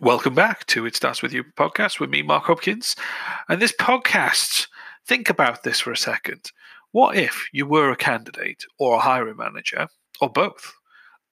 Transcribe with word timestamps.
Welcome 0.00 0.36
back 0.36 0.64
to 0.66 0.86
It 0.86 0.94
Starts 0.94 1.22
With 1.22 1.32
You 1.32 1.42
podcast 1.42 1.98
with 1.98 2.08
me, 2.08 2.22
Mark 2.22 2.44
Hopkins. 2.44 2.94
And 3.48 3.60
this 3.60 3.72
podcast, 3.72 4.68
think 5.04 5.28
about 5.28 5.64
this 5.64 5.80
for 5.80 5.90
a 5.90 5.96
second. 5.96 6.52
What 6.92 7.16
if 7.16 7.48
you 7.50 7.66
were 7.66 7.90
a 7.90 7.96
candidate 7.96 8.64
or 8.78 8.94
a 8.94 9.00
hiring 9.00 9.38
manager 9.38 9.88
or 10.20 10.30
both, 10.30 10.72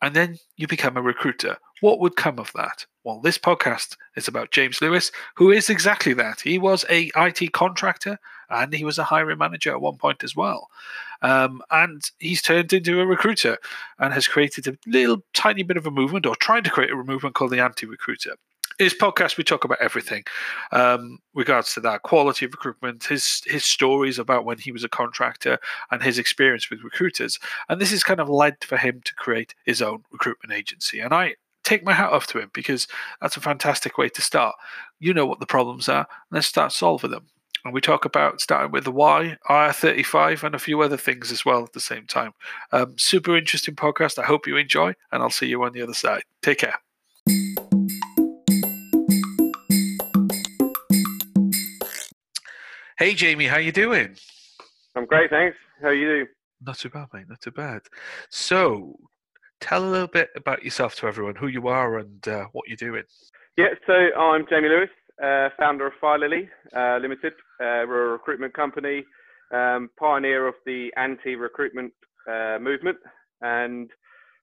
and 0.03 0.17
then 0.17 0.39
you 0.57 0.67
become 0.67 0.97
a 0.97 1.01
recruiter? 1.01 1.59
What 1.81 2.01
would 2.01 2.17
come 2.17 2.41
of 2.41 2.51
that? 2.57 2.87
Well, 3.05 3.21
this 3.21 3.39
podcast 3.39 3.97
is 4.17 4.27
about 4.27 4.51
James 4.51 4.83
Lewis, 4.83 5.13
who 5.37 5.53
is 5.53 5.71
exactly 5.71 6.13
that. 6.15 6.41
He 6.41 6.59
was 6.59 6.85
a 6.91 7.13
IT 7.15 7.53
contractor 7.53 8.19
and 8.51 8.75
he 8.75 8.85
was 8.85 8.99
a 8.99 9.05
hiring 9.05 9.39
manager 9.39 9.71
at 9.71 9.81
one 9.81 9.97
point 9.97 10.25
as 10.25 10.35
well. 10.35 10.71
Um, 11.23 11.63
and 11.71 12.03
he's 12.19 12.43
turned 12.43 12.73
into 12.73 13.01
a 13.01 13.07
recruiter 13.07 13.59
and 14.01 14.13
has 14.13 14.27
created 14.27 14.67
a 14.67 14.77
little 14.89 15.23
tiny 15.35 15.63
bit 15.63 15.77
of 15.77 15.87
a 15.87 15.91
movement 15.93 16.27
or 16.27 16.35
trying 16.35 16.65
to 16.65 16.71
create 16.71 16.91
a 16.91 16.97
movement 16.97 17.37
called 17.37 17.53
the 17.53 17.63
anti 17.63 17.87
recruiter 17.87 18.35
his 18.79 18.95
podcast 18.95 19.37
we 19.37 19.45
talk 19.45 19.65
about 19.65 19.81
everything 19.81 20.25
um, 20.73 21.19
regards 21.35 21.73
to 21.75 21.81
that 21.81 22.03
quality 22.03 22.45
of 22.45 22.53
recruitment 22.53 23.05
his 23.05 23.43
his 23.47 23.65
stories 23.65 24.19
about 24.19 24.45
when 24.45 24.59
he 24.59 24.73
was 24.73 24.85
a 24.85 24.89
contractor 24.89 25.59
and 25.91 26.03
his 26.03 26.19
experience 26.19 26.71
with 26.71 26.83
recruiters. 26.83 27.39
And 27.69 27.81
this 27.81 27.91
has 27.91 28.05
kind 28.05 28.21
of 28.21 28.29
led 28.29 28.63
for 28.65 28.77
him 28.77 29.01
to 29.05 29.15
create 29.15 29.55
his 29.65 29.83
own 29.83 30.05
recruitment 30.11 30.53
agency. 30.53 31.01
And 31.01 31.15
i 31.15 31.35
take 31.65 31.85
my 31.85 31.93
hat 31.93 32.13
off 32.13 32.29
to 32.29 32.39
him 32.39 32.49
because 32.55 32.87
that's 33.21 33.37
a 33.37 33.41
fantastic 33.41 33.99
way 33.99 34.09
to 34.09 34.23
start. 34.23 34.55
You 35.01 35.13
know 35.13 35.27
what 35.27 35.41
the 35.41 35.47
problems 35.47 35.89
are. 35.89 36.07
Let's 36.31 36.47
start 36.47 36.71
solving 36.71 37.11
them. 37.11 37.27
And 37.65 37.75
we 37.75 37.81
talk 37.81 38.05
about 38.05 38.41
starting 38.41 38.71
with 38.71 38.85
the 38.85 38.93
why 38.93 39.37
ir35 39.51 40.45
and 40.45 40.55
a 40.55 40.61
few 40.61 40.81
other 40.81 40.97
things 40.97 41.33
as 41.33 41.45
well 41.45 41.65
at 41.65 41.73
the 41.73 41.81
same 41.81 42.07
time. 42.07 42.33
Um, 42.71 42.97
super 42.97 43.37
interesting 43.37 43.75
podcast. 43.75 44.21
I 44.21 44.27
hope 44.27 44.47
you 44.47 44.57
enjoy 44.57 44.95
and 45.11 45.23
i'll 45.23 45.31
see 45.31 45.49
you 45.49 45.65
on 45.65 45.73
the 45.73 45.83
other 45.83 45.95
side. 45.95 46.23
Take 46.41 46.59
care 46.59 46.79
Hey, 52.99 53.13
Jamie, 53.13 53.47
how 53.47 53.59
you 53.59 53.73
doing? 53.73 54.17
I'm 54.95 55.05
great, 55.05 55.29
thanks. 55.29 55.55
How 55.83 55.89
are 55.89 55.95
you? 55.95 56.27
Not 56.63 56.79
too 56.79 56.89
bad, 56.89 57.09
mate. 57.13 57.29
Not 57.29 57.43
too 57.43 57.51
bad. 57.51 57.83
So, 58.31 58.97
tell 59.61 59.85
a 59.85 59.91
little 59.91 60.07
bit 60.07 60.31
about 60.35 60.65
yourself 60.65 60.95
to 60.97 61.07
everyone, 61.07 61.35
who 61.35 61.49
you 61.49 61.69
are 61.69 61.99
and 61.99 62.27
uh, 62.27 62.47
what 62.53 62.69
you're 62.69 62.77
doing. 62.79 63.03
Yeah, 63.59 63.75
so 63.87 63.93
I'm 63.93 64.47
Jamie 64.49 64.71
Lewis, 64.71 64.89
uh, 65.23 65.51
founder 65.59 65.87
of 65.87 65.93
FireLily 66.03 66.49
uh, 66.75 66.97
Limited. 67.03 67.35
Uh, 67.61 67.85
we're 67.87 68.09
a 68.09 68.13
recruitment 68.13 68.55
company, 68.55 69.05
um, 69.53 69.91
pioneer 69.99 70.49
of 70.49 70.55
the 70.65 70.91
anti-recruitment 70.97 71.93
uh, 72.27 72.57
movement, 72.59 72.97
and 73.43 73.91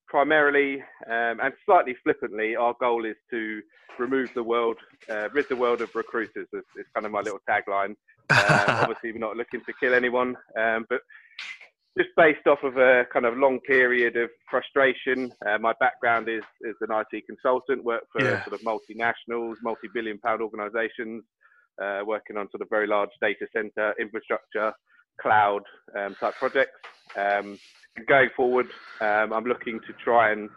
primarily 0.07 0.75
um, 1.07 1.39
and 1.41 1.53
slightly 1.65 1.95
flippantly, 2.03 2.55
our 2.55 2.75
goal 2.79 3.03
is 3.03 3.15
to 3.31 3.63
remove 3.97 4.31
the 4.35 4.43
world, 4.43 4.77
uh, 5.09 5.27
rid 5.33 5.49
the 5.49 5.55
world 5.55 5.81
of 5.81 5.95
recruiters. 5.95 6.47
It's 6.53 6.89
kind 6.93 7.07
of 7.07 7.11
my 7.11 7.21
little 7.21 7.39
tagline. 7.49 7.95
Um, 8.29 8.37
obviously, 8.67 9.11
we're 9.11 9.19
not 9.19 9.37
looking 9.37 9.61
to 9.61 9.73
kill 9.79 9.93
anyone, 9.93 10.35
um, 10.57 10.85
but 10.89 11.01
just 11.97 12.09
based 12.17 12.47
off 12.47 12.63
of 12.63 12.77
a 12.77 13.05
kind 13.13 13.25
of 13.25 13.37
long 13.37 13.59
period 13.61 14.17
of 14.17 14.29
frustration. 14.49 15.31
Uh, 15.45 15.57
my 15.59 15.73
background 15.79 16.27
is 16.27 16.43
is 16.61 16.75
an 16.81 16.89
IT 16.91 17.25
consultant, 17.25 17.83
work 17.83 18.03
for 18.11 18.23
yeah. 18.23 18.43
sort 18.43 18.59
of 18.59 18.65
multinationals, 18.65 19.55
multi-billion 19.61 20.17
pound 20.19 20.41
organisations, 20.41 21.23
uh, 21.81 22.01
working 22.05 22.37
on 22.37 22.49
sort 22.51 22.61
of 22.61 22.69
very 22.69 22.87
large 22.87 23.11
data 23.21 23.45
center 23.55 23.93
infrastructure, 23.99 24.73
cloud 25.21 25.61
um, 25.97 26.15
type 26.19 26.33
projects. 26.35 26.79
Um, 27.15 27.59
going 28.07 28.29
forward, 28.35 28.67
um, 29.01 29.33
I'm 29.33 29.45
looking 29.45 29.79
to 29.81 29.93
try 30.03 30.31
and 30.31 30.49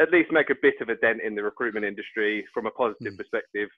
at 0.00 0.10
least 0.10 0.30
make 0.32 0.50
a 0.50 0.56
bit 0.60 0.74
of 0.80 0.88
a 0.88 0.96
dent 0.96 1.20
in 1.24 1.34
the 1.34 1.42
recruitment 1.42 1.84
industry 1.84 2.44
from 2.52 2.66
a 2.66 2.70
positive 2.70 3.14
mm. 3.14 3.18
perspective 3.18 3.68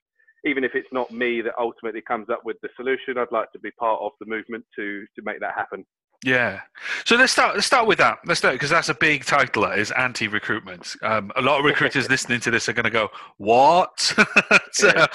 even 0.45 0.65
if 0.65 0.75
it's 0.75 0.93
not 0.93 1.11
me 1.11 1.41
that 1.43 1.55
ultimately 1.59 2.03
comes 2.03 2.29
up 2.31 2.45
with 2.45 2.57
the 2.63 2.69
solution, 2.77 3.19
I'd 3.19 3.33
like 3.33 3.53
to 3.53 3.59
be 3.59 3.71
part 3.73 4.01
of 4.01 4.13
the 4.21 4.27
movement 4.27 4.65
to 4.77 5.05
to 5.17 5.23
make 5.23 5.41
that 5.41 5.55
happen. 5.55 5.85
Yeah. 6.25 6.61
So 7.05 7.17
let's 7.17 7.33
start. 7.33 7.55
Let's 7.55 7.67
start 7.67 7.87
with 7.87 7.99
that. 7.99 8.19
Let's 8.27 8.39
start 8.39 8.55
because 8.55 8.71
that's 8.71 8.89
a 8.89 8.95
big 8.95 9.25
title. 9.25 9.63
That 9.63 9.79
is 9.79 9.91
anti-recruitment. 9.93 10.97
Um, 11.03 11.31
a 11.37 11.43
lot 11.43 11.59
of 11.61 11.65
recruiters 11.65 12.09
listening 12.11 12.41
to 12.41 12.51
this 12.51 12.69
are 12.69 12.73
going 12.73 12.85
to 12.85 12.91
go, 12.91 13.09
"What?" 13.37 14.01
so, 14.73 15.07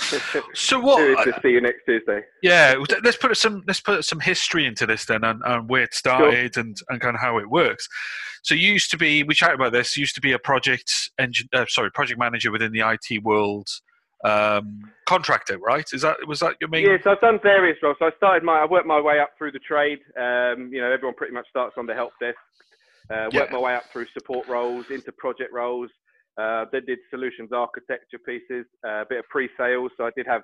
so, 0.54 0.80
what? 0.80 1.24
to 1.26 1.40
see 1.42 1.50
you 1.50 1.62
next 1.62 1.84
Tuesday. 1.86 2.22
Yeah. 2.42 2.76
Let's 3.04 3.18
put 3.18 3.36
some. 3.38 3.64
Let's 3.68 3.82
put 3.82 4.06
some 4.06 4.20
history 4.20 4.66
into 4.66 4.86
this 4.86 5.06
then, 5.06 5.24
and, 5.24 5.42
and 5.46 5.70
where 5.70 5.84
it 5.84 5.94
started, 5.94 6.54
sure. 6.54 6.64
and 6.64 6.78
and 6.90 7.02
kind 7.02 7.16
of 7.16 7.22
how 7.22 7.38
it 7.40 7.50
works. 7.50 7.88
So 8.44 8.56
you 8.56 8.72
used 8.72 8.92
to 8.92 8.98
be. 8.98 9.24
We 9.24 9.34
chatted 9.34 9.56
about 9.56 9.74
this. 9.74 9.98
used 9.98 10.16
to 10.16 10.22
be 10.22 10.32
a 10.32 10.40
project 10.40 11.12
engine. 11.20 11.48
Uh, 11.52 11.66
sorry, 11.68 11.92
project 11.92 12.20
manager 12.20 12.52
within 12.52 12.72
the 12.72 12.82
IT 12.82 13.24
world 13.24 13.68
um, 14.24 14.92
contractor, 15.08 15.58
right? 15.58 15.86
Is 15.94 16.02
that 16.02 16.18
was 16.28 16.40
that 16.40 16.56
your 16.60 16.70
main? 16.70 16.86
Yes, 16.86 17.02
I've 17.06 17.22
done 17.22 17.40
various 17.42 17.78
roles. 17.82 17.98
So 18.00 18.06
I 18.06 18.12
started 18.18 18.44
my, 18.44 18.60
I 18.60 18.66
worked 18.66 18.88
my 18.88 19.02
way 19.02 19.20
up 19.20 19.32
through 19.38 19.52
the 19.52 19.60
trade. 19.60 20.00
Um, 20.18 20.70
you 20.72 20.82
know, 20.82 20.92
everyone 20.92 21.16
pretty 21.16 21.34
much 21.34 21.48
starts 21.50 21.76
on 21.78 21.86
the 21.86 21.94
help 21.94 22.14
desk. 22.20 22.38
Uh, 23.10 23.30
worked 23.34 23.52
yeah. 23.52 23.58
my 23.58 23.60
way 23.60 23.76
up 23.76 23.84
through 23.92 24.06
support 24.14 24.48
roles 24.48 24.90
into 24.90 25.12
project 25.12 25.52
roles. 25.52 25.90
Uh, 26.38 26.66
then 26.72 26.86
did 26.86 27.00
solutions 27.10 27.52
architecture 27.52 28.18
pieces, 28.26 28.66
uh, 28.88 29.02
a 29.02 29.06
bit 29.08 29.20
of 29.20 29.26
pre-sales. 29.28 29.92
So 29.98 30.06
I 30.06 30.12
did 30.16 30.26
have 30.28 30.44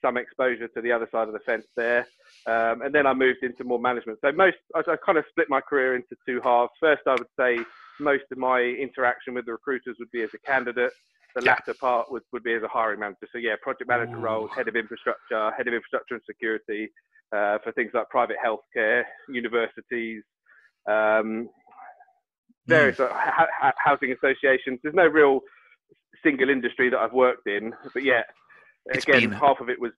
some 0.00 0.16
exposure 0.16 0.68
to 0.68 0.80
the 0.80 0.92
other 0.92 1.08
side 1.10 1.26
of 1.26 1.32
the 1.32 1.40
fence 1.40 1.66
there. 1.76 2.06
Um, 2.46 2.82
and 2.82 2.94
then 2.94 3.06
I 3.06 3.14
moved 3.14 3.42
into 3.42 3.64
more 3.64 3.80
management. 3.80 4.18
So 4.24 4.30
most, 4.30 4.58
I, 4.76 4.80
I 4.80 4.96
kind 5.04 5.18
of 5.18 5.24
split 5.30 5.48
my 5.50 5.60
career 5.60 5.96
into 5.96 6.14
two 6.26 6.40
halves. 6.40 6.70
First, 6.78 7.02
I 7.06 7.12
would 7.12 7.26
say 7.38 7.58
most 7.98 8.24
of 8.30 8.38
my 8.38 8.60
interaction 8.60 9.34
with 9.34 9.46
the 9.46 9.52
recruiters 9.52 9.96
would 9.98 10.10
be 10.12 10.22
as 10.22 10.30
a 10.34 10.38
candidate 10.38 10.92
the 11.34 11.42
yeah. 11.44 11.52
latter 11.52 11.74
part 11.74 12.10
would, 12.10 12.22
would 12.32 12.42
be 12.42 12.54
as 12.54 12.62
a 12.62 12.68
hiring 12.68 13.00
manager. 13.00 13.28
So 13.32 13.38
yeah, 13.38 13.54
project 13.62 13.88
manager 13.88 14.16
Ooh. 14.16 14.20
roles, 14.20 14.50
head 14.54 14.68
of 14.68 14.76
infrastructure, 14.76 15.50
head 15.56 15.66
of 15.66 15.74
infrastructure 15.74 16.14
and 16.14 16.22
security 16.26 16.90
uh, 17.32 17.58
for 17.62 17.72
things 17.72 17.90
like 17.94 18.08
private 18.08 18.36
healthcare, 18.44 19.02
universities, 19.28 20.22
um, 20.88 21.48
various 22.66 22.98
mm. 22.98 23.10
ha- 23.10 23.48
ha- 23.60 23.72
housing 23.78 24.12
associations. 24.12 24.78
There's 24.82 24.94
no 24.94 25.06
real 25.06 25.40
single 26.22 26.50
industry 26.50 26.88
that 26.90 26.98
I've 26.98 27.12
worked 27.12 27.46
in, 27.48 27.72
but 27.92 28.04
yeah, 28.04 28.22
it's 28.86 29.04
again, 29.04 29.30
been... 29.30 29.32
half 29.32 29.60
of 29.60 29.68
it 29.68 29.80
was 29.80 29.92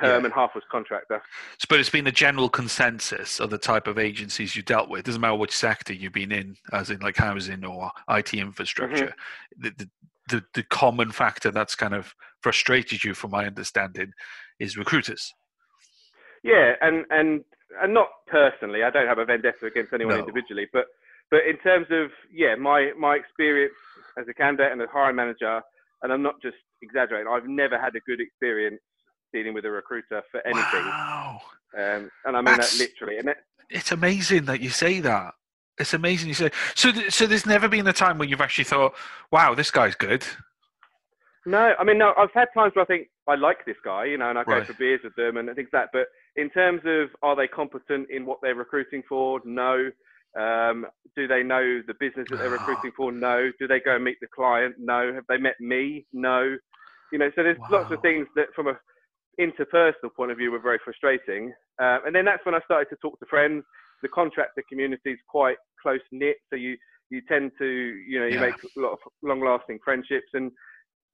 term 0.00 0.22
yeah. 0.22 0.24
and 0.26 0.34
half 0.34 0.54
was 0.54 0.64
contractor. 0.70 1.22
But 1.68 1.80
it's 1.80 1.90
been 1.90 2.06
a 2.06 2.12
general 2.12 2.48
consensus 2.48 3.40
of 3.40 3.50
the 3.50 3.58
type 3.58 3.86
of 3.86 3.98
agencies 3.98 4.56
you 4.56 4.62
dealt 4.62 4.88
with. 4.88 5.00
It 5.00 5.06
doesn't 5.06 5.20
matter 5.20 5.36
which 5.36 5.56
sector 5.56 5.92
you've 5.92 6.12
been 6.12 6.32
in, 6.32 6.56
as 6.72 6.90
in 6.90 7.00
like 7.00 7.16
housing 7.16 7.64
or 7.64 7.90
IT 8.08 8.34
infrastructure. 8.34 9.14
Mm-hmm. 9.58 9.62
The, 9.62 9.70
the, 9.76 9.90
the, 10.28 10.44
the 10.54 10.62
common 10.62 11.10
factor 11.12 11.50
that's 11.50 11.74
kind 11.74 11.94
of 11.94 12.14
frustrated 12.40 13.04
you, 13.04 13.14
from 13.14 13.30
my 13.30 13.46
understanding, 13.46 14.12
is 14.58 14.76
recruiters. 14.76 15.32
Yeah, 16.42 16.72
and 16.80 17.04
and 17.10 17.44
and 17.82 17.94
not 17.94 18.08
personally. 18.26 18.82
I 18.82 18.90
don't 18.90 19.06
have 19.06 19.18
a 19.18 19.24
vendetta 19.24 19.66
against 19.66 19.92
anyone 19.92 20.14
no. 20.14 20.20
individually, 20.20 20.68
but 20.72 20.86
but 21.30 21.40
in 21.48 21.56
terms 21.58 21.86
of 21.90 22.10
yeah, 22.32 22.54
my 22.54 22.92
my 22.98 23.14
experience 23.16 23.74
as 24.18 24.26
a 24.28 24.34
candidate 24.34 24.72
and 24.72 24.80
a 24.82 24.86
hiring 24.86 25.16
manager, 25.16 25.60
and 26.02 26.12
I'm 26.12 26.22
not 26.22 26.40
just 26.42 26.56
exaggerating. 26.82 27.30
I've 27.30 27.48
never 27.48 27.78
had 27.80 27.96
a 27.96 28.00
good 28.00 28.20
experience 28.20 28.80
dealing 29.32 29.54
with 29.54 29.64
a 29.64 29.70
recruiter 29.70 30.22
for 30.30 30.46
anything. 30.46 30.84
Wow. 30.84 31.40
Um, 31.76 32.10
and 32.24 32.36
I 32.36 32.40
mean 32.40 32.44
That's, 32.44 32.78
that 32.78 32.84
literally. 32.84 33.18
And 33.18 33.28
it, 33.30 33.38
it's 33.68 33.90
amazing 33.90 34.44
that 34.44 34.60
you 34.60 34.70
say 34.70 35.00
that. 35.00 35.34
It's 35.78 35.94
amazing 35.94 36.28
you 36.28 36.34
say. 36.34 36.50
So, 36.74 36.92
so 37.08 37.26
there's 37.26 37.46
never 37.46 37.68
been 37.68 37.86
a 37.86 37.92
time 37.92 38.18
when 38.18 38.28
you've 38.28 38.40
actually 38.40 38.64
thought, 38.64 38.94
"Wow, 39.30 39.54
this 39.54 39.70
guy's 39.70 39.94
good." 39.94 40.24
No, 41.46 41.74
I 41.78 41.84
mean, 41.84 41.98
no. 41.98 42.14
I've 42.16 42.32
had 42.32 42.48
times 42.54 42.72
where 42.74 42.84
I 42.84 42.86
think 42.86 43.08
I 43.28 43.34
like 43.34 43.66
this 43.66 43.76
guy, 43.84 44.06
you 44.06 44.16
know, 44.16 44.30
and 44.30 44.38
I 44.38 44.42
right. 44.42 44.60
go 44.60 44.64
for 44.64 44.78
beers 44.78 45.00
with 45.04 45.14
them 45.16 45.36
and 45.36 45.48
things 45.54 45.68
like 45.72 45.84
that. 45.84 45.88
But 45.92 46.06
in 46.40 46.48
terms 46.50 46.80
of 46.86 47.10
are 47.22 47.36
they 47.36 47.48
competent 47.48 48.08
in 48.10 48.24
what 48.24 48.38
they're 48.40 48.54
recruiting 48.54 49.02
for? 49.08 49.40
No. 49.44 49.90
Um, 50.38 50.86
do 51.14 51.28
they 51.28 51.42
know 51.42 51.80
the 51.86 51.94
business 52.00 52.26
that 52.30 52.38
they're 52.38 52.50
recruiting 52.58 52.92
for? 52.96 53.12
No. 53.12 53.50
Do 53.58 53.66
they 53.66 53.80
go 53.80 53.96
and 53.96 54.04
meet 54.04 54.18
the 54.20 54.28
client? 54.34 54.76
No. 54.78 55.12
Have 55.12 55.24
they 55.28 55.38
met 55.38 55.60
me? 55.60 56.06
No. 56.12 56.56
You 57.12 57.18
know, 57.18 57.30
so 57.36 57.42
there's 57.42 57.58
wow. 57.58 57.68
lots 57.70 57.92
of 57.92 58.00
things 58.00 58.26
that 58.36 58.46
from 58.54 58.68
a 58.68 58.78
interpersonal 59.38 60.14
point 60.16 60.30
of 60.30 60.38
view 60.38 60.50
were 60.50 60.60
very 60.60 60.78
frustrating. 60.82 61.52
Uh, 61.80 61.98
and 62.06 62.14
then 62.14 62.24
that's 62.24 62.44
when 62.46 62.54
I 62.54 62.60
started 62.64 62.88
to 62.90 62.96
talk 62.96 63.18
to 63.18 63.26
friends 63.26 63.64
the 64.04 64.08
contractor 64.08 64.62
community 64.68 65.10
is 65.10 65.18
quite 65.28 65.56
close 65.82 66.00
knit, 66.12 66.36
so 66.50 66.56
you 66.56 66.76
you 67.10 67.20
tend 67.28 67.50
to 67.58 67.66
you 67.66 68.20
know 68.20 68.26
you 68.26 68.34
yeah. 68.34 68.40
make 68.40 68.54
a 68.54 68.80
lot 68.80 68.92
of 68.92 68.98
long 69.22 69.40
lasting 69.40 69.78
friendships 69.84 70.28
and 70.34 70.52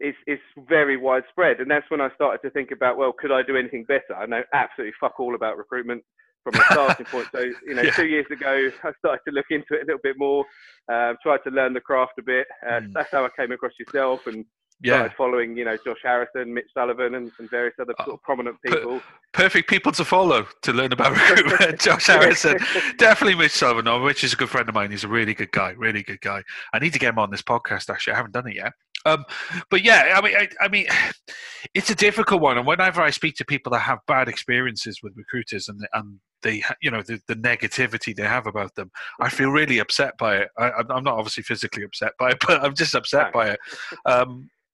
it's 0.01 0.19
it's 0.27 0.43
very 0.69 0.97
widespread. 0.97 1.61
And 1.61 1.71
that's 1.71 1.89
when 1.91 2.01
I 2.01 2.09
started 2.15 2.41
to 2.43 2.51
think 2.51 2.71
about 2.73 2.97
well, 2.97 3.13
could 3.13 3.31
I 3.31 3.43
do 3.43 3.57
anything 3.57 3.85
better? 3.85 4.17
I 4.17 4.27
know 4.27 4.43
absolutely 4.53 4.95
fuck 5.01 5.21
all 5.21 5.35
about 5.35 5.59
recruitment 5.59 6.03
from 6.43 6.55
a 6.55 6.65
starting 6.71 7.07
point. 7.07 7.29
So 7.33 7.41
you 7.67 7.75
know, 7.75 7.83
yeah. 7.83 7.93
two 7.93 8.07
years 8.07 8.27
ago, 8.31 8.71
I 8.83 8.93
started 8.99 9.21
to 9.29 9.33
look 9.33 9.47
into 9.51 9.75
it 9.75 9.83
a 9.83 9.87
little 9.87 10.01
bit 10.03 10.17
more, 10.19 10.45
uh, 10.91 11.15
tried 11.23 11.41
to 11.45 11.51
learn 11.51 11.75
the 11.75 11.81
craft 11.81 12.15
a 12.19 12.23
bit. 12.23 12.47
Uh, 12.67 12.81
mm. 12.81 12.93
That's 12.93 13.11
how 13.13 13.25
I 13.25 13.29
came 13.39 13.53
across 13.53 13.73
yourself 13.79 14.27
and 14.27 14.45
yeah. 14.83 15.09
following, 15.17 15.57
you 15.57 15.65
know, 15.65 15.77
Josh 15.85 15.99
Harrison, 16.03 16.53
Mitch 16.53 16.69
Sullivan, 16.73 17.15
and, 17.15 17.31
and 17.39 17.51
various 17.51 17.75
other 17.81 17.95
sort 17.99 18.15
of 18.15 18.23
prominent 18.23 18.57
people. 18.63 19.01
perfect 19.33 19.69
people 19.69 19.93
to 19.93 20.05
follow 20.05 20.47
to 20.63 20.73
learn 20.73 20.93
about 20.93 21.13
recruitment. 21.17 21.81
Josh 21.81 22.07
Harrison, 22.07 22.59
definitely 22.99 23.35
Mitch 23.35 23.53
Sullivan. 23.53 23.87
Oh, 23.89 24.05
Mitch 24.05 24.25
is 24.25 24.33
a 24.33 24.37
good 24.37 24.49
friend 24.49 24.69
of 24.69 24.75
mine. 24.75 24.91
He's 24.91 25.05
a 25.05 25.09
really 25.09 25.35
good 25.35 25.53
guy, 25.53 25.71
really 25.73 26.03
good 26.03 26.21
guy. 26.21 26.43
I 26.73 26.79
need 26.79 26.93
to 26.93 26.99
get 26.99 27.11
him 27.11 27.19
on 27.19 27.31
this 27.31 27.43
podcast. 27.43 27.91
Actually, 27.91 28.15
I 28.15 28.17
haven't 28.17 28.33
done 28.33 28.49
it 28.49 28.57
yet. 28.57 28.73
Um, 29.07 29.25
but 29.71 29.83
yeah, 29.83 30.15
I 30.17 30.21
mean, 30.21 30.37
I, 30.37 30.49
I, 30.61 30.69
mean, 30.69 30.87
it's 31.75 31.91
a 31.91 31.95
difficult 31.95 32.41
one. 32.41 32.59
And 32.59 32.67
whenever 32.67 33.03
I 33.03 33.11
speak 33.11 33.37
to 33.37 33.45
people 33.45 33.73
that 33.73 33.81
have 33.81 33.99
bad 34.07 34.29
experiences 34.29 35.01
with 35.03 35.17
recruiters 35.17 35.69
and 35.69 35.87
and 35.93 36.21
they, 36.43 36.63
you 36.81 36.91
know, 36.91 37.03
the, 37.03 37.21
the 37.29 37.37
negativity 37.37 38.17
they 38.17 38.23
have 38.23 38.47
about 38.47 38.75
them, 38.75 38.91
I 39.21 39.29
feel 39.29 39.51
really 39.51 39.79
upset 39.79 40.17
by 40.17 40.39
it. 40.39 40.49
I, 40.57 40.71
am 40.79 41.05
not 41.05 41.19
obviously 41.19 41.43
physically 41.43 41.83
upset 41.83 42.13
by 42.19 42.31
it, 42.31 42.39
but 42.47 42.65
I'm 42.65 42.75
just 42.75 42.95
upset 42.95 43.33
by 43.33 43.51
it 43.51 43.61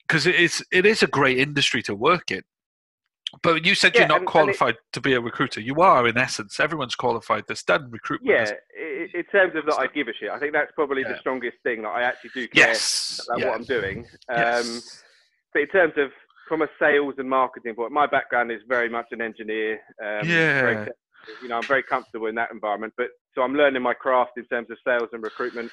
because 0.07 0.27
um, 0.27 0.33
it's 0.37 0.63
it 0.73 0.87
is 0.87 1.03
a 1.03 1.07
great 1.07 1.39
industry 1.39 1.83
to 1.85 1.95
work 1.95 2.31
in. 2.31 2.43
But 3.43 3.67
you 3.67 3.75
said 3.75 3.95
yeah, 3.95 4.03
you're 4.03 4.09
not 4.09 4.19
and, 4.19 4.27
qualified 4.27 4.69
and 4.71 4.77
it, 4.77 4.93
to 4.93 5.01
be 5.01 5.15
a 5.15 5.21
recruiter. 5.21 5.61
You 5.61 5.81
are, 5.81 6.07
in 6.07 6.17
essence. 6.17 6.61
Everyone's 6.61 6.95
qualified 6.95 7.45
that's 7.49 7.65
done 7.65 7.91
recruitment. 7.91 8.31
Yeah, 8.31 8.53
in 9.15 9.25
terms 9.25 9.55
of 9.57 9.67
that, 9.67 9.79
I 9.79 9.87
give 9.89 10.09
a 10.09 10.13
shit. 10.15 10.31
I 10.31 10.39
think 10.39 10.53
that's 10.53 10.73
probably 10.75 11.03
yeah. 11.03 11.13
the 11.13 11.19
strongest 11.19 11.57
thing 11.63 11.83
that 11.83 11.89
I 11.89 12.03
actually 12.03 12.31
do 12.35 12.49
care 12.49 12.69
yes. 12.69 13.21
about 13.27 13.41
yeah. 13.41 13.47
what 13.47 13.57
I'm 13.57 13.65
doing. 13.65 13.99
Um, 14.29 14.37
yes. 14.39 15.03
But 15.53 15.63
in 15.63 15.69
terms 15.69 15.95
of 15.97 16.11
from 16.49 16.63
a 16.63 16.69
sales 16.79 17.15
and 17.19 17.29
marketing 17.29 17.75
point, 17.75 17.93
my 17.93 18.07
background 18.07 18.53
is 18.53 18.61
very 18.69 18.89
much 18.89 19.07
an 19.11 19.21
engineer. 19.21 19.75
Um, 20.03 20.29
yeah. 20.29 20.63
Very, 20.63 20.89
you 21.43 21.49
know, 21.49 21.57
I'm 21.57 21.63
very 21.65 21.83
comfortable 21.83 22.29
in 22.29 22.37
that 22.37 22.51
environment. 22.53 22.95
But 22.97 23.09
so 23.35 23.43
I'm 23.43 23.55
learning 23.55 23.83
my 23.83 23.95
craft 23.95 24.33
in 24.37 24.45
terms 24.47 24.71
of 24.71 24.79
sales 24.87 25.09
and 25.13 25.23
recruitment 25.23 25.71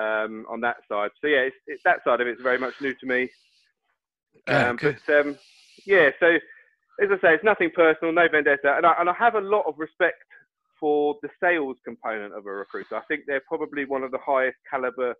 um, 0.00 0.46
on 0.48 0.60
that 0.62 0.76
side. 0.90 1.10
So 1.20 1.26
yeah, 1.26 1.40
it's, 1.40 1.56
it's, 1.66 1.82
that 1.84 2.02
side 2.04 2.20
of 2.20 2.26
it's 2.26 2.40
very 2.40 2.58
much 2.58 2.74
new 2.80 2.94
to 2.94 3.06
me. 3.06 3.30
Um, 4.46 4.78
but 4.80 5.14
um, 5.14 5.38
yeah, 5.86 6.10
so 6.20 6.26
as 7.00 7.08
I 7.10 7.20
say, 7.20 7.34
it's 7.34 7.44
nothing 7.44 7.70
personal, 7.74 8.12
no 8.12 8.28
vendetta, 8.30 8.74
and 8.76 8.86
I, 8.86 8.94
and 8.98 9.08
I 9.08 9.14
have 9.14 9.34
a 9.34 9.40
lot 9.40 9.64
of 9.66 9.78
respect 9.78 10.22
for 10.78 11.16
the 11.22 11.28
sales 11.40 11.76
component 11.84 12.34
of 12.34 12.46
a 12.46 12.50
recruiter. 12.50 12.96
I 12.96 13.02
think 13.08 13.22
they're 13.26 13.42
probably 13.48 13.84
one 13.84 14.02
of 14.02 14.10
the 14.10 14.18
highest 14.24 14.58
caliber 14.70 15.14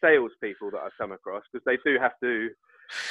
salespeople 0.00 0.70
that 0.72 0.80
I've 0.80 0.96
come 0.98 1.12
across 1.12 1.42
because 1.52 1.64
they 1.64 1.78
do 1.88 1.98
have 2.00 2.12
to 2.20 2.50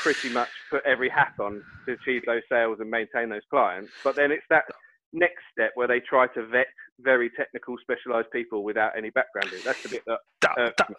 pretty 0.01 0.29
much 0.29 0.49
put 0.69 0.83
every 0.85 1.09
hat 1.09 1.33
on 1.39 1.63
to 1.85 1.93
achieve 1.93 2.23
those 2.25 2.41
sales 2.49 2.77
and 2.79 2.89
maintain 2.89 3.29
those 3.29 3.41
clients. 3.49 3.91
But 4.03 4.15
then 4.15 4.31
it's 4.31 4.45
that 4.49 4.65
next 5.11 5.43
step 5.51 5.71
where 5.75 5.87
they 5.87 5.99
try 5.99 6.27
to 6.27 6.45
vet 6.47 6.67
very 6.99 7.29
technical, 7.31 7.75
specialized 7.81 8.31
people 8.31 8.63
without 8.63 8.97
any 8.97 9.09
background. 9.09 9.49
That's 9.63 9.81
the 9.83 9.89
bit 9.89 10.03
that. 10.05 10.19
that, 10.41 10.77
that 10.77 10.97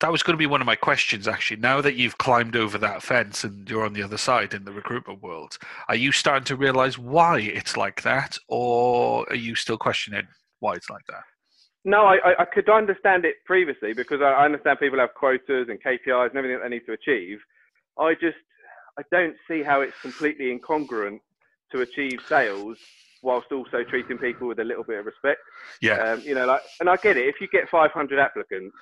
that 0.00 0.12
was 0.12 0.22
going 0.22 0.34
to 0.34 0.38
be 0.38 0.46
one 0.46 0.60
of 0.60 0.66
my 0.66 0.76
questions 0.76 1.26
actually. 1.26 1.60
Now 1.60 1.80
that 1.80 1.94
you've 1.94 2.18
climbed 2.18 2.56
over 2.56 2.78
that 2.78 3.02
fence 3.02 3.44
and 3.44 3.68
you're 3.68 3.84
on 3.84 3.92
the 3.92 4.02
other 4.02 4.18
side 4.18 4.54
in 4.54 4.64
the 4.64 4.72
recruitment 4.72 5.22
world 5.22 5.58
are 5.88 5.96
you 5.96 6.12
starting 6.12 6.44
to 6.44 6.56
realize 6.56 6.98
why 6.98 7.40
it's 7.40 7.76
like 7.76 8.02
that 8.02 8.36
or 8.48 9.26
are 9.28 9.36
you 9.36 9.54
still 9.54 9.78
questioning 9.78 10.26
why 10.60 10.74
it's 10.74 10.90
like 10.90 11.06
that? 11.08 11.22
No 11.84 12.04
i, 12.06 12.18
I 12.38 12.44
could 12.44 12.68
understand 12.68 13.24
it 13.24 13.36
previously 13.44 13.94
because 13.94 14.20
I 14.20 14.44
understand 14.44 14.78
people 14.78 14.98
have 14.98 15.14
quotas 15.14 15.68
and 15.68 15.82
kpis 15.82 16.28
and 16.28 16.36
everything 16.36 16.58
that 16.58 16.68
they 16.68 16.76
need 16.76 16.86
to 16.86 16.92
achieve. 16.92 17.38
I 17.98 18.14
just 18.14 18.38
i 18.98 19.02
don't 19.10 19.36
see 19.48 19.62
how 19.62 19.80
it's 19.80 19.98
completely 20.00 20.56
incongruent 20.56 21.20
to 21.72 21.80
achieve 21.80 22.20
sales 22.28 22.78
whilst 23.22 23.50
also 23.50 23.82
treating 23.82 24.18
people 24.18 24.46
with 24.46 24.60
a 24.60 24.64
little 24.64 24.84
bit 24.84 25.00
of 25.00 25.06
respect. 25.06 25.40
Yeah. 25.80 25.96
Um, 25.96 26.20
you 26.20 26.34
know 26.34 26.46
like 26.46 26.60
and 26.80 26.88
i 26.88 26.96
get 26.96 27.16
it 27.16 27.26
if 27.26 27.40
you 27.40 27.48
get 27.48 27.68
500 27.68 28.18
applicants 28.18 28.76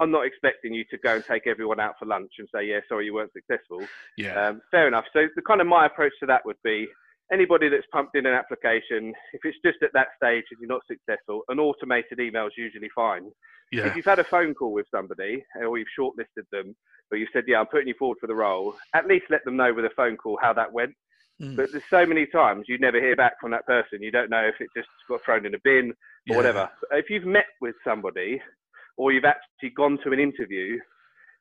I'm 0.00 0.10
not 0.10 0.26
expecting 0.26 0.74
you 0.74 0.84
to 0.90 0.98
go 0.98 1.16
and 1.16 1.24
take 1.24 1.46
everyone 1.46 1.80
out 1.80 1.94
for 1.98 2.06
lunch 2.06 2.32
and 2.38 2.48
say, 2.54 2.66
yeah, 2.66 2.80
sorry, 2.88 3.06
you 3.06 3.14
weren't 3.14 3.32
successful. 3.32 3.86
Yeah. 4.16 4.48
Um, 4.48 4.60
fair 4.70 4.88
enough. 4.88 5.04
So 5.12 5.26
the 5.34 5.42
kind 5.42 5.60
of 5.60 5.66
my 5.66 5.86
approach 5.86 6.12
to 6.20 6.26
that 6.26 6.44
would 6.44 6.56
be 6.62 6.86
anybody 7.32 7.68
that's 7.68 7.86
pumped 7.92 8.16
in 8.16 8.26
an 8.26 8.34
application, 8.34 9.12
if 9.32 9.40
it's 9.44 9.58
just 9.64 9.78
at 9.82 9.90
that 9.94 10.08
stage 10.16 10.44
and 10.50 10.60
you're 10.60 10.68
not 10.68 10.82
successful, 10.86 11.42
an 11.48 11.58
automated 11.58 12.20
email 12.20 12.46
is 12.46 12.52
usually 12.56 12.90
fine. 12.94 13.30
Yeah. 13.72 13.86
If 13.86 13.96
you've 13.96 14.04
had 14.04 14.20
a 14.20 14.24
phone 14.24 14.54
call 14.54 14.72
with 14.72 14.86
somebody 14.94 15.44
or 15.60 15.78
you've 15.78 15.88
shortlisted 15.98 16.44
them, 16.52 16.76
or 17.10 17.18
you 17.18 17.26
said, 17.32 17.44
yeah, 17.46 17.60
I'm 17.60 17.66
putting 17.66 17.88
you 17.88 17.94
forward 17.98 18.18
for 18.20 18.26
the 18.26 18.34
role, 18.34 18.76
at 18.94 19.06
least 19.06 19.26
let 19.30 19.44
them 19.44 19.56
know 19.56 19.72
with 19.74 19.84
a 19.84 19.90
phone 19.96 20.16
call 20.16 20.38
how 20.40 20.52
that 20.52 20.72
went. 20.72 20.94
Mm. 21.40 21.56
But 21.56 21.70
there's 21.70 21.84
so 21.90 22.06
many 22.06 22.26
times 22.26 22.64
you 22.68 22.78
never 22.78 23.00
hear 23.00 23.16
back 23.16 23.34
from 23.40 23.50
that 23.50 23.66
person. 23.66 24.02
You 24.02 24.10
don't 24.10 24.30
know 24.30 24.42
if 24.42 24.54
it 24.60 24.68
just 24.76 24.88
got 25.08 25.22
thrown 25.22 25.46
in 25.46 25.54
a 25.54 25.58
bin 25.62 25.90
or 25.90 25.94
yeah. 26.26 26.36
whatever. 26.36 26.70
If 26.92 27.10
you've 27.10 27.26
met 27.26 27.46
with 27.60 27.74
somebody 27.84 28.40
or 28.96 29.12
you've 29.12 29.24
actually 29.24 29.70
gone 29.76 29.98
to 30.04 30.12
an 30.12 30.20
interview, 30.20 30.78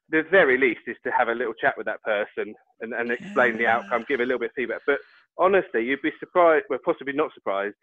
the 0.09 0.23
very 0.29 0.57
least 0.57 0.81
is 0.87 0.97
to 1.03 1.11
have 1.17 1.29
a 1.29 1.33
little 1.33 1.53
chat 1.53 1.73
with 1.77 1.85
that 1.87 2.01
person 2.03 2.53
and, 2.81 2.93
and 2.93 3.11
explain 3.11 3.53
yeah. 3.53 3.57
the 3.57 3.67
outcome, 3.67 4.05
give 4.07 4.19
a 4.19 4.23
little 4.23 4.39
bit 4.39 4.51
of 4.51 4.55
feedback. 4.55 4.81
But 4.85 4.99
honestly, 5.37 5.83
you'd 5.83 6.01
be 6.01 6.11
surprised, 6.19 6.65
well, 6.69 6.79
possibly 6.85 7.13
not 7.13 7.33
surprised, 7.33 7.75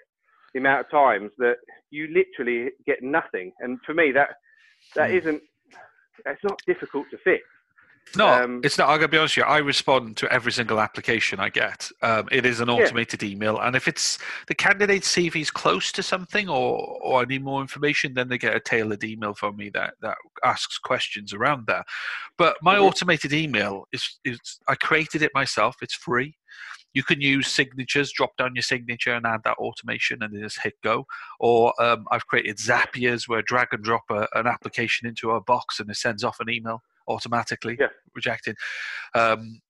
the 0.54 0.60
amount 0.60 0.86
of 0.86 0.90
times 0.90 1.30
that 1.38 1.56
you 1.90 2.08
literally 2.08 2.70
get 2.86 3.02
nothing. 3.02 3.52
And 3.60 3.78
for 3.84 3.94
me, 3.94 4.12
that 4.12 4.30
that 4.94 5.10
mm. 5.10 5.14
isn't, 5.14 5.42
it's 6.26 6.44
not 6.44 6.60
difficult 6.66 7.06
to 7.10 7.19
fix. 7.24 7.42
No, 8.16 8.28
um, 8.28 8.60
it's 8.62 8.76
not. 8.76 8.88
I'm 8.88 8.96
gonna 8.96 9.08
be 9.08 9.16
honest 9.16 9.37
with 9.37 9.46
you. 9.46 9.50
I 9.50 9.58
respond 9.58 10.16
to 10.19 10.31
every 10.31 10.52
single 10.52 10.81
application 10.81 11.40
I 11.40 11.49
get. 11.49 11.90
Um, 12.02 12.28
it 12.31 12.44
is 12.44 12.60
an 12.60 12.69
automated 12.69 13.22
yeah. 13.22 13.31
email, 13.31 13.58
and 13.58 13.75
if 13.75 13.88
it's 13.88 14.19
the 14.49 14.54
candidate 14.54 15.02
CV 15.02 15.40
is 15.40 15.50
close 15.50 15.90
to 15.93 16.02
something, 16.02 16.49
or 16.49 16.99
or 17.00 17.22
I 17.22 17.25
need 17.25 17.43
more 17.43 17.62
information, 17.62 18.14
then 18.14 18.28
they 18.28 18.38
get 18.38 18.54
a 18.54 18.60
tailored 18.60 19.02
email 19.02 19.34
from 19.34 19.56
me 19.56 19.70
that 19.70 19.94
that 20.02 20.19
asks 20.44 20.78
questions 20.78 21.32
around 21.32 21.66
that. 21.69 21.87
But 22.37 22.56
my 22.62 22.75
mm-hmm. 22.75 22.84
automated 22.84 23.32
email 23.32 23.87
is 23.93 24.19
is 24.25 24.38
I 24.69 24.75
created 24.75 25.22
it 25.22 25.32
myself. 25.34 25.76
It's 25.81 25.94
free. 25.94 26.37
You 26.94 27.02
can 27.02 27.22
use 27.22 27.48
signatures, 27.48 28.12
drop 28.12 28.37
down 28.37 28.55
your 28.55 28.62
signature 28.62 29.14
and 29.14 29.25
add 29.25 29.40
that 29.44 29.56
automation 29.56 30.22
and 30.22 30.34
then 30.34 30.43
just 30.43 30.62
hit 30.62 30.75
go. 30.84 31.06
Or 31.40 31.72
um, 31.82 32.05
I've 32.10 32.26
created 32.26 32.58
Zapiers 32.58 33.26
where 33.26 33.40
drag 33.40 33.69
and 33.72 33.82
drop 33.82 34.02
a, 34.10 34.28
an 34.34 34.46
application 34.46 35.08
into 35.08 35.31
a 35.31 35.40
box 35.40 35.81
and 35.81 35.88
it 35.88 35.96
sends 35.96 36.22
off 36.22 36.37
an 36.40 36.50
email 36.50 36.82
automatically 37.08 37.76
yeah. 37.78 37.88
rejected. 38.14 38.56
Um, 39.14 39.60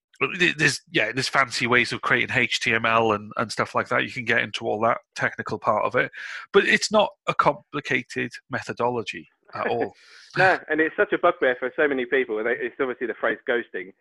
there's 0.57 0.81
yeah, 0.91 1.11
there's 1.13 1.29
fancy 1.29 1.67
ways 1.67 1.93
of 1.93 2.03
creating 2.03 2.29
HTML 2.29 3.15
and, 3.15 3.33
and 3.37 3.51
stuff 3.51 3.75
like 3.75 3.89
that. 3.89 4.05
You 4.05 4.11
can 4.11 4.25
get 4.25 4.43
into 4.43 4.67
all 4.67 4.81
that 4.83 4.99
technical 5.17 5.59
part 5.59 5.85
of 5.85 5.97
it, 5.97 6.11
but 6.53 6.65
it's 6.65 6.93
not 6.93 7.11
a 7.27 7.35
complicated 7.35 8.31
methodology 8.51 9.29
at 9.55 9.67
all. 9.67 9.95
no, 10.37 10.59
and 10.69 10.81
it's 10.81 10.97
such 10.97 11.13
a 11.13 11.19
bugbear 11.19 11.57
for 11.59 11.73
so 11.77 11.89
many 11.89 12.05
people. 12.05 12.39
And 12.39 12.49
it's 12.49 12.77
obviously 12.81 13.07
the 13.07 13.15
phrase 13.15 13.39
ghosting 13.49 13.93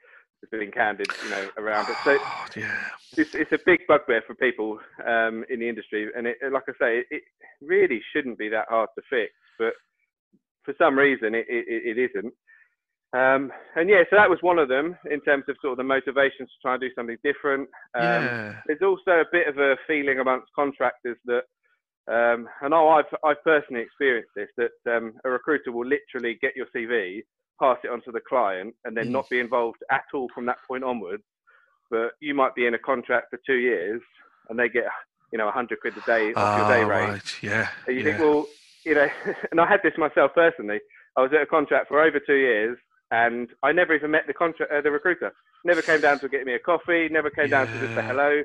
has 0.41 0.49
been 0.59 0.71
candid, 0.71 1.07
you 1.23 1.29
know, 1.29 1.49
around 1.57 1.89
it. 1.89 1.95
So 2.03 2.11
yeah. 2.59 2.77
it's, 3.17 3.35
it's 3.35 3.51
a 3.51 3.59
big 3.65 3.81
bugbear 3.87 4.23
for 4.25 4.35
people 4.35 4.79
um, 5.07 5.43
in 5.49 5.59
the 5.59 5.69
industry, 5.69 6.09
and 6.15 6.27
it, 6.27 6.37
like 6.51 6.63
I 6.67 6.73
say, 6.79 7.03
it 7.09 7.23
really 7.61 8.01
shouldn't 8.13 8.37
be 8.37 8.49
that 8.49 8.67
hard 8.69 8.89
to 8.95 9.01
fix, 9.09 9.31
but 9.57 9.73
for 10.63 10.75
some 10.77 10.97
reason 10.97 11.33
it, 11.33 11.45
it, 11.49 11.97
it 11.97 12.11
isn't. 12.11 12.33
Um, 13.13 13.51
and 13.75 13.89
yeah, 13.89 14.03
so 14.09 14.15
that 14.15 14.29
was 14.29 14.39
one 14.41 14.57
of 14.57 14.69
them 14.69 14.95
in 15.09 15.19
terms 15.21 15.43
of 15.49 15.57
sort 15.61 15.73
of 15.73 15.77
the 15.77 15.83
motivations 15.83 16.49
to 16.49 16.61
try 16.61 16.73
and 16.73 16.81
do 16.81 16.89
something 16.95 17.17
different. 17.23 17.67
Um, 17.93 18.23
yeah. 18.23 18.55
There's 18.67 18.81
also 18.81 19.19
a 19.19 19.25
bit 19.29 19.47
of 19.47 19.57
a 19.57 19.75
feeling 19.85 20.19
amongst 20.19 20.47
contractors 20.55 21.17
that, 21.25 21.43
um, 22.07 22.47
and 22.61 22.73
oh, 22.73 22.87
I've, 22.87 23.13
I've 23.25 23.43
personally 23.43 23.81
experienced 23.81 24.31
this, 24.35 24.47
that 24.57 24.95
um, 24.95 25.13
a 25.25 25.29
recruiter 25.29 25.73
will 25.73 25.85
literally 25.85 26.37
get 26.41 26.55
your 26.55 26.67
CV, 26.73 27.23
pass 27.59 27.77
it 27.83 27.91
on 27.91 28.01
to 28.03 28.11
the 28.11 28.21
client, 28.27 28.73
and 28.85 28.95
then 28.95 29.07
mm. 29.07 29.11
not 29.11 29.29
be 29.29 29.39
involved 29.39 29.79
at 29.91 30.05
all 30.13 30.29
from 30.33 30.45
that 30.45 30.57
point 30.65 30.85
onwards. 30.85 31.23
But 31.89 32.11
you 32.21 32.33
might 32.33 32.55
be 32.55 32.65
in 32.65 32.75
a 32.75 32.79
contract 32.79 33.27
for 33.29 33.39
two 33.45 33.57
years, 33.57 34.01
and 34.49 34.57
they 34.57 34.69
get, 34.69 34.85
you 35.33 35.37
know, 35.37 35.45
100 35.45 35.81
quid 35.81 35.97
a 35.97 36.05
day 36.05 36.33
off 36.33 36.59
your 36.59 36.69
day 36.69 36.83
ah, 36.83 36.87
rate. 36.87 37.09
Right. 37.09 37.43
Yeah. 37.43 37.67
And 37.87 37.97
you 37.97 38.03
yeah. 38.03 38.17
think, 38.17 38.19
well, 38.19 38.47
you 38.85 38.95
know, 38.95 39.07
and 39.51 39.59
I 39.59 39.67
had 39.67 39.81
this 39.83 39.97
myself 39.97 40.31
personally. 40.33 40.79
I 41.17 41.21
was 41.21 41.31
at 41.33 41.41
a 41.41 41.45
contract 41.45 41.89
for 41.89 42.01
over 42.01 42.21
two 42.25 42.35
years 42.35 42.77
and 43.11 43.49
I 43.61 43.71
never 43.73 43.93
even 43.93 44.11
met 44.11 44.25
the 44.25 44.33
contract, 44.33 44.71
uh, 44.71 44.81
the 44.81 44.91
recruiter. 44.91 45.33
Never 45.65 45.81
came 45.81 46.01
down 46.01 46.19
to 46.19 46.29
get 46.29 46.45
me 46.45 46.53
a 46.53 46.59
coffee. 46.59 47.09
Never 47.09 47.29
came 47.29 47.49
yeah. 47.49 47.65
down 47.65 47.67
to 47.67 47.79
just 47.79 47.93
say 47.93 48.01
hello. 48.01 48.41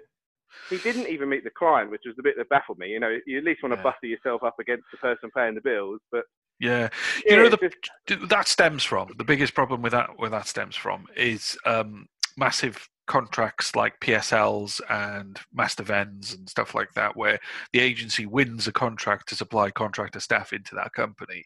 He 0.70 0.78
didn't 0.78 1.08
even 1.08 1.28
meet 1.28 1.44
the 1.44 1.50
client, 1.50 1.90
which 1.90 2.02
was 2.04 2.14
the 2.16 2.23
bit 2.23 2.35
that 2.37 2.49
baffled 2.49 2.78
me. 2.78 2.88
You 2.88 3.00
know, 3.00 3.16
you 3.26 3.38
at 3.38 3.44
least 3.44 3.62
want 3.62 3.73
to 3.75 3.78
yeah. 3.78 3.82
butter 3.82 4.06
yourself 4.06 4.42
up 4.42 4.56
against 4.61 4.85
the 4.90 4.99
person 4.99 5.30
paying 5.35 5.54
the 5.54 5.61
bills, 5.61 6.00
but 6.11 6.25
yeah, 6.58 6.88
you 7.26 7.37
yeah, 7.37 7.42
know, 7.42 7.49
the, 7.50 7.70
just... 8.08 8.28
that 8.28 8.49
stems 8.49 8.82
from 8.82 9.12
the 9.18 9.25
biggest 9.25 9.54
problem 9.54 9.82
with 9.82 9.92
that. 9.92 10.11
Where 10.16 10.30
that 10.30 10.46
stems 10.46 10.75
from 10.75 11.06
is 11.16 11.58
um, 11.66 12.06
massive 12.37 12.88
contracts 13.06 13.76
like 13.76 14.00
PSLs 14.00 14.80
and 14.88 15.38
master 15.52 15.82
vends 15.82 16.32
and 16.32 16.49
stuff 16.49 16.75
like 16.75 16.94
that, 16.94 17.16
where 17.16 17.38
the 17.73 17.80
agency 17.80 18.25
wins 18.25 18.66
a 18.66 18.73
contract 18.73 19.28
to 19.28 19.37
supply 19.37 19.70
contractor 19.70 20.18
staff 20.18 20.52
into 20.52 20.75
that 20.75 20.92
company, 20.92 21.44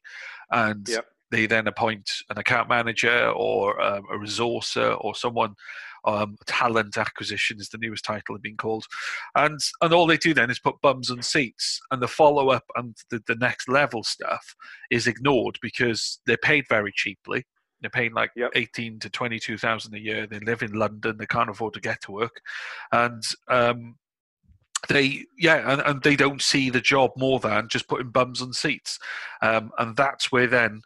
and 0.50 0.88
yep 0.88 1.06
they 1.30 1.46
then 1.46 1.66
appoint 1.66 2.10
an 2.30 2.38
account 2.38 2.68
manager 2.68 3.30
or 3.30 3.80
um, 3.80 4.04
a 4.12 4.16
resourcer 4.16 4.96
or 5.00 5.14
someone 5.14 5.54
um, 6.04 6.36
talent 6.46 6.96
acquisition 6.96 7.58
is 7.60 7.68
the 7.68 7.78
newest 7.78 8.04
title 8.04 8.38
being 8.38 8.56
called 8.56 8.86
and 9.34 9.60
and 9.82 9.92
all 9.92 10.06
they 10.06 10.16
do 10.16 10.32
then 10.32 10.50
is 10.50 10.58
put 10.58 10.80
bums 10.80 11.10
on 11.10 11.22
seats 11.22 11.78
and 11.90 12.00
the 12.00 12.08
follow-up 12.08 12.64
and 12.76 12.96
the, 13.10 13.20
the 13.26 13.34
next 13.34 13.68
level 13.68 14.02
stuff 14.02 14.54
is 14.90 15.06
ignored 15.06 15.58
because 15.60 16.20
they're 16.26 16.38
paid 16.38 16.64
very 16.68 16.92
cheaply 16.94 17.44
they're 17.80 17.90
paying 17.90 18.12
like 18.12 18.30
yep. 18.36 18.50
18 18.54 18.98
to 19.00 19.08
22,000 19.08 19.94
a 19.94 19.98
year. 19.98 20.26
They 20.26 20.38
live 20.40 20.62
in 20.62 20.72
London. 20.72 21.16
They 21.16 21.24
can't 21.24 21.48
afford 21.48 21.72
to 21.72 21.80
get 21.80 22.02
to 22.02 22.12
work. 22.12 22.42
And 22.92 23.22
um, 23.48 23.96
they 24.88 25.24
yeah 25.38 25.72
and, 25.72 25.82
and, 25.82 26.02
they 26.02 26.16
don't 26.16 26.40
see 26.40 26.70
the 26.70 26.80
job 26.80 27.10
more 27.16 27.38
than 27.38 27.68
just 27.68 27.88
putting 27.88 28.10
bums 28.10 28.40
on 28.40 28.52
seats 28.52 28.98
um, 29.42 29.70
and 29.78 29.96
that's 29.96 30.32
where 30.32 30.46
then 30.46 30.80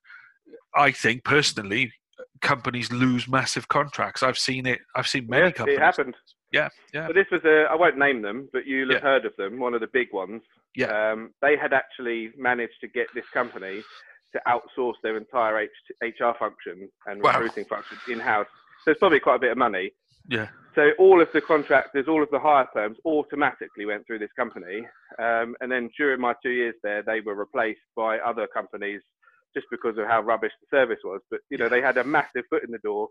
I 0.76 0.90
think 0.92 1.24
personally, 1.24 1.92
companies 2.40 2.92
lose 2.92 3.28
massive 3.28 3.68
contracts. 3.68 4.22
I've 4.22 4.38
seen 4.38 4.66
it. 4.66 4.80
I've 4.96 5.06
seen 5.06 5.26
many 5.28 5.46
Yes, 5.46 5.54
companies. 5.54 5.78
it 5.78 5.82
happened. 5.82 6.14
Yeah, 6.52 6.68
yeah, 6.92 7.06
But 7.08 7.14
this 7.16 7.26
was 7.32 7.40
a, 7.44 7.64
I 7.70 7.74
won't 7.74 7.98
name 7.98 8.22
them, 8.22 8.48
but 8.52 8.66
you'll 8.66 8.90
have 8.92 9.02
Yeah. 9.02 9.08
heard 9.08 9.24
of 9.24 9.34
them, 9.36 9.58
one 9.58 9.74
of 9.74 9.80
the 9.80 9.88
big 9.88 10.12
ones. 10.12 10.42
yeah. 10.76 11.10
Um, 11.12 11.32
they 11.40 11.56
had 11.56 11.72
actually 11.72 12.32
managed 12.36 12.80
to 12.80 12.88
get 12.88 13.06
this 13.14 13.24
company 13.32 13.82
to 14.32 14.40
outsource 14.48 14.94
their 15.02 15.16
entire 15.16 15.58
H- 15.58 15.70
HR 16.02 16.32
function 16.38 16.88
and 17.06 17.22
Wow. 17.22 17.30
recruiting 17.40 17.64
function 17.66 17.96
in 18.08 18.18
house. 18.20 18.48
So 18.84 18.90
it's 18.90 18.98
probably 18.98 19.20
quite 19.20 19.36
a 19.36 19.38
bit 19.40 19.52
of 19.52 19.58
money. 19.58 19.92
yeah. 20.28 20.48
So 20.74 20.90
all 20.98 21.20
of 21.20 21.28
the 21.32 21.40
contractors, 21.40 22.08
all 22.08 22.20
of 22.20 22.28
the 22.32 22.38
hire 22.40 22.66
firms 22.72 22.98
automatically 23.04 23.86
went 23.86 24.04
through 24.08 24.18
this 24.18 24.32
company. 24.34 24.84
Um, 25.20 25.54
and 25.60 25.70
then 25.70 25.88
during 25.96 26.20
my 26.20 26.34
two 26.42 26.50
years 26.50 26.74
there, 26.82 27.00
they 27.02 27.20
were 27.20 27.36
replaced 27.36 27.86
by 27.96 28.18
other 28.18 28.48
companies 28.48 29.00
just 29.54 29.66
because 29.70 29.96
of 29.98 30.06
how 30.06 30.20
rubbish 30.20 30.52
the 30.60 30.76
service 30.76 30.98
was. 31.04 31.20
But, 31.30 31.40
you 31.50 31.58
know, 31.58 31.68
they 31.68 31.80
had 31.80 31.98
a 31.98 32.04
massive 32.04 32.44
foot 32.50 32.64
in 32.64 32.70
the 32.70 32.78
door. 32.78 33.08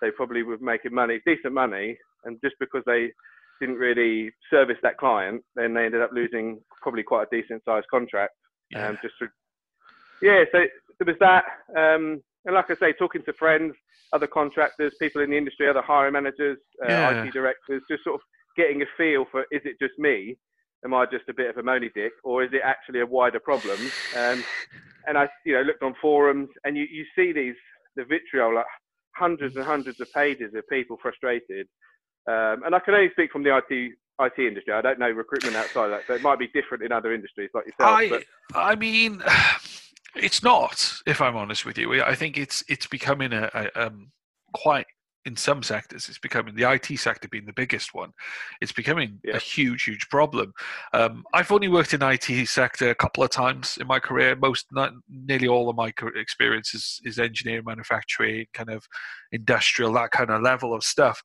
They 0.00 0.10
probably 0.10 0.42
were 0.42 0.58
making 0.58 0.94
money, 0.94 1.20
decent 1.24 1.54
money. 1.54 1.96
And 2.24 2.38
just 2.42 2.56
because 2.60 2.82
they 2.86 3.12
didn't 3.60 3.76
really 3.76 4.30
service 4.50 4.78
that 4.82 4.98
client, 4.98 5.42
then 5.54 5.74
they 5.74 5.84
ended 5.86 6.02
up 6.02 6.10
losing 6.12 6.60
probably 6.82 7.02
quite 7.02 7.28
a 7.30 7.36
decent 7.40 7.62
sized 7.64 7.86
contract. 7.90 8.34
yeah. 8.70 8.88
Um, 8.88 8.98
just 9.02 9.14
for, 9.18 9.32
yeah, 10.20 10.44
so 10.52 10.64
there 10.98 11.06
was 11.06 11.16
that. 11.20 11.44
Um, 11.76 12.22
and 12.44 12.54
like 12.54 12.70
I 12.70 12.76
say, 12.76 12.92
talking 12.92 13.22
to 13.22 13.32
friends, 13.34 13.74
other 14.12 14.26
contractors, 14.26 14.94
people 15.00 15.22
in 15.22 15.30
the 15.30 15.36
industry, 15.38 15.68
other 15.68 15.82
hiring 15.82 16.12
managers, 16.12 16.58
uh, 16.82 16.88
Yeah. 16.88 17.24
IT 17.24 17.32
directors, 17.32 17.82
just 17.90 18.04
sort 18.04 18.16
of 18.16 18.20
getting 18.56 18.82
a 18.82 18.86
feel 18.96 19.24
for 19.30 19.42
is 19.50 19.62
it 19.64 19.76
just 19.80 19.98
me? 19.98 20.36
Am 20.84 20.94
I 20.94 21.06
just 21.06 21.28
a 21.28 21.34
bit 21.34 21.50
of 21.50 21.56
a 21.56 21.62
moany 21.62 21.92
dick, 21.94 22.12
or 22.22 22.44
is 22.44 22.50
it 22.52 22.60
actually 22.64 23.00
a 23.00 23.06
wider 23.06 23.40
problem? 23.40 23.78
Um, 24.16 24.44
and 25.06 25.18
I, 25.18 25.28
you 25.44 25.54
know, 25.54 25.62
looked 25.62 25.82
on 25.82 25.94
forums, 26.00 26.48
and 26.64 26.76
you, 26.76 26.86
you 26.90 27.04
see 27.16 27.32
these 27.32 27.56
the 27.96 28.04
vitriol, 28.04 28.54
like 28.54 28.66
hundreds 29.16 29.56
and 29.56 29.64
hundreds 29.64 30.00
of 30.00 30.12
pages 30.12 30.52
of 30.54 30.68
people 30.68 30.98
frustrated. 31.00 31.66
Um, 32.26 32.64
and 32.64 32.74
I 32.74 32.80
can 32.80 32.94
only 32.94 33.10
speak 33.12 33.30
from 33.32 33.44
the 33.44 33.56
IT 33.56 33.92
IT 34.20 34.38
industry. 34.38 34.72
I 34.72 34.80
don't 34.80 34.98
know 34.98 35.10
recruitment 35.10 35.56
outside 35.56 35.86
of 35.86 35.90
that, 35.90 36.02
so 36.06 36.14
it 36.14 36.22
might 36.22 36.38
be 36.38 36.48
different 36.48 36.84
in 36.84 36.92
other 36.92 37.12
industries 37.12 37.50
like 37.54 37.66
yourself. 37.66 37.98
I, 37.98 38.08
but 38.08 38.24
I 38.54 38.74
mean, 38.76 39.22
it's 40.16 40.42
not. 40.42 40.94
If 41.06 41.20
I'm 41.20 41.36
honest 41.36 41.64
with 41.64 41.78
you, 41.78 42.02
I 42.02 42.14
think 42.14 42.38
it's 42.38 42.62
it's 42.68 42.86
becoming 42.86 43.32
a, 43.32 43.50
a 43.54 43.86
um, 43.86 44.12
quite 44.52 44.86
in 45.26 45.36
some 45.36 45.62
sectors. 45.62 46.08
It's 46.08 46.18
becoming 46.18 46.54
the 46.54 46.70
IT 46.70 46.98
sector 46.98 47.28
being 47.28 47.46
the 47.46 47.52
biggest 47.52 47.94
one. 47.94 48.12
It's 48.60 48.72
becoming 48.72 49.20
Yeah. 49.24 49.36
a 49.36 49.38
huge, 49.38 49.84
huge 49.84 50.08
problem. 50.08 50.52
Um, 50.92 51.24
I've 51.32 51.50
only 51.50 51.68
worked 51.68 51.94
in 51.94 52.02
IT 52.02 52.46
sector 52.46 52.90
a 52.90 52.94
couple 52.94 53.24
of 53.24 53.30
times 53.30 53.78
in 53.78 53.86
my 53.86 53.98
career. 53.98 54.36
Most, 54.36 54.66
not, 54.70 54.92
nearly 55.08 55.48
all 55.48 55.70
of 55.70 55.76
my 55.76 55.92
experience 56.14 56.74
is, 56.74 57.00
is 57.04 57.18
engineering, 57.18 57.64
manufacturing, 57.66 58.46
kind 58.52 58.70
of 58.70 58.86
industrial, 59.32 59.92
that 59.94 60.10
kind 60.10 60.30
of 60.30 60.42
level 60.42 60.74
of 60.74 60.84
stuff. 60.84 61.22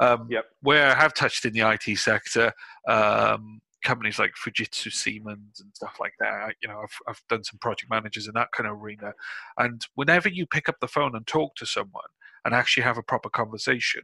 Um, 0.00 0.28
Yep. 0.30 0.44
Where 0.60 0.90
I 0.90 0.94
have 0.94 1.14
touched 1.14 1.44
in 1.44 1.52
the 1.52 1.60
IT 1.60 1.96
sector, 1.98 2.52
um, 2.88 3.60
companies 3.84 4.18
like 4.18 4.32
Fujitsu, 4.34 4.92
Siemens, 4.92 5.60
and 5.60 5.70
stuff 5.74 5.96
like 6.00 6.12
that. 6.20 6.54
You 6.60 6.68
know, 6.68 6.80
I've 6.82 6.98
I've 7.08 7.22
done 7.28 7.44
some 7.44 7.58
project 7.60 7.90
managers 7.90 8.26
in 8.26 8.34
that 8.34 8.50
kind 8.52 8.68
of 8.68 8.76
arena, 8.82 9.12
and 9.56 9.86
whenever 9.94 10.28
you 10.28 10.46
pick 10.46 10.68
up 10.68 10.76
the 10.80 10.88
phone 10.88 11.14
and 11.14 11.26
talk 11.26 11.54
to 11.56 11.66
someone 11.66 12.02
and 12.44 12.54
actually 12.54 12.84
have 12.84 12.98
a 12.98 13.02
proper 13.02 13.28
conversation, 13.28 14.02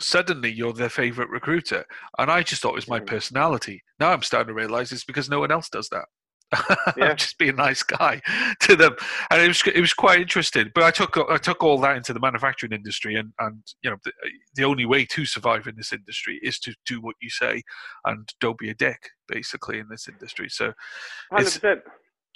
suddenly 0.00 0.50
you're 0.50 0.72
their 0.72 0.88
favorite 0.88 1.30
recruiter. 1.30 1.84
And 2.18 2.30
I 2.30 2.42
just 2.42 2.62
thought 2.62 2.72
it 2.72 2.76
was 2.76 2.88
my 2.88 3.00
personality. 3.00 3.82
Now 4.00 4.10
I'm 4.12 4.22
starting 4.22 4.48
to 4.48 4.54
realize 4.54 4.92
it's 4.92 5.04
because 5.04 5.28
no 5.30 5.40
one 5.40 5.50
else 5.52 5.68
does 5.68 5.88
that. 5.90 6.06
Yeah. 6.96 7.06
I'm 7.06 7.16
just 7.16 7.38
being 7.38 7.54
a 7.54 7.56
nice 7.56 7.82
guy 7.82 8.20
to 8.60 8.76
them, 8.76 8.94
and 9.30 9.42
it 9.42 9.48
was 9.48 9.62
it 9.66 9.80
was 9.80 9.92
quite 9.92 10.20
interesting. 10.20 10.70
But 10.74 10.84
I 10.84 10.92
took 10.92 11.16
I 11.28 11.38
took 11.38 11.64
all 11.64 11.80
that 11.80 11.96
into 11.96 12.12
the 12.12 12.20
manufacturing 12.20 12.72
industry, 12.72 13.16
and 13.16 13.32
and 13.40 13.62
you 13.82 13.90
know 13.90 13.96
the, 14.04 14.12
the 14.54 14.64
only 14.64 14.84
way 14.84 15.04
to 15.06 15.24
survive 15.26 15.66
in 15.66 15.74
this 15.76 15.92
industry 15.92 16.38
is 16.42 16.60
to 16.60 16.74
do 16.86 17.00
what 17.00 17.16
you 17.20 17.30
say, 17.30 17.62
and 18.04 18.28
don't 18.40 18.58
be 18.58 18.70
a 18.70 18.74
dick, 18.74 19.10
basically 19.26 19.80
in 19.80 19.86
this 19.90 20.06
industry. 20.06 20.48
So 20.48 20.72
hundred 21.32 21.46
It's- 21.46 21.58
percent. 21.58 21.80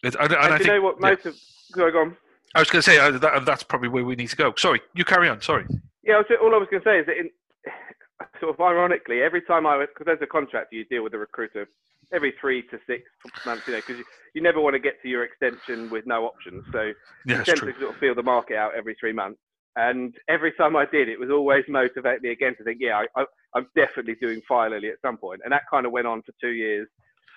and, 0.02 0.16
and 0.16 0.33
I 0.35 0.49
do 0.49 0.64
think 0.64 0.66
you 0.66 0.75
know 0.75 0.83
what 0.83 0.97
yeah. 1.00 1.11
most 1.11 1.26
of? 1.26 1.37
Go 1.73 1.90
go 1.92 2.00
on. 2.00 2.16
I 2.55 2.61
was 2.61 2.71
going 2.71 2.83
to 2.83 2.90
say 2.90 2.99
uh, 2.99 3.11
that, 3.19 3.45
that's 3.45 3.62
probably 3.62 3.88
where 3.88 4.05
we 4.05 4.17
need 4.17 4.28
to 4.28 4.37
go. 4.37 4.55
Sorry, 4.57 4.81
you 4.95 5.05
carry 5.05 5.28
on. 5.28 5.40
Sorry. 5.40 5.67
Yeah, 6.02 6.23
all 6.40 6.55
I 6.55 6.59
was 6.59 6.69
going 6.71 6.83
to 6.83 6.88
say 6.88 6.99
is 7.00 7.07
that, 7.07 7.17
in, 7.19 7.31
sort 8.40 8.55
of 8.55 8.61
ironically, 8.61 9.23
every 9.23 9.43
time 9.43 9.67
I 9.67 9.76
was 9.76 9.88
because 9.97 10.12
as 10.12 10.23
a 10.23 10.26
contractor, 10.26 10.76
you 10.76 10.85
deal 10.87 11.02
with 11.02 11.14
a 11.14 11.19
recruiter 11.19 11.69
every 12.12 12.33
three 12.40 12.62
to 12.62 12.78
six 12.87 13.02
months, 13.45 13.64
you 13.67 13.75
know, 13.75 13.81
because 13.81 13.99
you, 13.99 14.05
you 14.35 14.43
never 14.43 14.61
want 14.61 14.75
to 14.75 14.81
get 14.81 15.00
to 15.02 15.09
your 15.09 15.25
extension 15.25 15.90
with 15.90 16.07
no 16.07 16.25
options. 16.25 16.64
So 16.73 16.93
Yeah, 17.26 17.38
you 17.38 17.45
tend 17.45 17.59
to 17.61 17.73
sort 17.78 17.95
of 17.95 18.00
feel 18.00 18.14
the 18.14 18.23
market 18.23 18.57
out 18.57 18.73
every 18.76 18.97
three 18.99 19.12
months. 19.12 19.40
And 19.76 20.14
every 20.28 20.52
time 20.52 20.75
I 20.75 20.87
did, 20.87 21.09
it 21.09 21.21
was 21.21 21.31
always 21.31 21.64
motivate 21.69 22.23
me 22.23 22.31
again 22.31 22.57
to 22.57 22.64
think, 22.64 22.78
yeah, 22.81 23.05
I, 23.17 23.25
I'm 23.55 23.67
definitely 23.76 24.17
doing 24.21 24.43
FireLily 24.50 24.90
at 24.90 25.00
some 25.02 25.17
point. 25.17 25.43
And 25.45 25.52
that 25.52 25.62
kind 25.71 25.87
of 25.87 25.93
went 25.93 26.07
on 26.07 26.23
for 26.23 26.33
two 26.40 26.52
years. 26.52 26.88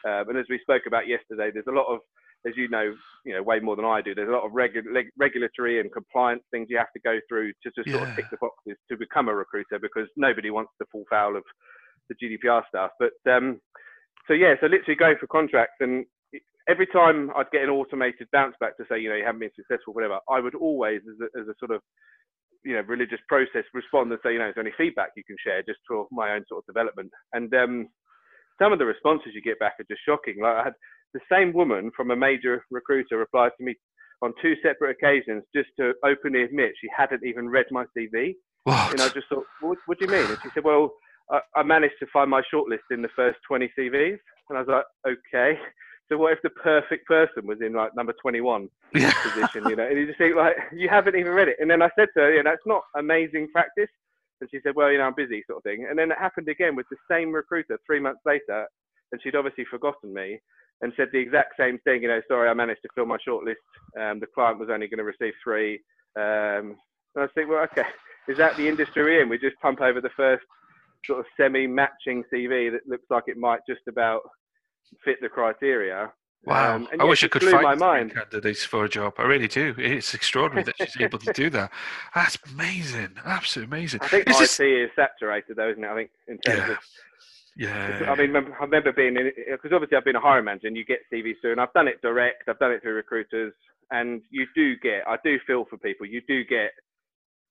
Um, 0.08 0.30
and 0.30 0.38
as 0.38 0.46
we 0.50 0.58
spoke 0.60 0.84
about 0.88 1.08
yesterday, 1.08 1.52
there's 1.54 1.68
a 1.68 1.72
lot 1.72 1.86
of, 1.86 2.00
as 2.48 2.54
you 2.58 2.68
know, 2.70 2.94
you 3.26 3.34
know 3.34 3.44
way 3.44 3.60
more 3.60 3.76
than 3.76 3.86
I 3.86 4.02
do. 4.02 4.16
There's 4.16 4.30
a 4.30 4.32
lot 4.32 4.46
of 4.46 4.52
regu- 4.52 4.92
leg- 4.94 5.12
regulatory 5.18 5.80
and 5.80 5.92
compliance 5.92 6.44
things 6.52 6.68
you 6.70 6.78
have 6.78 6.92
to 6.94 7.02
go 7.02 7.20
through 7.30 7.52
to 7.64 7.72
just 7.76 7.90
sort 7.92 8.04
Yeah. 8.04 8.10
of 8.10 8.16
tick 8.16 8.26
the 8.32 8.38
boxes 8.42 8.78
to 8.90 8.98
become 8.98 9.30
a 9.30 9.36
recruiter 9.36 9.80
because 9.80 10.08
nobody 10.16 10.50
wants 10.50 10.72
to 10.80 10.86
fall 10.92 11.06
foul 11.10 11.36
of 11.36 11.44
the 12.10 12.16
GDPR 12.16 12.64
stuff. 12.68 12.92
But 13.00 13.14
um, 13.32 13.60
so 14.28 14.34
yeah, 14.34 14.56
so 14.60 14.68
literally 14.68 14.96
going 14.96 15.18
for 15.20 15.28
contracts 15.28 15.76
and 15.80 16.06
every 16.68 16.88
time 16.88 17.32
I'd 17.36 17.52
get 17.52 17.64
an 17.64 17.70
automated 17.70 18.28
bounce 18.32 18.56
back 18.60 18.78
to 18.78 18.86
say, 18.90 19.00
you 19.00 19.10
know, 19.10 19.16
you 19.16 19.26
haven't 19.26 19.40
been 19.42 19.52
successful, 19.56 19.94
whatever, 19.94 20.20
I 20.30 20.40
would 20.40 20.56
always, 20.56 21.02
as 21.10 21.18
a, 21.22 21.40
as 21.42 21.48
a 21.48 21.56
sort 21.60 21.72
of, 21.72 21.82
you 22.64 22.74
know, 22.76 22.82
religious 22.82 23.20
process, 23.28 23.64
respond 23.74 24.12
and 24.12 24.20
say, 24.24 24.34
you 24.34 24.40
know, 24.40 24.50
is 24.50 24.56
there 24.56 24.64
any 24.64 24.74
feedback 24.78 25.10
you 25.18 25.24
can 25.26 25.36
share 25.44 25.64
just 25.64 25.80
for 25.88 26.08
my 26.12 26.34
own 26.34 26.44
sort 26.48 26.64
of 26.64 26.68
development? 26.68 27.12
And 27.34 27.54
um, 27.56 27.88
some 28.62 28.72
of 28.72 28.80
the 28.80 28.86
responses 28.86 29.32
you 29.34 29.42
get 29.42 29.60
back 29.60 29.74
are 29.80 29.90
just 29.90 30.02
shocking. 30.06 30.38
Like 30.42 30.56
I 30.56 30.64
had 30.66 30.74
the 31.14 31.20
same 31.32 31.54
woman 31.54 31.92
from 31.96 32.12
a 32.12 32.16
major 32.16 32.66
recruiter 32.72 33.18
reply 33.18 33.50
to 33.50 33.64
me 33.64 33.76
on 34.22 34.34
two 34.42 34.54
separate 34.64 34.92
occasions 34.92 35.44
just 35.56 35.70
to 35.80 35.94
openly 36.06 36.44
admit 36.44 36.74
she 36.80 36.88
hadn't 36.96 37.24
even 37.26 37.50
read 37.50 37.66
my 37.72 37.86
CV. 37.98 38.36
What? 38.64 38.92
And 38.92 39.02
I 39.02 39.10
just 39.10 39.28
thought, 39.28 39.46
what, 39.62 39.78
what 39.88 40.00
do 40.00 40.06
you 40.06 40.12
mean? 40.12 40.26
And 40.26 40.38
she 40.44 40.50
said, 40.54 40.64
well, 40.64 40.92
I, 41.32 41.40
I 41.56 41.64
managed 41.64 41.96
to 42.00 42.08
find 42.14 42.30
my 42.30 42.42
shortlist 42.54 42.92
in 42.92 43.02
the 43.02 43.10
first 43.16 43.40
20 43.48 43.72
CVs. 43.78 44.20
And 44.50 44.58
I 44.58 44.62
was 44.62 44.68
like, 44.68 44.86
okay. 45.08 45.58
So 46.10 46.18
what 46.18 46.34
if 46.34 46.40
the 46.44 46.50
perfect 46.50 47.08
person 47.08 47.48
was 47.48 47.60
in 47.62 47.74
like 47.74 47.96
number 47.96 48.14
21 48.22 48.68
yeah. 48.94 49.12
position, 49.24 49.70
you 49.70 49.76
know? 49.76 49.88
And 49.88 49.98
you 49.98 50.06
just 50.06 50.18
think 50.18 50.36
like, 50.36 50.56
you 50.74 50.90
haven't 50.90 51.16
even 51.16 51.32
read 51.32 51.48
it. 51.48 51.56
And 51.60 51.72
then 51.72 51.82
I 51.82 51.90
said 51.98 52.10
to 52.16 52.24
her, 52.24 52.34
yeah, 52.36 52.42
that's 52.44 52.62
not 52.66 52.84
amazing 52.98 53.48
practice. 53.52 53.90
And 54.42 54.50
she 54.52 54.60
said, 54.64 54.76
well, 54.76 54.92
you 54.92 54.98
know, 54.98 55.06
I'm 55.06 55.16
busy 55.16 55.44
sort 55.48 55.58
of 55.58 55.64
thing. 55.64 55.88
And 55.90 55.98
then 55.98 56.12
it 56.12 56.18
happened 56.20 56.50
again 56.50 56.76
with 56.76 56.86
the 56.92 56.98
same 57.10 57.32
recruiter 57.32 57.80
three 57.86 58.00
months 58.00 58.22
later. 58.26 58.68
And 59.12 59.22
she'd 59.22 59.36
obviously 59.36 59.66
forgotten 59.66 60.14
me 60.14 60.40
and 60.82 60.94
said 60.98 61.10
the 61.12 61.20
exact 61.20 61.54
same 61.60 61.78
thing, 61.80 62.02
you 62.02 62.08
know, 62.08 62.22
sorry, 62.28 62.50
I 62.50 62.54
managed 62.54 62.82
to 62.84 62.90
fill 62.96 63.06
my 63.06 63.18
shortlist. 63.28 63.56
Um, 64.00 64.20
the 64.20 64.28
client 64.34 64.60
was 64.60 64.70
only 64.72 64.88
going 64.88 64.98
to 65.00 65.04
receive 65.04 65.34
three. 65.44 65.76
Um, 66.16 66.76
and 67.16 67.24
I 67.24 67.28
think, 67.36 67.50
well, 67.50 67.64
okay, 67.72 67.88
is 68.28 68.38
that 68.38 68.58
the 68.58 68.68
industry 68.68 69.04
we're 69.04 69.22
in? 69.22 69.30
We 69.30 69.38
just 69.38 69.58
pump 69.62 69.82
over 69.82 70.02
the 70.02 70.10
first 70.18 70.44
sort 71.06 71.20
of 71.20 71.26
semi-matching 71.38 72.24
CV 72.34 72.72
that 72.72 72.82
looks 72.88 73.06
like 73.10 73.24
it 73.28 73.38
might 73.38 73.60
just 73.68 73.82
about 73.88 74.22
fit 75.04 75.18
the 75.22 75.30
criteria. 75.30 76.12
Wow. 76.44 76.76
Um, 76.78 76.88
I 77.00 77.04
wish 77.04 77.24
I 77.24 77.28
could 77.28 77.44
find 77.44 77.62
my 77.62 77.76
mind. 77.76 78.16
candidates 78.16 78.64
for 78.64 78.86
a 78.86 78.90
job. 78.90 79.14
I 79.20 79.24
really 79.24 79.48
do. 79.48 79.76
It's 79.78 80.16
extraordinary 80.16 80.64
that 80.64 80.76
she's 80.78 81.00
able 81.00 81.20
to 81.20 81.32
do 81.34 81.52
that. 81.52 81.72
That's 82.16 82.38
amazing. 82.52 83.10
Absolutely 83.24 83.78
amazing. 83.78 84.00
I 84.02 84.08
think 84.08 84.28
Is 84.30 84.38
IT 84.38 84.40
this- 84.40 84.60
is 84.60 84.90
saturated 84.96 85.58
though, 85.58 85.70
isn't 85.70 85.84
it? 85.84 85.88
I 85.88 85.96
think 85.96 86.10
in 86.28 86.38
terms 86.40 86.58
Yeah. 86.58 86.72
of 86.72 86.78
yeah. 87.58 88.06
I 88.10 88.16
mean, 88.16 88.36
I 88.36 88.64
remember 88.64 88.92
being 88.94 89.16
in 89.18 89.32
because 89.52 89.72
obviously 89.74 89.98
I've 89.98 90.06
been 90.06 90.16
a 90.16 90.22
hiring 90.22 90.46
manager, 90.46 90.68
and 90.68 90.78
you 90.78 90.86
get 90.86 91.00
CVs 91.12 91.36
through, 91.42 91.52
and 91.54 91.62
I've 91.62 91.74
done 91.74 91.88
it 91.88 92.02
direct, 92.02 92.48
I've 92.48 92.60
done 92.60 92.72
it 92.72 92.82
through 92.82 92.94
recruiters, 92.96 93.54
and 93.92 94.22
you 94.30 94.46
do 94.56 94.76
get, 94.78 95.08
I 95.08 95.18
do 95.24 95.38
feel 95.46 95.66
for 95.70 95.78
people, 95.78 96.06
you 96.06 96.22
do 96.28 96.44
get 96.46 96.72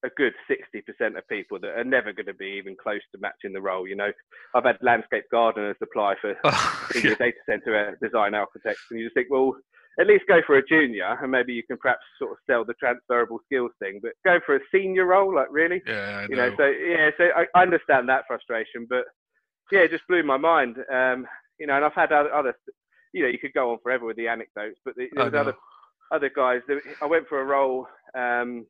a 0.03 0.09
good 0.17 0.33
60% 0.51 1.19
of 1.19 1.29
people 1.29 1.59
that 1.61 1.79
are 1.79 1.85
never 1.85 2.13
going 2.13 2.27
to 2.27 2.35
be 2.35 2.57
even 2.59 2.75
close 2.83 3.03
to 3.13 3.21
matching 3.21 3.53
the 3.53 3.61
role. 3.61 3.87
You 3.87 3.97
know, 3.97 4.11
I've 4.55 4.65
had 4.65 4.77
landscape 4.81 5.25
gardeners 5.31 5.77
apply 5.83 6.15
for 6.21 6.35
Oh, 6.45 6.89
senior 6.93 7.11
yeah. 7.11 7.17
data 7.19 7.37
center 7.47 7.99
design 8.03 8.35
architects, 8.35 8.87
and 8.91 8.99
you 8.99 9.07
just 9.07 9.15
think, 9.15 9.29
well, 9.31 9.55
at 10.01 10.07
least 10.07 10.25
go 10.29 10.41
for 10.47 10.57
a 10.57 10.67
junior, 10.67 11.19
and 11.21 11.31
maybe 11.31 11.53
you 11.53 11.63
can 11.63 11.77
perhaps 11.77 12.01
sort 12.19 12.33
of 12.33 12.39
sell 12.49 12.65
the 12.65 12.75
transferable 12.75 13.41
skills 13.45 13.73
thing. 13.79 14.01
But 14.03 14.13
go 14.25 14.39
for 14.47 14.57
a 14.57 14.61
senior 14.73 15.05
role, 15.05 15.35
like 15.35 15.49
really, 15.51 15.83
Yeah, 15.87 16.21
I 16.25 16.27
you 16.29 16.37
know, 16.37 16.49
know. 16.49 16.57
so 16.57 16.65
yeah, 16.67 17.11
so 17.19 17.25
I 17.55 17.61
understand 17.61 18.09
that 18.09 18.25
frustration, 18.27 18.87
but 18.89 19.05
yeah, 19.71 19.81
it 19.81 19.91
just 19.91 20.07
blew 20.09 20.23
my 20.23 20.37
mind. 20.37 20.77
Um, 20.93 21.27
you 21.59 21.67
know, 21.67 21.77
and 21.77 21.85
I've 21.85 21.95
had 21.95 22.13
other, 22.13 22.33
other, 22.33 22.57
you 23.13 23.23
know, 23.23 23.29
you 23.29 23.39
could 23.39 23.53
go 23.53 23.71
on 23.71 23.79
forever 23.83 24.07
with 24.07 24.17
the 24.17 24.29
anecdotes, 24.29 24.79
but 24.85 24.95
the, 24.97 25.09
I 25.17 25.29
there's 25.29 25.35
other 25.35 25.55
other 26.13 26.31
guys. 26.35 26.61
That, 26.69 26.81
I 27.03 27.07
went 27.07 27.29
for 27.29 27.41
a 27.41 27.45
role 27.45 27.87
um, 28.17 28.67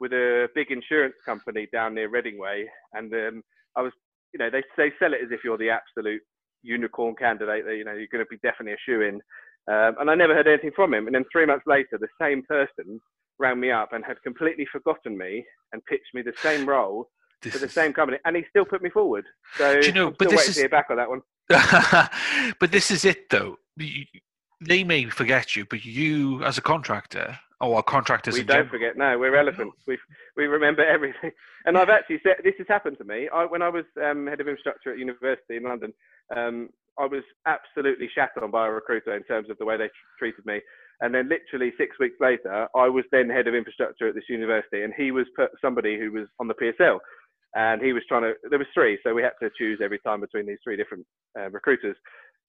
with 0.00 0.12
a 0.12 0.48
big 0.54 0.70
insurance 0.70 1.14
company 1.24 1.68
down 1.72 1.94
near 1.94 2.08
Reading 2.08 2.38
Way, 2.38 2.68
and 2.92 3.12
um, 3.12 3.42
I 3.76 3.82
was, 3.82 3.92
you 4.32 4.38
know, 4.38 4.50
they 4.50 4.62
they 4.76 4.92
sell 4.98 5.12
it 5.14 5.20
as 5.22 5.30
if 5.30 5.40
you're 5.44 5.58
the 5.58 5.70
absolute 5.70 6.22
unicorn 6.62 7.14
candidate. 7.16 7.64
That 7.66 7.76
you 7.76 7.84
know 7.84 7.92
you're 7.92 8.08
going 8.10 8.24
to 8.24 8.30
be 8.30 8.38
definitely 8.42 8.74
a 8.74 8.84
shoo 8.86 9.02
in. 9.02 9.20
Um, 9.68 9.94
and 10.00 10.10
I 10.10 10.16
never 10.16 10.34
heard 10.34 10.48
anything 10.48 10.72
from 10.74 10.92
him. 10.92 11.06
And 11.06 11.14
then 11.14 11.24
three 11.30 11.46
months 11.46 11.66
later, 11.68 11.96
the 11.96 12.08
same 12.20 12.42
person 12.42 13.00
rang 13.38 13.60
me 13.60 13.70
up 13.70 13.92
and 13.92 14.04
had 14.04 14.20
completely 14.22 14.66
forgotten 14.70 15.16
me 15.16 15.44
and 15.72 15.84
pitched 15.84 16.14
me 16.14 16.22
the 16.22 16.32
same 16.38 16.68
role 16.68 17.08
This 17.42 17.52
for 17.54 17.58
the 17.58 17.66
is- 17.66 17.72
same 17.72 17.92
company, 17.92 18.18
and 18.24 18.36
he 18.36 18.44
still 18.50 18.64
put 18.64 18.82
me 18.82 18.90
forward. 18.90 19.24
So 19.56 19.80
Do 19.80 19.86
you 19.86 19.92
know, 19.92 20.08
I'm 20.08 20.16
but 20.18 20.30
this 20.30 20.48
is- 20.48 20.56
to 20.56 20.68
back 20.68 20.86
on 20.90 20.96
that 20.96 21.08
one. 21.08 21.22
but 22.60 22.70
this 22.72 22.90
is 22.90 23.04
it, 23.04 23.28
though. 23.30 23.58
You- 23.76 24.06
They 24.60 24.84
may 24.84 25.06
forget 25.06 25.56
you, 25.56 25.64
but 25.68 25.84
you, 25.84 26.44
as 26.44 26.56
a 26.56 26.62
contractor, 26.62 27.38
or 27.60 27.82
contractors 27.82 28.34
we 28.34 28.40
don't 28.42 28.48
general, 28.56 28.68
forget. 28.70 28.96
No, 28.96 29.18
we're 29.18 29.36
elephants. 29.36 29.76
We 29.86 29.98
we 30.36 30.46
remember 30.46 30.84
everything. 30.84 31.30
And 31.64 31.78
I've 31.78 31.90
actually 31.90 32.18
said 32.24 32.38
this 32.42 32.54
has 32.58 32.66
happened 32.66 32.98
to 32.98 33.04
me. 33.04 33.28
I, 33.32 33.44
when 33.44 33.62
I 33.62 33.68
was 33.68 33.84
um, 34.04 34.26
head 34.26 34.40
of 34.40 34.48
infrastructure 34.48 34.90
at 34.92 34.98
university 34.98 35.54
in 35.58 35.62
London, 35.62 35.92
um, 36.34 36.70
I 36.98 37.06
was 37.06 37.22
absolutely 37.46 38.08
shat 38.12 38.30
on 38.42 38.50
by 38.50 38.66
a 38.66 38.70
recruiter 38.72 39.14
in 39.14 39.22
terms 39.22 39.48
of 39.48 39.58
the 39.58 39.64
way 39.64 39.76
they 39.76 39.86
tr- 39.86 40.18
treated 40.18 40.44
me. 40.44 40.60
And 41.00 41.14
then 41.14 41.28
literally 41.28 41.72
six 41.78 41.96
weeks 42.00 42.16
later, 42.20 42.66
I 42.74 42.88
was 42.88 43.04
then 43.12 43.30
head 43.30 43.46
of 43.46 43.54
infrastructure 43.54 44.08
at 44.08 44.16
this 44.16 44.28
university, 44.28 44.82
and 44.82 44.92
he 44.96 45.12
was 45.12 45.26
put 45.36 45.50
somebody 45.60 45.96
who 46.00 46.10
was 46.10 46.26
on 46.40 46.48
the 46.48 46.54
PSL, 46.54 46.98
and 47.54 47.82
he 47.82 47.92
was 47.92 48.02
trying 48.08 48.22
to. 48.22 48.34
There 48.48 48.58
was 48.58 48.68
three, 48.74 48.98
so 49.04 49.14
we 49.14 49.22
had 49.22 49.32
to 49.42 49.50
choose 49.56 49.80
every 49.82 49.98
time 50.00 50.20
between 50.20 50.46
these 50.46 50.58
three 50.64 50.76
different 50.76 51.06
uh, 51.38 51.50
recruiters. 51.50 51.96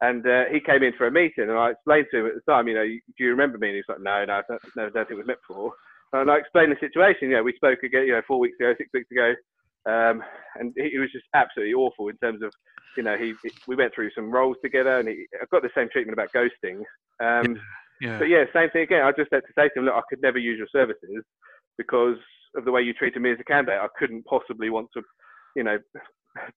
And 0.01 0.25
uh, 0.27 0.45
he 0.51 0.60
came 0.60 0.83
in 0.83 0.93
for 0.98 1.07
a 1.07 1.12
meeting, 1.12 1.50
and 1.50 1.57
I 1.57 1.72
explained 1.72 2.07
to 2.12 2.19
him 2.19 2.25
at 2.27 2.33
the 2.36 2.51
time, 2.51 2.67
you 2.67 2.74
know, 2.74 2.83
do 2.83 3.24
you 3.24 3.29
remember 3.29 3.57
me? 3.57 3.69
And 3.69 3.75
he's 3.77 3.86
like, 3.88 4.01
no, 4.01 4.25
no, 4.25 4.33
I 4.33 4.41
don't, 4.50 4.62
no, 4.75 4.86
I 4.88 4.89
don't 4.89 5.07
think 5.07 5.17
we've 5.17 5.27
met 5.27 5.38
before. 5.48 5.72
And 6.12 6.29
I 6.29 6.38
explained 6.38 6.72
the 6.72 6.79
situation. 6.79 7.29
You 7.29 7.38
know, 7.38 7.43
we 7.43 7.53
spoke 7.55 7.83
again, 7.83 8.05
you 8.07 8.13
know, 8.13 8.22
four 8.27 8.39
weeks 8.39 8.57
ago, 8.60 8.74
six 8.77 8.89
weeks 8.93 9.12
ago, 9.12 9.33
um, 9.86 10.22
and 10.55 10.74
he, 10.75 10.89
he 10.91 10.98
was 11.00 11.12
just 11.12 11.25
absolutely 11.33 11.74
awful 11.74 12.10
in 12.10 12.17
terms 12.17 12.41
of, 12.43 12.51
you 12.98 13.03
know, 13.03 13.17
he, 13.17 13.33
he 13.43 13.51
we 13.67 13.75
went 13.75 13.93
through 13.95 14.12
some 14.15 14.31
roles 14.31 14.57
together, 14.63 15.00
and 15.00 15.07
he, 15.07 15.25
I 15.41 15.45
got 15.51 15.62
the 15.62 15.69
same 15.75 15.89
treatment 15.89 16.17
about 16.17 16.33
ghosting. 16.33 16.83
Um, 17.24 17.60
yeah, 18.01 18.19
but 18.19 18.27
yeah, 18.27 18.43
same 18.53 18.69
thing 18.72 18.83
again. 18.83 19.03
I 19.05 19.12
just 19.12 19.31
had 19.31 19.41
to 19.41 19.53
say 19.57 19.69
to 19.69 19.79
him, 19.79 19.86
look, 19.86 19.95
I 19.95 20.01
could 20.10 20.22
never 20.22 20.38
use 20.38 20.57
your 20.57 20.67
services 20.72 21.24
because 21.77 22.17
of 22.55 22.65
the 22.65 22.72
way 22.72 22.81
you 22.81 22.93
treated 22.93 23.22
me 23.22 23.31
as 23.31 23.39
a 23.39 23.43
candidate. 23.43 23.79
I 23.81 23.88
couldn't 23.98 24.25
possibly 24.25 24.69
want 24.69 24.89
to, 24.95 25.01
you 25.55 25.63
know, 25.63 25.77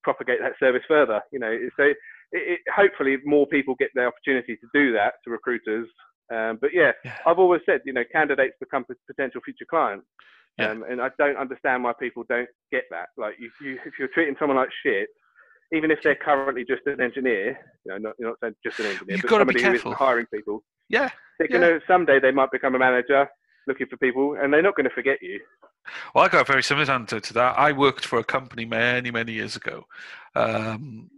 propagate 0.03 0.39
that 0.41 0.53
service 0.59 0.83
further. 0.87 1.21
You 1.31 1.39
know, 1.39 1.57
so 1.77 1.83
it, 1.83 1.97
it, 2.31 2.59
hopefully 2.75 3.17
more 3.25 3.47
people 3.47 3.75
get 3.79 3.89
the 3.95 4.05
opportunity 4.05 4.55
to 4.55 4.67
do 4.73 4.93
that 4.93 5.13
to 5.23 5.31
recruiters. 5.31 5.87
Um, 6.33 6.57
but 6.59 6.71
yeah, 6.73 6.91
Yeah. 7.05 7.15
I've 7.25 7.39
always 7.39 7.61
said, 7.65 7.81
you 7.85 7.93
know, 7.93 8.03
candidates 8.11 8.55
become 8.59 8.85
potential 9.07 9.41
future 9.43 9.65
clients. 9.69 10.05
Yeah. 10.57 10.71
Um, 10.71 10.83
and 10.89 10.99
I 11.01 11.09
don't 11.19 11.37
understand 11.37 11.83
why 11.83 11.93
people 11.99 12.23
don't 12.27 12.49
get 12.71 12.83
that. 12.89 13.09
Like, 13.15 13.35
you, 13.39 13.49
you, 13.61 13.77
if 13.85 13.93
you're 13.99 14.09
treating 14.09 14.35
someone 14.39 14.57
like 14.57 14.69
shit, 14.83 15.07
even 15.71 15.91
if 15.91 15.99
they're 16.01 16.15
currently 16.15 16.65
just 16.67 16.81
an 16.87 16.99
engineer, 16.99 17.59
you 17.85 17.91
know, 17.91 17.97
not, 17.97 18.13
you're 18.17 18.29
not 18.29 18.37
saying 18.41 18.55
just 18.65 18.79
an 18.79 18.87
engineer, 18.87 19.17
You've 19.17 19.21
but 19.23 19.31
somebody 19.31 19.61
who 19.61 19.73
isn't 19.73 19.93
hiring 19.93 20.25
people, 20.33 20.63
yeah. 20.89 21.09
they're 21.37 21.47
Yeah. 21.51 21.59
gonna 21.59 21.79
someday 21.87 22.19
they 22.19 22.31
might 22.31 22.51
become 22.51 22.73
a 22.75 22.79
manager 22.79 23.27
looking 23.67 23.87
for 23.87 23.97
people, 23.97 24.35
and 24.41 24.53
they're 24.53 24.61
not 24.61 24.75
going 24.75 24.89
to 24.89 24.93
forget 24.95 25.21
you. 25.21 25.39
Well, 26.13 26.25
I 26.25 26.29
got 26.29 26.41
a 26.41 26.51
very 26.51 26.63
similar 26.63 26.91
answer 26.91 27.19
to 27.19 27.33
that. 27.33 27.57
I 27.57 27.71
worked 27.71 28.05
for 28.05 28.19
a 28.19 28.23
company 28.23 28.65
many, 28.65 29.11
many 29.11 29.33
years 29.33 29.55
ago. 29.55 29.85
Um, 30.35 31.09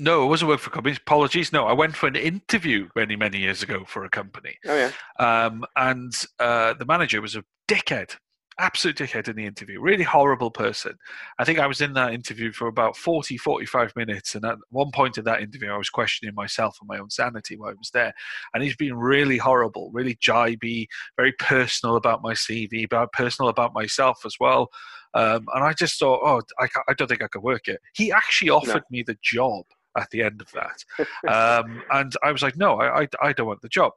no, 0.00 0.22
I 0.24 0.28
wasn't 0.28 0.48
working 0.48 0.64
for 0.64 0.70
companies. 0.70 0.98
Apologies. 0.98 1.52
No, 1.52 1.66
I 1.66 1.72
went 1.72 1.96
for 1.96 2.06
an 2.06 2.16
interview 2.16 2.88
many, 2.94 3.16
many 3.16 3.38
years 3.38 3.62
ago 3.62 3.84
for 3.86 4.04
a 4.04 4.10
company. 4.10 4.56
Oh 4.66 4.76
yeah, 4.76 4.92
Um, 5.18 5.64
and 5.76 6.12
uh, 6.38 6.74
the 6.74 6.86
manager 6.86 7.20
was 7.20 7.34
a 7.36 7.44
dickhead, 7.68 8.16
absolute 8.58 8.96
dickhead 8.96 9.28
in 9.28 9.36
the 9.36 9.46
interview, 9.46 9.80
really 9.80 10.04
horrible 10.04 10.50
person. 10.50 10.94
I 11.38 11.44
think 11.44 11.58
I 11.58 11.66
was 11.66 11.80
in 11.80 11.92
that 11.94 12.12
interview 12.12 12.52
for 12.52 12.66
about 12.66 12.96
40, 12.96 13.36
45 13.36 13.94
minutes. 13.96 14.34
And 14.34 14.44
at 14.44 14.58
one 14.70 14.90
point 14.92 15.18
in 15.18 15.24
that 15.24 15.40
interview, 15.40 15.70
I 15.70 15.78
was 15.78 15.90
questioning 15.90 16.34
myself 16.34 16.76
and 16.80 16.88
my 16.88 16.98
own 16.98 17.10
sanity 17.10 17.56
while 17.56 17.70
I 17.70 17.74
was 17.74 17.90
there. 17.92 18.12
And 18.54 18.62
he's 18.62 18.76
been 18.76 18.96
really 18.96 19.38
horrible, 19.38 19.90
really 19.92 20.16
jibey, 20.16 20.86
very 21.16 21.32
personal 21.32 21.96
about 21.96 22.22
my 22.22 22.34
CV, 22.34 22.84
about 22.84 23.12
personal 23.12 23.48
about 23.48 23.74
myself 23.74 24.20
as 24.24 24.36
well. 24.40 24.68
Um, 25.14 25.46
and 25.54 25.64
I 25.64 25.72
just 25.72 25.98
thought, 25.98 26.20
oh, 26.22 26.42
I, 26.60 26.68
I 26.88 26.94
don't 26.94 27.08
think 27.08 27.22
I 27.22 27.28
could 27.28 27.42
work 27.42 27.68
it. 27.68 27.80
He 27.94 28.12
actually 28.12 28.50
offered 28.50 28.82
me 28.90 29.02
the 29.02 29.16
job 29.22 29.64
at 29.98 30.10
the 30.10 30.22
end 30.22 30.40
of 30.40 30.50
that. 30.52 30.84
Um, 31.28 31.82
and 31.92 32.12
I 32.22 32.32
was 32.32 32.42
like, 32.42 32.56
no, 32.56 32.76
I, 32.80 33.02
I, 33.02 33.08
I 33.22 33.32
don't 33.32 33.46
want 33.46 33.62
the 33.62 33.68
job. 33.68 33.92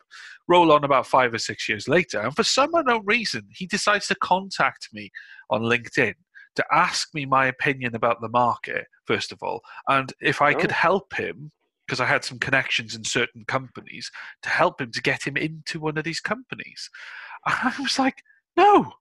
Roll 0.47 0.71
on 0.71 0.83
about 0.83 1.07
five 1.07 1.33
or 1.33 1.37
six 1.37 1.69
years 1.69 1.87
later, 1.87 2.19
and 2.19 2.35
for 2.35 2.43
some 2.43 2.73
unknown 2.73 3.03
reason, 3.05 3.47
he 3.51 3.65
decides 3.65 4.07
to 4.07 4.15
contact 4.15 4.89
me 4.93 5.11
on 5.49 5.61
LinkedIn 5.61 6.15
to 6.55 6.65
ask 6.73 7.13
me 7.13 7.25
my 7.25 7.45
opinion 7.45 7.95
about 7.95 8.19
the 8.21 8.29
market, 8.29 8.85
first 9.05 9.31
of 9.31 9.41
all, 9.41 9.61
and 9.87 10.11
if 10.21 10.41
I 10.41 10.53
could 10.53 10.71
Oh. 10.71 10.75
help 10.75 11.13
him. 11.13 11.51
Because 11.87 11.99
I 11.99 12.05
had 12.05 12.23
some 12.23 12.39
connections 12.39 12.95
in 12.95 13.03
certain 13.03 13.43
companies 13.43 14.09
to 14.43 14.49
help 14.49 14.79
him 14.79 14.91
to 14.93 15.01
get 15.01 15.27
him 15.27 15.35
into 15.35 15.77
one 15.77 15.97
of 15.97 16.05
these 16.05 16.21
companies. 16.21 16.89
I 17.45 17.73
was 17.81 17.99
like, 17.99 18.23
no, 18.55 18.93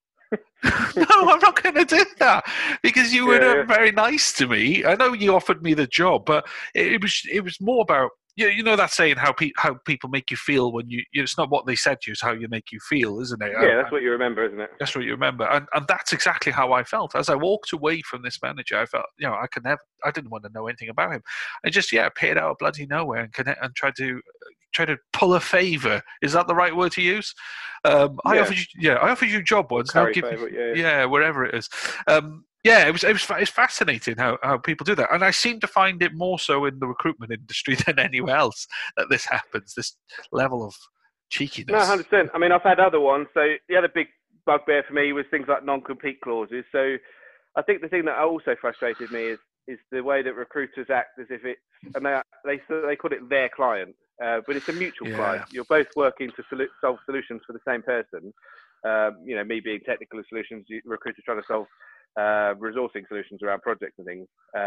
no, 0.96 1.06
I'm 1.30 1.38
not 1.40 1.62
going 1.62 1.74
to 1.76 1.84
do 1.84 2.04
that 2.18 2.44
because 2.82 3.12
you 3.14 3.26
were 3.26 3.40
Yeah, 3.40 3.54
yeah. 3.56 3.62
very 3.64 3.92
nice 3.92 4.32
to 4.34 4.46
me. 4.46 4.84
I 4.84 4.94
know 4.94 5.12
you 5.12 5.34
offered 5.34 5.62
me 5.62 5.74
the 5.74 5.86
job, 5.86 6.24
but 6.26 6.46
it, 6.74 6.92
it 6.94 7.02
was 7.02 7.22
it 7.32 7.42
was 7.44 7.60
more 7.60 7.82
about 7.82 8.10
you, 8.36 8.48
you 8.48 8.62
know 8.62 8.76
that 8.76 8.90
saying 8.92 9.16
how 9.16 9.32
pe- 9.32 9.52
how 9.56 9.74
people 9.86 10.08
make 10.08 10.30
you 10.30 10.36
feel 10.36 10.72
when 10.72 10.88
you 10.88 11.02
it's 11.12 11.36
not 11.36 11.50
what 11.50 11.66
they 11.66 11.76
said 11.76 12.00
to 12.00 12.10
you, 12.10 12.12
it's 12.12 12.22
how 12.22 12.32
you 12.32 12.48
make 12.48 12.72
you 12.72 12.78
feel, 12.88 13.20
isn't 13.20 13.42
it? 13.42 13.52
yeah, 13.60 13.76
that's 13.76 13.92
what 13.92 14.02
you 14.02 14.10
remember, 14.10 14.44
isn't 14.44 14.60
it? 14.60 14.70
That's 14.78 14.94
what 14.94 15.04
you 15.04 15.10
remember, 15.12 15.44
and 15.44 15.66
and 15.74 15.86
that's 15.88 16.12
exactly 16.12 16.52
how 16.52 16.72
I 16.72 16.84
felt 16.84 17.14
as 17.16 17.28
I 17.28 17.34
walked 17.34 17.72
away 17.72 18.02
from 18.02 18.22
this 18.22 18.38
manager. 18.42 18.78
I 18.78 18.86
felt, 18.86 19.06
you 19.18 19.26
know, 19.26 19.34
I 19.34 19.46
could 19.46 19.64
never, 19.64 19.80
I 20.04 20.10
didn't 20.10 20.30
want 20.30 20.44
to 20.44 20.50
know 20.54 20.66
anything 20.68 20.88
about 20.90 21.12
him. 21.12 21.22
I 21.64 21.70
just, 21.70 21.92
yeah, 21.92 22.06
appeared 22.06 22.38
out 22.38 22.50
of 22.52 22.58
bloody 22.58 22.86
nowhere 22.86 23.22
and 23.22 23.32
connect 23.32 23.62
and 23.62 23.74
tried 23.74 23.96
to 23.96 24.20
try 24.72 24.84
to 24.84 24.96
pull 25.12 25.34
a 25.34 25.40
favor. 25.40 26.00
Is 26.22 26.32
that 26.32 26.46
the 26.46 26.54
right 26.54 26.74
word 26.74 26.92
to 26.92 27.02
use? 27.02 27.34
Um, 27.84 28.18
I 28.24 28.38
offered 28.38 28.58
you, 28.58 28.64
yeah, 28.78 28.94
I 28.94 29.10
offered 29.10 29.28
you 29.28 29.38
a 29.38 29.42
job 29.42 29.70
once. 29.72 29.94
now 29.94 30.06
give 30.10 30.24
me- 30.24 30.49
favourite, 30.50 30.76
yeah. 30.76 30.98
yeah, 30.98 31.04
wherever 31.04 31.44
it 31.44 31.54
is. 31.54 31.68
Um, 32.06 32.44
yeah, 32.62 32.86
it 32.86 32.92
was 32.92 33.04
it 33.04 33.12
was 33.12 33.26
it's 33.38 33.50
fascinating 33.50 34.16
how, 34.18 34.38
how 34.42 34.58
people 34.58 34.84
do 34.84 34.94
that, 34.96 35.12
and 35.12 35.24
I 35.24 35.30
seem 35.30 35.60
to 35.60 35.66
find 35.66 36.02
it 36.02 36.12
more 36.14 36.38
so 36.38 36.66
in 36.66 36.78
the 36.78 36.86
recruitment 36.86 37.32
industry 37.32 37.74
than 37.86 37.98
anywhere 37.98 38.36
else 38.36 38.66
that 38.96 39.08
this 39.08 39.24
happens. 39.24 39.74
This 39.74 39.96
level 40.30 40.64
of 40.64 40.74
cheekiness. 41.30 41.72
No, 41.72 41.84
hundred 41.84 42.08
percent. 42.10 42.30
I 42.34 42.38
mean, 42.38 42.52
I've 42.52 42.62
had 42.62 42.78
other 42.78 43.00
ones. 43.00 43.28
So 43.32 43.54
the 43.68 43.76
other 43.76 43.88
big 43.88 44.08
bugbear 44.44 44.82
for 44.86 44.92
me 44.94 45.12
was 45.12 45.24
things 45.30 45.46
like 45.48 45.64
non-compete 45.64 46.20
clauses. 46.22 46.64
So 46.72 46.96
I 47.56 47.62
think 47.62 47.80
the 47.80 47.88
thing 47.88 48.04
that 48.04 48.18
also 48.18 48.54
frustrated 48.60 49.10
me 49.10 49.22
is 49.24 49.38
is 49.68 49.78
the 49.92 50.02
way 50.02 50.22
that 50.22 50.34
recruiters 50.34 50.88
act 50.90 51.18
as 51.20 51.26
if 51.30 51.44
it's 51.44 51.60
and 51.94 52.04
they 52.04 52.20
they 52.44 52.60
they 52.86 52.96
call 52.96 53.12
it 53.12 53.26
their 53.30 53.48
client, 53.48 53.94
uh, 54.22 54.40
but 54.46 54.56
it's 54.56 54.68
a 54.68 54.72
mutual 54.72 55.08
Yeah. 55.08 55.16
client. 55.16 55.44
You're 55.50 55.64
both 55.64 55.88
working 55.96 56.30
to 56.32 56.42
solu- 56.52 56.68
solve 56.80 56.98
solutions 57.06 57.40
for 57.46 57.52
the 57.54 57.60
same 57.66 57.82
person. 57.82 58.32
Um, 58.84 59.18
you 59.24 59.36
know, 59.36 59.44
me 59.44 59.60
being 59.60 59.80
technical 59.80 60.20
solutions, 60.28 60.66
recruiters 60.84 61.22
trying 61.24 61.40
to 61.40 61.46
solve 61.46 61.66
uh, 62.16 62.54
resourcing 62.58 63.06
solutions 63.08 63.42
around 63.42 63.60
projects 63.62 63.94
and 63.98 64.06
things. 64.06 64.26
Um, 64.56 64.64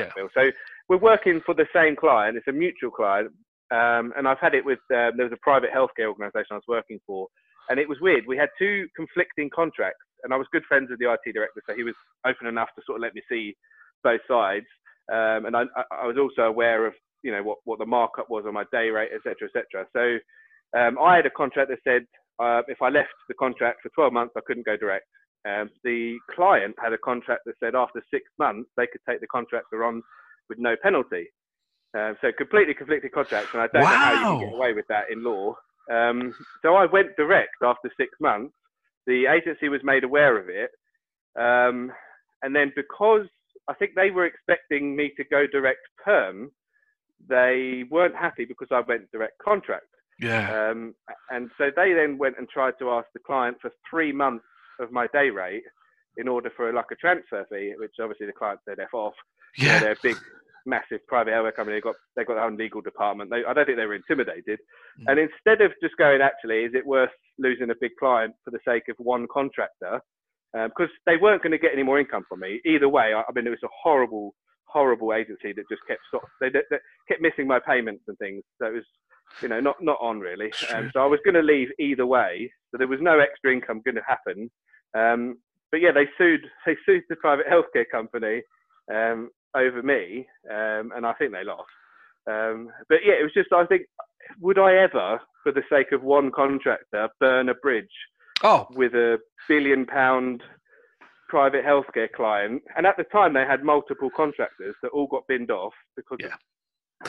Yeah. 0.16 0.26
So 0.34 0.50
we're 0.88 0.96
working 0.98 1.40
for 1.44 1.54
the 1.54 1.66
same 1.74 1.94
client. 1.96 2.36
It's 2.36 2.48
a 2.48 2.52
mutual 2.52 2.90
client. 2.90 3.30
Um, 3.70 4.12
and 4.16 4.26
I've 4.28 4.38
had 4.40 4.54
it 4.54 4.64
with, 4.64 4.78
um, 4.92 5.12
there 5.16 5.26
was 5.28 5.32
a 5.32 5.42
private 5.42 5.70
healthcare 5.72 6.06
organisation 6.08 6.52
I 6.52 6.54
was 6.56 6.64
working 6.68 7.00
for. 7.06 7.28
And 7.70 7.78
it 7.80 7.88
was 7.88 7.98
weird. 8.00 8.24
We 8.26 8.36
had 8.36 8.48
two 8.58 8.86
conflicting 8.96 9.50
contracts. 9.54 10.04
And 10.22 10.32
I 10.32 10.36
was 10.36 10.46
good 10.52 10.64
friends 10.64 10.88
with 10.90 10.98
the 11.00 11.12
IT 11.12 11.32
director. 11.32 11.62
So 11.68 11.74
he 11.74 11.82
was 11.82 11.94
open 12.26 12.46
enough 12.46 12.68
to 12.76 12.82
sort 12.86 12.96
of 12.98 13.02
let 13.02 13.14
me 13.14 13.22
see 13.28 13.54
both 14.02 14.20
sides. 14.28 14.66
Um, 15.12 15.46
and 15.46 15.56
I, 15.56 15.62
I- 15.76 16.02
I 16.02 16.06
was 16.06 16.16
also 16.18 16.42
aware 16.42 16.86
of, 16.86 16.94
you 17.22 17.30
know, 17.32 17.42
what, 17.42 17.58
what 17.64 17.78
the 17.78 17.86
markup 17.86 18.28
was 18.30 18.44
on 18.46 18.54
my 18.54 18.64
day 18.72 18.90
rate, 18.90 19.10
et 19.14 19.20
cetera, 19.22 19.48
et 19.48 19.52
cetera. 19.52 19.86
So 19.92 20.78
um, 20.78 20.98
I 20.98 21.16
had 21.16 21.26
a 21.26 21.30
contract 21.30 21.70
that 21.70 21.78
said 21.84 22.06
uh, 22.38 22.62
if 22.68 22.82
I 22.82 22.88
left 22.88 23.14
the 23.28 23.34
contract 23.34 23.80
for 23.82 23.90
12 23.90 24.12
months, 24.12 24.34
I 24.36 24.40
couldn't 24.46 24.66
go 24.66 24.76
direct. 24.76 25.06
Um, 25.46 25.70
the 25.82 26.18
client 26.34 26.74
had 26.82 26.92
a 26.92 26.98
contract 26.98 27.42
that 27.46 27.54
said 27.60 27.74
after 27.74 28.02
six 28.10 28.24
months 28.38 28.70
they 28.76 28.86
could 28.86 29.02
take 29.08 29.20
the 29.20 29.26
contractor 29.26 29.84
on 29.84 30.02
with 30.48 30.58
no 30.58 30.74
penalty. 30.82 31.26
Uh, 31.96 32.14
so 32.20 32.28
completely 32.36 32.74
conflicted 32.74 33.12
contracts, 33.12 33.50
and 33.52 33.62
I 33.62 33.68
don't 33.72 33.82
know 33.82 33.88
how 33.88 34.12
you 34.12 34.26
can 34.26 34.48
get 34.48 34.54
away 34.54 34.72
with 34.72 34.86
that 34.88 35.04
in 35.12 35.22
law. 35.22 35.54
Um, 35.92 36.34
so 36.62 36.74
I 36.74 36.86
went 36.86 37.14
direct 37.16 37.54
after 37.62 37.90
six 37.96 38.10
months. 38.20 38.54
The 39.06 39.26
agency 39.26 39.68
was 39.68 39.80
made 39.84 40.02
aware 40.02 40.36
of 40.38 40.48
it, 40.48 40.70
um, 41.38 41.92
and 42.42 42.56
then 42.56 42.72
because 42.74 43.26
I 43.68 43.74
think 43.74 43.92
they 43.94 44.10
were 44.10 44.26
expecting 44.26 44.96
me 44.96 45.12
to 45.16 45.24
go 45.24 45.46
direct 45.46 45.80
perm, 46.02 46.50
they 47.28 47.84
weren't 47.90 48.16
happy 48.16 48.44
because 48.44 48.68
I 48.72 48.80
went 48.80 49.10
direct 49.12 49.38
contract. 49.38 49.86
Yeah. 50.20 50.70
Um, 50.70 50.94
and 51.30 51.50
so 51.58 51.70
they 51.74 51.92
then 51.92 52.18
went 52.18 52.38
and 52.38 52.48
tried 52.48 52.74
to 52.78 52.90
ask 52.90 53.06
the 53.14 53.20
client 53.20 53.56
for 53.60 53.70
three 53.90 54.12
months 54.12 54.44
of 54.80 54.92
my 54.92 55.06
day 55.12 55.30
rate 55.30 55.64
in 56.16 56.28
order 56.28 56.50
for 56.56 56.72
like 56.72 56.86
a 56.92 56.96
transfer 56.96 57.44
fee, 57.50 57.74
which 57.78 57.94
obviously 58.00 58.26
the 58.26 58.32
client 58.32 58.60
said 58.68 58.78
F 58.78 58.94
off. 58.94 59.14
Yeah. 59.58 59.80
they're 59.80 59.92
a 59.92 59.96
big, 60.02 60.16
massive 60.66 61.06
private 61.06 61.32
healthcare 61.32 61.54
company. 61.54 61.76
They've 61.76 61.82
got, 61.82 61.96
they've 62.16 62.26
got 62.26 62.34
their 62.34 62.44
own 62.44 62.56
legal 62.56 62.80
department. 62.80 63.30
They, 63.30 63.44
I 63.46 63.52
don't 63.52 63.66
think 63.66 63.78
they 63.78 63.86
were 63.86 63.94
intimidated. 63.94 64.60
Mm. 65.00 65.04
And 65.08 65.20
instead 65.20 65.60
of 65.64 65.72
just 65.82 65.96
going, 65.96 66.20
actually, 66.20 66.64
is 66.64 66.72
it 66.74 66.86
worth 66.86 67.10
losing 67.38 67.70
a 67.70 67.74
big 67.80 67.92
client 67.98 68.34
for 68.44 68.50
the 68.50 68.60
sake 68.66 68.84
of 68.88 68.96
one 68.98 69.26
contractor? 69.32 70.00
Because 70.52 70.90
they 71.04 71.16
weren't 71.16 71.42
going 71.42 71.50
to 71.50 71.58
get 71.58 71.72
any 71.72 71.82
more 71.82 71.98
income 71.98 72.24
from 72.28 72.40
me. 72.40 72.60
Either 72.64 72.88
way, 72.88 73.12
I, 73.12 73.22
I 73.22 73.32
mean, 73.34 73.44
it 73.44 73.50
was 73.50 73.64
a 73.64 73.74
horrible, 73.82 74.34
horrible 74.66 75.12
agency 75.12 75.52
that 75.52 75.64
just 75.68 75.82
kept 75.88 76.00
they, 76.40 76.48
they, 76.48 76.62
they 76.70 76.76
kept 77.08 77.20
missing 77.20 77.48
my 77.48 77.58
payments 77.58 78.04
and 78.06 78.16
things. 78.18 78.44
So 78.60 78.66
it 78.66 78.72
was 78.74 78.84
you 79.42 79.48
know, 79.48 79.60
not 79.60 79.76
not 79.80 79.98
on 80.00 80.20
really. 80.20 80.52
Um, 80.72 80.90
so 80.92 81.00
I 81.00 81.06
was 81.06 81.20
going 81.24 81.34
to 81.34 81.42
leave 81.42 81.68
either 81.78 82.06
way. 82.06 82.52
So 82.70 82.78
there 82.78 82.88
was 82.88 83.00
no 83.00 83.18
extra 83.18 83.52
income 83.52 83.82
going 83.84 83.96
to 83.96 84.02
happen. 84.06 84.50
Um, 84.96 85.38
but 85.70 85.80
yeah, 85.80 85.92
they 85.92 86.06
sued. 86.16 86.42
They 86.66 86.76
sued 86.86 87.02
the 87.08 87.16
private 87.16 87.46
healthcare 87.46 87.84
company 87.90 88.42
um, 88.92 89.30
over 89.56 89.82
me, 89.82 90.26
um, 90.50 90.92
and 90.94 91.04
I 91.04 91.12
think 91.14 91.32
they 91.32 91.44
lost. 91.44 91.70
Um, 92.30 92.70
but 92.88 92.98
yeah, 93.04 93.14
it 93.14 93.22
was 93.22 93.32
just. 93.34 93.52
I 93.52 93.66
think, 93.66 93.82
would 94.40 94.58
I 94.58 94.76
ever, 94.76 95.20
for 95.42 95.52
the 95.52 95.62
sake 95.68 95.92
of 95.92 96.02
one 96.02 96.30
contractor, 96.30 97.08
burn 97.20 97.48
a 97.48 97.54
bridge 97.54 97.86
Oh, 98.42 98.66
with 98.70 98.94
a 98.94 99.18
billion 99.48 99.84
pound 99.84 100.42
private 101.28 101.64
healthcare 101.64 102.10
client? 102.10 102.62
And 102.76 102.86
at 102.86 102.96
the 102.96 103.04
time, 103.04 103.34
they 103.34 103.44
had 103.44 103.64
multiple 103.64 104.10
contractors 104.16 104.76
that 104.82 104.90
all 104.90 105.06
got 105.06 105.26
binned 105.26 105.50
off 105.50 105.74
because. 105.96 106.18
Yeah. 106.20 106.28
Of, 106.28 106.32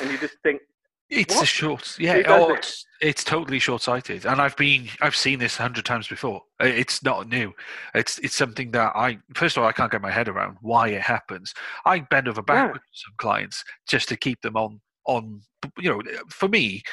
and 0.01 0.11
you 0.11 0.17
just 0.17 0.35
think, 0.43 0.61
it's 1.09 1.41
a 1.41 1.45
short. 1.45 1.97
Yeah, 1.99 2.21
does 2.21 2.25
oh, 2.27 2.53
it's, 2.53 2.85
it's 3.01 3.23
totally 3.23 3.59
short-sighted, 3.59 4.25
and 4.25 4.41
I've 4.41 4.55
been, 4.57 4.87
I've 5.01 5.15
seen 5.15 5.39
this 5.39 5.59
a 5.59 5.61
hundred 5.61 5.85
times 5.85 6.07
before. 6.07 6.41
It's 6.59 7.03
not 7.03 7.29
new. 7.29 7.53
It's 7.93 8.17
it's 8.19 8.35
something 8.35 8.71
that 8.71 8.95
I 8.95 9.19
first 9.35 9.57
of 9.57 9.63
all 9.63 9.69
I 9.69 9.73
can't 9.73 9.91
get 9.91 10.01
my 10.01 10.11
head 10.11 10.27
around 10.27 10.57
why 10.61 10.89
it 10.89 11.01
happens. 11.01 11.53
I 11.85 11.99
bend 11.99 12.27
over 12.27 12.41
backwards 12.41 12.79
with 12.79 12.99
some 13.05 13.13
clients 13.17 13.63
just 13.87 14.09
to 14.09 14.17
keep 14.17 14.41
them 14.41 14.55
on 14.55 14.81
on. 15.05 15.41
You 15.79 15.89
know, 15.89 16.01
for 16.29 16.47
me, 16.47 16.83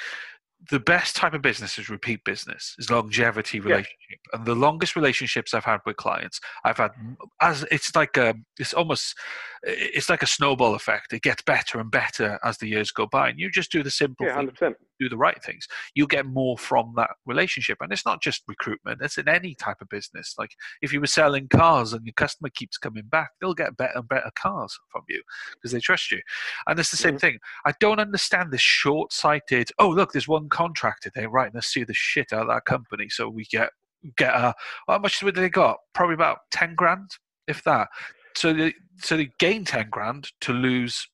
the 0.70 0.81
best 0.81 1.16
type 1.16 1.35
of 1.35 1.42
business 1.42 1.79
is 1.79 1.88
repeat 1.88 2.25
business, 2.25 2.75
is 2.79 2.90
longevity 2.90 3.59
relationship, 3.61 4.18
and 4.33 4.46
the 4.46 4.55
longest 4.55 4.94
relationships 4.94 5.55
I've 5.55 5.64
had 5.64 5.81
with 5.85 5.96
clients, 5.96 6.40
I've 6.64 6.77
had 6.77 6.92
as 7.40 7.64
it's 7.70 7.94
like 7.96 8.16
a, 8.16 8.35
it's 8.59 8.72
almost, 8.72 9.16
it's 9.64 10.09
like 10.09 10.22
a 10.22 10.27
snowball 10.27 10.75
effect. 10.75 11.12
It 11.12 11.22
gets 11.22 11.42
better 11.42 11.81
and 11.81 11.90
better 11.90 12.38
as 12.44 12.59
the 12.59 12.68
years 12.68 12.90
go 12.90 13.07
by, 13.07 13.31
and 13.31 13.38
you 13.38 13.51
just 13.51 13.72
do 13.72 13.83
the 13.83 13.90
simple 13.90 14.27
yeah, 14.27 14.35
hundred 14.35 14.53
percent. 14.53 14.77
Do 15.03 15.09
the 15.09 15.17
right 15.17 15.43
things, 15.43 15.67
you 15.95 16.07
get 16.07 16.27
more 16.27 16.57
from 16.59 16.93
that 16.97 17.11
relationship. 17.27 17.79
And 17.81 17.93
it's 17.93 18.07
not 18.07 18.23
just 18.23 18.43
recruitment, 18.49 19.01
it's 19.03 19.19
in 19.19 19.29
any 19.29 19.55
type 19.55 19.81
of 19.81 19.88
business. 19.88 20.35
Like 20.38 20.53
if 20.81 20.93
you 20.93 21.01
were 21.01 21.07
selling 21.07 21.49
cars 21.49 21.93
and 21.93 22.05
your 22.07 22.15
customer 22.15 22.51
keeps 22.55 22.79
coming 22.79 23.05
back, 23.05 23.31
they'll 23.41 23.55
get 23.55 23.77
better 23.77 23.99
and 23.99 24.09
better 24.09 24.31
cars 24.35 24.79
from 24.91 25.03
you 25.09 25.23
because 25.55 25.73
they 25.73 25.81
trust 25.81 26.11
you. 26.11 26.21
And 26.67 26.79
it's 26.79 26.91
the 26.91 26.97
same 26.97 27.17
Mhm. 27.17 27.21
thing. 27.21 27.38
I 27.65 27.73
don't 27.81 28.01
understand 28.01 28.51
this 28.53 28.61
short 28.61 29.12
sighted, 29.12 29.71
oh, 29.79 29.88
look, 29.88 30.12
there's 30.12 30.29
one 30.29 30.49
contractor 30.49 31.11
there, 31.15 31.29
right? 31.29 31.53
Let's 31.53 31.69
sue 31.69 31.85
the 31.85 31.95
shit 31.95 32.33
out 32.33 32.43
of 32.43 32.49
that 32.49 32.65
company. 32.65 33.09
So 33.09 33.29
we 33.29 33.45
get, 33.45 33.71
get 34.17 34.35
a, 34.35 34.55
how 34.88 34.99
much 34.99 35.21
did 35.21 35.35
they 35.35 35.49
got? 35.49 35.79
Probably 35.95 36.15
about 36.15 36.38
10 36.51 36.75
grand, 36.75 37.11
if 37.47 37.62
that. 37.65 37.88
So 38.35 38.53
they, 38.53 38.75
so 38.99 39.17
they 39.17 39.31
gain 39.38 39.65
10 39.65 39.91
grand 39.91 40.31
to 40.43 40.53
lose 40.53 41.09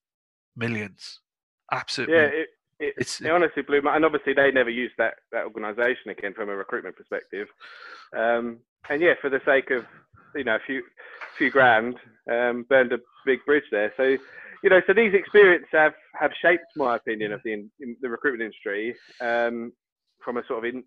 millions. 0.57 1.21
Absolutely. 1.73 2.17
Yeah, 2.17 2.23
it, 2.23 2.49
it, 2.81 2.95
it's, 2.99 3.21
it 3.21 3.31
honestly 3.31 3.63
blew 3.63 3.83
my. 3.83 3.97
And 3.97 4.05
obviously, 4.05 4.35
they 4.35 4.51
never 4.51 4.71
used 4.71 4.95
that 4.99 5.15
that 5.33 5.45
organisation 5.45 6.11
again 6.11 6.35
from 6.35 6.49
a 6.49 6.57
recruitment 6.57 6.97
perspective. 6.97 7.49
Um, 8.17 8.59
and 8.89 9.03
yeah, 9.03 9.15
for 9.21 9.31
the 9.31 9.41
sake 9.45 9.71
of 9.71 9.85
you 10.35 10.45
know 10.45 10.57
a 10.57 10.67
few 10.67 10.83
few 11.37 11.51
grand, 11.51 11.97
um, 12.31 12.65
burned 12.69 12.93
a 12.93 12.99
big 13.25 13.45
bridge 13.47 13.65
there. 13.71 13.93
So 13.97 14.17
you 14.63 14.71
know, 14.71 14.81
so 14.87 14.93
these 14.93 15.15
experiences 15.15 15.69
have 15.73 15.95
have 16.19 16.33
shaped 16.41 16.67
my 16.77 16.97
opinion 16.97 17.33
of 17.33 17.41
the 17.45 17.53
in, 17.53 17.71
in 17.81 17.97
the 18.01 18.09
recruitment 18.09 18.43
industry 18.43 18.97
um, 19.21 19.73
from 20.25 20.37
a 20.37 20.47
sort 20.47 20.65
of 20.65 20.75
in, 20.75 20.85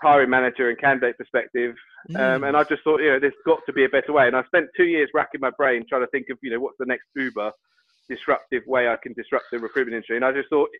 hiring 0.00 0.30
manager 0.30 0.68
and 0.68 0.78
candidate 0.78 1.18
perspective. 1.18 1.74
Um, 2.14 2.44
and 2.44 2.56
I 2.56 2.62
just 2.64 2.82
thought, 2.84 3.00
you 3.00 3.10
know, 3.10 3.18
there's 3.18 3.34
got 3.44 3.60
to 3.66 3.72
be 3.72 3.84
a 3.84 3.88
better 3.88 4.12
way. 4.12 4.26
And 4.26 4.36
I 4.36 4.44
spent 4.44 4.68
two 4.76 4.84
years 4.84 5.10
racking 5.12 5.40
my 5.40 5.50
brain 5.50 5.84
trying 5.88 6.02
to 6.02 6.06
think 6.08 6.26
of, 6.30 6.38
you 6.42 6.50
know, 6.50 6.60
what's 6.60 6.78
the 6.78 6.86
next 6.86 7.06
Uber 7.16 7.52
disruptive 8.08 8.62
way 8.66 8.88
I 8.88 8.96
can 9.02 9.12
disrupt 9.12 9.46
the 9.52 9.58
recruitment 9.58 9.94
industry. 9.94 10.16
And 10.16 10.24
I 10.24 10.32
just 10.32 10.48
thought, 10.48 10.70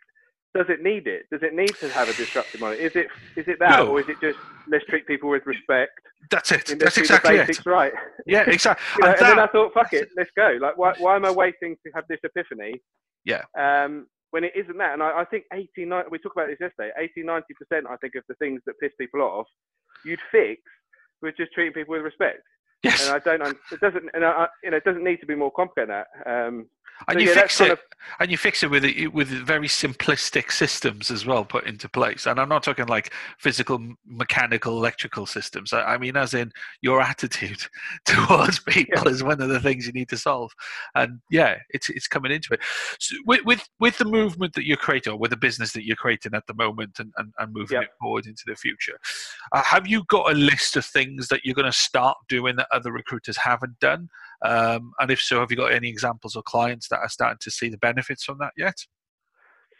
does 0.54 0.66
it 0.68 0.82
need 0.82 1.06
it? 1.06 1.26
Does 1.30 1.42
it 1.42 1.54
need 1.54 1.74
to 1.76 1.88
have 1.90 2.08
a 2.08 2.14
disruptive 2.14 2.60
model? 2.60 2.78
Is 2.78 2.96
it 2.96 3.08
is 3.36 3.46
it 3.48 3.58
that, 3.60 3.78
No. 3.78 3.88
or 3.88 4.00
is 4.00 4.08
it 4.08 4.16
just 4.20 4.38
let's 4.68 4.84
treat 4.86 5.06
people 5.06 5.28
with 5.28 5.44
respect? 5.46 5.92
That's 6.30 6.50
it. 6.52 6.74
That's 6.78 6.98
exactly 6.98 7.36
the 7.36 7.42
it. 7.50 7.66
right. 7.66 7.92
Yeah, 8.26 8.44
exactly. 8.48 8.84
You 8.98 9.04
know, 9.04 9.12
and 9.12 9.20
and 9.20 9.30
then 9.30 9.38
I 9.38 9.46
thought, 9.46 9.72
fuck 9.74 9.92
it, 9.92 10.08
let's 10.16 10.30
go. 10.36 10.58
Like, 10.60 10.76
why, 10.78 10.94
why 10.98 11.16
am 11.16 11.24
I 11.24 11.30
waiting 11.30 11.76
to 11.86 11.92
have 11.94 12.04
this 12.08 12.18
epiphany? 12.24 12.74
Yeah. 13.24 13.42
Um, 13.58 14.06
when 14.30 14.44
it 14.44 14.52
isn't 14.54 14.76
that, 14.78 14.92
and 14.92 15.02
I, 15.02 15.20
I 15.20 15.24
think 15.24 15.44
80, 15.52 15.86
90, 15.86 16.08
we 16.10 16.18
talked 16.18 16.36
about 16.36 16.48
this 16.48 16.58
yesterday. 16.60 16.90
80, 16.98 17.22
90 17.22 17.46
percent, 17.54 17.86
I 17.90 17.96
think, 17.96 18.14
of 18.16 18.24
the 18.28 18.34
things 18.34 18.60
that 18.66 18.74
piss 18.80 18.92
people 19.00 19.22
off, 19.22 19.46
you'd 20.04 20.20
fix 20.30 20.60
with 21.22 21.34
just 21.36 21.52
treating 21.52 21.72
people 21.72 21.92
with 21.92 22.02
respect. 22.02 22.40
yes, 22.82 23.06
And 23.06 23.14
I 23.16 23.18
don't, 23.20 23.56
it 23.72 23.80
doesn't, 23.80 24.04
and 24.14 24.24
I, 24.24 24.30
I- 24.30 24.48
you 24.62 24.70
know, 24.70 24.76
it 24.76 24.84
doesn't 24.84 25.02
need 25.04 25.20
to 25.20 25.26
be 25.26 25.34
more 25.34 25.50
complicated 25.50 25.88
than 25.90 26.04
that. 26.24 26.46
Um, 26.46 26.66
and 27.06 27.16
so 27.16 27.20
you 27.20 27.28
yeah, 27.28 27.34
fix 27.34 27.60
it, 27.60 27.70
of- 27.72 27.80
and 28.20 28.30
you 28.30 28.36
fix 28.38 28.62
it 28.62 28.70
with 28.70 28.84
it 28.84 29.12
with 29.12 29.28
very 29.28 29.68
simplistic 29.68 30.50
systems 30.50 31.10
as 31.10 31.26
well 31.26 31.44
put 31.44 31.66
into 31.66 31.88
place. 31.88 32.26
And 32.26 32.40
I'm 32.40 32.48
not 32.48 32.62
talking 32.62 32.86
like 32.86 33.12
physical, 33.38 33.78
mechanical, 34.06 34.76
electrical 34.78 35.26
systems. 35.26 35.72
I, 35.72 35.82
I 35.82 35.98
mean, 35.98 36.16
as 36.16 36.32
in 36.34 36.50
your 36.80 37.00
attitude 37.00 37.60
towards 38.04 38.60
people 38.60 39.08
is 39.08 39.22
one 39.22 39.40
of 39.40 39.48
the 39.48 39.60
things 39.60 39.86
you 39.86 39.92
need 39.92 40.08
to 40.08 40.16
solve. 40.16 40.50
And 40.94 41.20
yeah, 41.30 41.56
it's 41.70 41.90
it's 41.90 42.08
coming 42.08 42.32
into 42.32 42.54
it. 42.54 42.60
So 42.98 43.16
with 43.26 43.44
with 43.44 43.68
with 43.78 43.98
the 43.98 44.04
movement 44.06 44.54
that 44.54 44.66
you're 44.66 44.76
creating, 44.76 45.12
or 45.12 45.18
with 45.18 45.30
the 45.30 45.36
business 45.36 45.72
that 45.72 45.84
you're 45.84 45.96
creating 45.96 46.32
at 46.34 46.46
the 46.46 46.54
moment, 46.54 46.98
and 46.98 47.12
and, 47.18 47.32
and 47.38 47.52
moving 47.52 47.76
Yep. 47.76 47.82
it 47.84 47.90
forward 48.00 48.26
into 48.26 48.44
the 48.46 48.56
future, 48.56 48.98
uh, 49.52 49.62
have 49.62 49.86
you 49.86 50.04
got 50.08 50.30
a 50.32 50.34
list 50.34 50.76
of 50.76 50.84
things 50.84 51.28
that 51.28 51.42
you're 51.44 51.54
going 51.54 51.66
to 51.66 51.72
start 51.72 52.16
doing 52.28 52.56
that 52.56 52.68
other 52.72 52.90
recruiters 52.92 53.36
haven't 53.36 53.78
done? 53.80 54.08
Um, 54.44 54.92
and 54.98 55.10
if 55.10 55.20
so, 55.20 55.40
have 55.40 55.50
you 55.50 55.56
got 55.56 55.72
any 55.72 55.88
examples 55.88 56.36
of 56.36 56.44
clients 56.44 56.88
that 56.88 57.00
are 57.00 57.08
starting 57.08 57.38
to 57.40 57.50
see 57.50 57.68
the 57.68 57.78
benefits 57.78 58.24
from 58.24 58.38
that 58.38 58.52
yet? 58.56 58.76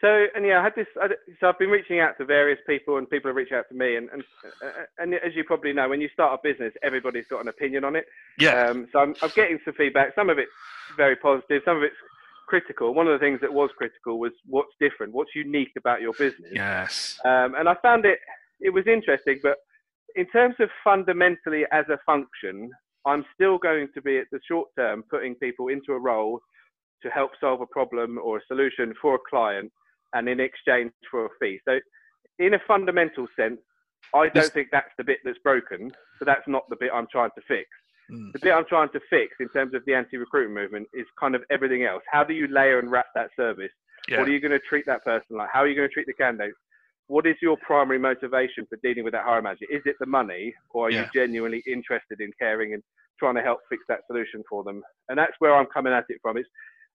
So 0.00 0.26
and 0.34 0.46
yeah, 0.46 0.60
I 0.60 0.62
had 0.62 0.74
this. 0.76 0.86
I, 1.00 1.08
so 1.40 1.48
I've 1.48 1.58
been 1.58 1.70
reaching 1.70 1.98
out 1.98 2.16
to 2.18 2.24
various 2.24 2.60
people, 2.68 2.98
and 2.98 3.10
people 3.10 3.28
have 3.28 3.36
reached 3.36 3.52
out 3.52 3.64
to 3.68 3.74
me. 3.74 3.96
And 3.96 4.08
and 4.10 4.22
uh, 4.64 4.84
and 4.98 5.14
as 5.14 5.34
you 5.34 5.42
probably 5.44 5.72
know, 5.72 5.88
when 5.88 6.00
you 6.00 6.08
start 6.12 6.38
a 6.38 6.48
business, 6.48 6.72
everybody's 6.82 7.26
got 7.28 7.40
an 7.40 7.48
opinion 7.48 7.84
on 7.84 7.96
it. 7.96 8.06
Yeah. 8.38 8.68
Um, 8.68 8.86
so 8.92 9.00
I'm, 9.00 9.14
I'm 9.22 9.30
getting 9.34 9.58
some 9.64 9.74
feedback. 9.74 10.14
Some 10.14 10.30
of 10.30 10.38
it's 10.38 10.52
very 10.96 11.16
positive. 11.16 11.62
Some 11.64 11.78
of 11.78 11.82
it's 11.82 11.96
critical. 12.46 12.94
One 12.94 13.08
of 13.08 13.12
the 13.12 13.24
things 13.24 13.40
that 13.40 13.52
was 13.52 13.70
critical 13.76 14.20
was 14.20 14.32
what's 14.46 14.72
different, 14.80 15.12
what's 15.12 15.34
unique 15.34 15.72
about 15.76 16.00
your 16.00 16.12
business. 16.12 16.50
yes. 16.52 17.18
Um, 17.24 17.54
and 17.56 17.68
I 17.68 17.74
found 17.82 18.04
it. 18.04 18.18
It 18.60 18.70
was 18.70 18.84
interesting, 18.86 19.38
but 19.42 19.56
in 20.16 20.26
terms 20.30 20.56
of 20.60 20.68
fundamentally 20.82 21.64
as 21.70 21.84
a 21.88 21.98
function, 22.06 22.70
I'm 23.06 23.24
still 23.34 23.58
going 23.58 23.88
to 23.94 24.02
be 24.02 24.18
at 24.18 24.26
the 24.32 24.40
short 24.46 24.68
term 24.76 25.04
putting 25.10 25.34
people 25.36 25.68
into 25.68 25.92
a 25.92 25.98
role 25.98 26.40
to 27.02 27.08
help 27.10 27.30
solve 27.40 27.60
a 27.60 27.66
problem 27.66 28.18
or 28.22 28.38
a 28.38 28.46
solution 28.48 28.92
for 29.00 29.14
a 29.14 29.18
client, 29.30 29.70
and 30.14 30.28
in 30.28 30.40
exchange 30.40 30.90
for 31.10 31.26
a 31.26 31.28
fee. 31.40 31.60
So, 31.66 31.78
in 32.38 32.54
a 32.54 32.58
fundamental 32.66 33.26
sense, 33.36 33.60
I 34.14 34.28
don't 34.28 34.52
think 34.52 34.68
that's 34.72 34.90
the 34.96 35.04
bit 35.04 35.18
that's 35.24 35.38
broken. 35.38 35.90
So 36.18 36.24
that's 36.24 36.46
not 36.46 36.68
the 36.68 36.76
bit 36.76 36.90
I'm 36.92 37.06
trying 37.10 37.30
to 37.36 37.42
fix. 37.46 37.68
Mm. 38.10 38.32
The 38.32 38.38
bit 38.38 38.52
I'm 38.52 38.64
trying 38.64 38.88
to 38.90 39.00
fix 39.10 39.34
in 39.40 39.48
terms 39.50 39.74
of 39.74 39.82
the 39.86 39.94
anti-recruitment 39.94 40.54
movement 40.54 40.88
is 40.94 41.06
kind 41.20 41.34
of 41.34 41.42
everything 41.50 41.84
else. 41.84 42.02
How 42.10 42.24
do 42.24 42.32
you 42.32 42.46
layer 42.48 42.78
and 42.78 42.90
wrap 42.90 43.06
that 43.14 43.30
service? 43.36 43.72
Yeah. 44.08 44.18
What 44.18 44.28
are 44.28 44.32
you 44.32 44.40
going 44.40 44.52
to 44.52 44.60
treat 44.60 44.86
that 44.86 45.04
person 45.04 45.36
like? 45.36 45.50
How 45.52 45.60
are 45.60 45.68
you 45.68 45.76
going 45.76 45.88
to 45.88 45.92
treat 45.92 46.06
the 46.06 46.14
candidate? 46.14 46.54
What 47.08 47.26
is 47.26 47.36
your 47.40 47.56
primary 47.58 47.98
motivation 47.98 48.66
for 48.68 48.76
dealing 48.82 49.02
with 49.02 49.12
that 49.14 49.24
hiring 49.24 49.44
manager? 49.44 49.64
Is 49.70 49.82
it 49.86 49.96
the 49.98 50.06
money, 50.06 50.54
or 50.70 50.86
are 50.86 50.90
Yeah. 50.90 51.02
you 51.04 51.08
genuinely 51.14 51.62
interested 51.66 52.20
in 52.20 52.30
caring 52.38 52.74
and 52.74 52.82
trying 53.18 53.34
to 53.34 53.42
help 53.42 53.60
fix 53.68 53.82
that 53.88 54.00
solution 54.06 54.44
for 54.48 54.62
them? 54.62 54.82
And 55.08 55.18
that's 55.18 55.32
where 55.38 55.54
I'm 55.56 55.66
coming 55.66 55.92
at 55.92 56.04
it 56.08 56.18
from. 56.22 56.36
It's 56.36 56.48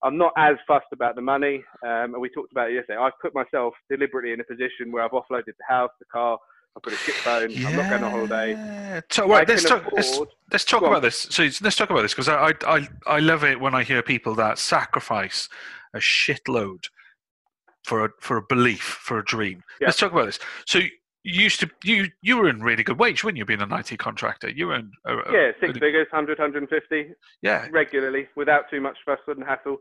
I'm 0.04 0.18
not 0.18 0.34
as 0.38 0.58
fussed 0.68 0.92
about 0.92 1.16
the 1.16 1.22
money, 1.22 1.64
um, 1.84 2.14
and 2.14 2.22
we 2.22 2.30
talked 2.30 2.52
about 2.52 2.70
it 2.70 2.74
yesterday. 2.74 2.98
I've 3.00 3.18
put 3.22 3.34
myself 3.34 3.74
deliberately 3.90 4.34
in 4.34 4.40
a 4.42 4.44
position 4.44 4.92
where 4.92 5.02
I've 5.02 5.12
offloaded 5.12 5.46
the 5.58 5.64
house, 5.68 5.92
the 5.98 6.06
car, 6.12 6.38
I've 6.76 6.84
put 6.84 6.92
a 6.94 6.98
ship 6.98 7.16
phone. 7.16 7.50
Yeah. 7.52 7.70
I'm 7.70 7.76
not 7.78 7.90
going 7.90 8.04
on 8.04 8.12
holiday. 8.12 8.52
Yeah. 8.52 9.02
So, 9.10 9.28
right, 9.30 9.48
let's 9.48 9.64
talk. 9.64 9.92
Let's, 9.94 10.20
let's 10.52 10.66
talk 10.66 10.82
Go 10.82 10.88
on. 10.88 10.92
about 10.92 11.04
this. 11.04 11.20
So 11.32 11.44
let's 11.62 11.76
talk 11.78 11.90
about 11.90 12.02
this 12.02 12.14
because 12.14 12.28
I 12.30 12.54
I 12.68 12.88
I 13.08 13.20
love 13.20 13.44
it 13.46 13.60
when 13.62 13.74
I 13.74 13.84
hear 13.84 14.02
people 14.04 14.36
that 14.36 14.60
sacrifice 14.60 15.48
a 15.94 16.00
shitload 16.00 16.90
for 17.84 18.06
a 18.06 18.10
for 18.20 18.38
a 18.38 18.42
belief 18.42 18.82
for 18.82 19.20
a 19.20 19.26
dream. 19.26 19.64
Yeah. 19.80 19.88
Let's 19.88 19.98
talk 19.98 20.12
about 20.12 20.26
this. 20.26 20.40
So 20.66 20.80
you 20.80 20.90
used 21.44 21.60
to 21.62 21.70
you 21.84 22.10
you 22.22 22.38
were 22.38 22.50
in 22.50 22.62
really 22.62 22.84
good 22.84 23.00
wage 23.00 23.24
when 23.24 23.36
you 23.36 23.46
being 23.46 23.62
an 23.62 23.72
IT 23.72 23.98
contractor. 24.00 24.50
You 24.50 24.68
were 24.68 24.76
in 24.76 24.92
a, 25.06 25.18
a- 25.18 25.32
Yeah, 25.34 25.52
six 25.60 25.68
really- 25.70 25.80
figures, 25.80 26.08
100, 26.12 26.40
150 26.40 27.14
yeah. 27.42 27.68
regularly 27.72 28.28
without 28.36 28.70
too 28.70 28.82
much 28.82 28.98
fuss 29.06 29.20
and 29.28 29.44
hassle. 29.44 29.78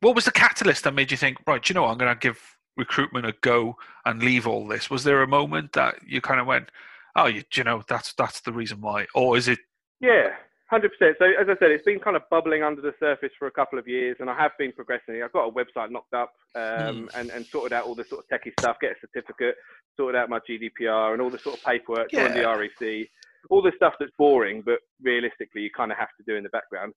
What 0.00 0.14
was 0.14 0.26
the 0.26 0.30
catalyst 0.32 0.84
that 0.84 0.92
made 0.94 1.10
you 1.10 1.16
think, 1.16 1.38
right? 1.46 1.62
Do 1.62 1.70
you 1.70 1.74
know 1.74 1.82
what? 1.82 1.90
I'm 1.92 1.98
going 1.98 2.14
to 2.14 2.18
give 2.20 2.38
recruitment 2.76 3.24
a 3.26 3.34
go 3.40 3.76
and 4.04 4.22
leave 4.22 4.46
all 4.46 4.66
this. 4.68 4.90
Was 4.90 5.04
there 5.04 5.22
a 5.22 5.26
moment 5.26 5.72
that 5.72 5.94
you 6.06 6.20
kind 6.20 6.38
of 6.38 6.46
went, 6.46 6.70
oh, 7.16 7.26
you, 7.26 7.40
do 7.50 7.60
you 7.60 7.64
know, 7.64 7.82
that's 7.88 8.12
that's 8.12 8.40
the 8.42 8.52
reason 8.52 8.80
why, 8.82 9.06
or 9.14 9.38
is 9.38 9.48
it? 9.48 9.58
Yeah, 10.00 10.34
hundred 10.68 10.92
percent. 10.96 11.16
So 11.18 11.26
as 11.26 11.46
I 11.48 11.56
said, 11.58 11.70
it's 11.70 11.84
been 11.84 12.00
kind 12.00 12.16
of 12.16 12.22
bubbling 12.30 12.62
under 12.62 12.82
the 12.82 12.92
surface 12.98 13.30
for 13.38 13.46
a 13.46 13.50
couple 13.50 13.78
of 13.78 13.86
years, 13.86 14.16
and 14.20 14.28
I 14.28 14.36
have 14.36 14.52
been 14.58 14.72
progressing. 14.72 15.22
I've 15.22 15.32
got 15.32 15.48
a 15.48 15.52
website 15.52 15.90
knocked 15.90 16.14
up 16.14 16.32
um, 16.54 17.08
and 17.14 17.30
and 17.30 17.46
sorted 17.52 17.72
out 17.72 17.86
all 17.86 17.94
the 17.94 18.04
sort 18.08 18.24
of 18.24 18.26
techie 18.30 18.54
stuff, 18.56 18.76
get 18.80 18.92
a 18.92 18.94
certificate, 19.00 19.56
sorted 19.96 20.18
out 20.18 20.28
my 20.28 20.40
GDPR 20.48 21.12
and 21.12 21.22
all 21.22 21.30
the 21.30 21.38
sort 21.42 21.58
of 21.58 21.64
paperwork, 21.64 22.10
joined 22.10 22.36
the 22.36 22.44
REC, 22.44 23.08
all 23.50 23.62
the 23.62 23.72
stuff 23.76 23.94
that's 23.98 24.12
boring, 24.18 24.62
but 24.64 24.78
realistically 25.02 25.62
you 25.62 25.70
kind 25.76 25.92
of 25.92 25.98
have 25.98 26.08
to 26.18 26.24
do 26.26 26.36
in 26.36 26.42
the 26.42 26.50
background. 26.50 26.92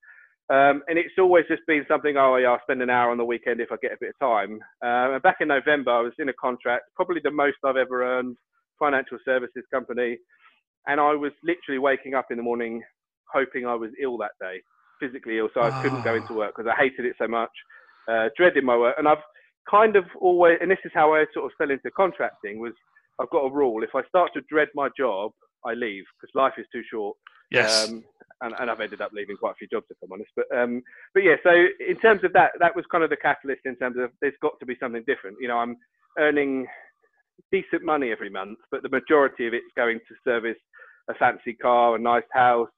Um, 0.49 0.82
and 0.88 0.97
it's 0.97 1.13
always 1.19 1.45
just 1.47 1.62
been 1.67 1.86
something, 1.88 2.17
oh, 2.17 2.38
yeah, 2.38 2.47
I'll 2.47 2.62
spend 2.63 2.82
an 2.82 2.89
hour 2.89 3.12
on 3.12 3.17
the 3.17 3.25
weekend 3.25 3.62
if 3.62 3.71
I 3.71 3.75
get 3.84 3.91
a 3.91 3.97
bit 3.99 4.15
of 4.15 4.19
time. 4.19 4.53
Um, 4.82 5.13
and 5.13 5.21
back 5.21 5.38
in 5.41 5.47
November, 5.49 5.91
I 5.91 6.01
was 6.01 6.13
in 6.17 6.29
a 6.29 6.34
contract, 6.34 6.86
probably 6.95 7.21
the 7.23 7.29
most 7.29 7.58
I've 7.63 7.77
ever 7.77 8.03
earned, 8.03 8.36
financial 8.79 9.19
services 9.23 9.63
company. 9.71 10.17
And 10.88 10.99
I 10.99 11.13
was 11.13 11.34
literally 11.43 11.77
waking 11.77 12.15
up 12.15 12.27
in 12.32 12.38
the 12.38 12.43
morning 12.43 12.82
hoping 13.31 13.65
I 13.65 13.75
was 13.75 13.91
ill 14.01 14.17
that 14.17 14.31
day, 14.39 14.61
physically 14.99 15.37
ill, 15.37 15.49
so 15.53 15.61
I 15.61 15.81
couldn't 15.81 16.03
go 16.03 16.15
into 16.15 16.33
work 16.33 16.55
because 16.55 16.71
I 16.71 16.81
hated 16.81 17.05
it 17.05 17.15
so 17.17 17.27
much, 17.27 17.51
uh, 18.09 18.29
dreaded 18.35 18.63
my 18.63 18.77
work. 18.77 18.95
And 18.97 19.07
I've 19.07 19.23
kind 19.69 19.95
of 19.95 20.05
always, 20.19 20.57
and 20.61 20.69
this 20.69 20.79
is 20.85 20.91
how 20.93 21.13
I 21.13 21.25
sort 21.33 21.45
of 21.45 21.51
fell 21.57 21.71
into 21.71 21.91
contracting, 21.91 22.59
was 22.59 22.73
I've 23.19 23.29
got 23.29 23.39
a 23.39 23.51
rule. 23.51 23.83
If 23.83 23.95
I 23.95 24.03
start 24.07 24.31
to 24.33 24.41
dread 24.49 24.69
my 24.73 24.89
job, 24.97 25.31
I 25.65 25.73
leave 25.73 26.05
because 26.19 26.33
life 26.35 26.53
is 26.57 26.65
too 26.71 26.81
short. 26.89 27.17
Yes. 27.51 27.89
Um, 27.89 28.03
and, 28.41 28.53
and, 28.59 28.71
I've 28.71 28.79
ended 28.79 29.01
up 29.01 29.11
leaving 29.11 29.35
quite 29.35 29.51
a 29.51 29.55
few 29.55 29.67
jobs 29.67 29.87
if 29.89 29.97
I'm 30.03 30.11
honest. 30.11 30.29
But 30.35 30.45
um, 30.55 30.81
but 31.13 31.23
yeah. 31.23 31.35
So 31.43 31.49
in 31.51 31.97
terms 31.99 32.23
of 32.23 32.31
that, 32.33 32.51
that 32.59 32.75
was 32.75 32.85
kind 32.91 33.03
of 33.03 33.09
the 33.09 33.17
catalyst 33.17 33.61
in 33.65 33.75
terms 33.75 33.97
of 33.99 34.11
there's 34.21 34.35
got 34.41 34.53
to 34.59 34.65
be 34.65 34.77
something 34.79 35.03
different. 35.05 35.37
You 35.41 35.49
know, 35.49 35.57
I'm 35.57 35.75
earning 36.17 36.67
decent 37.51 37.83
money 37.83 38.11
every 38.11 38.29
month, 38.29 38.59
but 38.71 38.83
the 38.83 38.89
majority 38.89 39.47
of 39.47 39.53
it's 39.53 39.65
going 39.75 39.99
to 39.99 40.15
service 40.23 40.57
a 41.09 41.13
fancy 41.15 41.53
car, 41.53 41.95
a 41.95 41.99
nice 41.99 42.23
house, 42.31 42.69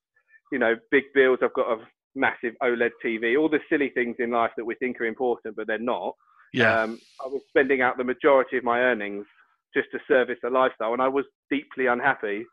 you 0.51 0.59
know, 0.59 0.75
big 0.91 1.03
bills. 1.13 1.39
I've 1.41 1.53
got 1.53 1.71
a 1.71 1.77
massive 2.15 2.53
OLED 2.61 2.91
TV, 3.03 3.39
all 3.39 3.49
the 3.49 3.59
silly 3.69 3.89
things 3.89 4.17
in 4.19 4.31
life 4.31 4.51
that 4.57 4.65
we 4.65 4.75
think 4.75 4.99
are 4.99 5.05
important, 5.05 5.55
but 5.55 5.67
they're 5.67 5.79
not. 5.79 6.13
Yeah. 6.53 6.81
Um, 6.81 6.99
I 7.23 7.27
was 7.27 7.41
spending 7.47 7.81
out 7.81 7.97
the 7.97 8.03
majority 8.03 8.57
of 8.57 8.63
my 8.63 8.79
earnings 8.79 9.25
just 9.73 9.87
to 9.91 9.99
service 10.07 10.39
a 10.45 10.49
lifestyle, 10.49 10.93
and 10.93 11.01
I 11.01 11.07
was 11.07 11.25
deeply 11.49 11.87
unhappy 11.87 12.45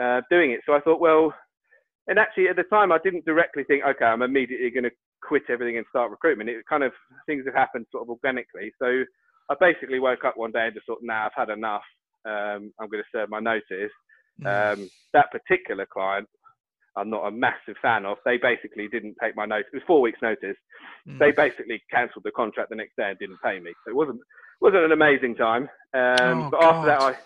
uh, 0.00 0.20
doing 0.30 0.50
it. 0.50 0.60
So 0.66 0.74
I 0.74 0.80
thought, 0.80 1.00
well, 1.00 1.32
and 2.06 2.18
actually 2.18 2.48
at 2.48 2.56
the 2.56 2.64
time 2.64 2.92
I 2.92 2.98
didn't 3.02 3.24
directly 3.24 3.64
think, 3.64 3.84
okay, 3.84 4.04
I'm 4.04 4.22
immediately 4.22 4.70
going 4.70 4.84
to 4.84 4.90
quit 5.22 5.42
everything 5.48 5.78
and 5.78 5.86
start 5.88 6.10
recruitment. 6.10 6.50
It 6.50 6.64
kind 6.68 6.82
of 6.82 6.92
things 7.26 7.44
have 7.46 7.54
happened 7.54 7.86
sort 7.92 8.02
of 8.02 8.10
organically. 8.10 8.72
So 8.80 9.04
I 9.50 9.54
basically 9.60 10.00
woke 10.00 10.24
up 10.24 10.36
one 10.36 10.52
day 10.52 10.66
and 10.66 10.74
just 10.74 10.86
thought, 10.86 11.00
nah, 11.02 11.26
I've 11.26 11.32
had 11.36 11.50
enough. 11.50 11.82
Um, 12.26 12.72
I'm 12.78 12.88
going 12.90 13.02
to 13.02 13.10
serve 13.12 13.30
my 13.30 13.40
notice. 13.40 13.92
Mm. 14.42 14.72
Um, 14.78 14.90
that 15.12 15.30
particular 15.32 15.86
client, 15.90 16.28
I'm 16.96 17.10
not 17.10 17.26
a 17.26 17.30
massive 17.30 17.76
fan 17.80 18.04
of. 18.04 18.18
They 18.24 18.36
basically 18.36 18.88
didn't 18.88 19.16
take 19.22 19.36
my 19.36 19.46
notice. 19.46 19.66
It 19.72 19.76
was 19.76 19.82
four 19.86 20.00
weeks' 20.00 20.22
notice. 20.22 20.56
Mm. 21.08 21.18
They 21.18 21.30
basically 21.30 21.82
cancelled 21.90 22.24
the 22.24 22.32
contract 22.32 22.70
the 22.70 22.76
next 22.76 22.96
day 22.96 23.10
and 23.10 23.18
didn't 23.18 23.40
pay 23.42 23.60
me. 23.60 23.72
So 23.84 23.90
it 23.90 23.96
wasn't 23.96 24.20
wasn't 24.60 24.84
an 24.84 24.92
amazing 24.92 25.36
time. 25.36 25.68
Um, 25.94 26.18
oh, 26.20 26.48
but 26.50 26.62
after 26.62 26.86
that, 26.86 27.02
I 27.02 27.16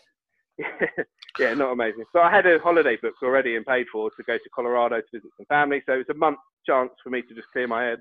yeah, 1.39 1.55
not 1.55 1.73
amazing. 1.73 2.05
So 2.13 2.21
I 2.21 2.31
had 2.31 2.47
a 2.47 2.59
holiday 2.59 2.97
booked 3.01 3.23
already 3.23 3.57
and 3.57 3.67
paid 3.67 3.87
for 3.91 4.11
to 4.11 4.23
go 4.23 4.37
to 4.37 4.51
Colorado 4.55 4.97
to 4.97 5.07
visit 5.13 5.31
some 5.37 5.47
family. 5.47 5.83
So 5.87 5.95
it 5.95 5.99
was 5.99 6.11
a 6.11 6.19
month 6.19 6.39
chance 6.67 6.91
for 7.03 7.11
me 7.11 7.23
to 7.23 7.35
just 7.35 7.49
clear 7.53 7.67
my 7.67 7.85
head. 7.85 7.99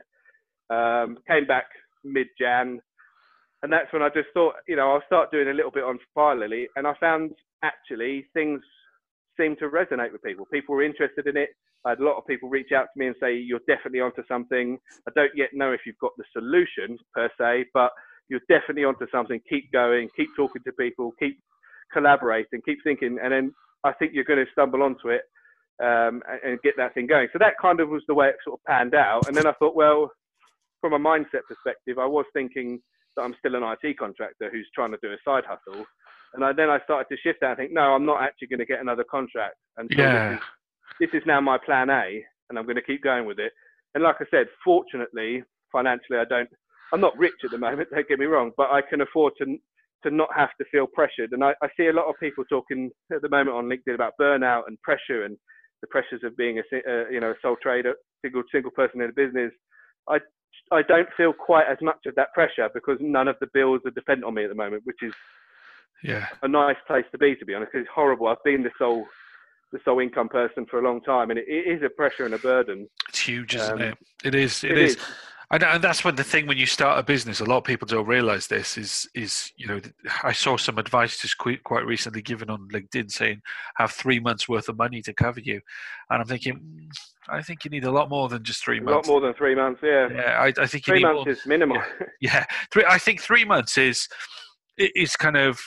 Um, 0.70 1.18
came 1.28 1.46
back 1.46 1.66
mid 2.04 2.28
Jan, 2.40 2.80
and 3.64 3.72
that's 3.72 3.92
when 3.92 4.02
I 4.02 4.10
just 4.10 4.30
thought, 4.34 4.56
you 4.68 4.76
know, 4.76 4.92
I'll 4.92 5.06
start 5.06 5.32
doing 5.32 5.48
a 5.48 5.54
little 5.54 5.72
bit 5.72 5.84
on 5.84 6.00
Fire 6.14 6.36
Lily, 6.38 6.68
and 6.76 6.86
I 6.86 6.94
found 7.00 7.32
actually 7.64 8.28
things 8.34 8.62
seemed 9.40 9.60
to 9.60 9.70
resonate 9.70 10.12
with 10.12 10.24
people. 10.24 10.46
People 10.52 10.76
were 10.76 10.84
interested 10.84 11.28
in 11.28 11.38
it. 11.38 11.50
I 11.86 11.90
had 11.90 12.00
a 12.00 12.04
lot 12.04 12.18
of 12.18 12.26
people 12.28 12.50
reach 12.50 12.72
out 12.72 12.88
to 12.94 13.00
me 13.00 13.08
and 13.08 13.16
say, 13.20 13.34
"You're 13.36 13.66
definitely 13.68 14.02
onto 14.02 14.24
something." 14.28 14.78
I 15.08 15.12
don't 15.16 15.36
yet 15.36 15.50
know 15.54 15.72
if 15.72 15.82
you've 15.86 15.98
got 16.00 16.12
the 16.18 16.26
solution 16.34 16.98
per 17.14 17.30
se, 17.40 17.66
but 17.74 17.92
you're 18.30 18.42
definitely 18.48 18.86
onto 18.86 19.08
something. 19.12 19.42
Keep 19.50 19.72
going. 19.72 20.10
Keep 20.16 20.30
talking 20.36 20.62
to 20.66 20.72
people. 20.74 21.12
Keep 21.20 21.40
collaborating. 21.92 22.62
Keep 22.66 22.80
thinking, 22.84 23.20
and 23.22 23.32
then 23.32 23.54
I 23.84 23.94
think 23.94 24.14
you're 24.14 24.24
going 24.24 24.44
to 24.44 24.52
stumble 24.52 24.82
onto 24.82 25.10
it 25.10 25.24
um, 25.82 26.22
and, 26.30 26.40
and 26.44 26.62
get 26.62 26.76
that 26.78 26.94
thing 26.94 27.08
going. 27.08 27.28
So 27.34 27.40
that 27.40 27.54
kind 27.62 27.80
of 27.80 27.90
was 27.90 28.04
the 28.08 28.14
way 28.14 28.30
it 28.30 28.36
sort 28.44 28.60
of 28.60 28.64
panned 28.66 28.96
out. 28.96 29.28
And 29.28 29.36
then 29.36 29.48
I 29.48 29.54
thought, 29.54 29.76
well, 29.76 30.12
from 30.82 30.94
a 30.94 31.00
mindset 31.00 31.44
perspective, 31.48 31.98
I 32.00 32.06
was 32.06 32.26
thinking 32.34 32.80
that 33.16 33.24
I'm 33.24 33.36
still 33.40 33.56
an 33.56 33.64
IT 33.64 33.98
contractor 33.98 34.50
who's 34.52 34.70
trying 34.74 34.92
to 34.92 34.98
do 35.02 35.12
a 35.12 35.18
side 35.26 35.44
hustle. 35.48 35.86
And 36.34 36.44
I, 36.44 36.54
then 36.54 36.70
I 36.70 36.80
started 36.84 37.14
to 37.14 37.22
shift 37.22 37.40
that 37.42 37.52
and 37.52 37.58
think, 37.58 37.72
no, 37.74 37.94
I'm 37.94 38.06
not 38.06 38.22
actually 38.22 38.48
going 38.48 38.60
to 38.60 38.66
get 38.66 38.82
another 38.82 39.04
contract. 39.10 39.56
And 39.78 39.90
so 39.96 40.02
yeah. 40.02 40.30
this, 40.30 40.40
is, 40.40 40.44
this 41.12 41.22
is 41.22 41.28
now 41.28 41.42
my 41.42 41.58
plan 41.58 41.90
A, 41.90 42.24
and 42.50 42.58
I'm 42.58 42.66
going 42.66 42.76
to 42.76 42.82
keep 42.82 43.04
going 43.04 43.26
with 43.26 43.40
it. 43.40 43.52
And 43.94 44.04
like 44.04 44.16
I 44.20 44.26
said, 44.32 44.48
fortunately, 44.64 45.44
financially, 45.72 46.18
I 46.18 46.26
don't, 46.26 46.50
I'm 46.92 47.02
not 47.02 47.18
rich 47.18 47.34
at 47.44 47.52
the 47.52 47.58
moment, 47.58 47.90
don't 47.94 48.08
get 48.08 48.20
me 48.20 48.26
wrong, 48.26 48.52
but 48.58 48.72
I 48.72 48.82
can 48.82 49.02
afford 49.02 49.34
to, 49.40 49.58
to 50.04 50.12
not 50.12 50.30
have 50.36 50.50
to 50.60 50.66
feel 50.72 50.88
pressured. 50.88 51.32
And 51.32 51.44
I, 51.44 51.54
I 51.62 51.68
see 51.78 51.88
a 51.88 51.94
lot 51.94 52.10
of 52.10 52.16
people 52.20 52.44
talking 52.46 52.90
at 53.12 53.22
the 53.22 53.30
moment 53.30 53.56
on 53.56 53.66
LinkedIn 53.66 53.96
about 53.96 54.14
burnout 54.20 54.64
and 54.68 54.82
pressure 54.82 55.26
and 55.26 55.38
the 55.82 55.88
pressures 55.88 56.22
of 56.24 56.36
being 56.38 56.60
a, 56.60 56.62
uh, 56.62 57.10
you 57.10 57.20
know, 57.20 57.32
a 57.32 57.36
sole 57.42 57.58
trader, 57.62 57.94
single, 58.24 58.44
single 58.52 58.72
person 58.72 59.02
in 59.02 59.10
a 59.10 59.14
business. 59.14 59.52
I, 60.08 60.18
I 60.72 60.82
don't 60.82 61.10
feel 61.18 61.34
quite 61.34 61.68
as 61.70 61.78
much 61.82 62.00
of 62.06 62.16
that 62.16 62.34
pressure 62.34 62.70
because 62.74 62.98
none 63.02 63.28
of 63.28 63.36
the 63.42 63.48
bills 63.54 63.82
are 63.86 63.92
dependent 63.92 64.26
on 64.26 64.34
me 64.34 64.44
at 64.44 64.50
the 64.50 64.56
moment, 64.56 64.84
which 64.86 65.02
is 65.02 65.14
yeah 66.04 66.28
a 66.42 66.48
nice 66.48 66.78
place 66.88 67.06
to 67.12 67.18
be 67.18 67.36
to 67.36 67.46
be 67.46 67.54
honest 67.54 67.72
it's 67.74 67.90
horrible 67.94 68.28
i've 68.28 68.44
been 68.44 68.64
the 68.64 68.72
sole 68.78 69.06
the 69.72 69.80
sole 69.84 70.00
income 70.00 70.30
person 70.30 70.66
for 70.70 70.80
a 70.80 70.84
long 70.84 71.02
time 71.02 71.30
and 71.30 71.40
it, 71.40 71.46
it 71.48 71.68
is 71.68 71.82
a 71.84 71.90
pressure 71.90 72.26
and 72.26 72.34
a 72.34 72.40
burden 72.40 72.88
it's 73.10 73.20
huge 73.20 73.56
isn't 73.56 73.82
um, 73.82 73.82
it 73.82 73.98
it 74.24 74.36
is 74.36 74.64
it, 74.64 74.72
it 74.72 74.78
is. 74.78 74.96
is. 74.96 75.06
And, 75.52 75.84
that's 75.84 76.04
when 76.04 76.16
the 76.16 76.24
thing 76.24 76.48
when 76.48 76.58
you 76.58 76.66
start 76.66 76.98
a 76.98 77.04
business, 77.04 77.40
a 77.40 77.46
lot 77.46 77.58
of 77.58 77.64
people 77.64 77.86
don't 77.86 78.08
realize 78.08 78.48
this 78.48 78.76
is 78.76 79.08
is 79.14 79.52
you 79.56 79.68
know 79.68 79.80
I 80.24 80.32
saw 80.32 80.58
some 80.58 80.80
advice 80.80 81.20
just 81.20 81.38
quite, 81.38 81.64
quite 81.64 81.86
recently 81.86 82.24
given 82.24 82.50
on 82.50 82.68
LinkedIn 82.70 83.12
saying 83.12 83.42
have 83.76 83.92
three 83.92 84.20
months 84.20 84.50
worth 84.50 84.68
of 84.68 84.78
money 84.78 85.04
to 85.04 85.14
cover 85.14 85.40
you, 85.40 85.62
and 86.10 86.22
I'm 86.22 86.28
thinking 86.28 86.56
mm, 86.56 86.90
I 87.30 87.42
think 87.42 87.64
you 87.64 87.70
need 87.70 87.84
a 87.84 87.92
lot 87.92 88.10
more 88.10 88.30
than 88.30 88.44
just 88.44 88.64
three 88.64 88.80
a 88.80 88.82
months. 88.82 89.08
A 89.08 89.12
lot 89.12 89.14
more 89.14 89.28
than 89.28 89.36
three 89.36 89.54
months, 89.54 89.82
yeah. 89.84 90.10
Yeah, 90.12 90.40
I, 90.40 90.54
I 90.62 90.66
think 90.66 90.86
three 90.86 91.02
months 91.02 91.26
more, 91.26 91.30
is 91.30 91.46
minimal. 91.46 91.78
Yeah, 91.78 92.06
yeah, 92.22 92.46
three. 92.72 92.86
I 92.90 92.98
think 92.98 93.22
three 93.22 93.46
months 93.46 93.78
is 93.78 94.08
is 94.78 95.16
kind 95.16 95.38
of 95.38 95.60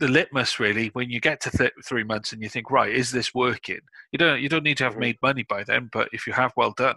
the 0.00 0.08
litmus 0.08 0.58
really 0.58 0.88
when 0.88 1.08
you 1.08 1.20
get 1.20 1.40
to 1.40 1.50
th- 1.50 1.72
three 1.84 2.04
months 2.04 2.32
and 2.32 2.42
you 2.42 2.48
think 2.48 2.70
right 2.70 2.92
is 2.92 3.10
this 3.10 3.34
working? 3.34 3.80
You 4.12 4.18
don't 4.18 4.40
you 4.40 4.48
don't 4.48 4.64
need 4.64 4.76
to 4.78 4.84
have 4.84 4.94
mm-hmm. 4.94 5.00
made 5.00 5.22
money 5.22 5.44
by 5.48 5.64
then 5.64 5.88
but 5.92 6.08
if 6.12 6.26
you 6.26 6.32
have 6.32 6.52
well 6.56 6.72
done. 6.76 6.96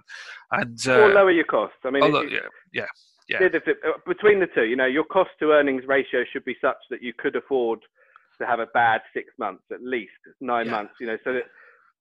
And 0.51 0.79
uh, 0.87 1.01
or 1.01 1.13
lower 1.13 1.31
your 1.31 1.45
costs. 1.45 1.77
I 1.85 1.91
mean 1.91 2.03
it, 2.03 2.31
yeah 2.31 2.39
yeah 2.73 2.85
yeah. 3.29 3.47
Uh, 3.47 3.91
between 4.05 4.39
the 4.39 4.47
two 4.47 4.65
you 4.65 4.75
know 4.75 4.85
your 4.85 5.03
cost 5.03 5.31
to 5.39 5.51
earnings 5.51 5.83
ratio 5.87 6.23
should 6.31 6.45
be 6.45 6.55
such 6.61 6.77
that 6.89 7.03
you 7.03 7.13
could 7.17 7.35
afford 7.35 7.79
to 8.39 8.47
have 8.47 8.59
a 8.59 8.67
bad 8.67 9.01
six 9.13 9.33
months 9.37 9.63
at 9.71 9.81
least 9.81 10.11
nine 10.39 10.65
yeah. 10.65 10.71
months 10.71 10.93
you 10.99 11.07
know 11.07 11.17
so 11.23 11.33
that 11.33 11.43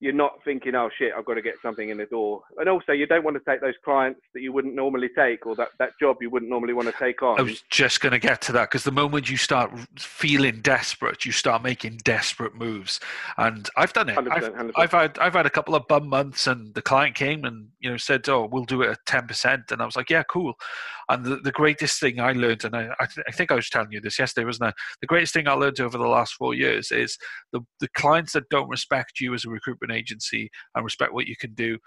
you're 0.00 0.12
not 0.12 0.32
thinking, 0.44 0.74
oh 0.74 0.90
shit, 0.98 1.12
I've 1.16 1.24
got 1.24 1.34
to 1.34 1.42
get 1.42 1.54
something 1.62 1.88
in 1.88 1.96
the 1.96 2.04
door. 2.06 2.42
And 2.58 2.68
also, 2.68 2.92
you 2.92 3.06
don't 3.06 3.24
want 3.24 3.36
to 3.36 3.50
take 3.50 3.62
those 3.62 3.74
clients 3.82 4.20
that 4.34 4.42
you 4.42 4.52
wouldn't 4.52 4.74
normally 4.74 5.08
take 5.16 5.46
or 5.46 5.56
that, 5.56 5.68
that 5.78 5.92
job 5.98 6.18
you 6.20 6.28
wouldn't 6.28 6.50
normally 6.50 6.74
want 6.74 6.88
to 6.88 6.94
take 6.98 7.22
on. 7.22 7.38
I 7.38 7.42
was 7.42 7.62
just 7.70 8.02
going 8.02 8.12
to 8.12 8.18
get 8.18 8.42
to 8.42 8.52
that 8.52 8.70
because 8.70 8.84
the 8.84 8.92
moment 8.92 9.30
you 9.30 9.38
start 9.38 9.72
feeling 9.98 10.60
desperate, 10.60 11.24
you 11.24 11.32
start 11.32 11.62
making 11.62 11.98
desperate 12.04 12.54
moves. 12.54 13.00
And 13.38 13.68
I've 13.76 13.94
done 13.94 14.10
it. 14.10 14.16
100%, 14.16 14.28
100%. 14.28 14.54
I've, 14.56 14.72
I've, 14.76 14.92
had 14.92 15.18
I've 15.18 15.32
had 15.32 15.46
a 15.46 15.50
couple 15.50 15.74
of 15.74 15.88
bum 15.88 16.08
months, 16.08 16.46
and 16.46 16.74
the 16.74 16.82
client 16.82 17.14
came 17.14 17.44
and 17.44 17.68
you 17.80 17.90
know 17.90 17.96
said, 17.96 18.28
"Oh, 18.28 18.48
we'll 18.50 18.64
do 18.64 18.82
it 18.82 18.90
at 18.90 18.98
ten 19.06 19.26
percent," 19.26 19.72
and 19.72 19.80
I 19.80 19.86
was 19.86 19.96
like, 19.96 20.10
"Yeah, 20.10 20.24
cool." 20.24 20.54
And 21.08 21.24
the, 21.24 21.36
the 21.36 21.52
greatest 21.52 22.00
thing 22.00 22.20
I 22.20 22.32
learned, 22.32 22.64
and 22.64 22.74
I, 22.74 22.88
I, 22.98 23.06
th- 23.06 23.24
I, 23.28 23.32
think 23.32 23.52
I 23.52 23.54
was 23.54 23.70
telling 23.70 23.92
you 23.92 24.00
this 24.00 24.18
yesterday, 24.18 24.44
wasn't 24.44 24.70
I? 24.70 24.72
The 25.00 25.06
greatest 25.06 25.32
thing 25.32 25.46
I 25.46 25.52
learned 25.52 25.80
over 25.80 25.98
the 25.98 26.08
last 26.08 26.34
four 26.34 26.54
years 26.54 26.90
is 26.90 27.16
the, 27.52 27.60
the 27.80 27.88
clients 27.96 28.32
that 28.32 28.48
don't 28.48 28.68
respect 28.68 29.20
you 29.20 29.32
as 29.32 29.44
a 29.44 29.50
recruitment 29.50 29.92
agency 29.92 30.50
and 30.74 30.84
respect 30.84 31.12
what 31.12 31.26
you 31.26 31.36
can 31.36 31.54
do 31.54 31.78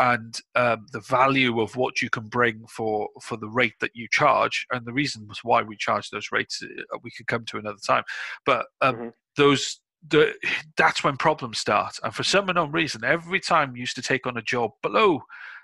and 0.00 0.40
um, 0.54 0.86
the 0.92 1.00
value 1.00 1.60
of 1.60 1.76
what 1.76 2.00
you 2.00 2.08
can 2.08 2.24
bring 2.24 2.64
for 2.66 3.08
for 3.20 3.36
the 3.36 3.48
rate 3.48 3.74
that 3.80 3.90
you 3.94 4.08
charge 4.10 4.66
and 4.72 4.86
the 4.86 4.92
reasons 4.92 5.40
why 5.42 5.62
we 5.62 5.76
charge 5.76 6.08
those 6.10 6.28
rates 6.32 6.62
uh, 6.62 6.98
we 7.02 7.10
could 7.10 7.26
come 7.26 7.44
to 7.44 7.58
another 7.58 7.78
time 7.86 8.02
but 8.46 8.66
um, 8.80 8.94
mm-hmm. 8.94 9.08
those 9.36 9.80
the, 10.08 10.34
that's 10.76 11.04
when 11.04 11.16
problems 11.16 11.58
start 11.58 11.98
and 12.02 12.14
for 12.14 12.22
some 12.22 12.48
unknown 12.48 12.72
reason 12.72 13.04
every 13.04 13.40
time 13.40 13.76
you 13.76 13.80
used 13.80 13.96
to 13.96 14.02
take 14.02 14.26
on 14.26 14.36
a 14.36 14.42
job 14.42 14.70
below 14.82 15.22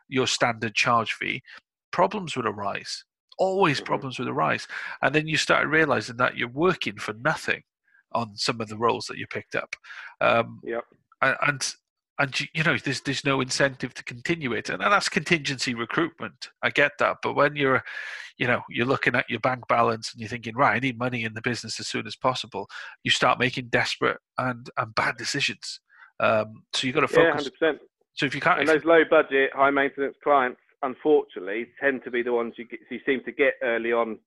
your 0.09 0.27
standard 0.27 0.75
charge 0.75 1.13
fee 1.13 1.43
problems 1.91 2.37
would 2.37 2.47
arise. 2.47 3.05
Always 3.39 3.77
mm-hmm. 3.77 3.87
problems 3.87 4.19
would 4.19 4.29
arise. 4.29 4.67
And 5.03 5.15
then 5.15 5.27
you 5.29 5.37
start 5.37 5.69
realizing 5.69 6.17
that 6.17 6.37
you're 6.37 6.49
working 6.49 6.97
for 6.97 7.15
nothing 7.15 7.63
on 8.13 8.37
some 8.37 8.61
of 8.61 8.69
the 8.69 8.77
roles 8.77 9.07
that 9.07 9.19
you 9.19 9.27
picked 9.27 9.55
up. 9.55 9.75
Um, 10.21 10.61
yep. 10.65 10.85
And, 11.21 11.75
and 12.19 12.41
you 12.53 12.63
know 12.65 12.77
there's 12.85 13.01
there's 13.03 13.25
no 13.25 13.41
incentive 13.41 13.95
to 13.95 14.05
continue 14.05 14.53
it 14.53 14.69
and 14.69 14.81
that's 14.81 15.09
contingency 15.09 15.75
recruitment 15.75 16.49
i 16.63 16.71
get 16.71 16.93
that 16.99 17.17
but 17.23 17.35
when 17.35 17.55
you're 17.57 17.83
you 18.39 18.47
know 18.47 18.61
you're 18.69 18.87
looking 18.87 19.15
at 19.15 19.29
your 19.29 19.41
bank 19.41 19.67
balance 19.69 20.13
and 20.13 20.21
you're 20.21 20.29
thinking 20.29 20.55
right 20.55 20.77
i 20.77 20.79
need 20.79 20.99
money 20.99 21.25
in 21.25 21.35
the 21.35 21.43
business 21.43 21.79
as 21.81 21.87
soon 21.87 22.07
as 22.07 22.17
possible 22.17 22.69
you 23.05 23.11
start 23.11 23.39
making 23.39 23.69
desperate 23.69 24.19
and 24.39 24.69
and 24.77 24.95
bad 24.95 25.17
decisions 25.17 25.81
um, 26.21 26.65
so 26.73 26.87
you've 26.87 26.97
got 26.97 27.03
to 27.03 27.09
focus 27.09 27.49
yeah, 27.63 27.69
100%. 27.71 27.79
so 28.15 28.27
if 28.27 28.35
you 28.35 28.41
can't 28.41 28.61
and 28.61 28.69
those 28.69 28.85
low 28.85 29.03
budget 29.09 29.51
high 29.55 29.71
maintenance 29.71 30.17
clients 30.23 30.61
unfortunately, 30.83 31.69
tend 31.81 32.05
to 32.05 32.11
be 32.11 32.23
the 32.23 32.33
ones 32.33 32.55
you, 32.57 32.67
get, 32.67 32.81
you 32.91 33.01
seem 33.05 33.23
to 33.25 33.33
get 33.33 33.55
early 33.63 33.93
on 33.93 34.19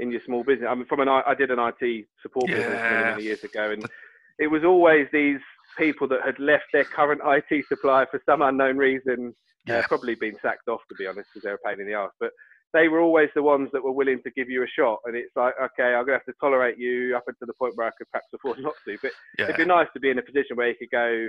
in 0.00 0.10
your 0.10 0.20
small 0.24 0.42
business. 0.42 0.68
I 0.70 0.74
mean, 0.74 0.86
from 0.86 1.00
an 1.00 1.08
I 1.08 1.34
did 1.34 1.50
an 1.50 1.58
IT 1.58 2.06
support 2.22 2.48
yeah. 2.48 2.56
business 2.56 2.82
many, 2.82 3.04
many 3.04 3.22
years 3.24 3.44
ago, 3.44 3.70
and 3.70 3.84
it 4.38 4.46
was 4.46 4.64
always 4.64 5.06
these 5.12 5.40
people 5.78 6.08
that 6.08 6.22
had 6.24 6.38
left 6.38 6.64
their 6.72 6.84
current 6.84 7.20
IT 7.24 7.66
supplier 7.68 8.06
for 8.10 8.20
some 8.26 8.42
unknown 8.42 8.76
reason 8.76 9.34
Uh, 9.68 9.74
yeah. 9.74 9.86
probably 9.86 10.14
been 10.16 10.36
sacked 10.42 10.68
off 10.68 10.80
to 10.88 10.94
be 10.96 11.06
honest, 11.06 11.28
because 11.30 11.44
they're 11.44 11.54
a 11.54 11.58
pain 11.58 11.80
in 11.80 11.86
the 11.86 11.94
ass. 11.94 12.10
But 12.18 12.32
they 12.72 12.88
were 12.88 13.00
always 13.00 13.28
the 13.34 13.42
ones 13.42 13.68
that 13.72 13.84
were 13.84 13.92
willing 13.92 14.20
to 14.22 14.30
give 14.32 14.48
you 14.48 14.62
a 14.64 14.66
shot. 14.66 14.98
And 15.04 15.14
it's 15.14 15.36
like, 15.36 15.54
okay, 15.62 15.94
I'm 15.94 16.04
gonna 16.04 16.18
have 16.18 16.24
to 16.24 16.34
tolerate 16.40 16.78
you 16.78 17.14
up 17.16 17.24
until 17.28 17.46
the 17.46 17.54
point 17.54 17.76
where 17.76 17.86
I 17.86 17.90
could 17.96 18.10
perhaps 18.10 18.28
afford 18.34 18.58
not 18.58 18.74
to. 18.86 18.98
But 19.00 19.12
yeah. 19.38 19.44
it'd 19.44 19.56
be 19.56 19.64
nice 19.64 19.88
to 19.94 20.00
be 20.00 20.10
in 20.10 20.18
a 20.18 20.22
position 20.22 20.56
where 20.56 20.68
you 20.68 20.74
could 20.78 20.90
go, 20.90 21.28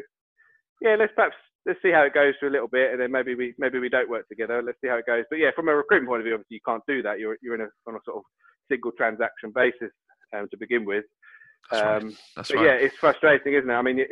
yeah, 0.81 0.95
let's 0.97 1.13
perhaps 1.15 1.35
let's 1.65 1.79
see 1.81 1.91
how 1.91 2.03
it 2.03 2.13
goes 2.13 2.33
for 2.39 2.47
a 2.47 2.51
little 2.51 2.67
bit, 2.67 2.91
and 2.91 2.99
then 2.99 3.11
maybe 3.11 3.35
we 3.35 3.53
maybe 3.57 3.79
we 3.79 3.89
don't 3.89 4.09
work 4.09 4.27
together. 4.27 4.61
Let's 4.61 4.79
see 4.81 4.89
how 4.89 4.97
it 4.97 5.05
goes. 5.05 5.23
But 5.29 5.39
yeah, 5.39 5.51
from 5.55 5.69
a 5.69 5.75
recruitment 5.75 6.09
point 6.09 6.21
of 6.21 6.25
view, 6.25 6.33
obviously 6.33 6.55
you 6.55 6.65
can't 6.65 6.83
do 6.87 7.01
that. 7.03 7.19
You're 7.19 7.37
you're 7.41 7.55
in 7.55 7.61
a 7.61 7.69
on 7.87 7.95
a 7.95 7.99
sort 8.05 8.17
of 8.17 8.23
single 8.69 8.91
transaction 8.91 9.51
basis 9.53 9.91
um, 10.35 10.47
to 10.51 10.57
begin 10.57 10.85
with. 10.85 11.05
That's 11.71 11.83
um, 11.83 12.09
right. 12.09 12.17
That's 12.35 12.51
but 12.51 12.57
right. 12.57 12.65
yeah, 12.65 12.73
it's 12.73 12.95
frustrating, 12.97 13.53
isn't 13.53 13.69
it? 13.69 13.73
I 13.73 13.81
mean, 13.81 13.99
it, 13.99 14.09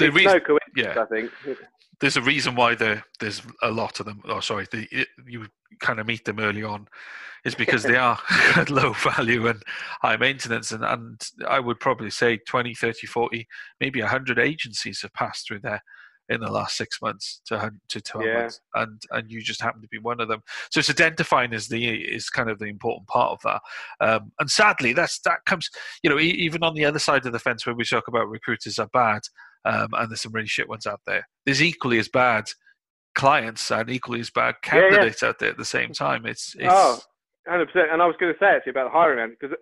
it's 0.00 0.14
reason, 0.14 0.32
no 0.32 0.40
coincidence. 0.40 0.96
Yeah. 0.96 1.02
I 1.02 1.06
think 1.06 1.58
there's 2.00 2.16
a 2.16 2.22
reason 2.22 2.54
why 2.54 2.74
there 2.74 3.04
there's 3.18 3.42
a 3.62 3.70
lot 3.70 3.98
of 3.98 4.06
them. 4.06 4.22
Oh, 4.26 4.40
sorry, 4.40 4.66
the, 4.70 4.86
it, 4.92 5.08
you 5.26 5.46
kind 5.80 5.98
of 5.98 6.06
meet 6.06 6.24
them 6.24 6.38
early 6.38 6.62
on, 6.62 6.86
is 7.44 7.56
because 7.56 7.82
they 7.82 7.96
are 7.96 8.18
low 8.68 8.92
value 8.92 9.48
and 9.48 9.62
high 10.00 10.16
maintenance. 10.16 10.70
And, 10.70 10.84
and 10.84 11.20
I 11.48 11.58
would 11.58 11.80
probably 11.80 12.10
say 12.10 12.38
20, 12.46 12.74
30, 12.74 13.06
40, 13.08 13.48
maybe 13.80 14.00
100 14.00 14.38
agencies 14.38 15.02
have 15.02 15.12
passed 15.14 15.48
through 15.48 15.60
there 15.60 15.82
in 16.28 16.40
the 16.40 16.50
last 16.50 16.76
six 16.76 17.00
months 17.00 17.40
to 17.46 17.70
to 17.88 18.00
12 18.00 18.26
yeah. 18.26 18.40
months, 18.40 18.60
and 18.74 19.02
and 19.10 19.30
you 19.30 19.40
just 19.40 19.62
happen 19.62 19.80
to 19.82 19.88
be 19.88 19.98
one 19.98 20.20
of 20.20 20.28
them. 20.28 20.42
So 20.70 20.80
it's 20.80 20.90
identifying 20.90 21.52
is 21.52 21.68
the 21.68 21.88
is 21.88 22.30
kind 22.30 22.50
of 22.50 22.58
the 22.58 22.66
important 22.66 23.08
part 23.08 23.32
of 23.32 23.40
that. 23.42 23.60
Um, 24.00 24.32
and 24.38 24.50
sadly, 24.50 24.92
that's 24.92 25.18
that 25.20 25.44
comes 25.46 25.70
you 26.02 26.10
know 26.10 26.18
even 26.18 26.62
on 26.62 26.74
the 26.74 26.84
other 26.84 26.98
side 26.98 27.26
of 27.26 27.32
the 27.32 27.38
fence 27.38 27.66
where 27.66 27.74
we 27.74 27.84
talk 27.84 28.08
about 28.08 28.28
recruiters 28.28 28.78
are 28.78 28.88
bad, 28.92 29.22
um, 29.64 29.88
and 29.92 30.10
there's 30.10 30.22
some 30.22 30.32
really 30.32 30.46
shit 30.46 30.68
ones 30.68 30.86
out 30.86 31.00
there. 31.06 31.26
There's 31.44 31.62
equally 31.62 31.98
as 31.98 32.08
bad 32.08 32.50
clients 33.14 33.70
and 33.70 33.90
equally 33.90 34.20
as 34.20 34.30
bad 34.30 34.54
candidates 34.62 35.22
yeah, 35.22 35.26
yeah. 35.26 35.30
out 35.30 35.38
there 35.38 35.50
at 35.50 35.56
the 35.56 35.64
same 35.64 35.92
time. 35.92 36.24
It's, 36.24 36.54
it's 36.54 36.66
oh, 36.68 37.00
100%. 37.48 37.92
And 37.92 38.00
I 38.00 38.06
was 38.06 38.14
going 38.20 38.32
to 38.32 38.38
say 38.38 38.46
actually 38.46 38.70
about 38.70 38.84
the 38.84 38.90
hiring 38.90 39.18
end 39.18 39.36
because 39.38 39.56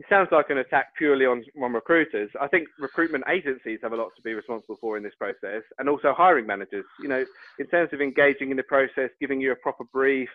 it 0.00 0.06
sounds 0.08 0.28
like 0.30 0.50
an 0.50 0.58
attack 0.58 0.94
purely 0.96 1.26
on, 1.26 1.42
on 1.60 1.72
recruiters. 1.72 2.30
I 2.40 2.46
think 2.46 2.68
recruitment 2.78 3.24
agencies 3.28 3.80
have 3.82 3.92
a 3.92 3.96
lot 3.96 4.10
to 4.16 4.22
be 4.22 4.32
responsible 4.32 4.76
for 4.80 4.96
in 4.96 5.02
this 5.02 5.14
process, 5.18 5.62
and 5.78 5.88
also 5.88 6.14
hiring 6.16 6.46
managers. 6.46 6.84
You 7.00 7.08
know, 7.08 7.24
in 7.58 7.66
terms 7.66 7.90
of 7.92 8.00
engaging 8.00 8.50
in 8.50 8.56
the 8.56 8.62
process, 8.62 9.10
giving 9.20 9.40
you 9.40 9.52
a 9.52 9.56
proper 9.56 9.84
brief. 9.92 10.28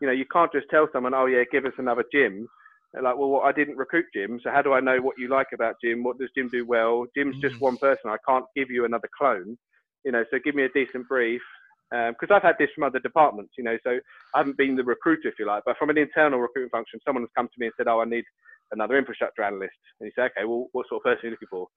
You 0.00 0.06
know, 0.06 0.14
you 0.14 0.24
can't 0.32 0.50
just 0.52 0.70
tell 0.70 0.88
someone, 0.92 1.12
"Oh 1.12 1.26
yeah, 1.26 1.42
give 1.52 1.66
us 1.66 1.74
another 1.76 2.04
Jim." 2.10 2.48
They're 2.92 3.02
like, 3.02 3.16
well, 3.16 3.42
I 3.44 3.52
didn't 3.52 3.76
recruit 3.76 4.06
Jim, 4.12 4.40
so 4.42 4.50
how 4.50 4.62
do 4.62 4.72
I 4.72 4.80
know 4.80 5.00
what 5.00 5.16
you 5.16 5.28
like 5.28 5.48
about 5.54 5.76
Jim? 5.82 6.02
What 6.02 6.18
does 6.18 6.30
Jim 6.36 6.48
do 6.48 6.66
well? 6.66 7.06
Jim's 7.16 7.36
mm. 7.36 7.40
just 7.40 7.60
one 7.60 7.76
person. 7.76 8.10
I 8.10 8.16
can't 8.28 8.44
give 8.56 8.68
you 8.68 8.84
another 8.84 9.08
clone. 9.16 9.56
You 10.04 10.10
know, 10.10 10.24
so 10.30 10.38
give 10.42 10.56
me 10.56 10.64
a 10.64 10.68
decent 10.70 11.06
brief. 11.06 11.42
Because 11.90 12.30
um, 12.30 12.36
I've 12.36 12.42
had 12.42 12.54
this 12.58 12.70
from 12.74 12.84
other 12.84 13.00
departments, 13.00 13.52
you 13.58 13.64
know, 13.64 13.76
so 13.82 13.98
I 14.34 14.38
haven't 14.38 14.56
been 14.56 14.76
the 14.76 14.84
recruiter, 14.84 15.28
if 15.28 15.34
you 15.40 15.46
like, 15.46 15.64
but 15.66 15.76
from 15.76 15.90
an 15.90 15.98
internal 15.98 16.38
recruitment 16.38 16.70
function, 16.70 17.00
someone 17.04 17.24
has 17.24 17.30
come 17.36 17.48
to 17.48 17.54
me 17.58 17.66
and 17.66 17.74
said, 17.76 17.88
"Oh, 17.88 18.00
I 18.00 18.04
need 18.04 18.24
another 18.72 18.96
infrastructure 18.98 19.42
analyst," 19.42 19.74
and 20.00 20.06
you 20.06 20.12
say, 20.16 20.24
"Okay, 20.24 20.44
well, 20.44 20.68
what 20.72 20.88
sort 20.88 21.00
of 21.00 21.04
person 21.04 21.26
are 21.26 21.28
you 21.28 21.30
looking 21.32 21.48
for?" 21.50 21.68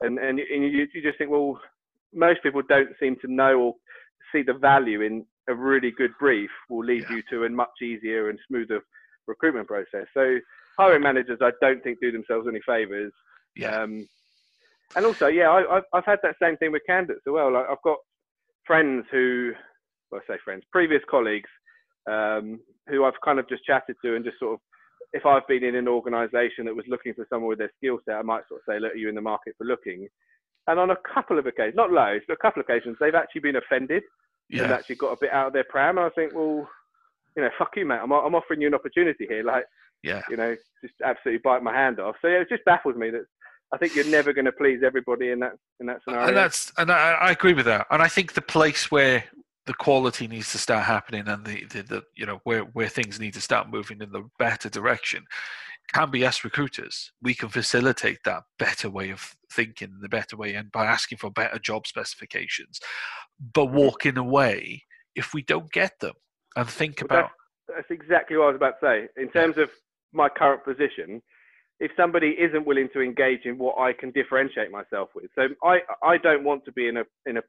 And 0.00 0.18
and, 0.18 0.38
and 0.38 0.62
you, 0.64 0.86
you 0.92 1.02
just 1.02 1.18
think, 1.18 1.30
well, 1.30 1.60
most 2.14 2.42
people 2.42 2.62
don't 2.68 2.90
seem 3.00 3.16
to 3.20 3.32
know 3.32 3.58
or 3.58 3.74
see 4.32 4.42
the 4.42 4.54
value 4.54 5.02
in 5.02 5.24
a 5.48 5.54
really 5.54 5.90
good 5.90 6.12
brief 6.18 6.50
will 6.68 6.84
lead 6.84 7.04
yeah. 7.08 7.16
you 7.16 7.22
to 7.30 7.44
a 7.44 7.48
much 7.48 7.82
easier 7.82 8.28
and 8.28 8.38
smoother 8.46 8.80
recruitment 9.26 9.66
process. 9.66 10.06
So 10.14 10.38
hiring 10.78 11.02
managers, 11.02 11.38
I 11.42 11.50
don't 11.60 11.82
think 11.82 11.98
do 12.00 12.12
themselves 12.12 12.46
any 12.48 12.60
favors. 12.66 13.12
Yeah. 13.56 13.82
Um, 13.82 14.06
and 14.96 15.04
also, 15.04 15.26
yeah, 15.26 15.50
I, 15.50 15.74
have 15.74 15.84
I've 15.92 16.04
had 16.04 16.18
that 16.22 16.36
same 16.40 16.56
thing 16.56 16.72
with 16.72 16.82
candidates 16.86 17.22
as 17.26 17.32
well. 17.32 17.52
Like 17.52 17.66
I've 17.70 17.82
got 17.82 17.98
friends 18.66 19.06
who, 19.10 19.52
well, 20.10 20.20
I 20.22 20.34
say 20.34 20.38
friends, 20.44 20.64
previous 20.72 21.02
colleagues 21.10 21.50
um, 22.10 22.60
who 22.88 23.04
I've 23.04 23.20
kind 23.24 23.38
of 23.38 23.48
just 23.48 23.64
chatted 23.64 23.96
to 24.04 24.16
and 24.16 24.24
just 24.24 24.38
sort 24.38 24.54
of, 24.54 24.60
if 25.12 25.24
I've 25.26 25.46
been 25.46 25.64
in 25.64 25.74
an 25.74 25.88
organisation 25.88 26.66
that 26.66 26.76
was 26.76 26.84
looking 26.88 27.14
for 27.14 27.26
someone 27.30 27.48
with 27.48 27.58
their 27.58 27.72
skill 27.76 27.98
set, 28.04 28.16
I 28.16 28.22
might 28.22 28.46
sort 28.48 28.60
of 28.60 28.72
say, 28.72 28.80
look, 28.80 28.92
are 28.92 28.96
you 28.96 29.08
in 29.08 29.14
the 29.14 29.20
market 29.20 29.54
for 29.56 29.64
looking? 29.64 30.08
And 30.66 30.78
on 30.78 30.90
a 30.90 30.96
couple 31.14 31.38
of 31.38 31.46
occasions, 31.46 31.76
not 31.76 31.90
loads, 31.90 32.24
but 32.28 32.34
a 32.34 32.42
couple 32.42 32.60
of 32.60 32.68
occasions, 32.68 32.96
they've 33.00 33.14
actually 33.14 33.40
been 33.40 33.56
offended 33.56 34.02
yeah. 34.50 34.64
and 34.64 34.72
actually 34.72 34.96
got 34.96 35.12
a 35.12 35.16
bit 35.20 35.32
out 35.32 35.48
of 35.48 35.52
their 35.54 35.64
pram. 35.64 35.96
And 35.96 36.06
I 36.06 36.10
think, 36.10 36.34
well, 36.34 36.68
you 37.36 37.42
know, 37.42 37.48
fuck 37.58 37.70
you, 37.76 37.86
mate. 37.86 38.00
I'm, 38.02 38.12
I'm 38.12 38.34
offering 38.34 38.60
you 38.60 38.66
an 38.66 38.74
opportunity 38.74 39.26
here. 39.26 39.42
Like, 39.42 39.64
yeah, 40.02 40.22
you 40.28 40.36
know, 40.36 40.54
just 40.82 40.94
absolutely 41.04 41.40
bite 41.42 41.62
my 41.62 41.74
hand 41.74 42.00
off. 42.00 42.16
So 42.22 42.28
yeah, 42.28 42.40
it 42.40 42.48
just 42.48 42.64
baffles 42.64 42.96
me 42.96 43.10
that 43.10 43.24
I 43.72 43.78
think 43.78 43.94
you're 43.94 44.06
never 44.06 44.32
going 44.32 44.44
to 44.44 44.52
please 44.52 44.80
everybody 44.84 45.30
in 45.30 45.40
that 45.40 45.52
in 45.80 45.86
that 45.86 46.00
scenario. 46.04 46.28
And 46.28 46.36
that's 46.36 46.72
and 46.76 46.90
I, 46.90 47.12
I, 47.12 47.30
agree 47.30 47.52
with 47.52 47.66
that. 47.66 47.86
And 47.90 48.02
I 48.02 48.08
think 48.08 48.34
the 48.34 48.42
place 48.42 48.90
where 48.90 49.24
the 49.68 49.74
quality 49.74 50.26
needs 50.26 50.50
to 50.50 50.56
start 50.56 50.84
happening 50.84 51.28
and 51.28 51.44
the, 51.44 51.62
the, 51.66 51.82
the 51.82 52.02
you 52.16 52.24
know 52.24 52.40
where 52.44 52.62
where 52.62 52.88
things 52.88 53.20
need 53.20 53.34
to 53.34 53.40
start 53.40 53.70
moving 53.70 54.00
in 54.00 54.10
the 54.12 54.26
better 54.38 54.70
direction 54.70 55.26
can 55.92 56.10
be 56.10 56.24
us 56.24 56.42
recruiters. 56.42 57.12
We 57.22 57.34
can 57.34 57.50
facilitate 57.50 58.20
that 58.24 58.44
better 58.58 58.88
way 58.88 59.10
of 59.10 59.34
thinking, 59.52 59.98
the 60.00 60.08
better 60.08 60.36
way, 60.36 60.54
and 60.54 60.72
by 60.72 60.86
asking 60.86 61.18
for 61.18 61.30
better 61.30 61.58
job 61.58 61.86
specifications, 61.86 62.80
but 63.54 63.66
mm-hmm. 63.66 63.76
walking 63.76 64.18
away 64.18 64.84
if 65.14 65.34
we 65.34 65.42
don't 65.42 65.70
get 65.70 65.98
them 66.00 66.14
and 66.56 66.68
think 66.68 67.02
well, 67.08 67.20
about. 67.20 67.30
That's, 67.68 67.88
that's, 67.88 68.00
exactly 68.02 68.36
what 68.36 68.44
I 68.44 68.46
was 68.48 68.56
about 68.56 68.80
to 68.80 68.86
say. 68.86 69.22
In 69.22 69.30
terms 69.30 69.58
of 69.58 69.70
my 70.12 70.28
current 70.28 70.64
position, 70.64 71.22
if 71.80 71.90
somebody 71.96 72.36
isn't 72.38 72.66
willing 72.66 72.88
to 72.94 73.00
engage 73.00 73.44
in 73.44 73.58
what 73.58 73.78
I 73.78 73.92
can 73.92 74.10
differentiate 74.12 74.70
myself 74.70 75.10
with, 75.14 75.30
so 75.34 75.48
I 75.62 75.80
I 76.02 76.18
don't 76.18 76.44
want 76.44 76.64
to 76.66 76.72
be 76.72 76.88
in 76.88 76.98
a 76.98 77.04
in 77.26 77.36
a 77.36 77.42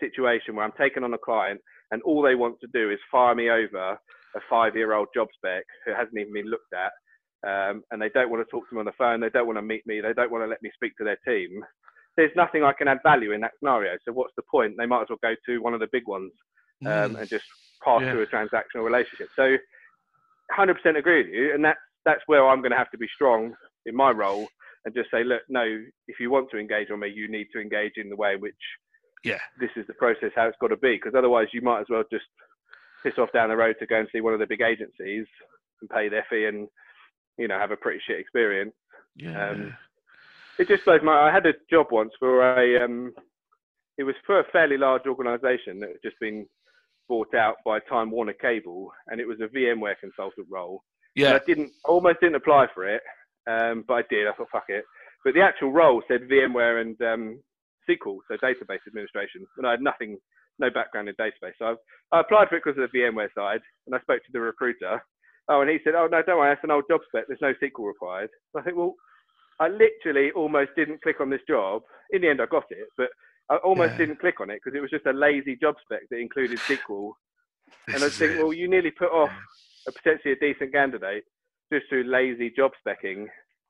situation 0.00 0.56
where 0.56 0.64
I'm 0.64 0.72
taking 0.78 1.04
on 1.04 1.14
a 1.14 1.18
client 1.18 1.60
and 1.90 2.02
all 2.02 2.22
they 2.22 2.34
want 2.34 2.56
to 2.60 2.68
do 2.72 2.90
is 2.90 2.98
fire 3.10 3.34
me 3.34 3.50
over 3.50 3.98
a 4.36 4.40
five-year-old 4.50 5.08
job 5.14 5.28
spec 5.34 5.64
who 5.84 5.92
hasn't 5.92 6.18
even 6.18 6.32
been 6.32 6.50
looked 6.50 6.72
at, 6.74 6.92
um, 7.46 7.82
and 7.90 8.00
they 8.00 8.10
don't 8.10 8.30
want 8.30 8.46
to 8.46 8.50
talk 8.50 8.68
to 8.68 8.74
me 8.74 8.80
on 8.80 8.86
the 8.86 8.92
phone, 8.98 9.20
they 9.20 9.30
don't 9.30 9.46
want 9.46 9.58
to 9.58 9.62
meet 9.62 9.86
me, 9.86 10.00
they 10.00 10.12
don't 10.12 10.30
want 10.30 10.44
to 10.44 10.48
let 10.48 10.62
me 10.62 10.70
speak 10.74 10.96
to 10.98 11.04
their 11.04 11.18
team. 11.26 11.62
There's 12.16 12.32
nothing 12.34 12.64
I 12.64 12.72
can 12.72 12.88
add 12.88 12.98
value 13.02 13.32
in 13.32 13.40
that 13.42 13.52
scenario. 13.58 13.96
So 14.04 14.12
what's 14.12 14.32
the 14.36 14.42
point? 14.50 14.74
They 14.78 14.86
might 14.86 15.02
as 15.02 15.08
well 15.10 15.18
go 15.22 15.34
to 15.46 15.62
one 15.62 15.74
of 15.74 15.80
the 15.80 15.88
big 15.92 16.06
ones 16.06 16.32
um, 16.84 17.14
mm. 17.14 17.20
and 17.20 17.28
just 17.28 17.44
pass 17.84 18.00
yeah. 18.02 18.12
through 18.12 18.22
a 18.22 18.26
transactional 18.26 18.84
relationship. 18.84 19.28
So 19.36 19.56
100% 20.58 20.98
agree 20.98 21.24
with 21.24 21.32
you, 21.32 21.54
and 21.54 21.64
that's 21.64 21.78
that's 22.04 22.22
where 22.26 22.46
I'm 22.46 22.60
going 22.60 22.70
to 22.70 22.78
have 22.78 22.90
to 22.92 22.98
be 22.98 23.08
strong 23.12 23.52
in 23.84 23.94
my 23.94 24.10
role 24.12 24.46
and 24.84 24.94
just 24.94 25.10
say, 25.10 25.24
look, 25.24 25.42
no, 25.48 25.64
if 26.06 26.20
you 26.20 26.30
want 26.30 26.48
to 26.52 26.58
engage 26.58 26.90
on 26.92 27.00
me, 27.00 27.12
you 27.12 27.28
need 27.28 27.48
to 27.52 27.60
engage 27.60 27.94
in 27.96 28.08
the 28.08 28.16
way 28.16 28.34
in 28.34 28.40
which 28.40 28.54
yeah 29.24 29.38
this 29.58 29.70
is 29.76 29.86
the 29.86 29.94
process 29.94 30.30
how 30.34 30.46
it's 30.46 30.56
got 30.60 30.68
to 30.68 30.76
be 30.76 30.94
because 30.96 31.14
otherwise 31.16 31.48
you 31.52 31.60
might 31.60 31.80
as 31.80 31.86
well 31.88 32.04
just 32.10 32.24
piss 33.02 33.14
off 33.18 33.32
down 33.32 33.48
the 33.48 33.56
road 33.56 33.76
to 33.78 33.86
go 33.86 33.98
and 33.98 34.08
see 34.12 34.20
one 34.20 34.34
of 34.34 34.40
the 34.40 34.46
big 34.46 34.60
agencies 34.60 35.26
and 35.80 35.90
pay 35.90 36.08
their 36.08 36.26
fee 36.28 36.46
and 36.46 36.68
you 37.38 37.48
know 37.48 37.58
have 37.58 37.70
a 37.70 37.76
pretty 37.76 38.00
shit 38.06 38.18
experience. 38.18 38.74
Yeah. 39.14 39.50
Um, 39.50 39.74
it 40.58 40.68
just 40.68 40.84
blows 40.84 41.00
my. 41.02 41.12
I 41.12 41.32
had 41.32 41.46
a 41.46 41.52
job 41.70 41.88
once 41.90 42.12
for 42.18 42.42
a. 42.42 42.84
Um, 42.84 43.12
it 43.98 44.04
was 44.04 44.14
for 44.26 44.40
a 44.40 44.44
fairly 44.52 44.76
large 44.76 45.02
organisation 45.06 45.80
that 45.80 45.90
had 45.90 46.02
just 46.02 46.18
been 46.20 46.46
bought 47.08 47.34
out 47.34 47.56
by 47.64 47.78
Time 47.80 48.10
Warner 48.10 48.34
Cable, 48.34 48.90
and 49.08 49.20
it 49.20 49.26
was 49.26 49.38
a 49.40 49.54
VMware 49.54 49.98
consultant 50.00 50.46
role. 50.50 50.82
Yeah. 51.14 51.28
And 51.28 51.36
I 51.36 51.44
didn't 51.46 51.72
almost 51.84 52.20
didn't 52.20 52.36
apply 52.36 52.66
for 52.74 52.88
it, 52.88 53.02
um, 53.46 53.84
but 53.86 53.94
I 53.94 54.02
did. 54.10 54.26
I 54.26 54.32
thought 54.32 54.48
fuck 54.50 54.64
it. 54.68 54.84
But 55.24 55.34
the 55.34 55.42
actual 55.42 55.72
role 55.72 56.02
said 56.08 56.28
VMware 56.30 56.80
and 56.80 57.02
um, 57.02 57.40
SQL, 57.88 58.18
so 58.28 58.36
database 58.36 58.86
administration, 58.86 59.46
and 59.56 59.66
I 59.66 59.72
had 59.72 59.82
nothing, 59.82 60.18
no 60.58 60.70
background 60.70 61.08
in 61.08 61.14
database. 61.16 61.56
So 61.58 61.76
I, 62.12 62.16
I 62.16 62.20
applied 62.20 62.48
for 62.48 62.56
it 62.56 62.62
because 62.64 62.80
of 62.82 62.90
the 62.90 62.98
VMware 62.98 63.32
side, 63.34 63.60
and 63.86 63.94
I 63.94 64.00
spoke 64.00 64.22
to 64.24 64.32
the 64.32 64.40
recruiter. 64.40 65.02
Oh, 65.48 65.60
and 65.60 65.70
he 65.70 65.78
said, 65.84 65.94
"Oh 65.94 66.08
no, 66.10 66.22
don't 66.22 66.38
worry, 66.38 66.50
that's 66.50 66.64
an 66.64 66.70
old 66.70 66.84
job 66.90 67.00
spec. 67.08 67.24
There's 67.28 67.40
no 67.40 67.54
SQL 67.54 67.86
required." 67.86 68.30
So 68.52 68.60
I 68.60 68.62
think, 68.62 68.76
well, 68.76 68.94
I 69.60 69.68
literally 69.68 70.32
almost 70.32 70.70
didn't 70.76 71.02
click 71.02 71.20
on 71.20 71.30
this 71.30 71.40
job. 71.48 71.82
In 72.10 72.22
the 72.22 72.28
end, 72.28 72.42
I 72.42 72.46
got 72.46 72.64
it, 72.70 72.88
but 72.96 73.08
I 73.50 73.56
almost 73.56 73.92
yeah. 73.92 73.98
didn't 73.98 74.20
click 74.20 74.40
on 74.40 74.50
it 74.50 74.60
because 74.62 74.76
it 74.76 74.80
was 74.80 74.90
just 74.90 75.06
a 75.06 75.12
lazy 75.12 75.56
job 75.56 75.76
spec 75.82 76.00
that 76.10 76.18
included 76.18 76.58
SQL. 76.58 77.12
and 77.88 78.02
I 78.02 78.08
think, 78.08 78.32
it. 78.32 78.38
well, 78.38 78.52
you 78.52 78.68
nearly 78.68 78.90
put 78.90 79.10
off 79.10 79.30
a 79.88 79.92
potentially 79.92 80.32
a 80.32 80.36
decent 80.36 80.72
candidate 80.72 81.24
just 81.72 81.86
through 81.88 82.04
lazy 82.04 82.50
job 82.50 82.72
specking. 82.86 83.26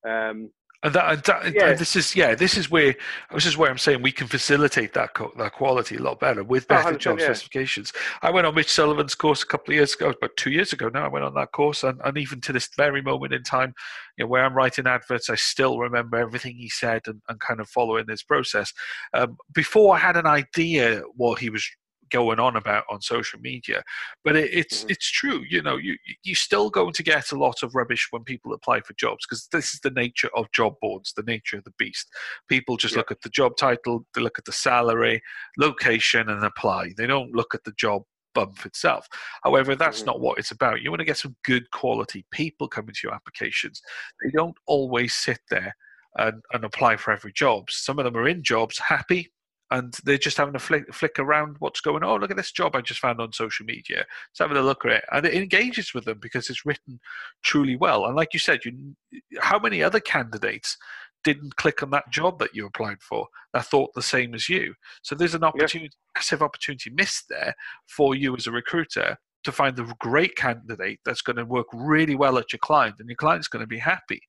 Um, 0.06 0.50
and 0.82 0.94
that, 0.94 1.12
and 1.12 1.22
that 1.24 1.54
yeah. 1.54 1.70
and 1.70 1.78
this 1.78 1.96
is 1.96 2.14
yeah, 2.14 2.34
this 2.34 2.56
is 2.56 2.70
where 2.70 2.94
this 3.32 3.46
is 3.46 3.56
where 3.56 3.70
I'm 3.70 3.78
saying 3.78 4.02
we 4.02 4.12
can 4.12 4.26
facilitate 4.26 4.92
that 4.94 5.14
co- 5.14 5.32
that 5.38 5.52
quality 5.52 5.96
a 5.96 6.02
lot 6.02 6.20
better 6.20 6.44
with 6.44 6.68
better 6.68 6.96
job 6.96 7.18
yeah. 7.18 7.26
specifications. 7.26 7.92
I 8.22 8.30
went 8.30 8.46
on 8.46 8.54
Mitch 8.54 8.70
Sullivan's 8.70 9.14
course 9.14 9.42
a 9.42 9.46
couple 9.46 9.72
of 9.72 9.76
years 9.76 9.94
ago, 9.94 10.10
about 10.10 10.36
two 10.36 10.50
years 10.50 10.72
ago 10.72 10.88
now. 10.88 11.04
I 11.04 11.08
went 11.08 11.24
on 11.24 11.34
that 11.34 11.52
course, 11.52 11.82
and, 11.82 12.00
and 12.04 12.18
even 12.18 12.40
to 12.42 12.52
this 12.52 12.68
very 12.76 13.02
moment 13.02 13.32
in 13.32 13.42
time, 13.42 13.74
you 14.16 14.24
know, 14.24 14.28
where 14.28 14.44
I'm 14.44 14.54
writing 14.54 14.86
adverts, 14.86 15.30
I 15.30 15.36
still 15.36 15.78
remember 15.78 16.18
everything 16.18 16.56
he 16.56 16.68
said 16.68 17.02
and, 17.06 17.20
and 17.28 17.40
kind 17.40 17.60
of 17.60 17.68
following 17.68 18.06
this 18.06 18.22
process. 18.22 18.72
Um, 19.14 19.38
before 19.54 19.94
I 19.94 19.98
had 19.98 20.16
an 20.16 20.26
idea 20.26 21.02
what 21.16 21.38
he 21.38 21.50
was 21.50 21.68
going 22.10 22.38
on 22.38 22.56
about 22.56 22.84
on 22.90 23.00
social 23.00 23.38
media 23.40 23.82
but 24.24 24.36
it, 24.36 24.50
it's 24.52 24.80
mm-hmm. 24.80 24.90
it's 24.90 25.10
true 25.10 25.42
you 25.48 25.62
know 25.62 25.76
you 25.76 25.96
you're 26.22 26.34
still 26.34 26.70
going 26.70 26.92
to 26.92 27.02
get 27.02 27.32
a 27.32 27.38
lot 27.38 27.62
of 27.62 27.74
rubbish 27.74 28.08
when 28.10 28.22
people 28.24 28.52
apply 28.52 28.80
for 28.80 28.94
jobs 28.94 29.26
because 29.26 29.48
this 29.52 29.74
is 29.74 29.80
the 29.80 29.90
nature 29.90 30.30
of 30.34 30.50
job 30.52 30.74
boards 30.80 31.12
the 31.16 31.22
nature 31.22 31.56
of 31.58 31.64
the 31.64 31.72
beast 31.78 32.08
people 32.48 32.76
just 32.76 32.94
yeah. 32.94 32.98
look 32.98 33.10
at 33.10 33.20
the 33.22 33.28
job 33.30 33.56
title 33.56 34.06
they 34.14 34.20
look 34.20 34.38
at 34.38 34.44
the 34.44 34.52
salary 34.52 35.20
location 35.58 36.28
and 36.28 36.44
apply 36.44 36.90
they 36.96 37.06
don't 37.06 37.34
look 37.34 37.54
at 37.54 37.64
the 37.64 37.72
job 37.72 38.02
bump 38.34 38.66
itself. 38.66 39.08
However, 39.44 39.74
that's 39.74 40.02
Mhm. 40.02 40.06
not 40.06 40.20
what 40.20 40.38
it's 40.38 40.50
about. 40.50 40.82
You 40.82 40.90
want 40.90 41.00
to 41.00 41.06
get 41.06 41.16
some 41.16 41.36
good 41.42 41.70
quality 41.70 42.26
people 42.30 42.68
coming 42.68 42.94
to 42.94 43.00
your 43.02 43.14
applications. 43.14 43.80
They 44.22 44.30
don't 44.30 44.56
always 44.66 45.14
sit 45.14 45.40
there 45.48 45.74
and, 46.18 46.42
and 46.52 46.62
apply 46.62 46.98
for 46.98 47.12
every 47.12 47.32
job. 47.32 47.70
Some 47.70 47.98
of 47.98 48.04
them 48.04 48.16
are 48.16 48.28
in 48.28 48.42
jobs 48.42 48.78
happy 48.78 49.32
and 49.70 49.94
they're 50.04 50.18
just 50.18 50.36
having 50.36 50.54
a 50.54 50.60
flick, 50.60 50.92
flick 50.94 51.18
around 51.18 51.56
what's 51.58 51.80
going 51.80 52.02
on. 52.02 52.10
Oh, 52.10 52.16
look 52.16 52.30
at 52.30 52.36
this 52.36 52.52
job 52.52 52.76
I 52.76 52.80
just 52.80 53.00
found 53.00 53.20
on 53.20 53.32
social 53.32 53.66
media. 53.66 54.04
It's 54.30 54.38
having 54.38 54.56
a 54.56 54.62
look 54.62 54.84
at 54.84 54.92
it. 54.92 55.04
And 55.12 55.26
it 55.26 55.34
engages 55.34 55.92
with 55.92 56.04
them 56.04 56.18
because 56.20 56.48
it's 56.48 56.64
written 56.64 57.00
truly 57.42 57.76
well. 57.76 58.04
And 58.04 58.14
like 58.14 58.32
you 58.32 58.38
said, 58.38 58.60
you, 58.64 58.94
how 59.40 59.58
many 59.58 59.82
other 59.82 60.00
candidates 60.00 60.76
didn't 61.24 61.56
click 61.56 61.82
on 61.82 61.90
that 61.90 62.10
job 62.10 62.38
that 62.38 62.54
you 62.54 62.64
applied 62.66 63.02
for 63.02 63.26
that 63.52 63.66
thought 63.66 63.90
the 63.94 64.02
same 64.02 64.34
as 64.34 64.48
you? 64.48 64.74
So 65.02 65.16
there's 65.16 65.34
an 65.34 65.44
opportunity, 65.44 65.96
massive 66.14 66.42
opportunity 66.42 66.90
missed 66.90 67.24
there 67.28 67.54
for 67.88 68.14
you 68.14 68.36
as 68.36 68.46
a 68.46 68.52
recruiter 68.52 69.16
to 69.46 69.52
find 69.52 69.76
the 69.76 69.94
great 70.00 70.36
candidate 70.36 71.00
that's 71.04 71.22
going 71.22 71.36
to 71.36 71.44
work 71.44 71.66
really 71.72 72.16
well 72.16 72.36
at 72.36 72.52
your 72.52 72.58
client 72.58 72.96
and 72.98 73.08
your 73.08 73.16
client's 73.16 73.48
going 73.48 73.62
to 73.62 73.66
be 73.66 73.78
happy. 73.78 74.20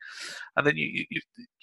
And 0.55 0.65
then 0.65 0.77
you, 0.77 0.87
you, 0.87 1.05
you 1.09 1.21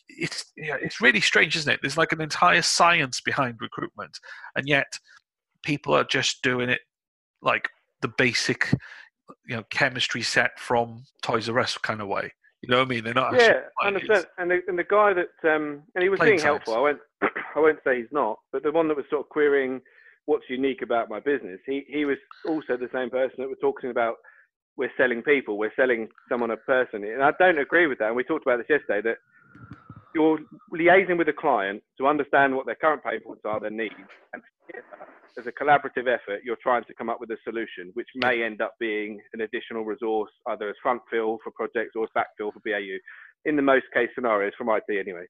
it's 0.08 0.52
yeah, 0.56 0.76
it's 0.80 1.00
really 1.00 1.20
strange, 1.20 1.56
isn't 1.56 1.72
it? 1.72 1.80
There's 1.82 1.98
like 1.98 2.12
an 2.12 2.20
entire 2.20 2.62
science 2.62 3.20
behind 3.20 3.56
recruitment, 3.60 4.18
and 4.56 4.68
yet 4.68 4.98
people 5.62 5.94
are 5.94 6.04
just 6.04 6.42
doing 6.42 6.68
it 6.68 6.80
like 7.42 7.68
the 8.02 8.08
basic, 8.08 8.72
you 9.46 9.56
know, 9.56 9.64
chemistry 9.70 10.22
set 10.22 10.58
from 10.58 11.04
Toys 11.22 11.48
R 11.48 11.58
Us 11.58 11.78
kind 11.78 12.00
of 12.00 12.08
way. 12.08 12.32
You 12.62 12.70
know 12.70 12.78
what 12.78 12.86
I 12.86 12.88
mean? 12.88 13.04
They're 13.04 13.14
not 13.14 13.34
actually. 13.34 13.46
Yeah, 13.46 13.60
I 13.82 13.88
applying 13.88 13.94
understand. 13.94 14.26
And 14.38 14.50
the, 14.50 14.60
and 14.68 14.78
the 14.78 14.84
guy 14.84 15.12
that 15.12 15.54
um, 15.54 15.82
and 15.94 16.02
he 16.02 16.08
was 16.08 16.20
being 16.20 16.38
helpful. 16.38 16.74
I 16.74 16.80
won't 16.80 17.00
I 17.56 17.60
won't 17.60 17.78
say 17.84 17.98
he's 17.98 18.12
not, 18.12 18.38
but 18.52 18.62
the 18.62 18.72
one 18.72 18.88
that 18.88 18.96
was 18.96 19.06
sort 19.10 19.22
of 19.22 19.28
querying 19.28 19.80
what's 20.26 20.44
unique 20.48 20.82
about 20.82 21.10
my 21.10 21.20
business. 21.20 21.60
He 21.66 21.84
he 21.88 22.04
was 22.04 22.18
also 22.46 22.76
the 22.76 22.88
same 22.92 23.10
person 23.10 23.36
that 23.38 23.48
was 23.48 23.58
talking 23.60 23.90
about 23.90 24.16
we're 24.76 24.90
selling 24.96 25.22
people, 25.22 25.56
we're 25.56 25.72
selling 25.76 26.08
someone 26.28 26.50
a 26.50 26.56
person, 26.56 27.04
and 27.04 27.22
I 27.22 27.32
don't 27.38 27.58
agree 27.58 27.86
with 27.86 27.98
that. 27.98 28.08
And 28.08 28.16
we 28.16 28.24
talked 28.24 28.46
about 28.46 28.58
this 28.58 28.66
yesterday 28.68 29.02
that 29.02 29.18
you're 30.14 30.38
liaising 30.72 31.18
with 31.18 31.28
a 31.28 31.32
client 31.32 31.82
to 31.98 32.06
understand 32.06 32.54
what 32.54 32.66
their 32.66 32.76
current 32.76 33.02
pain 33.04 33.20
points 33.24 33.42
are, 33.44 33.60
their 33.60 33.70
needs, 33.70 33.94
and 34.32 34.42
as 35.38 35.46
a 35.46 35.52
collaborative 35.52 36.06
effort, 36.06 36.42
you're 36.44 36.58
trying 36.62 36.84
to 36.84 36.94
come 36.94 37.10
up 37.10 37.18
with 37.20 37.30
a 37.30 37.36
solution, 37.44 37.90
which 37.94 38.08
may 38.14 38.42
end 38.42 38.60
up 38.60 38.74
being 38.78 39.20
an 39.32 39.40
additional 39.40 39.84
resource, 39.84 40.30
either 40.48 40.68
as 40.68 40.76
front 40.82 41.02
fill 41.10 41.38
for 41.42 41.50
projects 41.50 41.92
or 41.96 42.04
as 42.04 42.10
backfill 42.16 42.52
for 42.52 42.60
BAU, 42.64 42.98
in 43.44 43.56
the 43.56 43.62
most 43.62 43.84
case 43.92 44.08
scenarios 44.14 44.52
from 44.56 44.68
IT 44.68 44.84
anyway. 44.90 45.26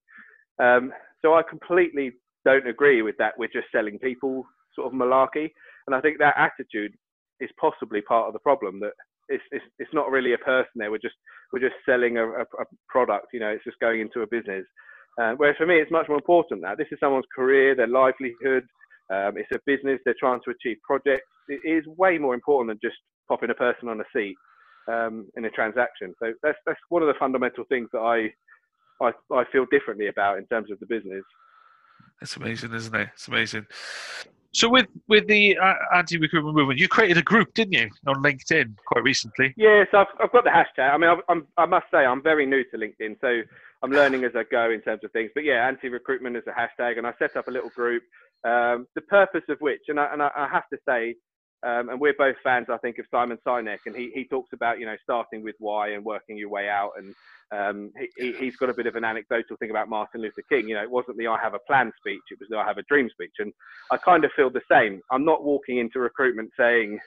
Um, 0.59 0.93
so 1.23 1.35
I 1.35 1.43
completely 1.43 2.13
don't 2.45 2.69
agree 2.69 3.03
with 3.03 3.17
that. 3.19 3.35
We're 3.39 3.49
just 3.49 3.69
selling 3.73 3.99
people 3.99 4.47
sort 4.75 4.93
of 4.93 4.99
malarkey, 4.99 5.51
and 5.87 5.95
I 5.95 6.01
think 6.01 6.19
that 6.19 6.35
attitude 6.37 6.93
is 7.41 7.51
possibly 7.61 8.03
part 8.03 8.27
of 8.27 8.33
the 8.35 8.39
problem. 8.41 8.81
That 8.81 8.93
it's 9.29 9.43
it's, 9.51 9.65
it's 9.79 9.95
not 9.95 10.11
really 10.11 10.35
a 10.35 10.39
person 10.39 10.71
there. 10.77 10.91
We're 10.91 10.99
just 10.99 11.17
we're 11.53 11.61
just 11.61 11.77
selling 11.87 12.19
a, 12.19 12.27
a, 12.27 12.43
a 12.43 12.65
product. 12.89 13.29
You 13.33 13.41
know, 13.41 13.49
it's 13.49 13.65
just 13.65 13.79
going 13.81 14.01
into 14.01 14.21
a 14.21 14.27
business. 14.27 14.65
Uh, 15.21 15.35
whereas 15.37 15.57
for 15.57 15.67
me, 15.67 15.77
it's 15.77 15.93
much 15.93 16.09
more 16.09 16.17
important 16.19 16.63
that 16.63 16.77
This 16.77 16.89
is 16.91 16.99
someone's 16.99 17.27
career, 17.35 17.77
their 17.77 17.87
livelihood. 17.87 18.65
Um, 19.13 19.37
it's 19.37 19.49
a 19.55 19.61
business. 19.67 20.01
They're 20.05 20.15
trying 20.19 20.41
to 20.45 20.51
achieve 20.51 20.79
projects. 20.83 21.29
It 21.49 21.61
is 21.65 21.85
way 21.87 22.19
more 22.19 22.35
important 22.35 22.71
than 22.71 22.91
just 22.91 22.99
popping 23.29 23.51
a 23.51 23.55
person 23.55 23.89
on 23.89 24.01
a 24.01 24.05
seat 24.15 24.37
um, 24.89 25.29
in 25.37 25.45
a 25.45 25.51
transaction. 25.51 26.15
So 26.21 26.33
that's 26.43 26.59
that's 26.67 26.81
one 26.89 27.03
of 27.03 27.09
the 27.09 27.15
fundamental 27.19 27.65
things 27.69 27.89
that 27.93 28.01
I, 28.01 29.05
I 29.05 29.13
I 29.33 29.45
feel 29.53 29.67
differently 29.71 30.09
about 30.09 30.39
in 30.39 30.47
terms 30.47 30.71
of 30.71 30.81
the 30.81 30.87
business. 30.87 31.25
It's 32.21 32.37
amazing, 32.37 32.73
isn't 32.73 32.95
it? 32.95 33.09
It's 33.13 33.29
amazing. 33.29 33.67
So 34.55 34.69
with 34.69 34.87
with 35.09 35.27
the 35.27 35.59
uh, 35.59 35.75
anti-recruitment 35.97 36.57
movement, 36.57 36.79
you 36.79 36.87
created 36.87 37.19
a 37.19 37.23
group, 37.23 37.53
didn't 37.55 37.73
you, 37.73 37.91
on 38.07 38.23
LinkedIn 38.23 38.77
quite 38.87 39.03
recently? 39.03 39.53
Yes, 39.57 39.89
I've, 39.93 40.07
I've 40.23 40.31
got 40.31 40.45
the 40.45 40.51
hashtag. 40.51 40.93
I 40.93 40.97
mean, 40.97 41.11
I'm, 41.29 41.47
I 41.57 41.67
must 41.67 41.87
say, 41.91 41.99
I'm 41.99 42.23
very 42.23 42.47
new 42.47 42.63
to 42.71 42.77
LinkedIn, 42.77 43.17
so 43.21 43.43
I'm 43.83 43.91
learning 43.91 44.25
as 44.25 44.31
I 44.37 44.45
go 44.45 44.71
in 44.71 44.81
terms 44.81 45.03
of 45.05 45.11
things. 45.11 45.31
But 45.35 45.45
yeah, 45.45 45.67
anti-recruitment 45.67 46.37
is 46.37 46.45
a 46.47 46.53
hashtag, 46.53 46.99
and 46.99 47.07
I 47.07 47.13
set 47.19 47.37
up 47.37 47.49
a 47.49 47.51
little 47.51 47.71
group. 47.71 48.05
Um, 48.45 48.87
the 48.95 49.01
purpose 49.01 49.43
of 49.49 49.59
which, 49.61 49.83
and 49.89 49.99
I, 49.99 50.13
and 50.13 50.23
I 50.23 50.49
have 50.53 50.69
to 50.69 50.79
say, 50.87 51.17
um, 51.65 51.89
and 51.89 52.01
we're 52.01 52.15
both 52.17 52.37
fans, 52.45 52.67
I 52.71 52.77
think, 52.79 52.99
of 52.99 53.07
Simon 53.11 53.39
Sinek, 53.47 53.79
and 53.87 53.97
he, 53.97 54.11
he 54.15 54.25
talks 54.25 54.53
about 54.53 54.79
you 54.79 54.87
know 54.87 54.97
starting 55.03 55.43
with 55.43 55.57
why 55.59 55.91
and 55.91 56.05
working 56.05 56.37
your 56.37 56.51
way 56.51 56.69
out, 56.69 56.93
and 56.97 57.15
um, 57.53 57.91
he, 57.99 58.09
he, 58.17 58.33
he's 58.33 58.57
got 58.57 58.69
a 58.69 58.75
bit 58.75 58.87
of 58.87 58.97
an 58.97 59.05
anecdotal 59.05 59.57
thing 59.57 59.71
about 59.71 59.89
Martin 59.89 60.21
Luther 60.21 60.43
King. 60.49 60.69
You 60.69 60.75
know, 60.75 60.83
it 60.83 60.91
wasn't 60.91 61.17
the 61.17 61.27
"I 61.27 61.39
have 61.43 61.55
a 61.55 61.59
plan" 61.67 61.91
speech; 61.99 62.21
it 62.31 62.39
was 62.39 62.49
the 62.51 62.59
"I 62.59 62.67
have 62.67 62.79
a 62.79 62.83
dream" 62.83 63.09
speech, 63.11 63.35
and 63.39 63.53
I 63.91 63.97
kind 63.97 64.25
of 64.25 64.31
feel 64.37 64.51
the 64.51 64.61
same. 64.71 65.01
I'm 65.11 65.25
not 65.25 65.43
walking 65.43 65.79
into 65.79 66.01
recruitment 66.01 66.51
saying, 66.59 66.99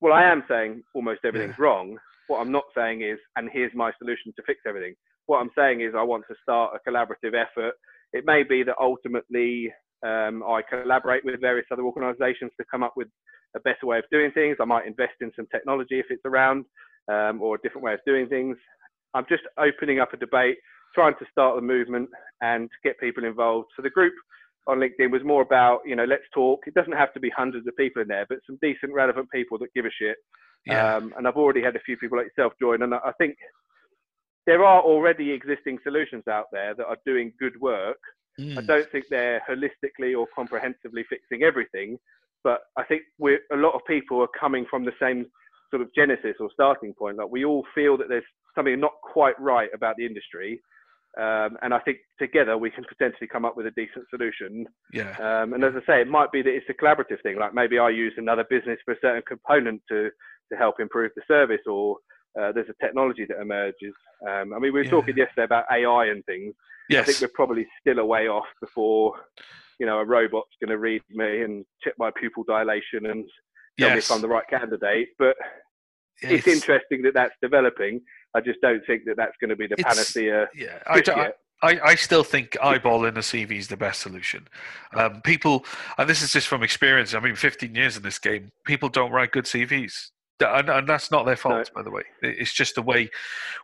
well, 0.00 0.12
I 0.12 0.24
am 0.24 0.44
saying 0.48 0.82
almost 0.94 1.20
everything's 1.24 1.58
wrong. 1.58 1.98
What 2.26 2.40
I'm 2.40 2.52
not 2.52 2.64
saying 2.76 3.02
is, 3.02 3.18
and 3.36 3.50
here's 3.52 3.74
my 3.74 3.92
solution 3.98 4.32
to 4.36 4.42
fix 4.46 4.60
everything. 4.66 4.94
What 5.26 5.38
I'm 5.38 5.50
saying 5.56 5.80
is, 5.80 5.94
I 5.96 6.02
want 6.02 6.24
to 6.28 6.34
start 6.42 6.74
a 6.74 6.90
collaborative 6.90 7.34
effort. 7.34 7.74
It 8.12 8.24
may 8.26 8.42
be 8.42 8.62
that 8.64 8.76
ultimately 8.80 9.72
um, 10.06 10.42
I 10.42 10.62
collaborate 10.62 11.24
with 11.24 11.40
various 11.40 11.66
other 11.70 11.82
organisations 11.82 12.52
to 12.58 12.66
come 12.70 12.82
up 12.82 12.94
with 12.96 13.08
a 13.56 13.60
better 13.60 13.84
way 13.84 13.98
of 13.98 14.04
doing 14.10 14.30
things. 14.32 14.56
I 14.60 14.64
might 14.64 14.86
invest 14.86 15.14
in 15.20 15.32
some 15.36 15.46
technology 15.50 15.98
if 15.98 16.06
it's 16.10 16.24
around, 16.24 16.64
um, 17.08 17.42
or 17.42 17.56
a 17.56 17.58
different 17.62 17.84
way 17.84 17.94
of 17.94 18.00
doing 18.06 18.28
things. 18.28 18.56
I'm 19.14 19.26
just 19.28 19.42
opening 19.58 19.98
up 20.00 20.12
a 20.12 20.16
debate, 20.16 20.58
trying 20.94 21.14
to 21.18 21.26
start 21.30 21.56
the 21.56 21.62
movement 21.62 22.08
and 22.40 22.70
get 22.84 22.98
people 23.00 23.24
involved. 23.24 23.68
So 23.76 23.82
the 23.82 23.90
group 23.90 24.14
on 24.66 24.78
LinkedIn 24.78 25.10
was 25.10 25.24
more 25.24 25.42
about, 25.42 25.80
you 25.84 25.96
know, 25.96 26.04
let's 26.04 26.22
talk. 26.32 26.60
It 26.66 26.74
doesn't 26.74 26.92
have 26.92 27.12
to 27.14 27.20
be 27.20 27.30
hundreds 27.30 27.66
of 27.66 27.76
people 27.76 28.02
in 28.02 28.08
there, 28.08 28.26
but 28.28 28.38
some 28.46 28.58
decent, 28.62 28.92
relevant 28.92 29.28
people 29.32 29.58
that 29.58 29.74
give 29.74 29.84
a 29.84 29.90
shit. 29.90 30.16
Yeah. 30.66 30.96
Um, 30.96 31.12
and 31.16 31.26
I've 31.26 31.36
already 31.36 31.62
had 31.62 31.76
a 31.76 31.80
few 31.80 31.96
people 31.96 32.18
like 32.18 32.28
yourself 32.36 32.52
join, 32.60 32.82
and 32.82 32.94
I 32.94 32.98
I 32.98 33.12
think 33.12 33.36
there 34.46 34.64
are 34.64 34.82
already 34.82 35.30
existing 35.30 35.78
solutions 35.82 36.24
out 36.28 36.46
there 36.52 36.74
that 36.74 36.86
are 36.86 36.98
doing 37.06 37.32
good 37.38 37.58
work. 37.60 37.98
I 38.56 38.60
Mm. 38.62 38.66
don't 38.66 38.90
think 38.92 39.04
they're 39.10 39.40
holistically 39.48 40.18
or 40.18 40.26
comprehensively 40.34 41.04
fixing 41.04 41.42
everything, 41.42 41.98
but 42.42 42.62
I 42.76 42.84
think 42.84 43.02
we're, 43.18 43.40
a 43.52 43.56
lot 43.56 43.74
of 43.74 43.82
people 43.86 44.20
are 44.22 44.28
coming 44.38 44.66
from 44.70 44.84
the 44.84 44.92
same 45.00 45.26
sort 45.70 45.82
of 45.82 45.92
genesis 45.94 46.36
or 46.40 46.50
starting 46.52 46.94
point. 46.94 47.16
Like 47.18 47.30
we 47.30 47.44
all 47.44 47.64
feel 47.74 47.96
that 47.98 48.08
there's 48.08 48.24
something 48.54 48.78
not 48.80 48.94
quite 49.02 49.38
right 49.40 49.70
about 49.74 49.96
the 49.96 50.06
industry, 50.06 50.60
um, 51.18 51.58
and 51.62 51.74
I 51.74 51.80
think 51.80 51.98
together 52.18 52.56
we 52.56 52.70
can 52.70 52.84
potentially 52.84 53.26
come 53.26 53.44
up 53.44 53.56
with 53.56 53.66
a 53.66 53.72
decent 53.72 54.06
solution. 54.10 54.66
Yeah. 54.92 55.14
Um, 55.18 55.52
and 55.54 55.64
as 55.64 55.74
I 55.76 55.84
say, 55.86 56.00
it 56.00 56.08
might 56.08 56.30
be 56.32 56.42
that 56.42 56.54
it's 56.54 56.68
a 56.68 56.74
collaborative 56.74 57.20
thing. 57.22 57.36
Like 57.38 57.52
maybe 57.54 57.78
I 57.78 57.90
use 57.90 58.14
another 58.16 58.44
business 58.48 58.78
for 58.84 58.92
a 58.94 59.00
certain 59.00 59.22
component 59.26 59.82
to 59.88 60.10
to 60.50 60.56
help 60.56 60.80
improve 60.80 61.12
the 61.14 61.22
service, 61.28 61.60
or 61.66 61.96
uh, 62.40 62.50
there's 62.52 62.68
a 62.68 62.84
technology 62.84 63.24
that 63.28 63.40
emerges. 63.40 63.94
Um, 64.28 64.52
I 64.52 64.58
mean, 64.58 64.72
we 64.72 64.80
were 64.80 64.84
Yeah. 64.84 64.90
talking 64.90 65.16
yesterday 65.16 65.44
about 65.44 65.64
AI 65.70 66.06
and 66.06 66.24
things. 66.26 66.54
I 66.98 67.02
think 67.04 67.20
we're 67.20 67.28
probably 67.34 67.66
still 67.80 67.98
a 67.98 68.04
way 68.04 68.28
off 68.28 68.46
before, 68.60 69.14
you 69.78 69.86
know, 69.86 69.98
a 69.98 70.04
robot's 70.04 70.50
going 70.60 70.70
to 70.70 70.78
read 70.78 71.02
me 71.10 71.42
and 71.42 71.64
check 71.82 71.94
my 71.98 72.10
pupil 72.18 72.44
dilation 72.44 73.06
and 73.06 73.24
tell 73.78 73.90
me 73.90 73.98
if 73.98 74.10
I'm 74.10 74.20
the 74.20 74.28
right 74.28 74.46
candidate. 74.48 75.08
But 75.18 75.36
it's, 76.22 76.46
It's- 76.46 76.54
interesting 76.56 77.02
that 77.02 77.14
that's 77.14 77.34
developing. 77.42 78.00
I 78.34 78.40
just 78.40 78.60
don't 78.60 78.84
think 78.86 79.04
that 79.06 79.16
that's 79.16 79.36
going 79.40 79.50
to 79.50 79.56
be 79.56 79.66
the 79.66 79.74
It's- 79.78 79.94
panacea 79.94 80.48
Yeah. 80.54 80.78
I, 80.86 81.00
don't- 81.00 81.16
yet. 81.16 81.36
I, 81.62 81.78
I 81.84 81.94
still 81.94 82.24
think 82.24 82.52
eyeballing 82.62 83.16
a 83.16 83.20
CV 83.20 83.58
is 83.58 83.68
the 83.68 83.76
best 83.76 84.00
solution. 84.00 84.48
Um, 84.94 85.20
people, 85.22 85.66
and 85.98 86.08
this 86.08 86.22
is 86.22 86.32
just 86.32 86.48
from 86.48 86.62
experience. 86.62 87.12
I 87.14 87.20
mean, 87.20 87.34
15 87.36 87.74
years 87.74 87.96
in 87.98 88.02
this 88.02 88.18
game, 88.18 88.48
people 88.64 88.88
don't 88.88 89.12
write 89.12 89.32
good 89.32 89.44
CVs, 89.44 90.08
and, 90.48 90.68
and 90.68 90.88
that's 90.88 91.10
not 91.10 91.26
their 91.26 91.36
fault, 91.36 91.70
by 91.74 91.82
the 91.82 91.90
way. 91.90 92.02
It's 92.22 92.52
just 92.52 92.74
the 92.74 92.82
way 92.82 93.08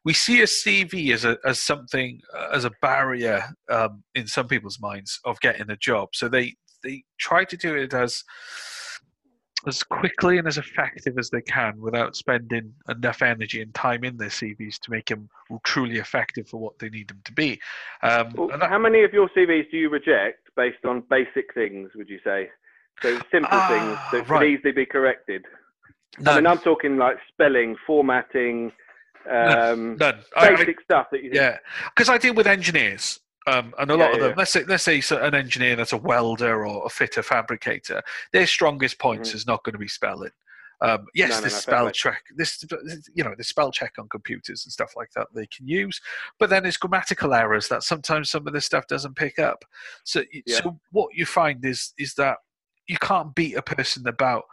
we 0.04 0.12
see 0.12 0.40
a 0.42 0.46
CV 0.46 1.12
as 1.12 1.24
a 1.24 1.38
as 1.44 1.60
something 1.60 2.20
as 2.52 2.64
a 2.64 2.70
barrier 2.82 3.44
um, 3.70 4.02
in 4.14 4.26
some 4.26 4.48
people's 4.48 4.80
minds 4.80 5.20
of 5.24 5.40
getting 5.40 5.70
a 5.70 5.76
job. 5.76 6.10
So 6.14 6.28
they 6.28 6.54
they 6.82 7.04
try 7.18 7.44
to 7.44 7.56
do 7.56 7.74
it 7.76 7.94
as 7.94 8.22
as 9.66 9.82
quickly 9.82 10.38
and 10.38 10.46
as 10.46 10.58
effective 10.58 11.18
as 11.18 11.30
they 11.30 11.40
can 11.40 11.80
without 11.80 12.14
spending 12.14 12.72
enough 12.88 13.20
energy 13.22 13.62
and 13.62 13.74
time 13.74 14.04
in 14.04 14.16
their 14.16 14.28
CVs 14.28 14.78
to 14.78 14.90
make 14.90 15.06
them 15.06 15.28
truly 15.64 15.96
effective 15.96 16.46
for 16.48 16.58
what 16.58 16.78
they 16.78 16.88
need 16.88 17.08
them 17.08 17.20
to 17.24 17.32
be. 17.32 17.58
Um, 18.02 18.32
Well, 18.34 18.50
and 18.52 18.62
that- 18.62 18.68
how 18.70 18.78
many 18.78 19.02
of 19.02 19.12
your 19.12 19.28
CVs 19.34 19.68
do 19.70 19.76
you 19.76 19.88
reject 19.88 20.50
based 20.56 20.84
on 20.84 21.00
basic 21.10 21.52
things? 21.54 21.90
Would 21.96 22.08
you 22.08 22.20
say? 22.22 22.48
So 23.02 23.18
simple 23.32 23.48
Ah, 23.50 23.68
things 23.68 23.98
that 24.12 24.30
right. 24.30 24.40
could 24.40 24.46
easily 24.46 24.72
be 24.72 24.86
corrected. 24.86 25.44
I 26.24 26.36
mean, 26.36 26.46
I'm 26.46 26.58
talking 26.58 26.96
like 26.96 27.16
spelling, 27.32 27.76
formatting, 27.86 28.72
um, 29.30 29.96
none. 29.96 30.20
I- 30.36 30.48
I- 30.48 30.56
basic 30.56 30.80
stuff 30.80 31.08
that 31.12 31.22
you. 31.22 31.30
Yeah, 31.32 31.58
because 31.94 32.08
I 32.08 32.18
deal 32.18 32.34
with 32.34 32.46
engineers, 32.46 33.20
um, 33.46 33.74
and 33.78 33.90
a 33.90 33.94
Yeah, 33.94 34.00
lot 34.04 34.14
of 34.14 34.20
yeah, 34.20 34.28
them. 34.28 34.34
Let's 34.38 34.52
say, 34.52 34.64
let's 34.64 34.84
say 34.84 35.02
an 35.10 35.34
engineer 35.34 35.76
that's 35.76 35.92
a 35.92 35.96
welder 35.98 36.64
or 36.66 36.86
a 36.86 36.88
fitter 36.88 37.22
fabricator. 37.22 38.02
Their 38.32 38.46
strongest 38.46 38.98
points 38.98 39.34
is 39.34 39.46
not 39.46 39.64
going 39.64 39.74
to 39.74 39.78
be 39.78 39.88
spelling. 39.88 40.30
Um, 40.82 41.06
yes, 41.14 41.30
Mm-hmm. 41.30 41.30
No, 41.30 41.36
no, 41.38 41.44
this 41.44 41.52
no, 41.54 41.58
spell 41.58 41.90
check, 41.90 42.22
this 42.36 42.64
you 43.14 43.24
know, 43.24 43.34
the 43.36 43.44
spell 43.44 43.70
check 43.72 43.94
on 43.98 44.08
computers 44.10 44.64
and 44.66 44.72
stuff 44.72 44.92
like 44.94 45.10
that 45.16 45.28
they 45.34 45.46
can 45.46 45.66
use, 45.66 46.00
but 46.38 46.50
then 46.50 46.66
it's 46.66 46.76
grammatical 46.76 47.32
errors 47.32 47.68
that 47.68 47.82
sometimes 47.82 48.30
some 48.30 48.46
of 48.46 48.52
this 48.52 48.66
stuff 48.66 48.86
doesn't 48.86 49.16
pick 49.16 49.38
up. 49.38 49.64
So, 50.04 50.22
Yeah. 50.44 50.60
so 50.62 50.78
what 50.90 51.14
you 51.14 51.24
find 51.24 51.64
is 51.64 51.94
is 51.98 52.14
that 52.16 52.36
you 52.88 52.98
can't 52.98 53.34
beat 53.34 53.56
a 53.56 53.62
person 53.62 54.06
about 54.06 54.44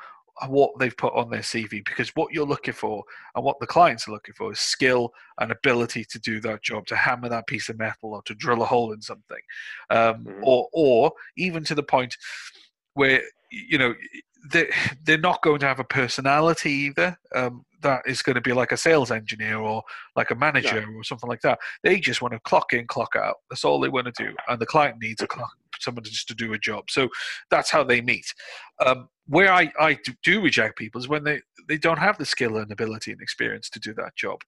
what 0.47 0.71
they've 0.79 0.97
put 0.97 1.13
on 1.13 1.29
their 1.29 1.41
CV 1.41 1.83
because 1.85 2.09
what 2.15 2.33
you're 2.33 2.45
looking 2.45 2.73
for 2.73 3.03
and 3.35 3.43
what 3.43 3.59
the 3.59 3.67
clients 3.67 4.07
are 4.07 4.11
looking 4.11 4.33
for 4.33 4.51
is 4.51 4.59
skill 4.59 5.11
and 5.39 5.51
ability 5.51 6.05
to 6.05 6.19
do 6.19 6.39
that 6.41 6.63
job, 6.63 6.85
to 6.87 6.95
hammer 6.95 7.29
that 7.29 7.47
piece 7.47 7.69
of 7.69 7.77
metal 7.77 8.13
or 8.13 8.21
to 8.23 8.35
drill 8.35 8.63
a 8.63 8.65
hole 8.65 8.91
in 8.93 9.01
something, 9.01 9.37
um, 9.89 10.25
mm-hmm. 10.25 10.43
or 10.43 10.67
or 10.73 11.11
even 11.37 11.63
to 11.63 11.75
the 11.75 11.83
point 11.83 12.15
where 12.95 13.21
you 13.51 13.77
know 13.77 13.93
they 14.51 14.69
they're 15.03 15.17
not 15.17 15.41
going 15.41 15.59
to 15.59 15.67
have 15.67 15.79
a 15.79 15.85
personality 15.85 16.71
either. 16.71 17.17
Um, 17.35 17.65
that 17.81 18.01
is 18.05 18.21
going 18.21 18.35
to 18.35 18.41
be 18.41 18.53
like 18.53 18.71
a 18.71 18.77
sales 18.77 19.11
engineer 19.11 19.57
or 19.57 19.83
like 20.15 20.31
a 20.31 20.35
manager 20.35 20.79
yeah. 20.79 20.97
or 20.97 21.03
something 21.03 21.29
like 21.29 21.41
that. 21.41 21.59
They 21.83 21.99
just 21.99 22.21
want 22.21 22.33
to 22.33 22.39
clock 22.39 22.71
in, 22.71 22.87
clock 22.87 23.15
out. 23.17 23.35
That's 23.49 23.65
all 23.65 23.79
they 23.79 23.89
want 23.89 24.07
to 24.07 24.23
do, 24.23 24.33
and 24.47 24.59
the 24.59 24.65
client 24.65 24.97
needs 25.01 25.21
a 25.21 25.27
clock, 25.27 25.51
someone 25.79 26.03
just 26.03 26.27
to 26.29 26.33
do 26.33 26.53
a 26.53 26.57
job. 26.57 26.85
So 26.89 27.09
that's 27.51 27.69
how 27.69 27.83
they 27.83 28.01
meet. 28.01 28.25
Um, 28.83 29.09
where 29.27 29.51
I, 29.51 29.71
I 29.79 29.97
do 30.23 30.41
reject 30.41 30.77
people 30.77 30.99
is 30.99 31.07
when 31.07 31.23
they, 31.23 31.41
they 31.67 31.77
don't 31.77 31.99
have 31.99 32.17
the 32.17 32.25
skill 32.25 32.57
and 32.57 32.71
ability 32.71 33.11
and 33.11 33.21
experience 33.21 33.69
to 33.71 33.79
do 33.79 33.93
that 33.93 34.15
job. 34.15 34.41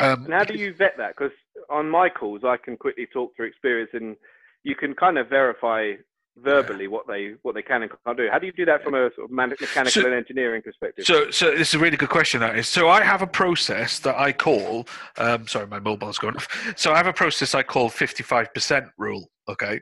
Um, 0.00 0.24
and 0.24 0.32
how 0.32 0.44
do 0.44 0.54
you 0.54 0.72
vet 0.74 0.96
that? 0.98 1.14
Because 1.16 1.32
on 1.68 1.88
my 1.88 2.08
calls, 2.08 2.42
I 2.44 2.56
can 2.56 2.76
quickly 2.76 3.06
talk 3.12 3.36
through 3.36 3.46
experience, 3.46 3.90
and 3.92 4.16
you 4.64 4.74
can 4.74 4.94
kind 4.94 5.18
of 5.18 5.28
verify 5.28 5.92
verbally 6.38 6.84
yeah. 6.84 6.90
what 6.90 7.06
they 7.06 7.34
what 7.42 7.54
they 7.54 7.60
can 7.60 7.82
and 7.82 7.92
can't 8.06 8.16
do. 8.16 8.26
How 8.32 8.38
do 8.38 8.46
you 8.46 8.52
do 8.52 8.64
that 8.64 8.82
from 8.82 8.94
a 8.94 9.10
sort 9.14 9.26
of 9.26 9.30
mechanical 9.30 9.90
so, 9.90 10.06
and 10.06 10.14
engineering 10.14 10.62
perspective? 10.62 11.04
So, 11.04 11.30
so 11.30 11.50
this 11.50 11.68
is 11.68 11.74
a 11.74 11.78
really 11.78 11.98
good 11.98 12.08
question. 12.08 12.40
That 12.40 12.58
is. 12.58 12.68
So 12.68 12.88
I 12.88 13.02
have 13.02 13.20
a 13.20 13.26
process 13.26 13.98
that 14.00 14.18
I 14.18 14.32
call. 14.32 14.88
Um, 15.18 15.46
sorry, 15.46 15.66
my 15.66 15.78
mobile's 15.78 16.18
going 16.18 16.36
off. 16.36 16.48
So 16.76 16.92
I 16.92 16.96
have 16.96 17.06
a 17.06 17.12
process 17.12 17.54
I 17.54 17.62
call 17.62 17.90
fifty-five 17.90 18.54
percent 18.54 18.86
rule. 18.96 19.30
Okay, 19.48 19.80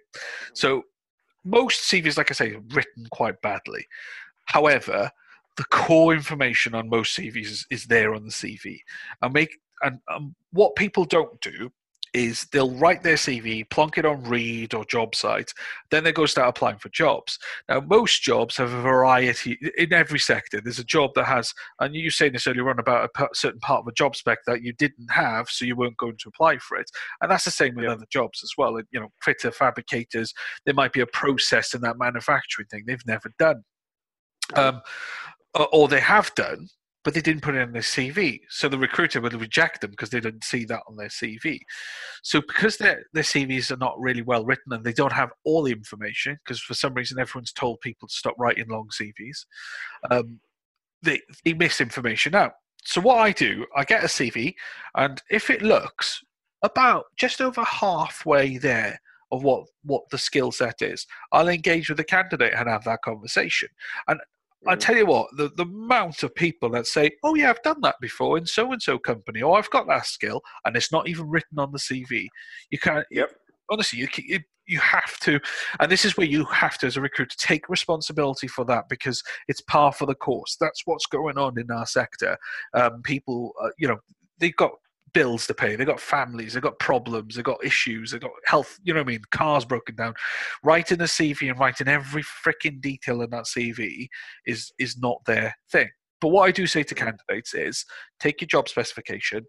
so 0.55 0.82
most 1.45 1.91
CVs, 1.91 2.16
like 2.16 2.30
I 2.30 2.34
say, 2.34 2.55
are 2.55 2.62
written 2.72 3.07
quite 3.11 3.41
badly. 3.41 3.86
However, 4.47 5.11
the 5.57 5.64
core 5.64 6.14
information 6.14 6.74
on 6.74 6.88
most 6.88 7.16
CVs 7.18 7.47
is, 7.47 7.66
is 7.70 7.86
there 7.86 8.14
on 8.14 8.24
the 8.24 8.30
CV. 8.30 8.80
And 9.22 9.32
make 9.32 9.59
and 9.82 9.99
um, 10.09 10.34
what 10.53 10.76
people 10.76 11.05
don't 11.05 11.41
do 11.41 11.72
is 12.13 12.47
they'll 12.53 12.75
write 12.75 13.03
their 13.03 13.15
CV, 13.15 13.69
plonk 13.71 13.99
it 13.99 14.05
on 14.05 14.23
Reed 14.25 14.75
or 14.75 14.85
job 14.85 15.15
sites, 15.15 15.55
then 15.91 16.05
they 16.05 16.13
go 16.13 16.27
start 16.27 16.49
applying 16.49 16.79
for 16.79 16.89
jobs. 16.89 17.39
Now, 17.69 17.81
most 17.81 18.23
jobs 18.23 18.57
have 18.57 18.73
a 18.73 18.83
variety 18.83 19.59
in 19.77 19.93
every 19.93 20.19
sector. 20.19 20.61
There's 20.61 20.79
a 20.79 20.85
job 20.85 21.13
that 21.15 21.27
has, 21.27 21.53
and 21.79 21.95
you 21.95 22.11
saying 22.11 22.33
this 22.33 22.47
earlier 22.47 22.69
on 22.69 22.79
about 22.79 23.11
a 23.17 23.29
certain 23.33 23.61
part 23.61 23.81
of 23.81 23.87
a 23.87 23.93
job 23.93 24.17
spec 24.17 24.39
that 24.47 24.63
you 24.63 24.73
didn't 24.73 25.11
have, 25.11 25.49
so 25.49 25.65
you 25.65 25.77
weren't 25.77 25.97
going 25.97 26.17
to 26.19 26.29
apply 26.29 26.59
for 26.59 26.77
it. 26.79 26.91
And 27.21 27.31
that's 27.31 27.45
the 27.45 27.51
same 27.51 27.75
with 27.75 27.87
other 27.87 28.07
jobs 28.11 28.43
as 28.43 28.53
well. 28.59 28.81
You 28.91 29.01
know, 29.01 29.09
fitter, 29.23 29.51
fabricators, 29.51 30.33
there 30.65 30.75
might 30.75 30.93
be 30.93 31.01
a 31.01 31.07
process 31.07 31.75
in 31.75 31.81
that 31.83 31.99
manufacturing 31.99 32.67
thing 32.69 32.85
they've 32.87 33.07
never 33.07 33.33
done. 33.39 33.65
Um, 34.55 34.81
or 35.73 35.89
they 35.89 36.01
have 36.01 36.35
done, 36.35 36.69
but 37.03 37.14
they 37.14 37.20
didn't 37.20 37.42
put 37.42 37.55
it 37.55 37.62
in 37.62 37.72
their 37.72 37.82
CV. 37.82 38.40
So 38.48 38.68
the 38.68 38.78
recruiter 38.78 39.20
would 39.20 39.34
reject 39.34 39.80
them 39.80 39.90
because 39.90 40.11
they 40.11 40.20
didn't 40.20 40.44
see 40.44 40.64
that 40.66 40.82
on 40.86 40.96
their 40.96 41.09
CV. 41.09 41.61
So 42.22 42.40
because 42.40 42.76
their 42.76 43.05
their 43.12 43.22
CVs 43.22 43.70
are 43.70 43.76
not 43.76 43.98
really 43.98 44.22
well 44.22 44.44
written 44.44 44.72
and 44.72 44.84
they 44.84 44.92
don't 44.92 45.12
have 45.12 45.30
all 45.44 45.62
the 45.62 45.72
information, 45.72 46.38
because 46.44 46.61
for 46.61 46.74
some 46.74 46.94
reason 46.94 47.18
everyone's 47.18 47.53
told 47.53 47.80
people 47.80 48.09
to 48.09 48.14
stop 48.14 48.34
writing 48.38 48.68
long 48.68 48.88
CVs, 48.88 49.46
um, 50.11 50.40
they 51.03 51.20
they 51.44 51.55
miss 51.55 51.80
information 51.80 52.34
out. 52.34 52.53
So 52.84 53.01
what 53.01 53.18
I 53.18 53.32
do, 53.32 53.66
I 53.76 53.84
get 53.84 54.05
a 54.05 54.09
CV, 54.09 54.55
and 54.96 55.20
if 55.30 55.51
it 55.51 55.62
looks 55.62 56.22
about 56.62 57.05
just 57.16 57.40
over 57.40 57.64
halfway 57.64 58.59
there 58.59 59.01
of 59.32 59.42
what 59.42 59.64
what 59.84 60.03
the 60.11 60.18
skill 60.18 60.53
set 60.53 60.82
is, 60.82 61.07
I'll 61.32 61.48
engage 61.48 61.88
with 61.88 61.98
the 61.98 62.05
candidate 62.05 62.53
and 62.55 62.68
have 62.68 62.84
that 62.84 63.03
conversation. 63.03 63.68
And 64.09 64.20
I 64.67 64.77
tell 64.77 64.97
you 64.97 65.07
what, 65.07 65.29
the, 65.37 65.51
the 65.57 65.63
amount 65.63 66.23
of 66.23 66.35
people 66.35 66.69
that 66.71 66.87
say, 66.87 67.11
"Oh 67.23 67.35
yeah, 67.35 67.51
I've 67.51 67.63
done 67.63 67.81
that 67.83 67.97
before 68.01 68.37
in 68.37 68.47
so 68.47 68.73
and 68.73 68.83
so 68.83 68.99
company," 68.99 69.43
or 69.43 69.57
"I've 69.57 69.71
got 69.71 69.87
that 69.89 70.07
skill," 70.07 70.43
and 70.65 70.77
it's 70.77 70.93
not 70.93 71.09
even 71.09 71.29
written 71.29 71.59
on 71.59 71.73
the 71.73 71.79
CV. 71.79 72.27
You 72.71 72.79
can't. 72.79 73.07
Yep. 73.11 73.31
Honestly, 73.71 74.01
you, 74.01 74.09
you 74.19 74.41
you 74.67 74.79
have 74.79 75.19
to, 75.21 75.41
and 75.81 75.91
this 75.91 76.05
is 76.05 76.17
where 76.17 76.27
you 76.27 76.45
have 76.45 76.79
to, 76.79 76.87
as 76.87 76.97
a 76.97 77.01
recruiter, 77.01 77.37
take 77.37 77.69
responsibility 77.69 78.47
for 78.47 78.65
that 78.67 78.89
because 78.89 79.23
it's 79.49 79.61
par 79.63 79.93
for 79.93 80.07
the 80.07 80.15
course. 80.15 80.57
That's 80.61 80.83
what's 80.85 81.07
going 81.07 81.39
on 81.39 81.59
in 81.59 81.71
our 81.71 81.87
sector. 81.87 82.37
Um, 82.75 83.03
people, 83.03 83.53
uh, 83.63 83.71
you 83.79 83.89
know, 83.89 83.99
they've 84.39 84.57
got 84.57 84.73
bills 85.13 85.47
to 85.47 85.55
pay. 85.55 85.77
They've 85.77 85.87
got 85.87 86.01
families. 86.01 86.55
They've 86.55 86.63
got 86.63 86.79
problems. 86.79 87.35
They've 87.35 87.45
got 87.45 87.65
issues. 87.65 88.11
They've 88.11 88.21
got 88.21 88.31
health. 88.47 88.79
You 88.83 88.95
know 88.95 89.01
what 89.01 89.09
I 89.09 89.13
mean? 89.13 89.23
Cars 89.31 89.65
broken 89.65 89.97
down. 89.97 90.15
Writing 90.63 91.01
a 91.01 91.05
CV 91.05 91.51
and 91.51 91.59
writing 91.59 91.89
every 91.89 92.23
freaking 92.23 92.81
detail 92.81 93.23
in 93.23 93.31
that 93.31 93.45
CV 93.45 94.09
is 94.47 94.73
is 94.79 94.99
not 94.99 95.19
their 95.27 95.55
thing. 95.71 95.89
But 96.21 96.29
what 96.29 96.49
I 96.49 96.53
do 96.53 96.67
say 96.67 96.83
to 96.83 96.95
candidates 96.95 97.55
is 97.55 97.85
take 98.19 98.41
your 98.41 98.49
job 98.49 98.69
specification 98.69 99.47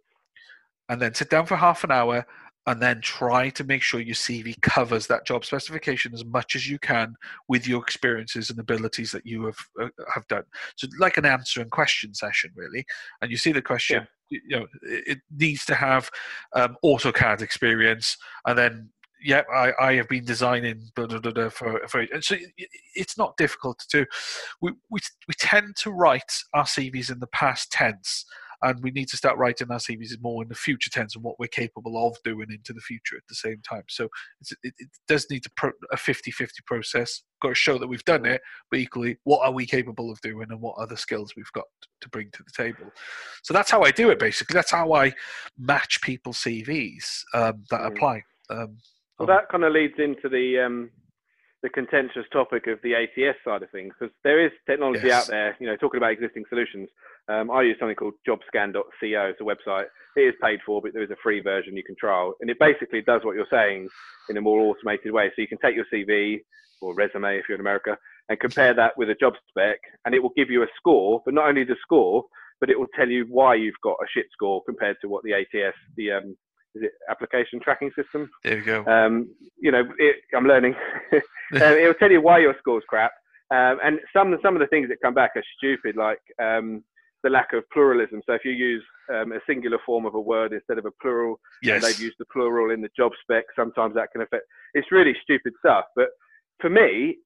and 0.90 1.02
then 1.02 1.14
sit 1.14 1.30
down 1.30 1.46
for 1.46 1.58
half 1.58 1.84
an 1.84 1.92
hour 1.92 2.26
and 2.68 2.82
then 2.82 3.02
try 3.02 3.50
to 3.50 3.64
make 3.64 3.82
sure 3.82 4.00
your 4.00 4.16
CV 4.16 4.60
covers 4.62 5.08
that 5.08 5.26
job 5.26 5.44
specification 5.44 6.14
as 6.14 6.24
much 6.24 6.56
as 6.56 6.70
you 6.70 6.78
can 6.80 7.16
with 7.48 7.68
your 7.68 7.82
experiences 7.82 8.50
and 8.50 8.60
abilities 8.60 9.12
that 9.12 9.26
you 9.26 9.46
have 9.46 9.58
uh, 9.82 9.88
have 10.14 10.28
done. 10.28 10.44
So, 10.76 10.88
like 11.00 11.18
an 11.18 11.26
answer 11.26 11.62
and 11.62 11.72
question 11.72 12.14
session, 12.14 12.52
really. 12.56 12.86
And 13.22 13.32
you 13.32 13.38
see 13.38 13.52
the 13.52 13.62
question, 13.62 14.02
yeah. 14.02 14.06
You 14.32 14.60
know, 14.60 14.68
it 14.84 15.20
needs 15.38 15.66
to 15.66 15.76
have 15.76 16.10
um, 16.54 16.78
AutoCAD 16.84 17.42
experience, 17.42 18.18
and 18.46 18.58
then 18.58 18.90
yeah, 19.24 19.44
I, 19.54 19.72
I 19.80 19.94
have 19.96 20.08
been 20.08 20.26
designing 20.26 20.90
blah, 20.96 21.06
blah, 21.06 21.20
blah, 21.20 21.50
for, 21.50 21.88
for 21.88 22.00
and 22.00 22.24
so 22.24 22.36
it's 22.96 23.18
not 23.18 23.38
difficult 23.38 23.80
to 23.80 24.00
do. 24.00 24.06
We, 24.62 24.72
we 24.90 25.00
we 25.28 25.34
tend 25.38 25.76
to 25.78 25.92
write 25.92 26.34
our 26.54 26.64
CVs 26.64 27.12
in 27.12 27.20
the 27.20 27.28
past 27.28 27.72
tense 27.72 28.26
and 28.64 28.82
we 28.84 28.92
need 28.92 29.08
to 29.10 29.18
start 29.18 29.38
writing 29.38 29.72
our 29.72 29.80
CVs 29.80 30.22
more 30.22 30.44
in 30.44 30.50
the 30.50 30.56
future 30.56 30.90
tense 30.90 31.16
and 31.16 31.24
what 31.24 31.40
we're 31.40 31.48
capable 31.48 32.08
of 32.08 32.16
doing 32.24 32.48
into 32.50 32.74
the 32.74 32.82
future 32.82 33.18
at 33.18 33.24
the 33.28 33.36
same 33.36 33.62
time. 33.68 33.84
So 33.90 34.10
it, 34.64 34.74
it, 34.78 34.90
does 35.08 35.28
need 35.30 35.44
to 35.44 35.52
pro, 35.56 35.72
a 35.92 35.96
50-50 35.96 36.50
process. 36.66 37.24
Got 37.42 37.50
to 37.50 37.56
show 37.56 37.78
that 37.78 37.88
we've 37.88 38.06
done 38.06 38.26
it, 38.26 38.42
but 38.70 38.80
equally, 38.80 39.18
what 39.24 39.46
are 39.46 39.52
we 39.52 39.66
capable 39.66 40.12
of 40.12 40.22
doing 40.22 40.48
and 40.50 40.62
what 40.62 40.78
other 40.78 40.96
skills 40.96 41.34
we've 41.36 41.52
got 41.54 41.66
to 42.02 42.10
bring 42.10 42.30
to 42.32 42.44
the 42.44 42.64
table. 42.64 42.92
So 43.44 43.54
that's 43.54 43.72
how 43.72 43.82
I 43.82 43.92
do 43.92 44.10
it. 44.10 44.20
Basically, 44.20 44.54
that's 44.54 44.72
how 44.72 44.94
I 44.94 45.14
match 45.58 46.02
people's 46.02 46.38
CVs 46.38 47.24
um, 47.34 47.64
that 47.70 47.82
mm. 47.82 47.88
apply. 47.88 48.24
Um, 48.50 48.78
well, 49.18 49.28
that 49.28 49.50
kind 49.50 49.64
of 49.64 49.74
leads 49.74 49.94
into 50.00 50.30
the 50.30 50.60
um, 50.66 50.90
the 51.64 51.70
contentious 51.70 52.26
topic 52.34 52.66
of 52.68 52.80
the 52.84 52.96
ATS 52.96 53.38
side 53.46 53.62
of 53.62 53.70
things 53.70 53.94
because 53.98 54.14
there 54.24 54.44
is 54.44 54.52
technology 54.68 55.08
yes. 55.08 55.24
out 55.24 55.28
there, 55.30 55.56
you 55.60 55.68
know, 55.68 55.76
talking 55.76 55.98
about 55.98 56.12
existing 56.12 56.44
solutions. 56.50 56.90
Um, 57.30 57.52
I 57.52 57.62
use 57.62 57.78
something 57.80 57.96
called 57.96 58.16
jobscan.co. 58.28 58.82
It's 59.02 59.42
a 59.42 59.44
website. 59.44 59.86
It 60.16 60.22
is 60.22 60.34
paid 60.42 60.60
for, 60.66 60.82
but 60.82 60.94
there 60.94 61.04
is 61.04 61.12
a 61.12 61.22
free 61.22 61.40
version 61.40 61.78
you 61.78 61.84
can 61.84 61.96
trial. 62.00 62.34
And 62.42 62.50
it 62.50 62.58
basically 62.60 63.02
does 63.02 63.22
what 63.24 63.36
you're 63.36 63.46
saying 63.52 63.90
in 64.30 64.38
a 64.38 64.42
more 64.42 64.60
automated 64.60 65.12
way. 65.12 65.30
So 65.30 65.42
you 65.42 65.48
can 65.48 65.60
take 65.60 65.76
your 65.76 65.86
CV 65.94 66.40
or 66.82 66.96
resume 66.96 67.38
if 67.38 67.46
you're 67.48 67.56
in 67.56 67.62
America 67.62 67.96
and 68.28 68.40
compare 68.40 68.74
that 68.74 68.98
with 68.98 69.10
a 69.10 69.16
job 69.16 69.34
spec, 69.50 69.78
and 70.06 70.16
it 70.16 70.24
will 70.24 70.34
give 70.36 70.50
you 70.50 70.64
a 70.64 70.68
score, 70.78 71.22
but 71.26 71.34
not 71.34 71.48
only 71.48 71.64
the 71.64 71.76
score, 71.82 72.24
but 72.60 72.70
it 72.70 72.80
will 72.80 72.88
tell 72.96 73.10
you 73.10 73.26
why 73.30 73.56
you've 73.56 73.82
got 73.84 73.98
a 74.02 74.08
shit 74.14 74.26
score 74.32 74.64
compared 74.66 74.96
to 75.02 75.10
what 75.10 75.24
the 75.24 75.34
ATS, 75.34 75.76
the 75.98 76.12
um, 76.12 76.38
is 76.76 76.84
it 76.84 76.92
application 77.10 77.60
tracking 77.62 77.92
system? 77.96 78.30
There 78.44 78.58
you 78.58 78.64
go. 78.64 78.86
Um, 78.86 79.30
you 79.60 79.72
know, 79.72 79.84
it, 79.98 80.18
I'm 80.36 80.46
learning. 80.46 80.76
um, 81.14 81.22
it'll 81.62 81.94
tell 81.96 82.12
you 82.12 82.22
why 82.22 82.40
your 82.40 82.56
score's 82.60 82.84
crap. 82.88 83.12
Um, 83.54 83.80
and 83.84 84.00
some 84.14 84.38
some 84.42 84.56
of 84.56 84.62
the 84.62 84.68
things 84.68 84.88
that 84.90 85.02
come 85.04 85.14
back 85.14 85.32
are 85.36 85.44
stupid, 85.58 85.98
like 85.98 86.22
um, 86.42 86.84
the 87.24 87.30
lack 87.30 87.54
of 87.54 87.70
pluralism. 87.72 88.22
So 88.26 88.34
if 88.34 88.46
you 88.46 88.52
use 88.52 88.84
um, 89.14 89.34
a 89.34 89.40
singular 89.46 89.78
form 89.86 90.06
of 90.06 90.16
a 90.16 90.20
word 90.20 90.54
instead 90.54 90.78
of 90.78 90.86
a 90.86 90.92
plural, 91.02 91.40
yes. 91.62 91.76
and 91.76 91.84
they've 91.84 92.00
used 92.00 92.16
the 92.20 92.26
plural 92.32 92.74
in 92.74 92.82
the 92.82 92.90
job 92.96 93.12
spec, 93.22 93.46
sometimes 93.56 93.96
that 93.96 94.12
can 94.12 94.22
affect. 94.22 94.44
It's 94.74 94.92
really 94.92 95.16
stupid 95.22 95.54
stuff. 95.60 95.86
But 95.96 96.08
for 96.62 96.70
me, 96.70 97.18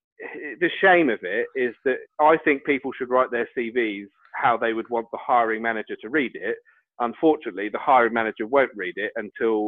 the 0.60 0.70
shame 0.82 1.10
of 1.10 1.20
it 1.22 1.48
is 1.56 1.76
that 1.86 1.98
I 2.20 2.38
think 2.44 2.66
people 2.66 2.92
should 2.98 3.10
write 3.10 3.32
their 3.32 3.48
CVs 3.58 4.08
how 4.34 4.58
they 4.58 4.74
would 4.74 4.90
want 4.90 5.08
the 5.12 5.20
hiring 5.22 5.62
manager 5.62 5.96
to 6.02 6.10
read 6.10 6.32
it. 6.36 6.58
Unfortunately, 7.00 7.70
the 7.70 7.80
hiring 7.80 8.14
manager 8.14 8.48
won't 8.48 8.72
read 8.76 8.94
it 8.96 9.12
until 9.16 9.68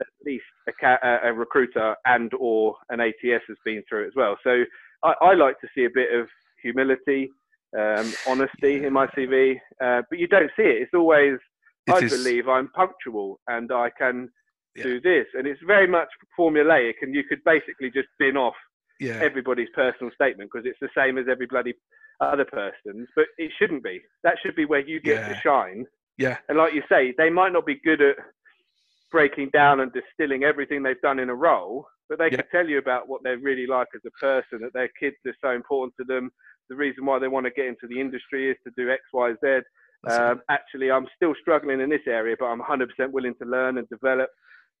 at 0.00 0.06
least 0.24 0.44
a, 0.82 1.18
a, 1.24 1.32
recruiter 1.32 1.96
and 2.06 2.32
or 2.38 2.74
an 2.90 3.00
ATS 3.00 3.44
has 3.48 3.56
been 3.64 3.82
through 3.88 4.04
it 4.04 4.08
as 4.08 4.12
well. 4.16 4.36
So 4.44 4.64
I, 5.02 5.14
I 5.20 5.34
like 5.34 5.60
to 5.60 5.68
see 5.74 5.84
a 5.84 5.90
bit 5.92 6.14
of 6.14 6.28
humility 6.62 7.30
um, 7.76 8.12
honesty 8.26 8.84
in 8.84 8.92
my 8.92 9.06
CV, 9.08 9.56
uh, 9.82 10.02
but 10.08 10.18
you 10.18 10.26
don't 10.26 10.50
see 10.56 10.62
it. 10.62 10.82
It's 10.82 10.94
always, 10.94 11.34
it 11.86 11.92
I 11.92 11.98
is... 11.98 12.10
believe 12.10 12.48
I'm 12.48 12.68
punctual 12.68 13.40
and 13.48 13.70
I 13.72 13.90
can 13.98 14.28
yeah. 14.76 14.84
do 14.84 15.00
this. 15.00 15.26
And 15.34 15.46
it's 15.46 15.60
very 15.66 15.86
much 15.86 16.08
formulaic, 16.38 16.94
and 17.02 17.14
you 17.14 17.24
could 17.24 17.42
basically 17.44 17.90
just 17.90 18.08
bin 18.18 18.36
off 18.36 18.54
yeah. 19.00 19.18
everybody's 19.22 19.68
personal 19.74 20.12
statement 20.14 20.50
because 20.52 20.66
it's 20.66 20.78
the 20.80 20.88
same 20.96 21.18
as 21.18 21.26
every 21.30 21.46
bloody 21.46 21.74
other 22.20 22.44
person's, 22.44 23.08
but 23.14 23.26
it 23.36 23.52
shouldn't 23.58 23.84
be. 23.84 24.00
That 24.24 24.36
should 24.42 24.56
be 24.56 24.64
where 24.64 24.80
you 24.80 25.00
get 25.00 25.20
yeah. 25.20 25.28
to 25.28 25.40
shine. 25.40 25.86
Yeah. 26.18 26.38
And 26.48 26.58
like 26.58 26.74
you 26.74 26.82
say, 26.88 27.14
they 27.16 27.30
might 27.30 27.52
not 27.52 27.64
be 27.64 27.80
good 27.82 28.02
at 28.02 28.16
breaking 29.10 29.50
down 29.52 29.80
and 29.80 29.92
distilling 29.92 30.44
everything 30.44 30.82
they've 30.82 31.00
done 31.00 31.18
in 31.18 31.30
a 31.30 31.34
role, 31.34 31.86
but 32.08 32.18
they 32.18 32.26
yeah. 32.26 32.38
can 32.38 32.44
tell 32.50 32.68
you 32.68 32.78
about 32.78 33.08
what 33.08 33.22
they're 33.22 33.38
really 33.38 33.66
like 33.66 33.88
as 33.94 34.02
a 34.06 34.10
person, 34.20 34.60
that 34.60 34.72
their 34.74 34.90
kids 35.00 35.16
are 35.26 35.34
so 35.40 35.50
important 35.50 35.94
to 35.98 36.04
them, 36.04 36.30
the 36.68 36.76
reason 36.76 37.06
why 37.06 37.18
they 37.18 37.28
want 37.28 37.46
to 37.46 37.50
get 37.50 37.66
into 37.66 37.86
the 37.88 38.00
industry 38.00 38.50
is 38.50 38.56
to 38.64 38.72
do 38.76 38.90
X, 38.90 39.00
Y, 39.12 39.32
Z. 39.42 39.60
Um, 40.08 40.42
actually, 40.48 40.90
I'm 40.90 41.06
still 41.16 41.34
struggling 41.40 41.80
in 41.80 41.90
this 41.90 42.06
area, 42.06 42.36
but 42.38 42.46
I'm 42.46 42.60
100% 42.60 42.86
willing 43.10 43.34
to 43.42 43.48
learn 43.48 43.78
and 43.78 43.88
develop. 43.88 44.28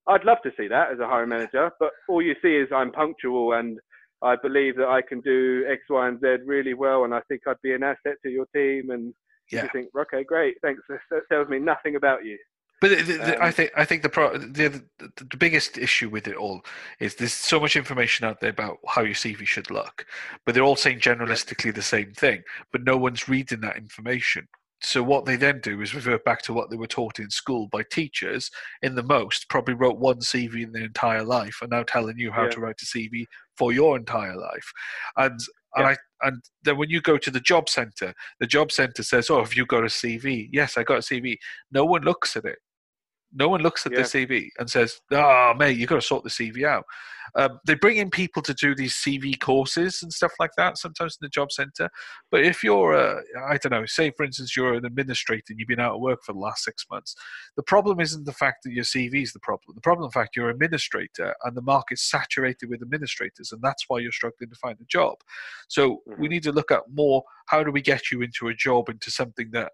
I'd 0.06 0.24
love 0.24 0.38
to 0.44 0.52
see 0.56 0.68
that 0.68 0.92
as 0.92 1.00
a 1.00 1.06
hiring 1.06 1.30
manager, 1.30 1.70
but 1.80 1.90
all 2.08 2.22
you 2.22 2.34
see 2.40 2.56
is 2.56 2.68
I'm 2.74 2.92
punctual 2.92 3.54
and 3.54 3.78
I 4.22 4.36
believe 4.36 4.76
that 4.76 4.88
I 4.88 5.02
can 5.02 5.20
do 5.20 5.64
X, 5.68 5.82
Y, 5.88 6.08
and 6.08 6.20
Z 6.20 6.44
really 6.46 6.74
well, 6.74 7.04
and 7.04 7.14
I 7.14 7.20
think 7.28 7.42
I'd 7.46 7.62
be 7.62 7.74
an 7.74 7.82
asset 7.82 8.16
to 8.24 8.30
your 8.30 8.46
team. 8.54 8.90
And 8.90 9.14
yeah. 9.50 9.64
you 9.64 9.68
think, 9.72 9.88
okay, 9.96 10.24
great, 10.24 10.56
thanks. 10.62 10.82
That 11.10 11.28
tells 11.30 11.48
me 11.48 11.58
nothing 11.58 11.96
about 11.96 12.24
you. 12.24 12.38
But 12.80 12.90
the, 12.90 13.02
the, 13.02 13.36
um, 13.36 13.42
I 13.42 13.50
think 13.50 13.72
I 13.76 13.84
think 13.84 14.02
the, 14.02 14.08
pro, 14.08 14.38
the, 14.38 14.82
the 14.98 15.36
biggest 15.36 15.78
issue 15.78 16.08
with 16.08 16.28
it 16.28 16.36
all 16.36 16.64
is 17.00 17.16
there's 17.16 17.32
so 17.32 17.58
much 17.58 17.74
information 17.74 18.24
out 18.24 18.40
there 18.40 18.50
about 18.50 18.78
how 18.86 19.02
your 19.02 19.14
CV 19.14 19.44
should 19.46 19.70
look, 19.70 20.06
but 20.46 20.54
they're 20.54 20.62
all 20.62 20.76
saying 20.76 21.00
generalistically 21.00 21.74
the 21.74 21.82
same 21.82 22.12
thing, 22.12 22.42
but 22.70 22.84
no 22.84 22.96
one's 22.96 23.28
reading 23.28 23.60
that 23.62 23.76
information. 23.76 24.46
So 24.80 25.02
what 25.02 25.24
they 25.24 25.34
then 25.34 25.60
do 25.60 25.80
is 25.82 25.94
revert 25.94 26.24
back 26.24 26.40
to 26.42 26.52
what 26.52 26.70
they 26.70 26.76
were 26.76 26.86
taught 26.86 27.18
in 27.18 27.30
school 27.30 27.66
by 27.66 27.82
teachers. 27.82 28.48
In 28.82 28.94
the 28.94 29.02
most, 29.02 29.48
probably 29.48 29.74
wrote 29.74 29.98
one 29.98 30.20
CV 30.20 30.62
in 30.62 30.70
their 30.70 30.84
entire 30.84 31.24
life, 31.24 31.58
and 31.60 31.70
now 31.70 31.82
telling 31.82 32.16
you 32.16 32.30
how 32.30 32.44
yeah. 32.44 32.50
to 32.50 32.60
write 32.60 32.80
a 32.80 32.84
CV 32.84 33.26
for 33.56 33.72
your 33.72 33.96
entire 33.96 34.36
life. 34.36 34.72
And 35.16 35.40
and 35.76 35.86
I 35.86 35.96
and 36.22 36.42
then 36.64 36.76
when 36.78 36.90
you 36.90 37.00
go 37.00 37.16
to 37.16 37.30
the 37.30 37.40
job 37.40 37.68
center, 37.68 38.12
the 38.40 38.46
job 38.46 38.72
center 38.72 39.02
says, 39.02 39.30
"Oh, 39.30 39.38
have 39.42 39.54
you 39.54 39.66
got 39.66 39.84
a 39.84 39.88
CV?" 39.88 40.48
Yes, 40.52 40.76
I 40.76 40.82
got 40.82 40.98
a 40.98 41.02
CV. 41.02 41.36
No 41.70 41.84
one 41.84 42.02
looks 42.02 42.36
at 42.36 42.44
it. 42.44 42.58
No 43.32 43.48
one 43.48 43.62
looks 43.62 43.86
at 43.86 43.92
yeah. 43.92 44.02
the 44.02 44.04
CV 44.04 44.48
and 44.58 44.68
says, 44.68 45.00
"Oh, 45.10 45.54
mate, 45.56 45.76
you've 45.76 45.88
got 45.88 45.96
to 45.96 46.02
sort 46.02 46.24
the 46.24 46.30
CV 46.30 46.64
out." 46.64 46.84
Um, 47.34 47.60
they 47.66 47.74
bring 47.74 47.98
in 47.98 48.10
people 48.10 48.42
to 48.42 48.54
do 48.54 48.74
these 48.74 48.94
CV 48.94 49.38
courses 49.38 50.02
and 50.02 50.12
stuff 50.12 50.32
like 50.38 50.52
that 50.56 50.78
sometimes 50.78 51.18
in 51.20 51.24
the 51.24 51.30
job 51.30 51.52
centre. 51.52 51.90
But 52.30 52.44
if 52.44 52.62
you're, 52.62 52.94
a, 52.94 53.22
I 53.46 53.58
don't 53.58 53.72
know, 53.72 53.86
say 53.86 54.10
for 54.16 54.24
instance 54.24 54.56
you're 54.56 54.74
an 54.74 54.84
administrator 54.84 55.44
and 55.50 55.58
you've 55.58 55.68
been 55.68 55.80
out 55.80 55.94
of 55.94 56.00
work 56.00 56.20
for 56.24 56.32
the 56.32 56.38
last 56.38 56.64
six 56.64 56.86
months, 56.90 57.14
the 57.56 57.62
problem 57.62 58.00
isn't 58.00 58.24
the 58.24 58.32
fact 58.32 58.64
that 58.64 58.72
your 58.72 58.84
CV 58.84 59.22
is 59.22 59.32
the 59.32 59.40
problem. 59.40 59.74
The 59.74 59.80
problem, 59.80 60.06
in 60.06 60.10
fact, 60.10 60.36
you're 60.36 60.48
an 60.48 60.54
administrator 60.54 61.34
and 61.44 61.56
the 61.56 61.62
market's 61.62 62.08
saturated 62.08 62.68
with 62.68 62.82
administrators, 62.82 63.52
and 63.52 63.62
that's 63.62 63.84
why 63.88 63.98
you're 63.98 64.12
struggling 64.12 64.50
to 64.50 64.56
find 64.56 64.78
a 64.80 64.84
job. 64.84 65.16
So 65.68 66.02
mm-hmm. 66.08 66.20
we 66.20 66.28
need 66.28 66.42
to 66.44 66.52
look 66.52 66.70
at 66.70 66.82
more. 66.92 67.22
How 67.46 67.62
do 67.62 67.70
we 67.70 67.82
get 67.82 68.10
you 68.10 68.22
into 68.22 68.48
a 68.48 68.54
job, 68.54 68.88
into 68.88 69.10
something 69.10 69.50
that 69.52 69.72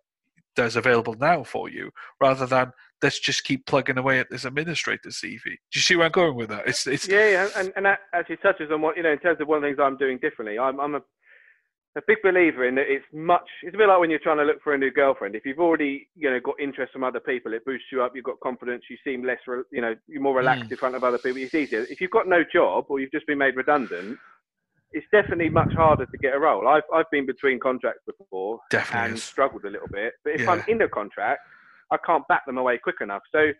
there's 0.56 0.76
available 0.76 1.14
now 1.14 1.42
for 1.42 1.68
you, 1.68 1.90
rather 2.20 2.46
than 2.46 2.72
let's 3.02 3.20
just 3.20 3.44
keep 3.44 3.66
plugging 3.66 3.98
away 3.98 4.18
at 4.18 4.30
this 4.30 4.44
administrator 4.44 5.10
CV. 5.10 5.42
Do 5.44 5.74
you 5.74 5.80
see 5.80 5.96
where 5.96 6.06
I'm 6.06 6.12
going 6.12 6.36
with 6.36 6.48
that? 6.48 6.66
It's, 6.66 6.86
it's 6.86 7.06
yeah, 7.06 7.28
yeah, 7.28 7.48
and, 7.56 7.72
and 7.76 7.86
that 7.86 8.00
actually 8.12 8.38
touches 8.38 8.70
on 8.72 8.80
what 8.80 8.96
you 8.96 9.02
know 9.02 9.12
in 9.12 9.18
terms 9.18 9.40
of 9.40 9.48
one 9.48 9.58
of 9.58 9.62
the 9.62 9.68
things 9.68 9.78
I'm 9.80 9.98
doing 9.98 10.18
differently. 10.18 10.58
I'm, 10.58 10.80
I'm 10.80 10.94
a, 10.94 11.02
a 11.96 12.02
big 12.06 12.18
believer 12.22 12.66
in 12.66 12.74
that 12.76 12.86
it's 12.88 13.04
much. 13.12 13.46
It's 13.62 13.74
a 13.74 13.78
bit 13.78 13.88
like 13.88 14.00
when 14.00 14.10
you're 14.10 14.18
trying 14.18 14.38
to 14.38 14.44
look 14.44 14.62
for 14.62 14.74
a 14.74 14.78
new 14.78 14.90
girlfriend. 14.90 15.34
If 15.34 15.44
you've 15.44 15.60
already 15.60 16.08
you 16.16 16.30
know 16.30 16.40
got 16.40 16.58
interest 16.58 16.92
from 16.92 17.04
other 17.04 17.20
people, 17.20 17.52
it 17.52 17.64
boosts 17.64 17.88
you 17.92 18.02
up. 18.02 18.12
You've 18.14 18.24
got 18.24 18.40
confidence. 18.40 18.84
You 18.88 18.96
seem 19.04 19.24
less, 19.24 19.38
you 19.70 19.80
know, 19.80 19.94
you're 20.08 20.22
more 20.22 20.36
relaxed 20.36 20.68
mm. 20.68 20.72
in 20.72 20.76
front 20.76 20.94
of 20.94 21.04
other 21.04 21.18
people. 21.18 21.42
It's 21.42 21.54
easier. 21.54 21.86
If 21.90 22.00
you've 22.00 22.10
got 22.10 22.28
no 22.28 22.42
job 22.52 22.86
or 22.88 23.00
you've 23.00 23.12
just 23.12 23.26
been 23.26 23.38
made 23.38 23.56
redundant, 23.56 24.18
it's 24.94 25.06
definitely 25.10 25.50
much 25.50 25.72
harder 25.74 26.06
to 26.06 26.18
get 26.18 26.34
a 26.34 26.38
role. 26.38 26.66
I've 26.68 26.84
I've 26.94 27.10
been 27.10 27.26
between 27.26 27.58
contracts 27.58 28.02
before 28.06 28.60
definitely 28.70 29.08
and 29.08 29.14
is. 29.14 29.24
struggled 29.24 29.64
a 29.64 29.70
little 29.70 29.88
bit. 29.92 30.14
But 30.22 30.34
if 30.34 30.42
yeah. 30.42 30.52
I'm 30.52 30.64
in 30.68 30.80
a 30.82 30.88
contract, 30.88 31.40
I 31.90 31.96
can't 32.06 32.26
back 32.28 32.46
them 32.46 32.58
away 32.58 32.78
quick 32.78 32.96
enough. 33.00 33.22
So 33.32 33.52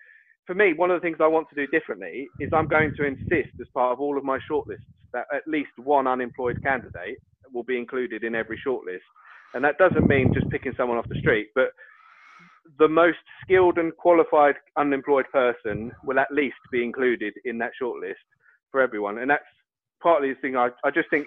for 0.47 0.55
me, 0.55 0.73
one 0.73 0.91
of 0.91 1.01
the 1.01 1.05
things 1.05 1.19
I 1.21 1.27
want 1.27 1.49
to 1.51 1.55
do 1.55 1.67
differently 1.67 2.29
is 2.39 2.51
I'm 2.53 2.69
going 2.69 2.93
to 2.97 3.05
insist 3.05 3.55
as 3.61 3.67
part 3.75 3.93
of 3.93 4.01
all 4.01 4.17
of 4.17 4.25
my 4.25 4.39
shortlists 4.51 4.87
that 5.13 5.27
at 5.35 5.43
least 5.47 5.71
one 5.77 6.07
unemployed 6.07 6.63
candidate 6.63 7.19
will 7.53 7.65
be 7.65 7.79
included 7.79 8.25
in 8.25 8.35
every 8.35 8.61
shortlist. 8.67 9.07
And 9.55 9.65
that 9.65 9.79
doesn't 9.79 10.09
mean 10.09 10.33
just 10.35 10.49
picking 10.51 10.75
someone 10.77 10.99
off 10.99 11.09
the 11.09 11.19
street, 11.21 11.49
but 11.55 11.69
the 12.79 12.89
most 12.89 13.19
skilled 13.43 13.79
and 13.79 13.97
qualified 13.97 14.57
unemployed 14.77 15.27
person 15.33 15.93
will 16.05 16.19
at 16.19 16.31
least 16.31 16.57
be 16.73 16.83
included 16.83 17.35
in 17.45 17.59
that 17.59 17.71
shortlist 17.81 18.25
for 18.71 18.81
everyone. 18.81 19.19
And 19.19 19.31
that's 19.31 19.45
partly 20.05 20.29
the 20.29 20.41
thing 20.41 20.57
I, 20.57 20.69
I 20.85 20.91
just 20.93 21.11
think 21.11 21.27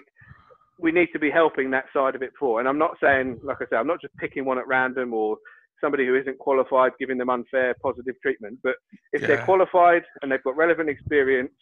we 0.78 0.92
need 0.92 1.08
to 1.12 1.18
be 1.18 1.30
helping 1.30 1.70
that 1.72 1.86
side 1.92 2.14
of 2.14 2.22
it 2.22 2.30
for. 2.38 2.60
And 2.60 2.68
I'm 2.68 2.78
not 2.78 2.96
saying, 3.02 3.40
like 3.42 3.58
I 3.60 3.66
said, 3.68 3.76
I'm 3.76 3.86
not 3.86 4.00
just 4.00 4.16
picking 4.16 4.44
one 4.44 4.58
at 4.58 4.66
random 4.66 5.12
or 5.12 5.36
somebody 5.80 6.06
who 6.06 6.14
isn't 6.14 6.38
qualified, 6.38 6.92
giving 6.98 7.18
them 7.18 7.28
unfair 7.28 7.74
positive 7.82 8.14
treatment. 8.22 8.58
But 8.62 8.76
if 9.12 9.20
yeah. 9.20 9.26
they're 9.28 9.44
qualified 9.44 10.04
and 10.22 10.30
they've 10.30 10.42
got 10.42 10.56
relevant 10.56 10.88
experience, 10.88 11.52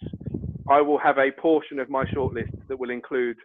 I 0.69 0.81
will 0.83 0.99
have 0.99 1.19
a 1.19 1.31
portion 1.33 1.81
of 1.81 1.89
my 1.89 2.05
shortlist 2.05 2.53
that 2.69 2.79
will 2.79 2.91
include 2.91 3.37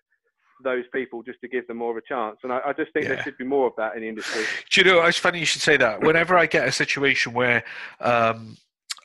those 0.63 0.83
people 0.93 1.23
just 1.23 1.39
to 1.41 1.47
give 1.47 1.65
them 1.67 1.77
more 1.77 1.91
of 1.91 1.97
a 1.97 2.07
chance. 2.07 2.37
And 2.43 2.51
I, 2.51 2.59
I 2.67 2.73
just 2.73 2.91
think 2.93 3.05
yeah. 3.05 3.15
there 3.15 3.23
should 3.23 3.37
be 3.37 3.45
more 3.45 3.67
of 3.67 3.73
that 3.77 3.95
in 3.95 4.01
the 4.01 4.09
industry. 4.09 4.43
Do 4.69 4.81
you 4.81 4.85
know, 4.87 5.01
it's 5.03 5.17
funny 5.17 5.39
you 5.39 5.45
should 5.45 5.61
say 5.61 5.77
that. 5.77 6.01
Whenever 6.01 6.37
I 6.37 6.45
get 6.45 6.67
a 6.67 6.71
situation 6.71 7.33
where 7.33 7.63
um, 7.99 8.57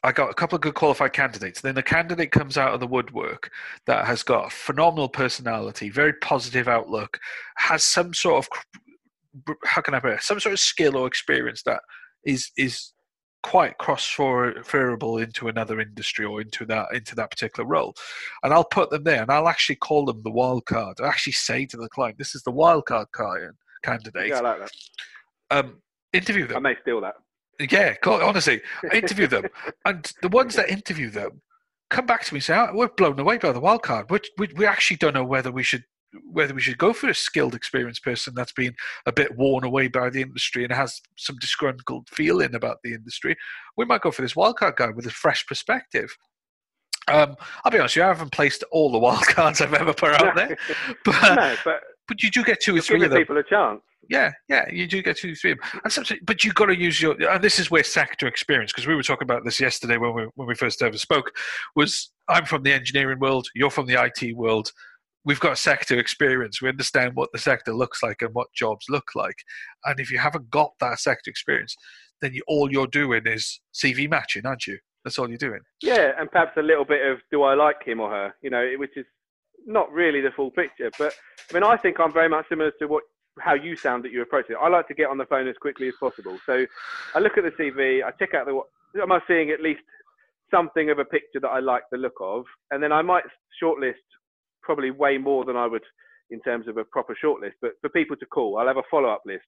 I 0.03 0.12
got 0.12 0.30
a 0.30 0.34
couple 0.34 0.57
of 0.57 0.62
good 0.62 0.74
qualified 0.74 1.12
candidates. 1.12 1.61
Then 1.61 1.74
the 1.74 1.82
candidate 1.82 2.30
comes 2.30 2.57
out 2.57 2.74
of 2.74 2.80
the 2.80 2.86
woodwork 2.86 3.51
that 3.86 4.07
has 4.07 4.22
got 4.22 4.47
a 4.47 4.51
phenomenal 4.51 5.09
personality, 5.09 5.90
very 5.90 6.12
positive 6.14 6.68
outlook, 6.68 7.18
has 7.57 7.82
some 7.82 8.14
sort 8.14 8.44
of 8.44 8.49
how 9.64 9.80
can 9.82 9.94
I 9.94 10.01
put 10.01 10.12
it, 10.12 10.22
some 10.22 10.40
sort 10.40 10.53
of 10.53 10.61
skill 10.61 10.97
or 10.97 11.07
experience 11.07 11.62
that 11.64 11.80
is 12.24 12.51
is 12.57 12.92
quite 13.42 13.78
cross-transferable 13.78 15.18
into 15.18 15.47
another 15.47 15.78
industry 15.78 16.24
or 16.24 16.40
into 16.40 16.64
that 16.66 16.86
into 16.92 17.14
that 17.14 17.30
particular 17.30 17.68
role, 17.68 17.94
and 18.42 18.53
I'll 18.53 18.64
put 18.64 18.90
them 18.90 19.05
there, 19.05 19.22
and 19.22 19.30
I'll 19.30 19.49
actually 19.49 19.76
call 19.76 20.05
them 20.05 20.22
the 20.24 20.30
wild 20.30 20.66
card. 20.66 21.01
I 21.01 21.09
actually 21.09 21.34
say 21.34 21.66
to 21.66 21.76
the 21.76 21.88
client, 21.88 22.18
"This 22.18 22.34
is 22.34 22.42
the 22.42 22.51
wild 22.51 22.86
card 22.86 23.09
candidate." 23.82 24.28
Yeah, 24.28 24.38
I 24.38 24.40
like 24.40 24.59
that. 24.61 24.70
Um, 25.51 25.82
interview 26.12 26.47
them. 26.47 26.57
I 26.57 26.61
may 26.61 26.76
steal 26.82 27.01
that. 27.03 27.14
Yeah, 27.59 27.94
honestly, 28.04 28.61
I 28.90 28.96
interview 28.98 29.26
them, 29.26 29.44
and 29.84 30.12
the 30.22 30.28
ones 30.28 30.54
that 30.57 30.70
interview 30.70 31.11
them 31.11 31.42
come 31.90 32.07
back 32.07 32.24
to 32.24 32.34
me 32.34 32.38
and 32.38 32.44
say, 32.44 32.57
oh, 32.57 32.70
"We're 32.74 32.88
blown 32.88 33.18
away 33.18 33.38
by 33.38 33.52
the 33.52 33.61
wild 33.61 33.82
card. 33.82 34.11
We, 34.11 34.20
we, 34.38 34.48
we 34.57 34.66
actually 34.66 34.98
don't 34.98 35.14
know 35.14 35.24
whether 35.24 35.50
we 35.50 35.62
should 35.62 35.84
whether 36.30 36.54
we 36.54 36.61
should 36.61 36.78
go 36.78 36.92
for 36.92 37.09
a 37.09 37.14
skilled, 37.14 37.54
experienced 37.54 38.02
person 38.02 38.34
that's 38.34 38.52
been 38.52 38.74
a 39.07 39.12
bit 39.12 39.36
worn 39.36 39.64
away 39.64 39.88
by 39.88 40.11
the 40.11 40.22
industry 40.22 40.64
and 40.64 40.72
has 40.72 41.00
some 41.16 41.36
disgruntled 41.40 42.09
feeling 42.09 42.54
about 42.54 42.78
the 42.82 42.94
industry. 42.94 43.36
We 43.76 43.84
might 43.84 44.00
go 44.00 44.11
for 44.11 44.22
this 44.22 44.34
wildcard 44.34 44.76
guy 44.76 44.88
with 44.90 45.07
a 45.07 45.11
fresh 45.11 45.46
perspective. 45.46 46.16
Um, 47.09 47.36
I'll 47.64 47.70
be 47.70 47.78
honest, 47.78 47.96
you, 47.96 48.02
I 48.02 48.09
haven't 48.09 48.32
placed 48.32 48.64
all 48.72 48.90
the 48.90 48.98
wildcards 48.98 49.61
I've 49.62 49.74
ever 49.74 49.92
put 49.92 50.20
out 50.20 50.34
there, 50.34 50.57
but, 51.04 51.34
no, 51.34 51.54
but, 51.64 51.80
but 52.09 52.22
you 52.22 52.30
do 52.30 52.42
get 52.42 52.61
two 52.61 52.76
or 52.76 52.80
three 52.80 53.04
of 53.04 53.11
them. 53.11 53.20
people 53.20 53.38
a 53.38 53.44
chance. 53.44 53.80
Yeah, 54.09 54.32
yeah, 54.48 54.70
you 54.70 54.86
do 54.86 55.02
get 55.02 55.16
two, 55.16 55.34
three. 55.34 55.57
And 55.82 55.92
sometimes, 55.92 56.20
but 56.24 56.44
you've 56.44 56.54
got 56.54 56.66
to 56.66 56.78
use 56.78 57.00
your. 57.00 57.20
And 57.28 57.42
this 57.42 57.59
is 57.59 57.70
where 57.70 57.82
sector 57.82 58.26
experience, 58.26 58.72
because 58.72 58.86
we 58.86 58.94
were 58.94 59.02
talking 59.02 59.26
about 59.26 59.44
this 59.44 59.61
yesterday 59.61 59.96
when 59.96 60.14
we 60.14 60.28
when 60.34 60.48
we 60.48 60.54
first 60.54 60.82
ever 60.82 60.98
spoke. 60.98 61.32
Was 61.74 62.11
I'm 62.28 62.44
from 62.44 62.62
the 62.62 62.72
engineering 62.72 63.18
world, 63.18 63.48
you're 63.54 63.70
from 63.70 63.86
the 63.86 64.02
IT 64.02 64.36
world 64.36 64.72
we've 65.26 65.40
got 65.40 65.59
sector 65.59 65.98
experience. 65.98 66.62
We 66.62 66.68
understand 66.70 67.14
what 67.14 67.30
the 67.32 67.38
sector 67.38 67.74
looks 67.74 68.02
like 68.02 68.22
and 68.22 68.32
what 68.32 68.46
jobs 68.54 68.86
look 68.88 69.09
like. 69.14 69.36
And 69.84 70.00
if 70.00 70.11
you 70.11 70.18
haven't 70.18 70.48
got 70.48 70.70
that 70.80 71.00
sector 71.00 71.28
experience, 71.28 71.76
then 72.22 72.32
you, 72.32 72.42
all 72.46 72.72
you're 72.72 72.86
doing 72.86 73.26
is 73.26 73.61
CV 73.74 74.09
matching, 74.09 74.46
aren't 74.46 74.66
you? 74.66 74.78
That's 75.04 75.18
all 75.18 75.28
you're 75.28 75.36
doing. 75.36 75.61
Yeah, 75.82 76.12
and 76.18 76.30
perhaps 76.30 76.57
a 76.57 76.62
little 76.62 76.84
bit 76.84 77.07
of 77.07 77.18
do 77.30 77.42
I 77.42 77.54
like 77.54 77.84
him 77.84 78.00
or 78.00 78.11
her? 78.11 78.34
You 78.40 78.50
know, 78.50 78.66
which 78.78 78.96
is 78.96 79.04
not 79.66 79.92
really 79.92 80.20
the 80.20 80.30
full 80.34 80.50
picture. 80.50 80.90
But 80.98 81.14
I 81.50 81.54
mean, 81.54 81.62
I 81.64 81.76
think 81.76 82.00
I'm 82.00 82.12
very 82.12 82.28
much 82.28 82.46
similar 82.48 82.72
to 82.78 82.86
what 82.86 83.02
how 83.39 83.55
you 83.55 83.76
sound 83.76 84.05
that 84.05 84.12
you 84.12 84.22
approach 84.22 84.47
it. 84.49 84.57
I 84.61 84.68
like 84.68 84.89
to 84.89 84.95
get 84.95 85.09
on 85.09 85.18
the 85.18 85.26
phone 85.26 85.49
as 85.49 85.57
quickly 85.61 85.89
as 85.89 85.95
possible. 86.01 86.39
So 86.47 86.64
I 87.14 87.18
look 87.18 87.37
at 87.37 87.45
the 87.45 87.51
CV, 87.51 88.05
I 88.05 88.11
check 88.12 88.34
out 88.34 88.47
the. 88.47 88.55
What 88.55 88.68
am 89.03 89.12
I 89.12 89.20
seeing 89.28 89.51
at 89.51 89.61
least 89.61 89.82
something 90.51 90.91
of 90.91 90.99
a 90.99 91.05
picture 91.05 91.41
that 91.41 91.49
I 91.49 91.61
like 91.61 91.82
the 91.91 91.99
look 91.99 92.16
of, 92.20 92.45
and 92.70 92.82
then 92.82 92.93
I 92.93 93.03
might 93.03 93.24
shortlist 93.62 93.95
probably 94.62 94.91
way 94.91 95.18
more 95.18 95.45
than 95.45 95.57
I 95.57 95.66
would 95.66 95.84
in 96.30 96.41
terms 96.41 96.66
of 96.68 96.76
a 96.76 96.84
proper 96.84 97.16
shortlist. 97.22 97.55
But 97.61 97.72
for 97.80 97.89
people 97.91 98.16
to 98.16 98.26
call, 98.26 98.59
I'll 98.59 98.66
have 98.66 98.76
a 98.76 98.82
follow 98.91 99.09
up 99.09 99.22
list 99.26 99.45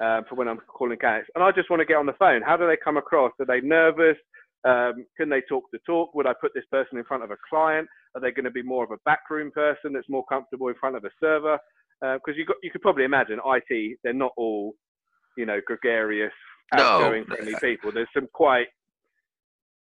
um, 0.00 0.24
for 0.28 0.34
when 0.34 0.48
I'm 0.48 0.58
calling 0.66 0.98
candidates. 0.98 1.30
And 1.34 1.44
I 1.44 1.52
just 1.52 1.70
want 1.70 1.80
to 1.80 1.86
get 1.86 1.96
on 1.96 2.06
the 2.06 2.12
phone. 2.18 2.42
How 2.42 2.56
do 2.56 2.66
they 2.66 2.76
come 2.76 2.96
across? 2.96 3.32
Are 3.40 3.46
they 3.46 3.60
nervous? 3.60 4.16
Um, 4.64 5.06
can 5.16 5.30
they 5.30 5.40
talk 5.48 5.64
the 5.72 5.78
talk? 5.86 6.14
Would 6.14 6.26
I 6.26 6.34
put 6.38 6.52
this 6.54 6.64
person 6.70 6.98
in 6.98 7.04
front 7.04 7.22
of 7.24 7.30
a 7.30 7.36
client? 7.48 7.88
Are 8.14 8.20
they 8.20 8.30
going 8.30 8.44
to 8.44 8.50
be 8.50 8.62
more 8.62 8.84
of 8.84 8.90
a 8.90 8.98
backroom 9.06 9.50
person 9.50 9.92
that's 9.92 10.08
more 10.08 10.24
comfortable 10.26 10.68
in 10.68 10.74
front 10.74 10.96
of 10.96 11.04
a 11.04 11.10
server? 11.18 11.58
Because 12.00 12.20
uh, 12.28 12.32
you 12.32 12.46
you 12.62 12.70
could 12.70 12.82
probably 12.82 13.04
imagine 13.04 13.40
IT, 13.44 13.98
they're 14.02 14.12
not 14.12 14.32
all, 14.36 14.74
you 15.36 15.46
know, 15.46 15.60
gregarious, 15.66 16.32
outgoing, 16.72 17.24
no. 17.28 17.34
friendly 17.34 17.54
people. 17.60 17.92
There's 17.92 18.08
some 18.14 18.28
quite 18.32 18.68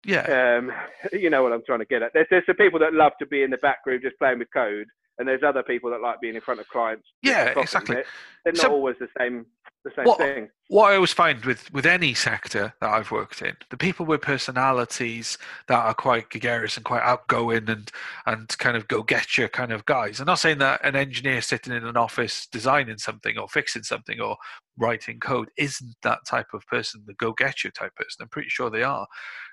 yeah. 0.06 0.58
Um, 0.60 0.72
you 1.12 1.30
know 1.30 1.44
what 1.44 1.54
I'm 1.54 1.64
trying 1.66 1.80
to 1.80 1.86
get 1.86 2.02
at. 2.02 2.12
There's, 2.14 2.28
there's 2.30 2.46
some 2.46 2.56
people 2.56 2.80
that 2.80 2.94
love 2.94 3.14
to 3.20 3.26
be 3.26 3.44
in 3.44 3.52
the 3.52 3.58
back 3.58 3.80
room 3.86 4.00
just 4.02 4.18
playing 4.18 4.40
with 4.40 4.48
code, 4.54 4.88
and 5.20 5.28
there's 5.28 5.44
other 5.44 5.64
people 5.64 5.90
that 5.92 6.02
like 6.02 6.22
being 6.22 6.36
in 6.36 6.42
front 6.42 6.60
of 6.60 6.68
clients. 6.70 7.08
Yeah, 7.24 7.60
exactly. 7.60 7.96
They're, 7.96 8.06
they're 8.46 8.54
not 8.54 8.62
So- 8.62 8.72
always 8.72 8.96
the 9.00 9.10
same 9.18 9.46
the 9.84 9.92
same 9.96 10.06
What- 10.06 10.18
thing. 10.18 10.50
what 10.70 10.92
I 10.92 10.96
always 10.96 11.14
find 11.14 11.46
with 11.46 11.72
with 11.72 11.86
any 11.86 12.14
sector 12.14 12.74
that 12.82 12.90
I've 12.90 13.10
worked 13.12 13.42
in, 13.42 13.56
the 13.70 13.78
people 13.78 14.06
with 14.06 14.22
personalities 14.22 15.38
that 15.68 15.78
are 15.80 15.94
quite 15.94 16.30
gregarious 16.30 16.76
and 16.78 16.86
quite 16.86 17.04
outgoing 17.04 17.70
and 17.70 17.90
and 18.26 18.50
kind 18.58 18.76
of 18.76 18.88
go 18.88 19.02
get 19.04 19.38
you 19.38 19.48
kind 19.48 19.72
of 19.72 19.86
guys. 19.86 20.20
I'm 20.20 20.26
not 20.26 20.40
saying 20.40 20.58
that 20.60 20.82
an 20.84 20.96
engineer 20.96 21.42
sitting 21.42 21.74
in 21.74 21.86
an 21.86 21.96
office 21.96 22.48
designing 22.48 22.98
something 22.98 23.38
or 23.38 23.48
fixing 23.48 23.84
something 23.84 24.20
or 24.20 24.36
writing 24.78 25.20
code 25.20 25.50
isn't 25.58 25.96
that 26.04 26.20
type 26.28 26.48
of 26.54 26.66
person, 26.68 27.04
the 27.08 27.14
go 27.14 27.32
get 27.34 27.64
you 27.64 27.72
type 27.72 27.96
person. 27.96 28.22
I'm 28.24 28.30
pretty 28.30 28.50
sure 28.50 28.70
they 28.70 28.84
are. 28.84 29.08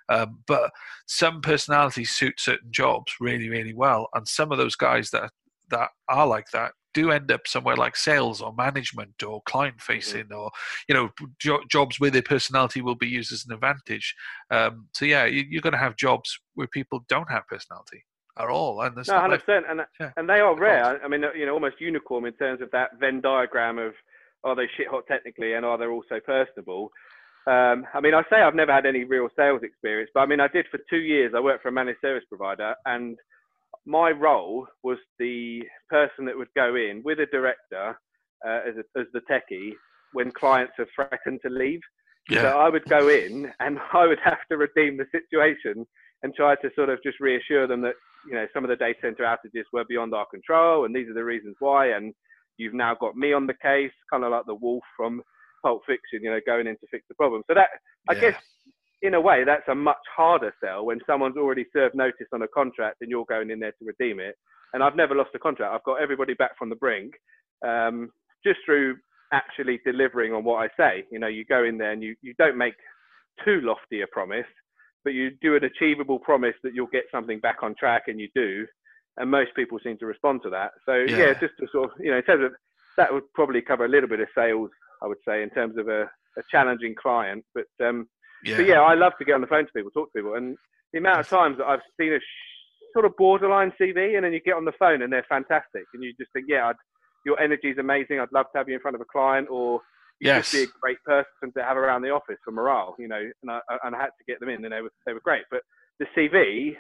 Um, 0.09 0.41
but 0.47 0.71
some 1.07 1.41
personalities 1.41 2.11
suit 2.11 2.39
certain 2.39 2.71
jobs 2.73 3.15
really, 3.21 3.49
really 3.49 3.73
well, 3.75 4.09
and 4.15 4.27
some 4.29 4.53
of 4.53 4.59
those 4.59 4.75
guys 4.77 5.11
that 5.11 5.31
that 5.71 5.91
are 6.09 6.27
like 6.27 6.47
that 6.53 6.73
do 6.93 7.11
end 7.11 7.31
up 7.33 7.47
somewhere 7.47 7.77
like 7.77 7.97
sales 7.97 8.41
or 8.41 8.55
management 8.55 9.21
or 9.23 9.43
client 9.43 9.81
facing 9.81 10.33
or 10.33 10.51
you 10.89 10.95
know 10.95 11.11
jo- 11.41 11.63
jobs 11.69 11.99
where 11.99 12.11
their 12.11 12.23
personality 12.23 12.81
will 12.81 12.95
be 12.95 13.09
used 13.09 13.33
as 13.33 13.45
an 13.47 13.53
advantage 13.53 14.15
um, 14.51 14.87
so 14.93 15.05
yeah 15.05 15.25
you, 15.25 15.45
you're 15.49 15.63
going 15.63 15.73
to 15.73 15.79
have 15.79 15.97
jobs 15.97 16.39
where 16.55 16.69
people 16.69 17.05
don't 17.09 17.31
have 17.31 17.47
personality 17.49 18.05
at 18.39 18.49
all 18.49 18.81
and 18.81 18.97
No, 18.97 19.03
not 19.09 19.21
hundred 19.23 19.43
like, 19.47 19.65
and 19.69 19.81
Yeah. 20.01 20.11
and 20.17 20.29
they 20.29 20.41
are 20.41 20.57
rare. 20.57 21.01
I 21.05 21.09
mean, 21.09 21.25
you 21.37 21.47
know, 21.47 21.53
almost 21.55 21.81
unicorn 21.81 22.27
in 22.27 22.33
terms 22.35 22.61
of 22.61 22.71
that 22.73 22.99
Venn 22.99 23.21
diagram 23.21 23.79
of 23.79 23.95
are 24.43 24.57
they 24.57 24.69
shit 24.77 24.89
hot 24.89 25.05
technically 25.07 25.55
and 25.55 25.65
are 25.65 25.79
they 25.79 25.87
also 25.87 26.21
personable. 26.21 26.91
Um, 27.47 27.87
I 27.93 28.01
mean, 28.01 28.15
I 28.15 28.23
say 28.31 28.37
I've 28.37 28.55
never 28.55 28.73
had 28.73 28.87
any 28.87 29.05
real 29.05 29.29
sales 29.37 29.63
experience, 29.63 30.11
but 30.15 30.21
I 30.21 30.27
mean, 30.27 30.41
I 30.41 30.49
did 30.49 30.67
for 30.71 30.79
two 30.89 30.99
years. 31.01 31.33
I 31.37 31.41
worked 31.41 31.63
for 31.63 31.69
a 31.69 31.73
managed 31.73 32.01
service 32.01 32.25
provider, 32.29 32.75
and 32.87 33.19
my 33.87 34.11
role 34.11 34.67
was 34.83 34.99
the 35.19 35.63
person 35.91 36.25
that 36.27 36.37
would 36.37 36.49
go 36.57 36.75
in 36.77 37.03
with 37.05 37.21
a 37.21 37.27
director 37.27 37.99
uh, 38.47 38.61
as, 38.69 38.75
a, 38.77 39.01
as 39.01 39.07
the 39.13 39.21
techie 39.31 39.73
when 40.13 40.31
clients 40.33 40.73
have 40.79 40.87
threatened 40.95 41.41
to 41.45 41.51
leave. 41.51 41.81
So 42.31 42.49
I 42.49 42.69
would 42.71 42.87
go 42.89 43.09
in 43.09 43.51
and 43.61 43.79
I 43.93 44.07
would 44.07 44.21
have 44.25 44.39
to 44.51 44.57
redeem 44.57 44.97
the 44.97 45.07
situation 45.13 45.87
and 46.23 46.35
try 46.35 46.55
to 46.57 46.71
sort 46.75 46.89
of 46.89 47.03
just 47.03 47.21
reassure 47.21 47.67
them 47.67 47.83
that, 47.83 47.95
you 48.25 48.35
know, 48.35 48.47
some 48.55 48.65
of 48.65 48.71
the 48.71 48.77
data 48.77 48.99
center 49.03 49.25
outages 49.25 49.65
were 49.73 49.85
beyond 49.85 50.15
our 50.15 50.27
control 50.33 50.87
and 50.87 50.97
these 50.97 51.09
are 51.09 51.15
the 51.15 51.25
reasons 51.25 51.57
why. 51.59 51.89
And 51.89 52.15
you've 52.57 52.75
now 52.75 52.95
got 52.99 53.17
me 53.17 53.33
on 53.33 53.47
the 53.47 53.55
case, 53.61 53.93
kind 54.11 54.25
of 54.25 54.31
like 54.31 54.47
the 54.47 54.55
wolf 54.55 54.83
from 54.97 55.21
Pulp 55.63 55.83
Fiction, 55.87 56.23
you 56.23 56.31
know, 56.31 56.41
going 56.47 56.67
in 56.67 56.75
to 56.77 56.87
fix 56.91 57.05
the 57.09 57.15
problem. 57.15 57.43
So 57.47 57.55
that, 57.55 57.69
I 58.09 58.15
Yeah. 58.15 58.21
guess, 58.21 58.43
in 59.05 59.15
a 59.15 59.21
way, 59.21 59.45
that's 59.45 59.69
a 59.69 59.75
much 59.75 60.05
harder 60.17 60.53
sell 60.63 60.87
when 60.87 60.99
someone's 61.07 61.37
already 61.37 61.67
served 61.73 61.95
notice 61.95 62.27
on 62.33 62.43
a 62.43 62.49
contract 62.49 62.97
and 63.03 63.11
you're 63.11 63.27
going 63.27 63.51
in 63.51 63.61
there 63.61 63.73
to 63.79 63.85
redeem 63.85 64.19
it. 64.19 64.35
And 64.73 64.83
I've 64.83 64.97
never 64.97 65.15
lost 65.15 65.31
a 65.35 65.39
contract. 65.39 65.73
I've 65.75 65.85
got 65.85 66.01
everybody 66.03 66.35
back 66.35 66.53
from 66.59 66.71
the 66.71 66.77
brink 66.77 67.13
um, 67.65 68.11
just 68.45 68.61
through 68.65 68.97
actually 69.33 69.79
delivering 69.85 70.33
on 70.33 70.43
what 70.43 70.57
I 70.65 70.69
say. 70.77 71.05
You 71.13 71.19
know, 71.19 71.27
you 71.29 71.45
go 71.45 71.65
in 71.65 71.77
there 71.79 71.93
and 71.93 72.03
you, 72.03 72.17
you 72.23 72.35
don't 72.39 72.57
make 72.57 72.75
too 73.45 73.61
lofty 73.63 74.01
a 74.01 74.07
promise, 74.07 74.47
but 75.05 75.13
you 75.13 75.33
do 75.43 75.55
an 75.55 75.65
achievable 75.65 76.19
promise 76.19 76.55
that 76.63 76.75
you'll 76.75 76.87
get 76.87 77.05
something 77.13 77.41
back 77.41 77.59
on 77.63 77.75
track, 77.79 78.05
and 78.07 78.19
you 78.19 78.29
do. 78.35 78.67
And 79.19 79.31
most 79.31 79.51
people 79.55 79.79
seem 79.85 79.99
to 79.99 80.07
respond 80.07 80.41
to 80.45 80.51
that. 80.51 80.71
So 80.87 80.95
yeah, 80.95 81.17
Yeah. 81.19 81.35
just 81.41 81.55
to 81.61 81.67
sort 81.71 81.93
of 81.93 82.01
you 82.01 82.11
know, 82.11 82.17
in 82.19 82.23
terms 82.25 82.45
of 82.45 82.53
that 82.97 83.13
would 83.13 83.31
probably 83.35 83.61
cover 83.61 83.85
a 83.85 83.89
little 83.89 84.09
bit 84.09 84.21
of 84.21 84.29
sales, 84.37 84.71
I 85.03 85.07
would 85.09 85.19
say, 85.29 85.43
in 85.43 85.51
terms 85.51 85.77
of 85.79 85.89
a, 85.89 86.03
a 86.39 86.43
challenging 86.51 86.95
client. 87.01 87.45
But 87.55 87.67
um, 87.85 88.09
yeah 88.45 88.57
but 88.57 88.67
yeah, 88.67 88.81
I 88.81 88.95
love 88.95 89.13
to 89.19 89.25
get 89.25 89.35
on 89.35 89.41
the 89.41 89.47
phone 89.47 89.67
to 89.67 89.73
people, 89.73 89.91
talk 89.91 90.13
to 90.13 90.19
people, 90.19 90.35
and 90.35 90.57
the 90.93 90.99
amount 90.99 91.21
of 91.21 91.29
times 91.29 91.59
that 91.59 91.67
I've 91.67 91.81
seen 91.99 92.13
a 92.13 92.19
sh- 92.21 92.93
sort 92.93 93.05
of 93.05 93.17
borderline 93.17 93.73
CV, 93.81 94.17
and 94.17 94.25
then 94.25 94.33
you 94.33 94.41
get 94.41 94.55
on 94.55 94.65
the 94.65 94.73
phone 94.79 95.03
and 95.03 95.13
they're 95.13 95.27
fantastic, 95.29 95.85
and 95.95 96.03
you 96.03 96.13
just 96.19 96.33
think, 96.33 96.47
yeah, 96.49 96.69
I'd, 96.69 96.77
your 97.27 97.41
energy 97.41 97.71
is 97.71 97.79
amazing. 97.79 98.21
I'd 98.21 98.33
love 98.33 98.47
to 98.53 98.59
have 98.59 98.69
you 98.69 98.75
in 98.75 98.81
front 98.81 98.95
of 98.95 99.01
a 99.01 99.07
client, 99.07 99.49
or 99.51 99.81
you'd 100.21 100.29
yes 100.29 100.51
just 100.51 100.53
be 100.53 100.63
a 100.63 100.67
great 100.81 100.99
person 101.05 101.53
to 101.57 101.63
have 101.65 101.77
around 101.77 102.03
the 102.03 102.11
office 102.11 102.39
for 102.45 102.53
morale, 102.53 102.95
you 102.99 103.09
know. 103.09 103.23
And 103.43 103.51
I, 103.51 103.61
and 103.85 103.95
I 103.95 103.99
had 104.01 104.07
to 104.19 104.25
get 104.27 104.41
them 104.41 104.49
in, 104.49 104.65
and 104.65 104.73
they 104.73 104.81
were 104.83 104.93
they 105.07 105.13
were 105.13 105.21
great. 105.25 105.45
But 105.51 105.63
the 105.99 106.07
CV, 106.17 106.77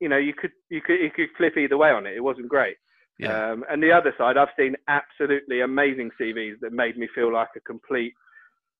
you 0.00 0.08
know, 0.08 0.18
you 0.18 0.32
could 0.34 0.52
you 0.70 0.80
could 0.80 1.00
you 1.00 1.10
could 1.14 1.28
flip 1.36 1.56
either 1.56 1.76
way 1.76 1.90
on 1.90 2.06
it. 2.06 2.16
It 2.16 2.22
wasn't 2.24 2.48
great. 2.48 2.76
yeah 3.18 3.52
Um, 3.52 3.64
and 3.70 3.82
the 3.82 3.92
other 3.92 4.14
side, 4.18 4.36
I've 4.36 4.48
seen 4.58 4.76
absolutely 4.88 5.60
amazing 5.62 6.10
CVs 6.20 6.60
that 6.60 6.72
made 6.72 6.96
me 6.96 7.08
feel 7.14 7.32
like 7.32 7.48
a 7.56 7.60
complete 7.60 8.14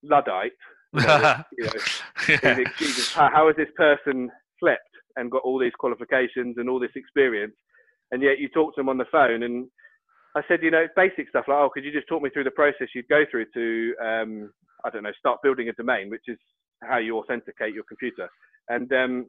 luddite. 0.02 0.52
You 0.92 1.00
know, 1.00 1.42
you 1.58 1.64
know, 1.64 1.72
yeah. 2.28 2.54
think, 2.54 2.76
Jesus, 2.76 3.12
how, 3.12 3.30
how 3.32 3.46
has 3.46 3.56
this 3.56 3.68
person 3.76 4.30
slept 4.60 4.88
and 5.16 5.30
got 5.30 5.42
all 5.42 5.58
these 5.58 5.72
qualifications 5.78 6.56
and 6.58 6.68
all 6.68 6.78
this 6.78 6.90
experience, 6.94 7.54
and 8.12 8.22
yet 8.22 8.38
you 8.38 8.48
talk 8.48 8.74
to 8.74 8.80
them 8.80 8.88
on 8.88 8.98
the 8.98 9.06
phone 9.10 9.42
and 9.42 9.68
I 10.36 10.42
said, 10.48 10.62
you 10.62 10.70
know, 10.70 10.86
basic 10.94 11.30
stuff 11.30 11.46
like, 11.48 11.56
oh, 11.56 11.70
could 11.72 11.82
you 11.82 11.90
just 11.90 12.08
talk 12.08 12.22
me 12.22 12.28
through 12.28 12.44
the 12.44 12.50
process 12.50 12.88
you'd 12.94 13.08
go 13.08 13.24
through 13.30 13.46
to, 13.54 13.94
um, 14.04 14.52
I 14.84 14.90
don't 14.90 15.02
know, 15.02 15.12
start 15.18 15.40
building 15.42 15.70
a 15.70 15.72
domain, 15.72 16.10
which 16.10 16.24
is 16.28 16.36
how 16.82 16.98
you 16.98 17.16
authenticate 17.16 17.72
your 17.72 17.84
computer. 17.84 18.28
And 18.68 18.92
um, 18.92 19.26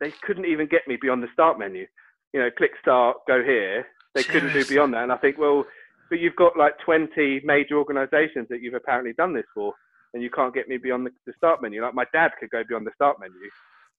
they 0.00 0.10
couldn't 0.22 0.46
even 0.46 0.66
get 0.66 0.88
me 0.88 0.96
beyond 0.98 1.22
the 1.22 1.28
start 1.34 1.58
menu. 1.58 1.86
You 2.32 2.40
know, 2.40 2.50
click 2.56 2.70
start, 2.80 3.18
go 3.28 3.42
here. 3.44 3.86
They 4.14 4.22
couldn't 4.22 4.54
do 4.54 4.64
beyond 4.64 4.94
that. 4.94 5.02
And 5.02 5.12
I 5.12 5.18
think, 5.18 5.36
well, 5.36 5.66
but 6.08 6.18
you've 6.18 6.36
got 6.36 6.56
like 6.56 6.78
20 6.82 7.42
major 7.44 7.76
organizations 7.76 8.46
that 8.48 8.62
you've 8.62 8.72
apparently 8.72 9.12
done 9.12 9.34
this 9.34 9.44
for, 9.54 9.74
and 10.14 10.22
you 10.22 10.30
can't 10.30 10.54
get 10.54 10.68
me 10.68 10.78
beyond 10.78 11.06
the, 11.06 11.10
the 11.26 11.32
start 11.36 11.62
menu. 11.62 11.82
Like 11.82 11.94
my 11.94 12.06
dad 12.12 12.32
could 12.38 12.50
go 12.50 12.62
beyond 12.68 12.86
the 12.86 12.92
start 12.94 13.18
menu. 13.20 13.34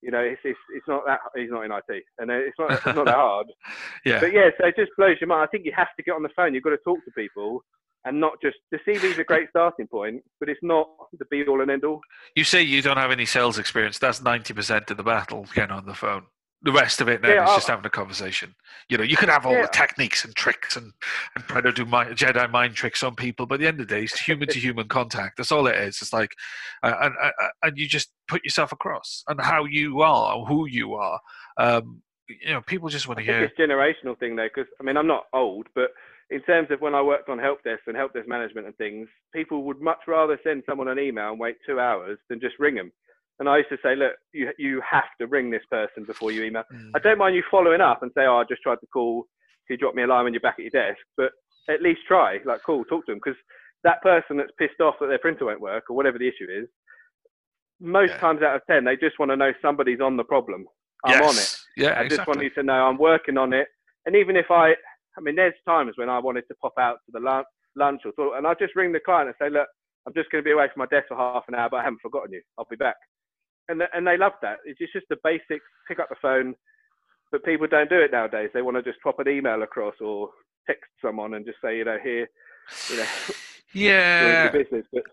You 0.01 0.11
know, 0.11 0.19
it's, 0.19 0.39
it's, 0.45 0.59
it's 0.73 0.87
not 0.87 1.03
that, 1.05 1.19
he's 1.35 1.51
not 1.51 1.65
in 1.65 1.71
IT, 1.71 2.03
and 2.19 2.31
uh, 2.31 2.35
it's 2.35 2.57
not, 2.57 2.71
it's 2.71 2.85
not 2.85 3.05
that 3.05 3.15
hard. 3.15 3.47
yeah 4.05 4.21
But 4.21 4.31
yeah, 4.31 4.49
so 4.57 4.67
it 4.67 4.75
just 4.77 4.91
blows 4.97 5.17
your 5.19 5.27
mind. 5.27 5.43
I 5.43 5.47
think 5.47 5.65
you 5.65 5.73
have 5.75 5.93
to 5.97 6.03
get 6.03 6.13
on 6.13 6.23
the 6.23 6.29
phone. 6.35 6.53
You've 6.53 6.63
got 6.63 6.69
to 6.69 6.77
talk 6.77 7.03
to 7.03 7.11
people 7.11 7.63
and 8.05 8.19
not 8.19 8.33
just 8.41 8.57
the 8.71 8.77
CV 8.87 9.03
is 9.03 9.19
a 9.19 9.23
great 9.23 9.49
starting 9.51 9.87
point, 9.87 10.23
but 10.39 10.49
it's 10.49 10.59
not 10.63 10.87
the 11.17 11.25
be 11.25 11.43
all 11.47 11.61
and 11.61 11.71
end 11.71 11.83
all. 11.83 12.01
you 12.35 12.43
say 12.43 12.61
you 12.61 12.81
don't 12.81 12.97
have 12.97 13.11
any 13.11 13.25
sales 13.25 13.59
experience 13.59 13.99
that's 13.99 14.19
90% 14.19 14.89
of 14.91 14.97
the 14.97 15.03
battle 15.03 15.45
getting 15.53 15.75
on 15.75 15.85
the 15.85 15.93
phone 15.93 16.23
the 16.61 16.71
rest 16.71 16.99
of 16.99 17.07
it 17.07 17.21
then 17.21 17.31
Yeah, 17.31 17.43
is 17.45 17.49
I- 17.51 17.55
just 17.55 17.67
having 17.67 17.85
a 17.85 17.89
conversation 17.89 18.53
you 18.89 18.97
know 18.97 19.03
you 19.03 19.15
can 19.15 19.29
have 19.29 19.45
all 19.45 19.53
Yeah. 19.53 19.61
the 19.63 19.69
techniques 19.69 20.25
and 20.25 20.35
tricks 20.35 20.75
and, 20.75 20.91
and 21.35 21.43
try 21.45 21.61
to 21.61 21.71
do 21.71 21.85
mind, 21.85 22.15
jedi 22.17 22.49
mind 22.51 22.75
tricks 22.75 23.01
on 23.03 23.15
people 23.15 23.45
but 23.45 23.55
at 23.55 23.59
the 23.61 23.67
end 23.67 23.79
of 23.79 23.87
the 23.87 23.95
day 23.95 24.03
it's 24.03 24.19
human 24.19 24.47
to 24.49 24.59
human 24.59 24.87
contact 24.87 25.37
that's 25.37 25.51
all 25.51 25.67
it 25.67 25.75
is 25.75 26.01
it's 26.01 26.11
like 26.13 26.31
uh, 26.83 26.95
and, 27.01 27.13
and, 27.23 27.33
and 27.63 27.77
you 27.77 27.87
just 27.87 28.11
put 28.27 28.43
yourself 28.43 28.71
across 28.71 29.23
and 29.27 29.39
how 29.39 29.63
you 29.65 30.01
are 30.01 30.43
who 30.45 30.65
you 30.67 30.95
are 30.95 31.19
um, 31.57 32.01
you 32.27 32.51
know 32.53 32.61
people 32.61 32.89
just 32.89 33.07
want 33.07 33.17
to 33.19 33.23
hear 33.25 33.43
it's 33.43 33.53
a 33.57 33.61
generational 33.61 34.17
thing 34.19 34.35
though, 34.35 34.47
because 34.53 34.69
I 34.79 34.83
mean 34.83 34.97
I'm 34.97 35.07
not 35.07 35.25
old, 35.33 35.67
but 35.75 35.91
in 36.29 36.41
terms 36.43 36.67
of 36.69 36.79
when 36.79 36.93
I 36.93 37.01
worked 37.01 37.27
on 37.29 37.39
help 37.39 37.63
desk 37.63 37.81
and 37.87 37.97
help 37.97 38.13
desk 38.13 38.27
management 38.27 38.67
and 38.67 38.77
things, 38.77 39.07
people 39.33 39.63
would 39.63 39.81
much 39.81 39.97
rather 40.07 40.39
send 40.43 40.61
someone 40.69 40.87
an 40.87 40.99
email 40.99 41.31
and 41.31 41.39
wait 41.39 41.55
two 41.65 41.79
hours 41.79 42.19
than 42.29 42.39
just 42.39 42.59
ring 42.59 42.75
them. 42.75 42.91
And 43.39 43.47
I 43.47 43.57
used 43.57 43.69
to 43.69 43.77
say, 43.81 43.95
look, 43.95 44.13
you 44.33 44.51
you 44.57 44.81
have 44.89 45.05
to 45.19 45.27
ring 45.27 45.49
this 45.49 45.63
person 45.71 46.03
before 46.05 46.31
you 46.31 46.43
email. 46.43 46.63
Mm, 46.73 46.91
I 46.95 46.99
don't 46.99 47.17
mind 47.17 47.35
you 47.35 47.43
following 47.49 47.81
up 47.81 48.03
and 48.03 48.11
say, 48.15 48.25
oh, 48.25 48.37
I 48.37 48.43
just 48.49 48.61
tried 48.61 48.79
to 48.81 48.87
call. 48.87 49.23
Can 49.67 49.75
you 49.75 49.77
drop 49.77 49.95
me 49.95 50.03
a 50.03 50.07
line 50.07 50.25
when 50.25 50.33
you're 50.33 50.41
back 50.41 50.55
at 50.59 50.65
your 50.65 50.71
desk? 50.71 50.99
But 51.15 51.31
at 51.69 51.81
least 51.81 52.01
try. 52.07 52.39
Like, 52.45 52.61
cool, 52.65 52.83
talk 52.85 53.05
to 53.05 53.11
them 53.13 53.21
because 53.23 53.39
that 53.83 54.01
person 54.01 54.35
that's 54.37 54.51
pissed 54.59 54.81
off 54.81 54.95
that 54.99 55.07
their 55.07 55.19
printer 55.19 55.45
won't 55.45 55.61
work 55.61 55.85
or 55.89 55.95
whatever 55.95 56.17
the 56.17 56.27
issue 56.27 56.47
is, 56.49 56.67
most 57.79 58.09
Yeah. 58.11 58.17
times 58.19 58.41
out 58.41 58.55
of 58.55 58.61
ten, 58.67 58.83
they 58.83 58.97
just 58.97 59.19
want 59.19 59.31
to 59.31 59.37
know 59.37 59.53
somebody's 59.61 60.01
on 60.01 60.17
the 60.17 60.23
problem. 60.23 60.65
I'm 61.05 61.21
on 61.21 61.29
it. 61.29 61.37
yes. 61.37 61.65
yeah 61.77 61.99
I 61.99 62.07
just 62.09 62.27
want 62.27 62.41
you 62.43 62.49
to 62.51 62.63
know 62.63 62.73
I'm 62.87 62.97
working 62.97 63.37
on 63.37 63.53
it. 63.53 63.67
And 64.05 64.15
even 64.17 64.35
if 64.35 64.51
I, 64.51 64.71
I 65.17 65.21
mean, 65.21 65.35
there's 65.35 65.53
times 65.65 65.93
when 65.95 66.09
I 66.09 66.19
wanted 66.19 66.43
to 66.49 66.55
pop 66.55 66.73
out 66.77 66.97
to 67.05 67.11
the 67.13 67.21
lunch, 67.21 67.47
lunch 67.77 68.01
or 68.03 68.11
so, 68.17 68.33
and 68.33 68.45
I 68.45 68.53
just 68.55 68.75
ring 68.75 68.91
the 68.91 68.99
client 68.99 69.29
and 69.29 69.35
say, 69.39 69.49
look, 69.49 69.67
I'm 70.05 70.13
just 70.13 70.29
going 70.31 70.43
to 70.43 70.45
be 70.45 70.51
away 70.51 70.67
from 70.73 70.79
my 70.81 70.87
desk 70.87 71.07
for 71.09 71.15
half 71.17 71.43
an 71.47 71.55
hour, 71.55 71.69
but 71.69 71.77
I 71.77 71.83
haven't 71.83 72.01
forgotten 72.01 72.33
you. 72.33 72.41
I'll 72.57 72.67
be 72.69 72.75
back. 72.75 72.95
And 73.69 73.79
th- 73.79 73.89
and 73.93 74.05
they 74.05 74.17
love 74.17 74.33
that. 74.41 74.57
It's 74.65 74.79
just, 74.79 75.05
the 75.09 75.17
basic 75.23 75.61
pick 75.87 75.99
up 75.99 76.09
the 76.09 76.15
phone, 76.21 76.55
but 77.31 77.43
people 77.45 77.67
don't 77.67 77.89
do 77.89 77.99
it 78.01 78.11
nowadays. 78.11 78.49
They 78.53 78.61
want 78.61 78.75
to 78.77 78.83
just 78.83 79.01
pop 79.01 79.19
an 79.19 79.29
email 79.29 79.61
across 79.63 79.95
or 80.01 80.29
text 80.67 80.89
someone 81.01 81.35
and 81.35 81.45
just 81.45 81.59
say, 81.63 81.77
you 81.77 81.85
know, 81.85 81.97
here, 82.03 82.27
you 82.89 82.97
know, 82.97 83.05
yeah 83.73 84.51
business. 84.51 84.85
But 84.91 85.03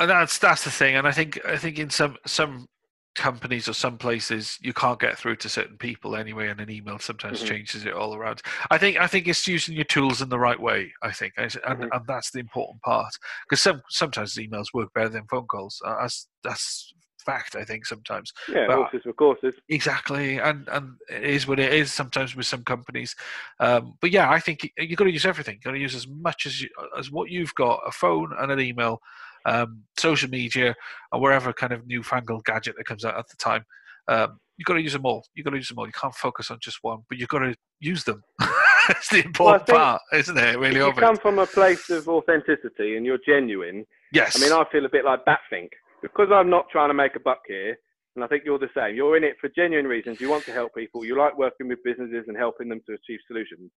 and 0.00 0.10
that's 0.10 0.38
that's 0.38 0.64
the 0.64 0.70
thing 0.70 0.96
and 0.96 1.06
i 1.08 1.12
think 1.12 1.40
i 1.46 1.56
think 1.56 1.78
in 1.78 1.90
some 1.90 2.16
some 2.26 2.66
companies 3.14 3.66
or 3.66 3.72
some 3.72 3.96
places 3.96 4.58
you 4.60 4.74
can't 4.74 5.00
get 5.00 5.16
through 5.16 5.36
to 5.36 5.48
certain 5.48 5.78
people 5.78 6.14
anyway 6.14 6.48
and 6.48 6.60
an 6.60 6.70
email 6.70 6.98
sometimes 6.98 7.40
Mhm. 7.40 7.46
changes 7.46 7.86
it 7.86 7.94
all 7.94 8.14
around 8.14 8.42
i 8.70 8.76
think 8.76 8.98
i 8.98 9.06
think 9.06 9.26
it's 9.26 9.48
using 9.48 9.74
your 9.74 9.84
tools 9.86 10.20
in 10.20 10.28
the 10.28 10.38
right 10.38 10.60
way 10.60 10.92
i 11.02 11.10
think 11.10 11.32
and, 11.38 11.56
and, 11.66 11.80
Mhm. 11.80 11.88
and 11.92 12.06
that's 12.06 12.30
the 12.30 12.38
important 12.40 12.80
part 12.82 13.10
because 13.48 13.62
some 13.62 13.80
sometimes 13.88 14.34
emails 14.34 14.66
work 14.74 14.92
better 14.92 15.08
than 15.08 15.26
phone 15.28 15.46
calls 15.46 15.80
uh, 15.86 15.96
that's 16.02 16.28
that's 16.44 16.92
fact 17.26 17.56
i 17.56 17.64
think 17.64 17.84
sometimes 17.84 18.32
yeah, 18.48 18.66
But- 18.68 18.76
horses 18.76 19.02
for 19.02 19.12
courses. 19.12 19.54
Exactly, 19.68 20.38
and 20.38 20.68
and 20.68 20.96
it 21.10 21.24
is 21.24 21.46
what 21.46 21.58
it 21.58 21.72
is. 21.72 21.92
Sometimes 21.92 22.36
with 22.36 22.46
some 22.46 22.64
companies, 22.64 23.14
um, 23.60 23.94
but 24.00 24.10
yeah, 24.10 24.30
I 24.30 24.40
think 24.40 24.70
you've 24.78 24.98
got 24.98 25.04
to 25.04 25.12
use 25.12 25.26
everything. 25.26 25.54
You've 25.54 25.64
got 25.64 25.72
to 25.72 25.78
use 25.78 25.94
as 25.94 26.06
much 26.06 26.46
as 26.46 26.62
you, 26.62 26.68
as 26.98 27.10
what 27.10 27.30
you've 27.30 27.54
got: 27.54 27.80
a 27.86 27.90
phone 27.90 28.32
and 28.38 28.52
an 28.52 28.60
email, 28.60 29.00
um, 29.44 29.82
social 29.98 30.30
media, 30.30 30.74
or 31.12 31.20
wherever 31.20 31.52
kind 31.52 31.72
of 31.72 31.86
newfangled 31.86 32.44
gadget 32.44 32.76
that 32.76 32.86
comes 32.86 33.04
out 33.04 33.18
at 33.18 33.28
the 33.28 33.36
time. 33.36 33.64
Um, 34.08 34.38
you 34.56 34.64
got 34.64 34.74
to 34.74 34.82
use 34.82 34.92
them 34.92 35.04
all. 35.04 35.24
You've 35.34 35.44
got 35.44 35.50
to 35.50 35.56
use 35.56 35.68
them 35.68 35.78
all. 35.78 35.86
You 35.86 35.92
can't 35.92 36.14
focus 36.14 36.50
on 36.50 36.58
just 36.60 36.78
one, 36.82 37.00
but 37.08 37.18
you've 37.18 37.28
got 37.28 37.40
to 37.40 37.54
use 37.80 38.04
them. 38.04 38.22
That's 38.88 39.08
the 39.08 39.24
important 39.24 39.68
well, 39.68 39.78
part, 39.78 40.02
isn't 40.12 40.38
it? 40.38 40.58
Really, 40.58 40.80
if 40.80 40.86
you 40.86 40.92
come 40.92 41.16
from 41.16 41.40
a 41.40 41.46
place 41.46 41.90
of 41.90 42.08
authenticity 42.08 42.96
and 42.96 43.04
you're 43.04 43.18
genuine. 43.26 43.84
Yes. 44.12 44.40
I 44.40 44.44
mean, 44.44 44.52
I 44.52 44.64
feel 44.70 44.84
a 44.86 44.88
bit 44.88 45.04
like 45.04 45.24
Batfink 45.24 45.70
because 46.02 46.28
I'm 46.32 46.50
not 46.50 46.66
trying 46.70 46.90
to 46.90 46.94
make 46.94 47.16
a 47.16 47.20
buck 47.20 47.40
here, 47.46 47.76
and 48.14 48.24
I 48.24 48.28
think 48.28 48.44
you're 48.44 48.58
the 48.58 48.70
same. 48.74 48.96
You're 48.96 49.16
in 49.16 49.24
it 49.24 49.36
for 49.40 49.50
genuine 49.54 49.86
reasons. 49.86 50.20
You 50.20 50.30
want 50.30 50.44
to 50.46 50.52
help 50.52 50.74
people. 50.74 51.04
You 51.04 51.18
like 51.18 51.36
working 51.36 51.68
with 51.68 51.84
businesses 51.84 52.24
and 52.28 52.36
helping 52.36 52.68
them 52.68 52.80
to 52.86 52.94
achieve 52.94 53.20
solutions. 53.26 53.70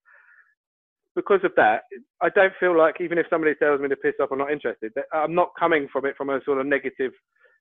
Because 1.16 1.40
of 1.44 1.52
that, 1.56 1.82
I 2.22 2.30
don't 2.30 2.54
feel 2.60 2.78
like 2.78 3.02
even 3.02 3.18
if 3.18 3.26
somebody 3.30 3.56
tells 3.56 3.82
me 3.82 3.90
to 3.90 3.96
piss 3.96 4.14
off, 4.22 4.30
I'm 4.32 4.38
not 4.38 4.52
interested. 4.52 4.94
I'm 5.12 5.34
not 5.34 5.50
coming 5.60 5.88
from 5.92 6.06
it 6.06 6.16
from 6.16 6.30
a 6.30 6.40
sort 6.46 6.60
of 6.60 6.68
negative, 6.68 7.12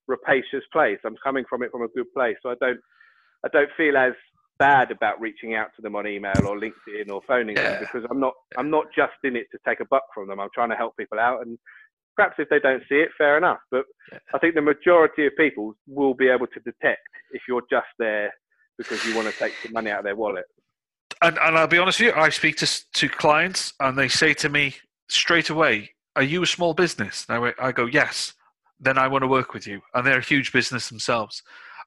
rapacious 0.06 0.62
place. 0.70 0.98
I'm 1.06 1.16
coming 1.24 1.44
from 1.48 1.62
it 1.62 1.70
from 1.70 1.82
a 1.82 1.88
good 1.88 2.12
place. 2.12 2.36
So 2.42 2.50
I 2.50 2.54
don't, 2.60 2.78
I 3.44 3.48
don't 3.48 3.70
feel 3.76 3.96
as 3.96 4.12
bad 4.58 4.90
about 4.90 5.20
reaching 5.20 5.54
out 5.54 5.68
to 5.76 5.82
them 5.82 5.96
on 5.96 6.06
email 6.06 6.46
or 6.46 6.58
LinkedIn 6.58 7.10
or 7.10 7.22
phoning 7.26 7.56
yeah. 7.56 7.70
them 7.70 7.80
because 7.80 8.06
I'm 8.10 8.20
not, 8.20 8.34
I'm 8.58 8.70
not 8.70 8.86
just 8.94 9.12
in 9.24 9.36
it 9.36 9.46
to 9.52 9.58
take 9.66 9.80
a 9.80 9.86
buck 9.86 10.04
from 10.14 10.28
them. 10.28 10.40
I'm 10.40 10.48
trying 10.54 10.70
to 10.70 10.76
help 10.76 10.94
people 10.98 11.18
out 11.18 11.46
and 11.46 11.58
perhaps 12.16 12.36
if 12.38 12.48
they 12.48 12.58
don't 12.58 12.82
see 12.88 12.96
it, 12.96 13.10
fair 13.16 13.36
enough. 13.36 13.58
But 13.70 13.84
yeah. 14.10 14.18
I 14.34 14.38
think 14.38 14.54
the 14.54 14.62
majority 14.62 15.26
of 15.26 15.32
people 15.36 15.74
will 15.86 16.14
be 16.14 16.28
able 16.28 16.46
to 16.48 16.60
detect 16.60 17.06
if 17.32 17.42
you're 17.48 17.62
just 17.70 17.86
there 17.98 18.32
because 18.78 19.04
you 19.04 19.14
want 19.14 19.28
to 19.28 19.38
take 19.38 19.52
some 19.62 19.72
money 19.72 19.90
out 19.90 20.00
of 20.00 20.04
their 20.04 20.16
wallet. 20.16 20.44
And, 21.22 21.38
and 21.38 21.56
I'll 21.56 21.66
be 21.66 21.78
honest 21.78 22.00
with 22.00 22.14
you, 22.14 22.20
I 22.20 22.28
speak 22.28 22.56
to 22.56 22.84
to 22.94 23.08
clients 23.08 23.72
and 23.80 23.96
they 23.96 24.08
say 24.08 24.34
to 24.34 24.48
me 24.48 24.74
straight 25.08 25.50
away, 25.50 25.90
"Are 26.16 26.22
you 26.22 26.42
a 26.42 26.46
small 26.46 26.74
business?" 26.74 27.24
And 27.28 27.44
I, 27.44 27.68
I 27.68 27.72
go, 27.72 27.86
"Yes." 27.86 28.34
Then 28.78 28.98
I 28.98 29.08
want 29.08 29.22
to 29.22 29.28
work 29.28 29.54
with 29.54 29.66
you, 29.66 29.80
and 29.94 30.06
they're 30.06 30.18
a 30.18 30.22
huge 30.22 30.52
business 30.52 30.90
themselves. 30.90 31.42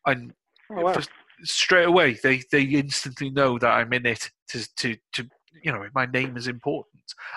And 0.07 0.33
oh, 0.71 0.81
wow. 0.81 0.95
straight 1.43 1.87
away, 1.87 2.17
they 2.23 2.41
they 2.51 2.63
instantly 2.63 3.29
know 3.29 3.59
that 3.59 3.69
I'm 3.69 3.93
in 3.93 4.07
it 4.07 4.31
to 4.49 4.67
to 4.77 4.97
to 5.13 5.29
you 5.63 5.71
know 5.71 5.85
my 5.93 6.05
name 6.05 6.37
is 6.37 6.47
important. 6.47 6.93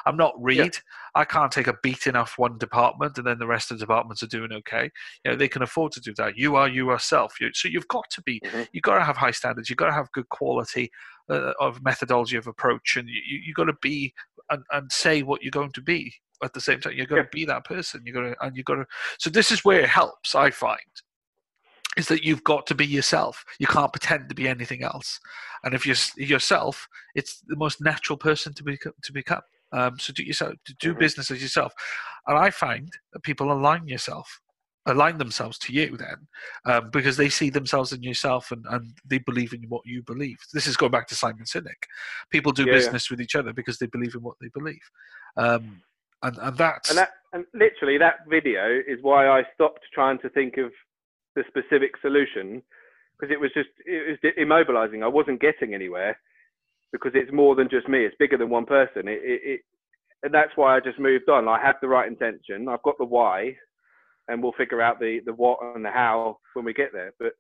I'm 0.07 0.17
not 0.17 0.35
Reed. 0.39 0.59
Yeah. 0.59 0.71
I 1.15 1.25
can't 1.25 1.53
take 1.53 1.67
a 1.67 1.77
beating 1.83 2.17
off 2.17 2.39
one 2.39 2.59
department 2.59 3.19
and 3.19 3.27
then 3.27 3.39
the 3.39 3.47
rest 3.47 3.71
of 3.71 3.79
the 3.79 3.83
departments 3.83 4.23
are 4.23 4.29
doing 4.29 4.53
okay. 4.53 4.91
You 5.25 5.33
know, 5.33 5.37
they 5.37 5.49
can 5.49 5.63
afford 5.63 5.93
to 5.93 6.01
do 6.01 6.15
that. 6.19 6.37
You 6.37 6.57
are 6.57 6.69
you 6.69 6.91
yourself. 6.91 7.41
You, 7.41 7.51
so 7.53 7.69
you've 7.69 7.89
got 7.89 8.09
to 8.11 8.23
be, 8.23 8.41
mm-hmm. 8.41 8.63
you've 8.73 8.83
got 8.83 8.99
to 8.99 9.05
have 9.05 9.17
high 9.17 9.31
standards. 9.31 9.69
You've 9.69 9.79
got 9.79 9.87
to 9.87 9.93
have 9.93 10.13
good 10.13 10.29
quality 10.29 10.91
uh, 11.31 11.53
of 11.61 11.83
methodology 11.83 12.37
of 12.37 12.47
approach, 12.47 12.97
and 12.97 13.09
you, 13.09 13.41
you've 13.45 13.57
got 13.57 13.65
to 13.65 13.77
be 13.81 14.13
and, 14.51 14.63
and 14.73 14.91
say 14.91 15.23
what 15.23 15.43
you're 15.43 15.51
going 15.51 15.73
to 15.73 15.83
be 15.83 16.13
at 16.43 16.53
the 16.53 16.61
same 16.61 16.81
time. 16.81 16.95
You've 16.97 17.09
got 17.09 17.17
yeah. 17.17 17.23
to 17.23 17.29
be 17.33 17.45
that 17.47 17.65
person. 17.65 18.03
You've 18.05 18.15
got 18.15 18.23
to, 18.23 18.37
and 18.41 18.57
you've 18.57 18.67
got 18.67 18.77
to. 18.77 18.87
So 19.19 19.31
this 19.31 19.51
is 19.51 19.65
where 19.65 19.81
it 19.81 19.89
helps. 19.89 20.35
I 20.35 20.51
find 20.51 20.79
is 21.97 22.09
that 22.09 22.25
you've 22.25 22.45
got 22.45 22.67
to 22.67 22.75
be 22.75 22.87
yourself. 22.87 23.45
You 23.59 23.67
can't 23.67 23.93
pretend 23.93 24.29
to 24.29 24.35
be 24.35 24.49
anything 24.49 24.83
else. 24.83 25.21
And 25.65 25.75
if 25.75 25.87
you're 25.87 25.97
yourself, 26.17 26.89
it's 27.15 27.43
the 27.47 27.57
most 27.57 27.81
natural 27.81 28.17
person 28.17 28.55
to 28.55 28.65
be 28.65 28.77
to 28.77 29.13
become. 29.13 29.43
Um, 29.73 29.99
so 29.99 30.13
do 30.13 30.23
yourself, 30.23 30.55
do 30.81 30.91
mm-hmm. 30.91 30.99
business 30.99 31.31
as 31.31 31.41
yourself. 31.41 31.73
And 32.27 32.39
I 32.39 32.51
find 32.51 32.93
that 33.13 33.23
people 33.23 33.51
align 33.51 33.89
yourself, 33.89 34.41
align 34.87 35.17
themselves 35.17 35.59
to 35.61 35.73
you 35.73 35.97
then, 35.97 36.27
um, 36.67 36.91
because 36.91 37.17
they 37.17 37.31
see 37.31 37.49
themselves 37.49 37.93
in 37.93 38.03
yourself 38.03 38.53
and, 38.53 38.67
and 38.69 38.93
they 39.05 39.19
believe 39.19 39.55
in 39.55 39.63
what 39.69 39.83
you 39.87 40.03
believe. 40.03 40.37
This 40.53 40.67
is 40.67 40.77
going 40.77 40.93
back 40.93 41.09
to 41.09 41.15
Simon 41.15 41.45
Sinek. 41.45 41.87
People 42.31 42.53
do 42.53 42.65
yeah, 42.65 42.73
business 42.73 43.11
yeah. 43.11 43.15
with 43.15 43.23
each 43.23 43.35
other 43.35 43.55
because 43.55 43.79
they 43.79 43.87
believe 43.87 44.15
in 44.15 44.23
what 44.23 44.37
they 44.41 44.49
believe. 44.53 44.91
Um, 45.39 45.81
and, 46.23 46.37
and 46.39 46.57
that's. 46.59 46.91
And, 46.91 46.99
that, 46.99 47.11
and 47.33 47.47
literally, 47.55 47.97
that 47.97 48.17
video 48.29 48.79
is 48.87 48.99
why 49.01 49.27
I 49.27 49.43
stopped 49.55 49.81
trying 49.95 50.19
to 50.19 50.29
think 50.29 50.59
of 50.59 50.71
the 51.35 51.45
specific 51.49 51.93
solution 52.01 52.63
because 53.19 53.33
it 53.33 53.41
was 53.41 53.51
just 53.55 53.69
it 53.87 54.19
was 54.23 54.33
immobilizing. 54.39 55.03
I 55.03 55.09
wasn't 55.09 55.41
getting 55.41 55.75
anywhere 55.75 56.19
because 56.93 57.13
it's 57.15 57.33
more 57.33 57.55
than 57.55 57.69
just 57.71 57.89
me. 57.89 58.05
It's 58.05 58.17
bigger 58.19 58.37
than 58.37 58.51
one 58.51 58.67
person. 58.67 59.09
It, 59.09 59.21
it, 59.23 59.41
it, 59.45 59.61
and 60.23 60.35
that's 60.35 60.53
why 60.57 60.77
I 60.77 60.81
just 60.81 60.99
moved 60.99 61.29
on. 61.29 61.49
I 61.49 61.61
had 61.61 61.77
the 61.81 61.89
right 61.89 62.09
intention. 62.09 62.69
I've 62.69 62.83
got 62.83 62.99
the 62.99 63.05
why, 63.05 63.57
and 64.29 64.43
we'll 64.43 64.53
figure 64.53 64.83
out 64.83 65.01
the 65.01 65.21
the 65.25 65.33
what 65.33 65.59
and 65.75 65.85
the 65.85 65.91
how 65.91 66.39
when 66.55 66.65
we 66.65 66.73
get 66.73 66.93
there. 66.93 67.13
But 67.19 67.33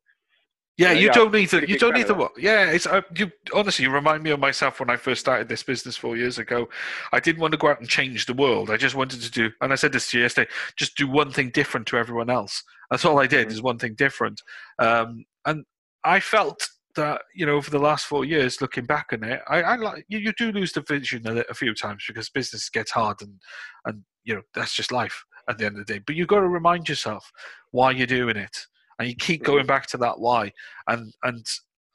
yeah, 0.78 0.92
you, 0.92 1.12
don't 1.12 1.32
need 1.32 1.50
to. 1.50 1.68
You 1.68 1.78
don't 1.78 1.94
need 1.94 2.06
to 2.06 2.14
what? 2.14 2.32
Yeah, 2.38 2.70
it's 2.70 2.86
uh, 2.86 3.02
you. 3.16 3.30
Honestly, 3.52 3.84
you 3.84 3.90
remind 3.90 4.22
me 4.22 4.30
of 4.30 4.40
myself 4.40 4.80
when 4.80 4.88
I 4.88 4.96
first 4.96 5.20
started 5.20 5.48
this 5.48 5.62
business 5.62 5.96
four 5.96 6.16
years 6.16 6.38
ago. 6.38 6.68
I 7.12 7.20
didn't 7.20 7.40
want 7.40 7.52
to 7.52 7.58
go 7.58 7.68
out 7.68 7.80
and 7.80 7.88
change 7.88 8.24
the 8.24 8.32
world. 8.32 8.70
I 8.70 8.78
just 8.78 8.94
wanted 8.94 9.20
to 9.20 9.30
do, 9.30 9.50
and 9.60 9.72
I 9.72 9.76
said 9.76 9.92
this 9.92 10.10
to 10.10 10.18
you 10.18 10.22
yesterday, 10.22 10.50
just 10.76 10.96
do 10.96 11.06
one 11.06 11.30
thing 11.30 11.50
different 11.50 11.86
to 11.88 11.98
everyone 11.98 12.30
else. 12.30 12.62
That's 12.90 13.04
all 13.04 13.18
I 13.18 13.26
did. 13.26 13.48
Mm-hmm. 13.48 13.54
Is 13.54 13.62
one 13.62 13.78
thing 13.78 13.94
different. 13.94 14.40
Um, 14.78 15.24
and 15.44 15.64
I 16.04 16.20
felt 16.20 16.66
that 16.96 17.22
you 17.34 17.44
know 17.44 17.56
over 17.56 17.70
the 17.70 17.78
last 17.78 18.06
four 18.06 18.24
years, 18.24 18.60
looking 18.62 18.86
back 18.86 19.08
on 19.12 19.24
it, 19.24 19.40
I, 19.48 19.62
I 19.62 19.76
like 19.76 20.06
you, 20.08 20.18
you, 20.18 20.32
do 20.38 20.52
lose 20.52 20.72
the 20.72 20.82
vision 20.82 21.26
a, 21.26 21.40
a, 21.50 21.54
few 21.54 21.74
times 21.74 22.04
because 22.06 22.28
business 22.30 22.68
gets 22.70 22.90
hard 22.90 23.20
and 23.20 23.40
and 23.84 24.02
you 24.24 24.34
know 24.34 24.42
that's 24.54 24.74
just 24.74 24.92
life 24.92 25.24
at 25.48 25.58
the 25.58 25.66
end 25.66 25.78
of 25.78 25.86
the 25.86 25.92
day. 25.92 26.00
But 26.06 26.16
you've 26.16 26.28
got 26.28 26.40
to 26.40 26.48
remind 26.48 26.88
yourself 26.88 27.30
why 27.72 27.90
you're 27.90 28.06
doing 28.06 28.36
it, 28.36 28.66
and 29.02 29.10
you 29.10 29.16
keep 29.16 29.42
going 29.42 29.66
back 29.66 29.86
to 29.88 29.96
that 29.98 30.18
why, 30.18 30.52
and 30.86 31.12
and 31.24 31.44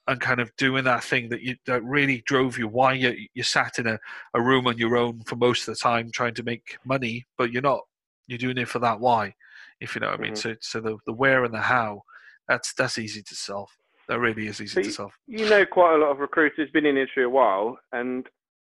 and 0.07 0.21
kind 0.21 0.39
of 0.39 0.55
doing 0.57 0.83
that 0.83 1.03
thing 1.03 1.29
that 1.29 1.41
you 1.41 1.55
that 1.65 1.83
really 1.83 2.21
drove 2.25 2.57
you. 2.57 2.67
Why 2.67 2.93
you 2.93 3.15
you 3.33 3.43
sat 3.43 3.79
in 3.79 3.87
a, 3.87 3.99
a 4.33 4.41
room 4.41 4.67
on 4.67 4.77
your 4.77 4.97
own 4.97 5.21
for 5.21 5.37
most 5.37 5.67
of 5.67 5.73
the 5.73 5.79
time 5.79 6.11
trying 6.11 6.33
to 6.35 6.43
make 6.43 6.77
money, 6.85 7.25
but 7.37 7.51
you're 7.51 7.61
not. 7.61 7.81
You're 8.27 8.37
doing 8.37 8.57
it 8.57 8.67
for 8.67 8.79
that 8.79 8.99
why, 8.99 9.33
if 9.79 9.95
you 9.95 10.01
know 10.01 10.07
what 10.07 10.19
I 10.19 10.21
mean. 10.21 10.33
Mm-hmm. 10.33 10.51
So 10.51 10.55
so 10.59 10.81
the 10.81 10.97
the 11.05 11.13
where 11.13 11.45
and 11.45 11.53
the 11.53 11.61
how, 11.61 12.03
that's 12.47 12.73
that's 12.73 12.97
easy 12.97 13.21
to 13.23 13.35
solve. 13.35 13.69
That 14.09 14.19
really 14.19 14.47
is 14.47 14.59
easy 14.59 14.81
so 14.81 14.81
to 14.81 14.91
solve. 14.91 15.17
You 15.27 15.49
know, 15.49 15.65
quite 15.65 15.95
a 15.95 15.97
lot 15.97 16.11
of 16.11 16.19
recruiters 16.19 16.69
been 16.71 16.85
in 16.85 16.95
the 16.95 17.01
industry 17.01 17.23
a 17.23 17.29
while, 17.29 17.79
and 17.93 18.27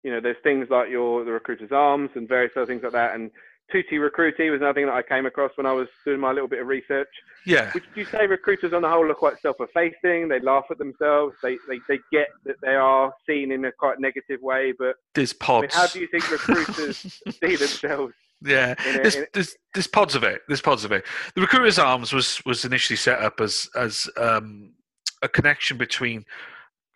you 0.04 0.12
know, 0.12 0.20
there's 0.22 0.38
things 0.44 0.68
like 0.70 0.90
your 0.90 1.24
the 1.24 1.32
recruiter's 1.32 1.72
arms 1.72 2.10
and 2.16 2.28
various 2.28 2.52
other 2.56 2.66
things 2.66 2.84
like 2.84 2.94
that. 2.94 3.16
And 3.16 3.32
Tutti 3.72 3.98
Recruiti 3.98 4.50
was 4.50 4.62
another 4.62 4.74
thing 4.74 4.86
that 4.86 4.96
I 4.96 5.02
came 5.02 5.26
across 5.26 5.52
when 5.56 5.66
I 5.66 5.74
was 5.74 5.88
doing 6.06 6.20
my 6.20 6.32
little 6.32 6.48
bit 6.48 6.62
of 6.62 6.68
research. 6.68 7.10
Yeah. 7.46 7.72
Would 7.74 7.84
you 7.96 8.06
say 8.06 8.26
recruiters 8.26 8.74
on 8.74 8.82
the 8.82 8.90
whole 8.90 9.10
are 9.10 9.14
quite 9.14 9.42
self-effacing? 9.42 10.30
They 10.30 10.40
laugh 10.40 10.66
at 10.72 10.78
themselves. 10.78 11.36
They 11.44 11.58
they, 11.68 11.80
they 11.90 12.00
get 12.12 12.28
that 12.46 12.56
they 12.62 12.76
are 12.76 13.14
seen 13.28 13.52
in 13.52 13.66
a 13.66 13.72
quite 13.72 14.00
negative 14.00 14.42
way. 14.42 14.74
But 14.78 14.96
there's 15.16 15.34
pods. 15.34 15.76
I 15.76 15.80
mean, 15.80 15.88
how 15.88 15.94
do 15.94 16.00
you 16.00 16.08
think 16.08 16.32
recruiters 16.32 17.22
see 17.30 17.56
themselves? 17.56 18.14
Yeah, 18.42 18.76
a, 18.80 18.94
there's, 18.94 19.18
there's, 19.34 19.56
there's 19.74 19.88
pods 19.88 20.14
of 20.14 20.24
it. 20.24 20.42
There's 20.48 20.62
pods 20.62 20.84
of 20.84 20.92
it. 20.92 21.06
The 21.36 21.42
Recruiter's 21.42 21.80
Arms 21.80 22.14
was 22.14 22.42
was 22.46 22.64
initially 22.66 22.98
set 22.98 23.20
up 23.20 23.42
as 23.42 23.70
as 23.76 24.10
um, 24.18 24.74
a 25.22 25.28
connection 25.28 25.78
between 25.78 26.26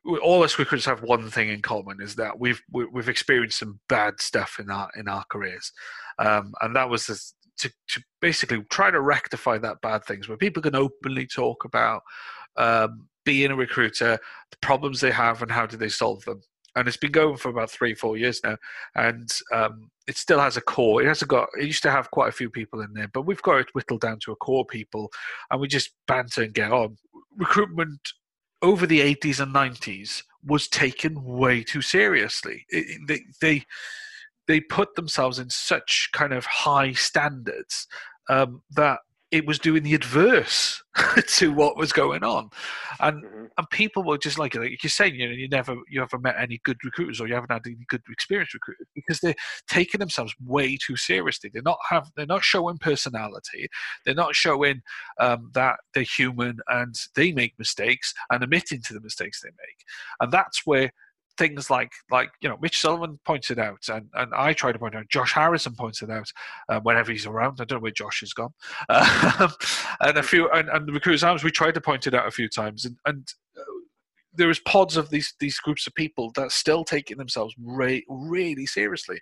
all 0.06 0.44
us 0.44 0.58
recruiters 0.58 0.86
have 0.86 1.04
one 1.04 1.30
thing 1.30 1.50
in 1.50 1.62
common 1.62 2.02
is 2.02 2.16
that 2.16 2.40
we've 2.40 2.62
we've 2.72 3.10
experienced 3.10 3.60
some 3.60 3.80
bad 3.88 4.20
stuff 4.20 4.58
in 4.60 4.70
our 4.70 4.90
in 4.96 5.08
our 5.08 5.24
careers, 5.30 5.72
um, 6.20 6.54
and 6.62 6.76
that 6.76 6.90
was 6.90 7.08
this, 7.08 7.34
to 7.60 7.70
to 7.90 8.02
basically 8.20 8.64
try 8.70 8.90
to 8.90 9.02
rectify 9.02 9.58
that 9.60 9.82
bad 9.82 10.04
things 10.04 10.28
where 10.28 10.38
people 10.38 10.64
can 10.64 10.76
openly 10.76 11.28
talk 11.28 11.66
about 11.66 12.02
um, 12.58 13.08
being 13.26 13.52
a 13.52 13.56
recruiter, 13.56 14.18
the 14.50 14.58
problems 14.62 15.02
they 15.02 15.12
have, 15.12 15.42
and 15.42 15.52
how 15.52 15.66
do 15.66 15.78
they 15.78 15.90
solve 15.90 16.24
them. 16.26 16.42
And 16.76 16.88
it's 16.88 16.98
been 16.98 17.12
going 17.12 17.38
for 17.38 17.50
about 17.50 17.70
three 17.70 17.94
four 17.94 18.18
years 18.18 18.42
now, 18.44 18.58
and 18.96 19.30
um, 19.54 19.92
it 20.08 20.18
still 20.18 20.40
has 20.40 20.58
a 20.58 20.62
core. 20.62 21.04
It 21.04 21.08
has 21.08 21.22
got. 21.24 21.50
It 21.60 21.66
used 21.66 21.84
to 21.84 21.92
have 21.92 22.10
quite 22.10 22.30
a 22.30 22.34
few 22.34 22.50
people 22.50 22.82
in 22.82 22.94
there, 22.94 23.10
but 23.14 23.28
we've 23.28 23.42
got 23.42 23.58
it 23.60 23.76
whittled 23.76 24.02
down 24.02 24.18
to 24.24 24.32
a 24.32 24.38
core 24.38 24.66
people, 24.66 25.12
and 25.52 25.62
we 25.62 25.68
just 25.68 25.92
banter 26.08 26.42
and 26.42 26.54
get 26.54 26.72
on 26.72 26.98
recruitment 27.38 28.00
over 28.62 28.86
the 28.86 29.00
80s 29.00 29.40
and 29.40 29.54
90s 29.54 30.24
was 30.46 30.68
taken 30.68 31.24
way 31.24 31.64
too 31.64 31.82
seriously. 31.82 32.66
It, 32.70 33.00
they, 33.08 33.22
they, 33.42 33.66
they 34.48 34.60
put 34.60 34.96
themselves 34.96 35.40
in 35.40 35.50
such 35.50 36.10
kind 36.14 36.34
of 36.34 36.46
high 36.46 36.94
standards 36.94 37.88
um, 38.30 38.62
that 38.72 39.00
it 39.32 39.48
was 39.48 39.60
doing 39.60 39.84
the 39.84 39.94
adverse 39.94 40.84
to 41.28 41.54
what 41.54 41.78
was 41.78 41.94
going 41.94 42.24
on, 42.24 42.50
and 43.00 43.24
mm-hmm. 43.24 43.46
and 43.58 43.70
people 43.70 44.04
were 44.04 44.18
just 44.18 44.38
like 44.38 44.56
like 44.56 44.84
you're 44.84 44.90
saying, 44.90 45.16
you 45.16 45.28
know, 45.28 45.34
you 45.34 45.48
never 45.48 45.76
you 45.90 46.02
haven't 46.02 46.22
met 46.22 46.36
any 46.38 46.60
good 46.64 46.78
recruiters 46.84 47.22
or 47.22 47.28
you 47.28 47.34
haven't 47.34 47.52
had 47.52 47.66
any 47.66 47.78
good 47.88 48.02
experience 48.10 48.54
recruiters 48.54 48.88
because 48.94 49.20
they're 49.20 49.36
taking 49.68 50.00
themselves 50.00 50.36
way 50.46 50.78
too 50.78 50.98
seriously. 50.98 51.50
They're 51.52 51.62
not 51.64 51.80
have 51.90 52.12
they're 52.16 52.26
not 52.26 52.44
showing 52.44 52.78
personality. 52.78 53.68
They're 54.06 54.14
not 54.14 54.36
showing 54.36 54.82
um, 55.20 55.50
that 55.54 55.78
they're 55.94 56.04
human 56.04 56.58
and 56.68 56.94
they 57.16 57.32
make 57.32 57.54
mistakes 57.58 58.14
and 58.30 58.44
admitting 58.44 58.82
to 58.84 58.94
the 58.94 59.02
mistakes 59.02 59.42
they 59.42 59.50
make, 59.50 59.86
and 60.20 60.32
that's 60.32 60.66
where 60.66 60.92
things 61.38 61.70
like 61.70 61.92
like 62.10 62.30
you 62.42 62.50
know 62.50 62.58
Mitch 62.62 62.80
Sullivan 62.80 63.20
pointed 63.26 63.60
out, 63.60 63.80
and, 63.90 64.08
and 64.14 64.34
I 64.34 64.54
try 64.54 64.72
to 64.72 64.80
point 64.80 64.96
out. 64.96 65.10
Josh 65.10 65.34
Harrison 65.34 65.76
pointed 65.76 66.10
out 66.10 66.30
uh, 66.70 66.80
whenever 66.82 67.12
he's 67.12 67.26
around. 67.26 67.60
I 67.60 67.66
don't 67.66 67.78
know 67.78 67.84
where 67.84 67.92
Josh 67.92 68.22
has 68.22 68.34
gone, 68.34 68.54
um, 68.90 69.52
and 70.02 70.18
a 70.18 70.24
few 70.24 70.50
and, 70.52 70.70
and 70.70 70.88
the 70.88 70.94
recruiters 70.94 71.24
arms. 71.24 71.44
We 71.44 71.52
tried 71.52 71.76
to 71.76 71.82
point 71.82 72.08
it 72.08 72.14
out 72.14 72.28
a 72.28 72.32
few 72.32 72.50
times, 72.50 72.86
and 72.86 72.98
and 73.06 73.28
uh, 73.58 73.64
there 74.34 74.50
is 74.50 74.60
pods 74.60 74.98
of 74.98 75.10
these 75.10 75.34
these 75.40 75.58
groups 75.60 75.88
of 75.88 75.96
people 75.96 76.32
that 76.36 76.44
are 76.44 76.50
still 76.50 76.84
taking 76.84 77.18
themselves 77.18 77.54
re- 77.62 78.06
really 78.08 78.66
seriously. 78.66 79.20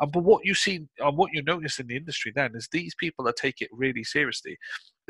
And 0.00 0.12
but 0.12 0.24
what 0.24 0.44
you 0.44 0.54
see 0.54 0.86
and 0.98 1.16
what 1.16 1.32
you 1.32 1.42
notice 1.42 1.78
in 1.78 1.86
the 1.86 1.96
industry 1.96 2.32
then 2.34 2.52
is 2.54 2.68
these 2.70 2.94
people 2.94 3.24
that 3.26 3.36
take 3.36 3.60
it 3.60 3.70
really 3.72 4.04
seriously. 4.04 4.56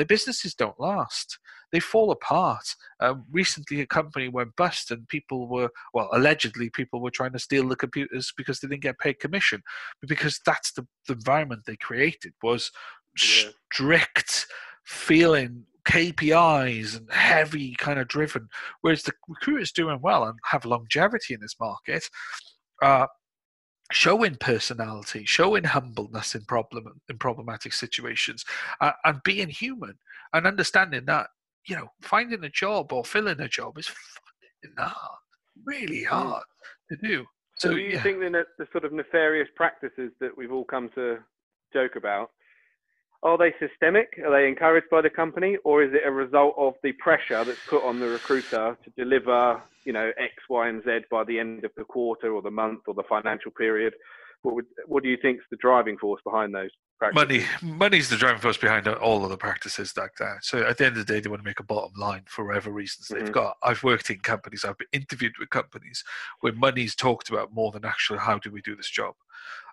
Their 0.01 0.07
businesses 0.07 0.55
don't 0.55 0.81
last. 0.81 1.39
They 1.73 1.79
fall 1.79 2.11
apart. 2.11 2.65
Um, 3.01 3.27
recently, 3.31 3.83
a 3.83 3.87
company 3.87 4.29
went 4.29 4.57
bust, 4.57 4.91
and 4.91 5.07
people 5.09 5.47
were, 5.47 5.69
well, 5.93 6.09
allegedly, 6.15 6.71
people 6.71 7.03
were 7.03 7.11
trying 7.11 7.35
to 7.35 7.39
steal 7.39 7.69
the 7.69 7.77
computers 7.77 8.33
because 8.35 8.61
they 8.61 8.69
didn't 8.69 8.81
get 8.81 8.99
paid 8.99 9.19
commission, 9.19 9.61
because 10.09 10.41
that's 10.47 10.73
the, 10.73 10.87
the 11.07 11.13
environment 11.13 11.65
they 11.67 11.77
created 11.77 12.33
was 12.43 12.71
yeah. 13.23 13.51
strict 13.71 14.47
feeling 14.87 15.67
KPIs 15.87 16.97
and 16.97 17.13
heavy 17.13 17.75
kind 17.75 17.99
of 17.99 18.09
driven, 18.09 18.49
whereas 18.81 19.03
the 19.03 19.13
recruiters 19.29 19.71
doing 19.71 19.99
well 20.01 20.25
and 20.25 20.39
have 20.47 20.65
longevity 20.65 21.35
in 21.35 21.41
this 21.41 21.57
market 21.61 22.09
are 22.81 23.07
showing 23.91 24.37
personality, 24.37 25.25
showing 25.25 25.65
humbleness 25.65 26.35
in 26.35 26.45
problem 26.45 27.01
in 27.09 27.19
problematic 27.19 27.73
situations, 27.73 28.45
uh, 28.81 28.93
and 29.05 29.23
being 29.25 29.49
human 29.49 29.99
and 30.33 30.47
understanding 30.47 31.05
that 31.07 31.29
you 31.67 31.77
know 31.77 31.89
finding 32.01 32.45
a 32.45 32.51
job 32.51 32.93
or 32.93 33.05
filling 33.05 33.41
a 33.41 33.49
job 33.49 33.79
is 33.79 33.89
fucking 33.89 34.77
hard, 34.79 35.19
really 35.65 36.05
hard 36.05 36.45
to 36.91 36.97
do. 36.97 37.25
So, 37.59 37.69
so 37.69 37.75
do 37.75 37.81
you 37.81 37.91
yeah. 37.91 38.03
think 38.03 38.21
that 38.21 38.47
the 38.59 38.67
sort 38.73 38.85
of 38.85 38.93
nefarious 38.93 39.49
practices 39.55 40.13
that 40.21 40.37
we've 40.37 40.53
all 40.53 40.65
come 40.65 40.89
to 40.95 41.19
joke 41.73 41.97
about 41.97 42.31
are 43.23 43.37
they 43.37 43.53
systemic? 43.59 44.19
Are 44.25 44.31
they 44.31 44.49
encouraged 44.49 44.89
by 44.91 45.03
the 45.03 45.11
company, 45.11 45.59
or 45.65 45.83
is 45.83 45.93
it 45.93 46.07
a 46.07 46.11
result 46.11 46.55
of 46.57 46.75
the 46.83 46.93
pressure 46.93 47.45
that's 47.45 47.59
put 47.69 47.85
on 47.85 48.01
the 48.01 48.09
recruiter 48.09 48.79
to 48.83 48.91
deliver, 48.97 49.61
you 49.85 49.93
know, 49.93 50.11
X, 50.17 50.33
Y, 50.49 50.69
and 50.69 50.83
Z 50.85 51.01
by 51.11 51.25
the 51.25 51.39
end 51.39 51.65
of 51.65 51.73
the 51.77 51.85
quarter 51.85 52.33
or 52.33 52.41
the 52.41 52.51
month 52.51 52.81
or 52.87 52.95
the 52.95 53.03
financial 53.09 53.51
period? 53.51 53.95
What 54.43 54.55
would 54.55 54.65
what 54.87 55.03
do 55.03 55.11
you 55.11 55.19
think 55.21 55.39
is 55.39 55.45
the 55.51 55.59
driving 55.59 55.99
force 55.99 56.23
behind 56.25 56.55
those? 56.55 56.71
Practices? 56.99 57.47
Money, 57.61 57.77
money's 57.77 58.09
the 58.09 58.17
driving 58.17 58.41
force 58.41 58.57
behind 58.57 58.89
all 58.89 59.23
of 59.23 59.31
the 59.31 59.37
practices 59.37 59.95
like 59.99 60.15
that. 60.19 60.43
So 60.43 60.63
at 60.63 60.79
the 60.79 60.87
end 60.87 60.97
of 60.97 61.07
the 61.07 61.13
day, 61.13 61.21
they 61.21 61.29
want 61.29 61.43
to 61.43 61.47
make 61.49 61.61
a 61.61 61.65
bottom 61.65 61.93
line 61.99 62.25
for 62.27 62.47
whatever 62.47 62.71
reasons 62.71 63.09
mm-hmm. 63.09 63.25
they've 63.25 63.35
got. 63.35 63.57
I've 63.63 63.83
worked 63.83 64.09
in 64.09 64.21
companies, 64.21 64.65
I've 64.65 64.79
been 64.79 64.89
interviewed 64.93 65.35
with 65.39 65.51
companies 65.51 66.05
where 66.41 66.55
money's 66.55 66.95
talked 66.95 67.29
about 67.29 67.53
more 67.53 67.71
than 67.71 67.85
actually 67.85 68.21
how 68.21 68.39
do 68.39 68.51
we 68.51 68.63
do 68.63 68.77
this 68.77 68.89
job, 68.89 69.15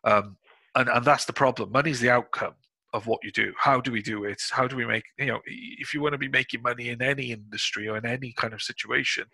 um, 0.03 0.35
and 0.75 0.89
and 0.89 1.05
that's 1.05 1.23
the 1.23 1.33
problem. 1.33 1.71
Money's 1.71 2.01
the 2.01 2.09
outcome 2.09 2.55
of 2.93 3.05
what 3.05 3.19
you 3.23 3.31
do. 3.31 3.53
How 3.57 3.81
do 3.81 3.91
we 3.91 4.01
do 4.01 4.23
it? 4.23 4.41
How 4.51 4.67
do 4.67 4.75
we 4.75 4.85
make 4.85 5.03
you 5.17 5.27
know 5.27 5.39
if 5.45 5.93
you 5.93 6.01
want 6.01 6.13
to 6.13 6.17
be 6.17 6.29
making 6.29 6.61
money 6.61 6.89
in 6.89 7.01
any 7.01 7.31
industry 7.31 7.87
or 7.87 7.97
in 7.97 8.05
any 8.05 8.31
kind 8.33 8.53
of 8.53 8.61
situation, 8.61 9.25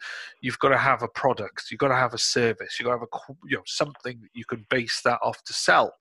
you've 0.42 0.60
got 0.60 0.70
to 0.70 0.78
have 0.78 1.04
a 1.04 1.08
product, 1.08 1.66
you've 1.70 1.80
got 1.80 1.90
to 1.90 1.96
have 1.96 2.14
a 2.14 2.18
service, 2.20 2.78
you've 2.80 2.88
got 2.88 2.96
to 2.96 3.00
have 3.00 3.08
a 3.12 3.34
you 3.48 3.58
know 3.58 3.64
something 3.66 4.20
that 4.22 4.30
you 4.34 4.46
can 4.46 4.66
base 4.70 5.02
that 5.04 5.20
off 5.22 5.44
to 5.44 5.54
sell 5.54 5.94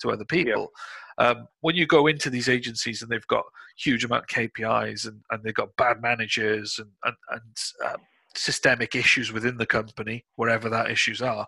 to 0.00 0.10
other 0.10 0.24
people. 0.24 0.70
Um, 1.18 1.48
when 1.60 1.76
you 1.76 1.86
go 1.86 2.06
into 2.06 2.30
these 2.30 2.48
agencies 2.48 3.02
and 3.02 3.10
they've 3.10 3.26
got 3.26 3.44
huge 3.76 4.04
amount 4.04 4.24
of 4.24 4.28
KPIs 4.28 5.06
and, 5.06 5.20
and 5.30 5.42
they've 5.42 5.54
got 5.54 5.76
bad 5.76 6.00
managers 6.00 6.78
and 6.78 6.90
and, 7.04 7.16
and 7.30 7.92
um, 7.92 8.00
systemic 8.36 8.94
issues 8.94 9.32
within 9.32 9.56
the 9.56 9.66
company, 9.66 10.24
wherever 10.36 10.68
that 10.68 10.90
issues 10.90 11.20
are, 11.22 11.46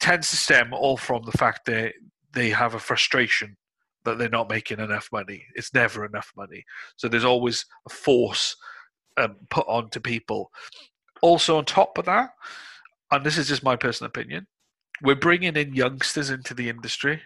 tends 0.00 0.30
to 0.30 0.36
stem 0.36 0.72
all 0.72 0.96
from 0.96 1.22
the 1.24 1.32
fact 1.32 1.66
that 1.66 1.92
they 2.32 2.50
have 2.50 2.74
a 2.74 2.78
frustration 2.78 3.56
that 4.04 4.18
they're 4.18 4.28
not 4.28 4.50
making 4.50 4.80
enough 4.80 5.08
money. 5.12 5.44
It's 5.54 5.74
never 5.74 6.04
enough 6.04 6.32
money. 6.36 6.64
So 6.96 7.08
there's 7.08 7.24
always 7.24 7.66
a 7.86 7.90
force 7.90 8.56
um, 9.16 9.36
put 9.50 9.66
on 9.68 9.90
to 9.90 10.00
people. 10.00 10.50
Also, 11.20 11.58
on 11.58 11.64
top 11.64 11.98
of 11.98 12.06
that, 12.06 12.30
and 13.10 13.24
this 13.24 13.38
is 13.38 13.48
just 13.48 13.62
my 13.62 13.76
personal 13.76 14.08
opinion, 14.08 14.46
we're 15.02 15.14
bringing 15.14 15.56
in 15.56 15.74
youngsters 15.74 16.30
into 16.30 16.54
the 16.54 16.68
industry 16.68 17.22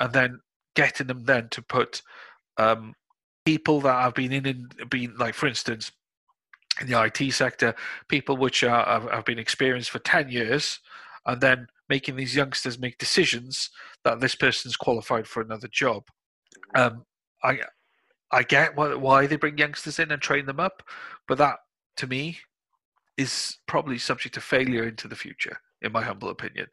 and 0.00 0.12
then 0.12 0.40
getting 0.74 1.06
them 1.06 1.24
then 1.24 1.48
to 1.50 1.62
put 1.62 2.02
um, 2.56 2.94
people 3.44 3.80
that 3.82 4.02
have 4.02 4.14
been 4.14 4.32
in, 4.32 4.46
in 4.46 4.68
been 4.88 5.14
like 5.16 5.34
for 5.34 5.46
instance 5.46 5.90
in 6.80 6.86
the 6.86 7.02
IT 7.02 7.32
sector, 7.32 7.74
people 8.08 8.36
which 8.36 8.64
are, 8.64 8.84
have, 8.86 9.10
have 9.10 9.24
been 9.26 9.38
experienced 9.38 9.90
for 9.90 9.98
10 9.98 10.30
years 10.30 10.80
and 11.26 11.40
then 11.40 11.66
making 11.88 12.16
these 12.16 12.34
youngsters 12.34 12.78
make 12.78 12.98
decisions 12.98 13.70
that 14.04 14.20
this 14.20 14.34
person's 14.34 14.76
qualified 14.76 15.26
for 15.26 15.40
another 15.42 15.68
job. 15.68 16.04
Um, 16.74 17.04
I 17.42 17.60
I 18.30 18.42
get 18.42 18.76
why 18.76 19.26
they 19.26 19.36
bring 19.36 19.58
youngsters 19.58 19.98
in 19.98 20.10
and 20.10 20.22
train 20.22 20.46
them 20.46 20.60
up, 20.60 20.82
but 21.28 21.38
that 21.38 21.56
to 21.98 22.06
me 22.06 22.38
is 23.18 23.58
probably 23.66 23.98
subject 23.98 24.34
to 24.34 24.40
failure 24.40 24.84
into 24.84 25.06
the 25.06 25.16
future, 25.16 25.58
in 25.82 25.92
my 25.92 26.02
humble 26.02 26.30
opinion, 26.30 26.66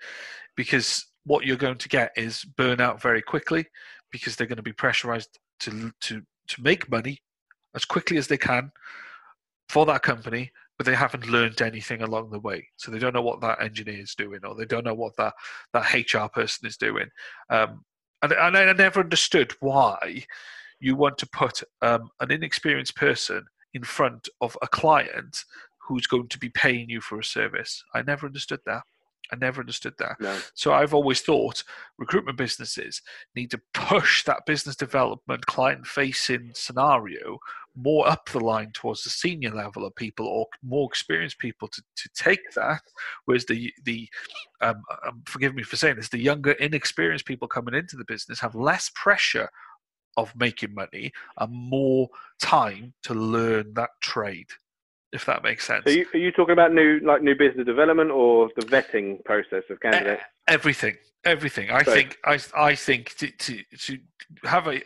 because 0.56 1.06
what 1.26 1.46
you're 1.46 1.58
going 1.58 1.78
to 1.78 1.90
get 1.90 2.12
is 2.16 2.46
burnout 2.58 3.02
very 3.02 3.22
quickly 3.22 3.66
because 4.12 4.36
they're 4.36 4.48
going 4.48 4.58
to 4.58 4.64
be 4.64 4.74
pressurized 4.74 5.38
to 5.60 5.92
to 6.02 6.22
to 6.48 6.62
make 6.62 6.90
money 6.90 7.22
as 7.76 7.86
quickly 7.86 8.18
as 8.18 8.28
they 8.28 8.38
can 8.38 8.72
for 9.68 9.86
that 9.86 10.02
company 10.02 10.52
but 10.80 10.86
they 10.86 10.96
haven't 10.96 11.28
learned 11.28 11.62
anything 11.62 12.02
along 12.02 12.30
the 12.30 12.40
way. 12.40 12.66
So 12.78 12.90
they 12.90 13.00
don't 13.00 13.14
know 13.14 13.22
what 13.22 13.42
that 13.42 13.62
engineer 13.62 14.00
is 14.00 14.16
doing, 14.16 14.40
or 14.46 14.56
they 14.56 14.64
don't 14.64 14.86
know 14.86 14.94
what 14.94 15.16
that 15.18 15.34
that 15.74 15.94
HR 15.94 16.30
person 16.30 16.68
is 16.68 16.78
doing. 16.78 17.10
Um, 17.50 17.84
and, 18.22 18.32
and 18.32 18.58
I 18.58 18.72
never 18.72 19.02
understood 19.02 19.54
why 19.60 20.24
you 20.80 20.96
want 20.96 21.18
to 21.18 21.28
put 21.28 21.62
um, 21.82 22.10
an 22.22 22.32
inexperienced 22.32 22.96
person 22.96 23.44
in 23.74 23.84
front 23.84 24.30
of 24.40 24.58
a 24.62 24.68
client 24.70 25.44
who's 25.86 26.08
going 26.08 26.30
to 26.30 26.40
be 26.40 26.50
paying 26.50 26.90
you 26.90 27.02
for 27.02 27.20
a 27.20 27.26
service. 27.26 27.84
I 27.94 28.02
never 28.02 28.26
understood 28.26 28.62
that. 28.66 28.84
I 29.32 29.36
never 29.36 29.62
understood 29.62 29.94
that. 30.00 30.20
No. 30.20 30.38
So 30.54 30.74
I've 30.74 30.94
always 30.94 31.22
thought 31.22 31.64
recruitment 31.98 32.38
businesses 32.38 33.02
need 33.36 33.52
to 33.52 33.62
push 33.74 34.24
that 34.24 34.46
business 34.46 34.76
development, 34.76 35.46
client 35.46 35.86
facing 35.86 36.52
scenario 36.54 37.40
more 37.76 38.08
up 38.08 38.28
the 38.30 38.40
line 38.40 38.72
towards 38.74 39.04
the 39.04 39.10
senior 39.10 39.52
level 39.52 39.86
of 39.86 39.96
people 39.96 40.28
or 40.28 40.48
more 40.64 40.88
experienced 40.90 41.40
people 41.40 41.68
to, 41.68 41.82
to 41.96 42.10
take 42.16 42.52
that. 42.56 42.82
Whereas 43.26 43.46
the, 43.46 43.72
the 43.84 44.10
um, 44.62 44.82
um, 45.08 45.22
forgive 45.26 45.56
me 45.56 45.64
for 45.64 45.76
saying 45.76 45.96
this, 45.96 46.10
the 46.10 46.20
younger, 46.20 46.52
inexperienced 46.54 47.26
people 47.26 47.48
coming 47.48 47.76
into 47.76 47.96
the 47.96 48.06
business 48.06 48.40
have 48.40 48.56
less 48.56 48.92
pressure 48.96 49.50
of 50.18 50.36
making 50.36 50.74
money 50.74 51.12
and 51.38 51.54
more 51.54 52.10
time 52.42 52.94
to 53.04 53.14
learn 53.14 53.74
that 53.76 53.92
trade 54.02 54.48
if 55.12 55.26
that 55.26 55.44
makes 55.44 55.66
sense. 55.66 55.86
Are 55.86 55.92
you, 55.92 56.06
are 56.14 56.20
you 56.20 56.32
talking 56.32 56.54
about 56.54 56.74
new 56.74 57.00
like 57.04 57.22
new 57.22 57.36
business 57.36 57.66
development 57.66 58.12
or 58.12 58.50
the 58.56 58.66
vetting 58.66 59.24
process 59.26 59.64
of 59.70 59.80
candidates? 59.80 60.24
everything, 60.48 60.96
everything. 61.26 61.72
I 61.72 61.84
so, 61.84 61.94
think 61.94 62.18
I 62.26 62.40
I 62.56 62.76
think 62.76 63.16
to, 63.18 63.32
to 63.32 63.64
to 63.78 64.00
have 64.44 64.68
a 64.68 64.80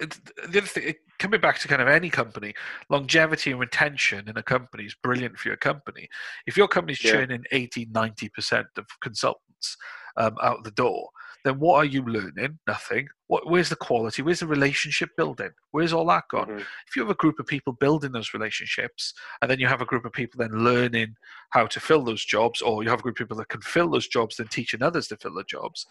the 0.48 0.60
other 0.60 0.62
thing 0.62 0.94
coming 1.20 1.40
back 1.40 1.60
to 1.60 1.68
kind 1.68 1.82
of 1.82 1.88
any 1.88 2.10
company, 2.10 2.54
longevity 2.90 3.52
and 3.52 3.60
retention 3.60 4.28
in 4.28 4.38
a 4.38 4.44
company 4.44 4.84
is 4.86 4.96
brilliant 4.96 5.38
for 5.38 5.50
your 5.50 5.58
company. 5.58 6.08
If 6.48 6.58
your 6.58 6.68
company's 6.68 7.04
yeah. 7.04 7.12
churning 7.12 7.44
80, 7.52 7.88
90 7.92 8.30
percent 8.30 8.68
of 8.78 8.86
consultants 9.02 9.78
um, 10.18 10.36
out 10.42 10.64
the 10.64 10.72
door, 10.72 11.10
then 11.44 11.60
what 11.60 11.76
are 11.76 11.86
you 11.86 12.04
learning? 12.04 12.60
Nothing. 12.68 13.10
What, 13.28 13.50
where's 13.50 13.70
the 13.70 13.76
quality? 13.76 14.22
Where's 14.22 14.40
the 14.40 14.48
relationship 14.48 15.10
building? 15.18 15.52
Where's 15.72 15.92
all 15.92 16.06
that 16.08 16.24
gone? 16.30 16.48
Mm-hmm. 16.48 16.60
If 16.88 16.96
you 16.96 17.02
have 17.02 17.12
a 17.12 17.16
group 17.16 17.40
of 17.40 17.46
people 17.46 17.74
building 17.74 18.14
those 18.14 18.34
relationships, 18.34 19.14
and 19.42 19.52
then 19.52 19.60
you 19.60 19.68
have 19.68 19.82
a 19.82 19.86
group 19.86 20.06
of 20.06 20.14
people 20.14 20.38
then 20.38 20.64
learning 20.64 21.16
how 21.50 21.68
to 21.68 21.80
fill 21.80 22.04
those 22.04 22.24
jobs, 22.24 22.62
or 22.62 22.84
you 22.84 22.90
have 22.90 23.00
a 23.00 23.04
group 23.04 23.16
of 23.16 23.28
people 23.28 23.38
that 23.38 23.50
can 23.50 23.62
fill 23.62 23.90
those 23.90 24.08
jobs, 24.08 24.38
then 24.38 24.48
teaching 24.48 24.82
others 24.82 25.08
to 25.10 25.18
fill 25.18 25.34
the 25.34 25.44
jobs, 25.44 25.86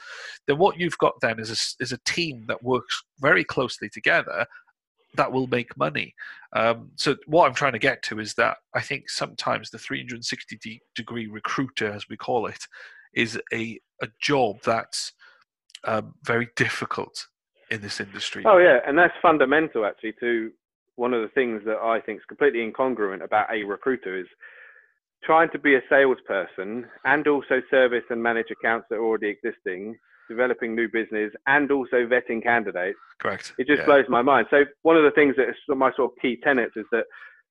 then 0.47 0.59
what 0.59 0.79
you've 0.79 0.99
got 0.99 1.21
then 1.21 1.39
is 1.39 1.51
a, 1.51 1.83
is 1.83 1.93
a 1.93 1.99
team 2.05 2.45
that 2.49 2.63
works 2.63 3.03
very 3.21 3.45
closely 3.45 3.89
together 3.89 4.47
that 5.15 5.31
will 5.31 5.47
make 5.49 5.77
money. 5.77 6.15
Um, 6.55 6.91
so 6.97 7.17
what 7.27 7.47
I'm 7.47 7.55
trying 7.55 7.75
to 7.75 7.79
get 7.79 8.03
to 8.05 8.19
is 8.19 8.33
that 8.35 8.57
I 8.75 8.81
think 8.81 9.11
sometimes 9.11 9.69
the 9.69 9.79
360 9.79 10.81
degree 10.95 11.27
recruiter, 11.27 11.93
as 11.93 12.09
we 12.09 12.17
call 12.17 12.47
it, 12.47 12.67
is 13.13 13.39
a 13.53 13.79
a 14.03 14.09
job 14.21 14.57
that's 14.65 15.13
um, 15.85 16.15
very 16.25 16.49
difficult 16.57 17.27
in 17.71 17.81
this 17.81 18.01
industry. 18.01 18.45
Oh 18.47 18.59
yeah, 18.59 18.79
and 18.87 18.99
that's 18.99 19.15
fundamental 19.21 19.85
actually 19.85 20.15
to 20.21 20.51
one 20.97 21.15
of 21.15 21.23
the 21.23 21.29
things 21.29 21.63
that 21.65 21.79
I 21.79 22.01
think 22.01 22.19
is 22.19 22.25
completely 22.27 22.61
incongruent 22.61 23.25
about 23.25 23.53
a 23.53 23.65
recruiter 23.65 24.19
is 24.19 24.27
trying 25.25 25.51
to 25.51 25.59
be 25.59 25.75
a 25.75 25.81
salesperson 25.89 26.87
and 27.05 27.27
also 27.27 27.63
service 27.71 28.05
and 28.11 28.23
manage 28.23 28.51
accounts 28.51 28.87
that 28.91 28.97
are 28.97 29.05
already 29.05 29.29
existing, 29.29 29.97
developing 30.29 30.75
new 30.75 30.89
business, 30.93 31.33
and 31.47 31.71
also 31.71 32.07
vetting 32.07 32.43
candidates. 32.43 32.99
Correct. 33.21 33.55
It 33.59 33.67
just 33.67 33.81
yeah. 33.81 33.87
blows 33.87 34.05
my 34.09 34.23
mind. 34.23 34.49
So 34.51 34.65
one 34.83 34.97
of 34.97 35.05
the 35.05 35.13
things 35.13 35.37
that 35.37 35.49
is 35.49 35.57
my 35.69 35.93
sort 35.97 36.13
of 36.13 36.19
key 36.21 36.39
tenets 36.43 36.77
is 36.77 36.85
that 36.93 37.05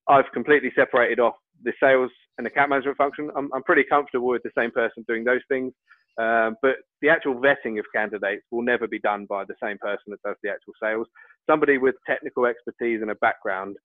I've 0.07 0.31
completely 0.33 0.71
separated 0.75 1.19
off 1.19 1.35
the 1.63 1.73
sales 1.79 2.11
and 2.37 2.45
account 2.45 2.69
management 2.69 2.97
function. 2.97 3.29
I'm, 3.35 3.49
I'm 3.53 3.63
pretty 3.63 3.83
comfortable 3.83 4.27
with 4.27 4.43
the 4.43 4.51
same 4.57 4.71
person 4.71 5.05
doing 5.07 5.23
those 5.23 5.41
things. 5.47 5.73
Um, 6.17 6.55
but 6.61 6.75
the 7.01 7.09
actual 7.09 7.35
vetting 7.35 7.79
of 7.79 7.85
candidates 7.95 8.43
will 8.51 8.61
never 8.61 8.87
be 8.87 8.99
done 8.99 9.25
by 9.25 9.43
the 9.45 9.55
same 9.61 9.77
person 9.77 10.03
that 10.07 10.21
does 10.23 10.35
the 10.43 10.49
actual 10.49 10.73
sales. 10.81 11.07
Somebody 11.49 11.77
with 11.77 11.95
technical 12.05 12.45
expertise 12.45 13.01
and 13.01 13.11
a 13.11 13.15
background, 13.15 13.77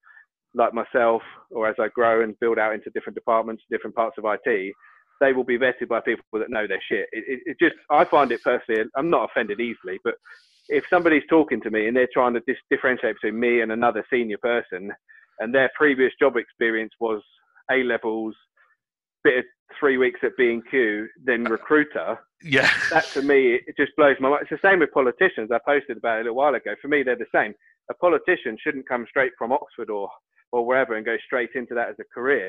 like 0.54 0.74
myself, 0.74 1.22
or 1.50 1.68
as 1.68 1.76
I 1.78 1.88
grow 1.88 2.22
and 2.22 2.38
build 2.40 2.58
out 2.58 2.74
into 2.74 2.90
different 2.90 3.14
departments, 3.14 3.62
different 3.70 3.96
parts 3.96 4.16
of 4.18 4.24
IT, 4.26 4.74
they 5.20 5.32
will 5.32 5.44
be 5.44 5.58
vetted 5.58 5.88
by 5.88 6.00
people 6.00 6.24
that 6.34 6.50
know 6.50 6.66
their 6.66 6.82
shit. 6.88 7.06
It, 7.12 7.24
it, 7.26 7.40
it 7.46 7.56
just, 7.58 7.76
I 7.90 8.04
find 8.04 8.30
it 8.32 8.42
personally, 8.42 8.82
I'm 8.96 9.10
not 9.10 9.30
offended 9.30 9.60
easily, 9.60 9.98
but 10.04 10.14
if 10.68 10.84
somebody's 10.90 11.22
talking 11.30 11.60
to 11.62 11.70
me 11.70 11.86
and 11.86 11.96
they're 11.96 12.08
trying 12.12 12.34
to 12.34 12.40
dis- 12.46 12.56
differentiate 12.70 13.16
between 13.20 13.40
me 13.40 13.60
and 13.60 13.72
another 13.72 14.04
senior 14.10 14.38
person, 14.38 14.92
and 15.38 15.54
their 15.54 15.70
previous 15.76 16.12
job 16.18 16.36
experience 16.36 16.92
was 17.00 17.22
A 17.70 17.82
levels, 17.82 18.34
bit 19.26 19.38
of 19.38 19.44
three 19.78 19.98
weeks 20.04 20.20
at 20.22 20.36
B&Q, 20.36 21.08
then 21.28 21.44
recruiter. 21.44 22.08
Yeah. 22.42 22.70
That 22.90 23.06
to 23.16 23.22
me, 23.22 23.38
it 23.68 23.74
just 23.76 23.92
blows 23.96 24.16
my 24.20 24.28
mind. 24.30 24.42
It's 24.44 24.54
the 24.62 24.68
same 24.68 24.78
with 24.80 24.92
politicians. 24.92 25.50
I 25.50 25.58
posted 25.72 25.96
about 25.98 26.18
it 26.18 26.20
a 26.20 26.24
little 26.24 26.36
while 26.42 26.54
ago. 26.54 26.72
For 26.80 26.88
me, 26.88 27.02
they're 27.02 27.16
the 27.26 27.34
same. 27.34 27.52
A 27.90 27.94
politician 27.94 28.56
shouldn't 28.62 28.88
come 28.88 29.04
straight 29.08 29.32
from 29.38 29.52
Oxford 29.52 29.90
or, 29.90 30.08
or 30.52 30.60
wherever 30.66 30.92
and 30.96 31.04
go 31.04 31.16
straight 31.26 31.50
into 31.54 31.74
that 31.74 31.88
as 31.92 31.96
a 32.00 32.04
career. 32.14 32.48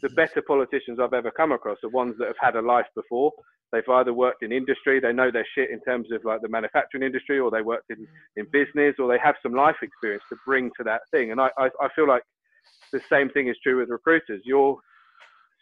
The 0.00 0.08
Mm-hmm. 0.08 0.14
better 0.22 0.42
politicians 0.52 0.98
I've 1.00 1.12
ever 1.20 1.30
come 1.30 1.52
across 1.52 1.78
are 1.84 1.90
ones 2.02 2.14
that 2.18 2.28
have 2.32 2.42
had 2.46 2.56
a 2.56 2.62
life 2.74 2.90
before. 3.00 3.30
They've 3.72 3.94
either 3.98 4.14
worked 4.14 4.42
in 4.42 4.50
industry, 4.52 5.00
they 5.00 5.12
know 5.12 5.30
their 5.30 5.46
shit 5.54 5.70
in 5.70 5.80
terms 5.80 6.08
of 6.12 6.24
like 6.24 6.40
the 6.42 6.48
manufacturing 6.48 7.02
industry, 7.02 7.38
or 7.38 7.50
they 7.50 7.62
worked 7.62 7.90
in, 7.90 8.06
in 8.36 8.46
business, 8.52 8.94
or 8.98 9.06
they 9.08 9.18
have 9.28 9.36
some 9.42 9.54
life 9.64 9.76
experience 9.82 10.24
to 10.30 10.36
bring 10.46 10.70
to 10.78 10.84
that 10.84 11.02
thing. 11.10 11.30
And 11.30 11.38
I, 11.40 11.48
I, 11.58 11.66
I 11.86 11.88
feel 11.94 12.08
like 12.08 12.22
the 12.92 13.00
same 13.12 13.28
thing 13.30 13.48
is 13.48 13.56
true 13.62 13.78
with 13.80 13.88
recruiters. 13.90 14.42
You're 14.44 14.76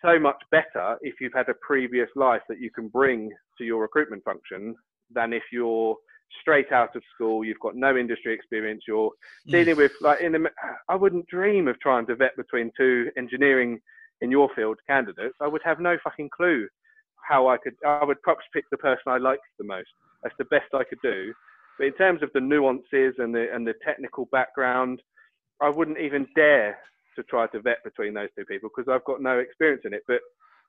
so 0.02 0.18
much 0.18 0.40
better 0.50 0.96
if 1.02 1.14
you've 1.20 1.34
had 1.34 1.48
a 1.48 1.54
previous 1.60 2.08
life 2.16 2.42
that 2.48 2.60
you 2.60 2.70
can 2.70 2.88
bring 2.88 3.30
to 3.58 3.64
your 3.64 3.82
recruitment 3.82 4.24
function 4.24 4.74
than 5.12 5.32
if 5.32 5.42
you're 5.52 5.96
straight 6.40 6.70
out 6.72 6.94
of 6.94 7.02
school, 7.14 7.44
you've 7.44 7.58
got 7.60 7.74
no 7.74 7.96
industry 7.96 8.32
experience, 8.32 8.84
you're 8.86 9.10
Mm. 9.46 9.52
dealing 9.52 9.76
with 9.76 9.92
like 10.00 10.20
in 10.20 10.32
the 10.32 10.50
I 10.88 10.94
wouldn't 10.94 11.26
dream 11.26 11.66
of 11.68 11.78
trying 11.80 12.06
to 12.06 12.14
vet 12.14 12.36
between 12.36 12.70
two 12.76 13.10
engineering 13.16 13.80
in 14.20 14.30
your 14.30 14.48
field 14.54 14.78
candidates. 14.86 15.36
I 15.40 15.48
would 15.48 15.62
have 15.64 15.80
no 15.80 15.98
fucking 15.98 16.30
clue 16.30 16.68
how 17.22 17.48
I 17.48 17.56
could 17.58 17.74
I 17.84 18.04
would 18.04 18.22
perhaps 18.22 18.44
pick 18.52 18.64
the 18.70 18.78
person 18.78 19.02
I 19.06 19.18
liked 19.18 19.42
the 19.58 19.64
most. 19.64 19.90
That's 20.22 20.36
the 20.38 20.44
best 20.46 20.72
I 20.74 20.84
could 20.84 21.00
do. 21.02 21.34
But 21.78 21.86
in 21.86 21.94
terms 21.94 22.22
of 22.22 22.30
the 22.32 22.40
nuances 22.40 23.14
and 23.18 23.34
the 23.34 23.52
and 23.52 23.66
the 23.66 23.74
technical 23.84 24.26
background, 24.26 25.02
I 25.60 25.68
wouldn't 25.68 25.98
even 25.98 26.26
dare 26.34 26.78
to 27.16 27.22
try 27.24 27.46
to 27.48 27.60
vet 27.60 27.82
between 27.84 28.14
those 28.14 28.28
two 28.36 28.44
people 28.44 28.70
because 28.74 28.90
I've 28.92 29.04
got 29.04 29.20
no 29.22 29.38
experience 29.38 29.82
in 29.84 29.94
it. 29.94 30.02
But 30.06 30.20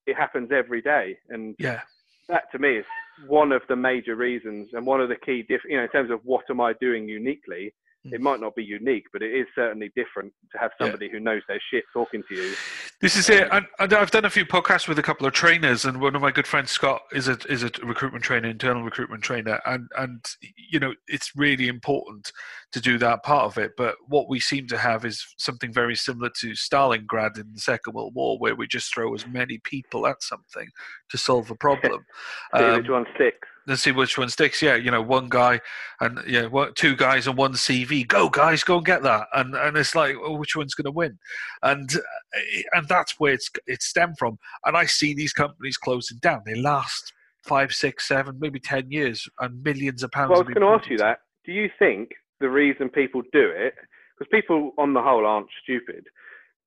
it 0.07 0.15
happens 0.15 0.51
every 0.51 0.81
day, 0.81 1.17
and 1.29 1.55
Yeah. 1.59 1.81
that 2.27 2.51
to 2.51 2.59
me 2.59 2.77
is 2.77 2.85
one 3.27 3.51
of 3.51 3.61
the 3.67 3.75
major 3.75 4.15
reasons 4.15 4.69
and 4.73 4.85
one 4.85 5.01
of 5.01 5.09
the 5.09 5.15
key 5.15 5.43
diff- 5.43 5.65
you 5.65 5.77
know 5.77 5.83
in 5.83 5.89
terms 5.89 6.09
of 6.09 6.23
what 6.25 6.49
am 6.49 6.59
i 6.61 6.73
doing 6.73 7.07
uniquely 7.07 7.73
it 8.05 8.19
Mm. 8.19 8.23
might 8.23 8.39
not 8.39 8.55
be 8.55 8.63
unique 8.63 9.05
but 9.13 9.21
it 9.21 9.33
is 9.33 9.45
certainly 9.53 9.91
different 9.95 10.33
to 10.51 10.57
have 10.57 10.71
Yeah. 10.79 10.85
somebody 10.87 11.09
who 11.09 11.19
knows 11.19 11.41
their 11.47 11.61
shit 11.69 11.83
talking 11.93 12.23
to 12.29 12.35
you 12.35 12.55
This 12.99 13.15
is 13.15 13.29
it. 13.29 13.47
And, 13.51 13.65
and 13.79 13.93
I've 13.93 14.11
done 14.11 14.25
a 14.25 14.29
few 14.29 14.45
podcasts 14.45 14.87
with 14.87 14.99
a 14.99 15.01
couple 15.01 15.25
of 15.25 15.33
trainers, 15.33 15.85
and 15.85 15.99
one 15.99 16.15
of 16.15 16.21
my 16.21 16.29
good 16.29 16.45
friends, 16.45 16.69
Scott, 16.69 17.01
is 17.11 17.27
a 17.27 17.37
is 17.49 17.63
a 17.63 17.71
recruitment 17.83 18.23
trainer, 18.23 18.47
internal 18.47 18.83
recruitment 18.83 19.23
trainer, 19.23 19.59
and 19.65 19.89
and 19.97 20.23
you 20.55 20.79
know 20.79 20.93
it's 21.07 21.31
really 21.35 21.67
important 21.67 22.31
to 22.73 22.79
do 22.79 22.99
that 22.99 23.23
part 23.23 23.45
of 23.45 23.57
it. 23.57 23.71
But 23.75 23.95
what 24.07 24.29
we 24.29 24.39
seem 24.39 24.67
to 24.67 24.77
have 24.77 25.03
is 25.03 25.25
something 25.39 25.73
very 25.73 25.95
similar 25.95 26.29
to 26.41 26.51
Stalingrad 26.51 27.37
in 27.39 27.51
the 27.53 27.59
Second 27.59 27.93
World 27.93 28.13
War, 28.13 28.37
where 28.37 28.53
we 28.55 28.67
just 28.67 28.93
throw 28.93 29.13
as 29.15 29.25
many 29.25 29.57
people 29.63 30.05
at 30.05 30.21
something 30.21 30.67
to 31.09 31.17
solve 31.17 31.49
a 31.49 31.55
problem. 31.55 32.05
Um, 32.53 32.85
one 32.87 33.05
sticks 33.15 33.47
Let's 33.71 33.83
see 33.83 33.91
which 33.91 34.17
one 34.17 34.27
sticks. 34.29 34.61
Yeah, 34.61 34.75
you 34.75 34.91
know, 34.91 35.01
one 35.01 35.29
guy 35.29 35.61
and 36.01 36.19
yeah, 36.27 36.49
two 36.75 36.95
guys 36.95 37.25
and 37.25 37.37
one 37.37 37.53
CV. 37.53 38.05
Go, 38.05 38.29
guys, 38.29 38.65
go 38.65 38.77
and 38.77 38.85
get 38.85 39.01
that. 39.03 39.27
And 39.33 39.55
and 39.55 39.77
it's 39.77 39.95
like, 39.95 40.17
oh, 40.21 40.35
which 40.35 40.57
one's 40.57 40.73
going 40.73 40.85
to 40.85 40.91
win? 40.91 41.17
And 41.63 41.89
uh, 41.95 42.39
and 42.73 42.87
that's 42.89 43.17
where 43.17 43.33
it's 43.33 43.49
it's 43.67 43.85
stemmed 43.85 44.17
from. 44.19 44.37
And 44.65 44.75
I 44.75 44.85
see 44.85 45.13
these 45.13 45.31
companies 45.31 45.77
closing 45.77 46.17
down. 46.17 46.41
They 46.45 46.55
last 46.55 47.13
five, 47.43 47.71
six, 47.71 48.09
seven, 48.09 48.37
maybe 48.39 48.59
ten 48.59 48.91
years, 48.91 49.25
and 49.39 49.63
millions 49.63 50.03
of 50.03 50.11
pounds. 50.11 50.31
well 50.31 50.39
i 50.39 50.43
was 50.43 50.53
going 50.53 50.67
to 50.67 50.79
ask 50.79 50.89
you 50.89 50.97
that 50.97 51.19
do 51.45 51.53
you 51.53 51.69
think 51.79 52.11
the 52.39 52.49
reason 52.49 52.89
people 52.89 53.21
do 53.31 53.49
it 53.55 53.73
because 54.17 54.29
people 54.31 54.73
on 54.77 54.93
the 54.93 55.01
whole 55.01 55.25
aren't 55.25 55.47
stupid 55.63 56.05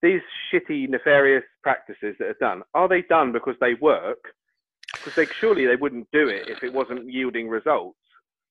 these 0.02 0.22
shitty 0.50 0.88
nefarious 0.88 1.44
practices 1.62 2.16
that 2.18 2.28
are 2.28 2.36
done 2.40 2.62
are 2.74 2.88
they 2.88 3.02
done 3.02 3.30
because 3.30 3.55
they 3.61 3.74
work 3.74 4.18
because 5.05 5.16
they 5.16 5.26
surely 5.40 5.66
they 5.66 5.76
wouldn't 5.76 6.09
do 6.12 6.28
it 6.28 6.48
if 6.48 6.64
it 6.64 6.72
wasn't 6.72 7.11
yielding 7.12 7.48
results 7.48 7.98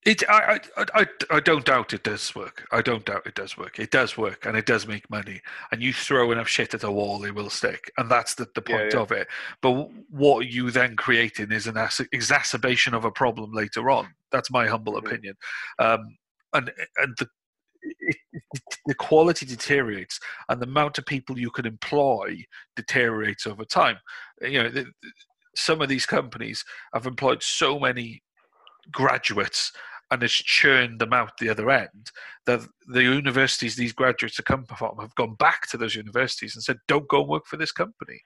It, 0.06 0.22
I, 0.30 0.60
I, 0.78 0.86
I, 0.96 1.06
I 1.32 1.40
don't 1.40 1.66
doubt 1.66 1.94
it 1.94 2.04
does 2.04 2.36
work. 2.36 2.68
I 2.74 2.82
don't 2.82 3.06
doubt 3.06 3.26
it 3.26 3.36
does 3.36 3.58
work. 3.58 3.80
It 3.80 3.90
does 3.92 4.18
work, 4.18 4.46
and 4.46 4.58
it 4.58 4.66
does 4.66 4.86
make 4.86 5.10
money. 5.10 5.42
And 5.72 5.82
you 5.82 5.94
throw 5.94 6.32
enough 6.32 6.50
shit 6.50 6.74
at 6.74 6.84
a 6.84 6.92
wall, 6.92 7.24
it 7.24 7.34
will 7.36 7.50
stick, 7.50 7.90
and 7.98 8.12
that's 8.12 8.36
the, 8.36 8.48
the 8.54 8.62
point 8.62 8.94
yeah. 8.94 9.00
of 9.02 9.12
it. 9.14 9.28
But 9.62 9.90
what 10.10 10.48
you 10.48 10.72
then 10.72 10.98
creating 10.98 11.54
is 11.54 11.68
an 11.68 11.78
exacerbation 12.12 12.94
of 12.94 13.06
a 13.06 13.12
problem 13.12 13.54
later 13.54 13.90
on. 13.90 14.14
That's 14.32 14.52
my 14.52 14.68
humble 14.68 14.96
Mhm. 14.96 15.08
opinion. 15.08 15.36
Um, 15.80 16.18
and 16.54 16.72
and 16.98 17.16
the 17.20 17.28
it, 17.82 18.18
it, 18.34 18.44
the 18.86 18.96
quality 18.96 19.46
deteriorates, 19.46 20.20
and 20.50 20.62
the 20.62 20.68
amount 20.68 20.98
of 20.98 21.06
people 21.06 21.40
you 21.40 21.52
can 21.52 21.66
employ 21.66 22.44
deteriorates 22.76 23.48
over 23.48 23.66
time. 23.66 23.98
You 24.42 24.64
know, 24.64 24.70
the, 24.70 24.86
some 25.56 25.82
of 25.82 25.90
these 25.90 26.06
companies 26.06 26.66
have 26.94 27.06
employed 27.06 27.44
so 27.44 27.80
many 27.80 28.24
graduates 28.92 29.72
and 30.14 30.24
it's 30.24 30.34
churned 30.34 31.00
them 31.00 31.14
out 31.14 31.38
the 31.38 31.50
other 31.50 31.70
end. 31.70 32.12
That 32.46 32.62
the 32.88 33.04
universities 33.04 33.76
these 33.76 33.94
graduates 33.94 34.38
have 34.38 34.46
come 34.46 34.66
from 34.66 34.98
have 35.00 35.16
gone 35.16 35.36
back 35.36 35.68
to 35.70 35.78
those 35.78 35.96
universities 35.96 36.56
and 36.56 36.64
said, 36.64 36.78
"Don't 36.88 37.08
go 37.08 37.22
and 37.22 37.30
work 37.30 37.46
for 37.46 37.58
this 37.58 37.72
company." 37.72 38.22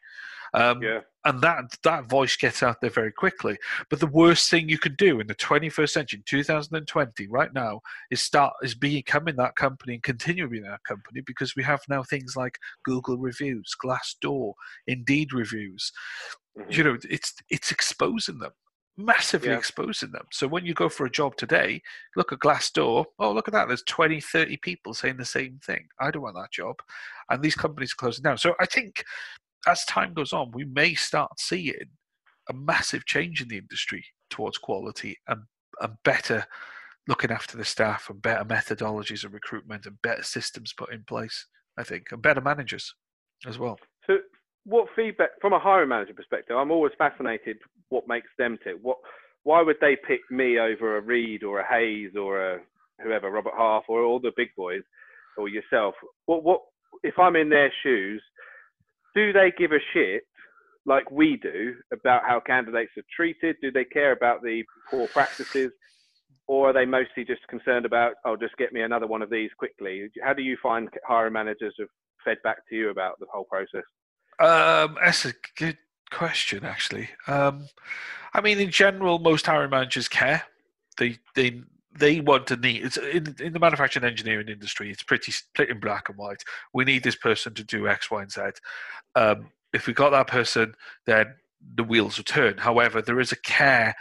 Um, 0.54 0.82
yeah 0.82 1.02
and 1.28 1.42
that 1.42 1.66
that 1.84 2.10
voice 2.10 2.38
gets 2.38 2.64
out 2.64 2.80
there 2.80 2.90
very 2.90 3.12
quickly. 3.12 3.58
But 3.90 4.00
the 4.00 4.08
worst 4.08 4.50
thing 4.50 4.70
you 4.70 4.78
can 4.78 4.96
do 4.96 5.20
in 5.20 5.28
the 5.28 5.36
21st 5.36 5.90
century, 5.90 6.24
2020, 6.26 7.28
right 7.28 7.54
now, 7.54 7.82
is 8.10 8.22
start 8.22 8.54
is 8.64 8.74
becoming 8.74 9.36
that 9.36 9.58
company 9.58 9.96
and 9.96 10.04
continue 10.04 10.48
being 10.48 10.64
that 10.64 10.86
company 10.86 11.22
because 11.26 11.56
we 11.56 11.64
have 11.64 11.82
now 11.90 12.02
things 12.02 12.38
like 12.38 12.58
Google 12.86 13.18
reviews, 13.18 13.76
Glassdoor, 13.84 14.54
Indeed 14.88 15.34
reviews. 15.34 15.92
Mhm. 16.58 16.78
You 16.78 16.84
know, 16.86 16.98
it's 17.10 17.34
it's 17.50 17.72
exposing 17.72 18.40
them, 18.40 18.54
massively 18.98 19.50
Yeah. 19.50 19.58
exposing 19.58 20.12
them. 20.12 20.26
So 20.32 20.48
when 20.48 20.66
you 20.66 20.74
go 20.74 20.90
for 20.90 21.06
a 21.06 21.12
job 21.12 21.36
today, 21.38 21.82
look 22.16 22.32
at 22.34 22.40
Glassdoor. 22.40 23.06
Oh, 23.20 23.32
look 23.32 23.48
at 23.48 23.54
that! 23.54 23.68
There's 23.68 23.84
20, 23.84 24.20
30 24.20 24.58
people 24.58 24.94
saying 24.94 25.18
the 25.18 25.26
same 25.26 25.60
thing. 25.60 25.88
I 26.00 26.12
don't 26.12 26.24
want 26.24 26.36
that 26.36 26.52
job, 26.52 26.82
and 27.30 27.42
these 27.42 27.56
companies 27.56 27.94
are 27.94 27.98
closing 27.98 28.24
down. 28.24 28.38
So 28.38 28.56
I 28.60 28.66
think 28.66 29.04
as 29.68 29.86
time 29.86 30.14
goes 30.14 30.34
on, 30.34 30.52
we 30.52 30.66
may 30.66 30.96
start 30.96 31.40
seeing 31.40 31.74
a 32.50 32.54
massive 32.54 33.06
change 33.06 33.42
in 33.42 33.48
the 33.50 33.58
industry 33.58 34.06
towards 34.30 34.58
quality 34.58 35.18
and, 35.28 35.42
and 35.82 35.94
better 36.04 36.46
looking 37.08 37.32
after 37.32 37.58
the 37.58 37.66
staff 37.66 38.10
and 38.10 38.22
better 38.22 38.44
methodologies 38.46 39.24
of 39.26 39.34
recruitment 39.34 39.86
and 39.86 40.02
better 40.02 40.24
systems 40.24 40.74
put 40.74 40.92
in 40.94 41.04
place, 41.04 41.46
I 41.78 41.84
think, 41.84 42.08
and 42.12 42.22
better 42.22 42.42
managers 42.42 42.94
as 43.46 43.60
well. 43.60 43.78
So, 44.06 44.18
what 44.64 44.88
feedback 44.96 45.30
from 45.42 45.54
a 45.54 45.60
hiring 45.60 45.90
manager 45.90 46.14
perspective? 46.14 46.56
I'm 46.58 46.72
always 46.72 46.94
fascinated 46.98 47.58
what 47.90 48.08
makes 48.08 48.30
them 48.38 48.58
tick. 48.64 48.76
What, 48.82 48.98
why 49.44 49.62
would 49.62 49.78
they 49.80 49.96
pick 50.08 50.22
me 50.30 50.60
over 50.60 50.98
a 50.98 51.02
Reed 51.02 51.44
or 51.44 51.60
a 51.60 51.68
Hays 51.68 52.12
or 52.16 52.56
a 52.56 52.60
whoever, 53.02 53.32
Robert 53.32 53.54
Half 53.58 53.84
or 53.88 54.04
all 54.04 54.20
the 54.20 54.32
big 54.36 54.50
boys, 54.58 54.84
or 55.38 55.48
yourself? 55.48 55.96
What, 56.26 56.44
what 56.44 56.62
if 57.04 57.18
I'm 57.20 57.36
in 57.36 57.50
their 57.50 57.72
shoes? 57.84 58.22
Do 59.16 59.34
they 59.34 59.52
give 59.58 59.72
a 59.72 59.80
shit 59.94 60.24
like 60.86 61.10
we 61.12 61.38
do 61.38 61.76
about 61.92 62.24
how 62.26 62.40
candidates 62.40 62.92
are 62.98 63.04
treated? 63.16 63.56
Do 63.62 63.72
they 63.72 63.86
care 63.86 64.12
about 64.12 64.42
the 64.42 64.64
poor 64.90 65.08
practices? 65.08 65.72
Or 66.48 66.70
are 66.70 66.74
they 66.74 66.86
mostly 66.86 67.26
just 67.26 67.46
concerned 67.50 67.86
about, 67.86 68.14
oh, 68.24 68.38
just 68.38 68.56
get 68.58 68.72
me 68.72 68.82
another 68.82 69.06
one 69.06 69.22
of 69.22 69.30
these 69.30 69.50
quickly? 69.58 70.10
How 70.24 70.34
do 70.34 70.42
you 70.42 70.58
find 70.64 70.90
hiring 71.06 71.34
managers 71.34 71.76
have 71.80 71.90
fed 72.24 72.38
back 72.44 72.58
to 72.70 72.76
you 72.76 72.90
about 72.90 73.20
the 73.20 73.26
whole 73.32 73.44
process? 73.46 73.84
Um, 74.40 74.98
that's 75.04 75.26
a 75.26 75.34
good 75.58 75.78
question, 76.12 76.66
actually. 76.66 77.10
Um, 77.28 77.68
I 78.34 78.42
mean, 78.42 78.60
in 78.60 78.72
general, 78.72 79.20
most 79.20 79.46
hiring 79.46 79.70
managers 79.70 80.08
care. 80.08 80.44
They 80.98 81.18
they 81.36 81.62
they 81.98 82.20
want 82.20 82.48
to 82.48 82.56
need. 82.56 82.84
It's 82.84 82.98
in 82.98 83.36
in 83.40 83.54
the 83.54 83.60
manufacturing 83.60 84.06
engineering 84.06 84.50
industry. 84.50 84.92
It's 84.92 85.04
pretty 85.04 85.32
split 85.32 85.70
in 85.70 85.80
black 85.80 86.10
and 86.10 86.18
white. 86.18 86.44
We 86.74 86.86
need 86.86 87.04
this 87.04 87.16
person 87.16 87.54
to 87.56 87.64
do 87.64 87.88
X, 87.88 88.12
Y, 88.12 88.22
and 88.22 88.32
Z. 88.32 88.42
Um, 89.16 89.50
if 89.74 89.88
we 89.88 89.94
got 89.94 90.12
that 90.12 90.28
person, 90.28 90.74
then 91.06 91.36
the 91.76 91.84
wheels 91.84 92.18
will 92.18 92.24
turn. 92.24 92.58
However, 92.58 93.02
there 93.02 93.20
is 93.20 93.32
a 93.32 93.42
care 93.42 93.96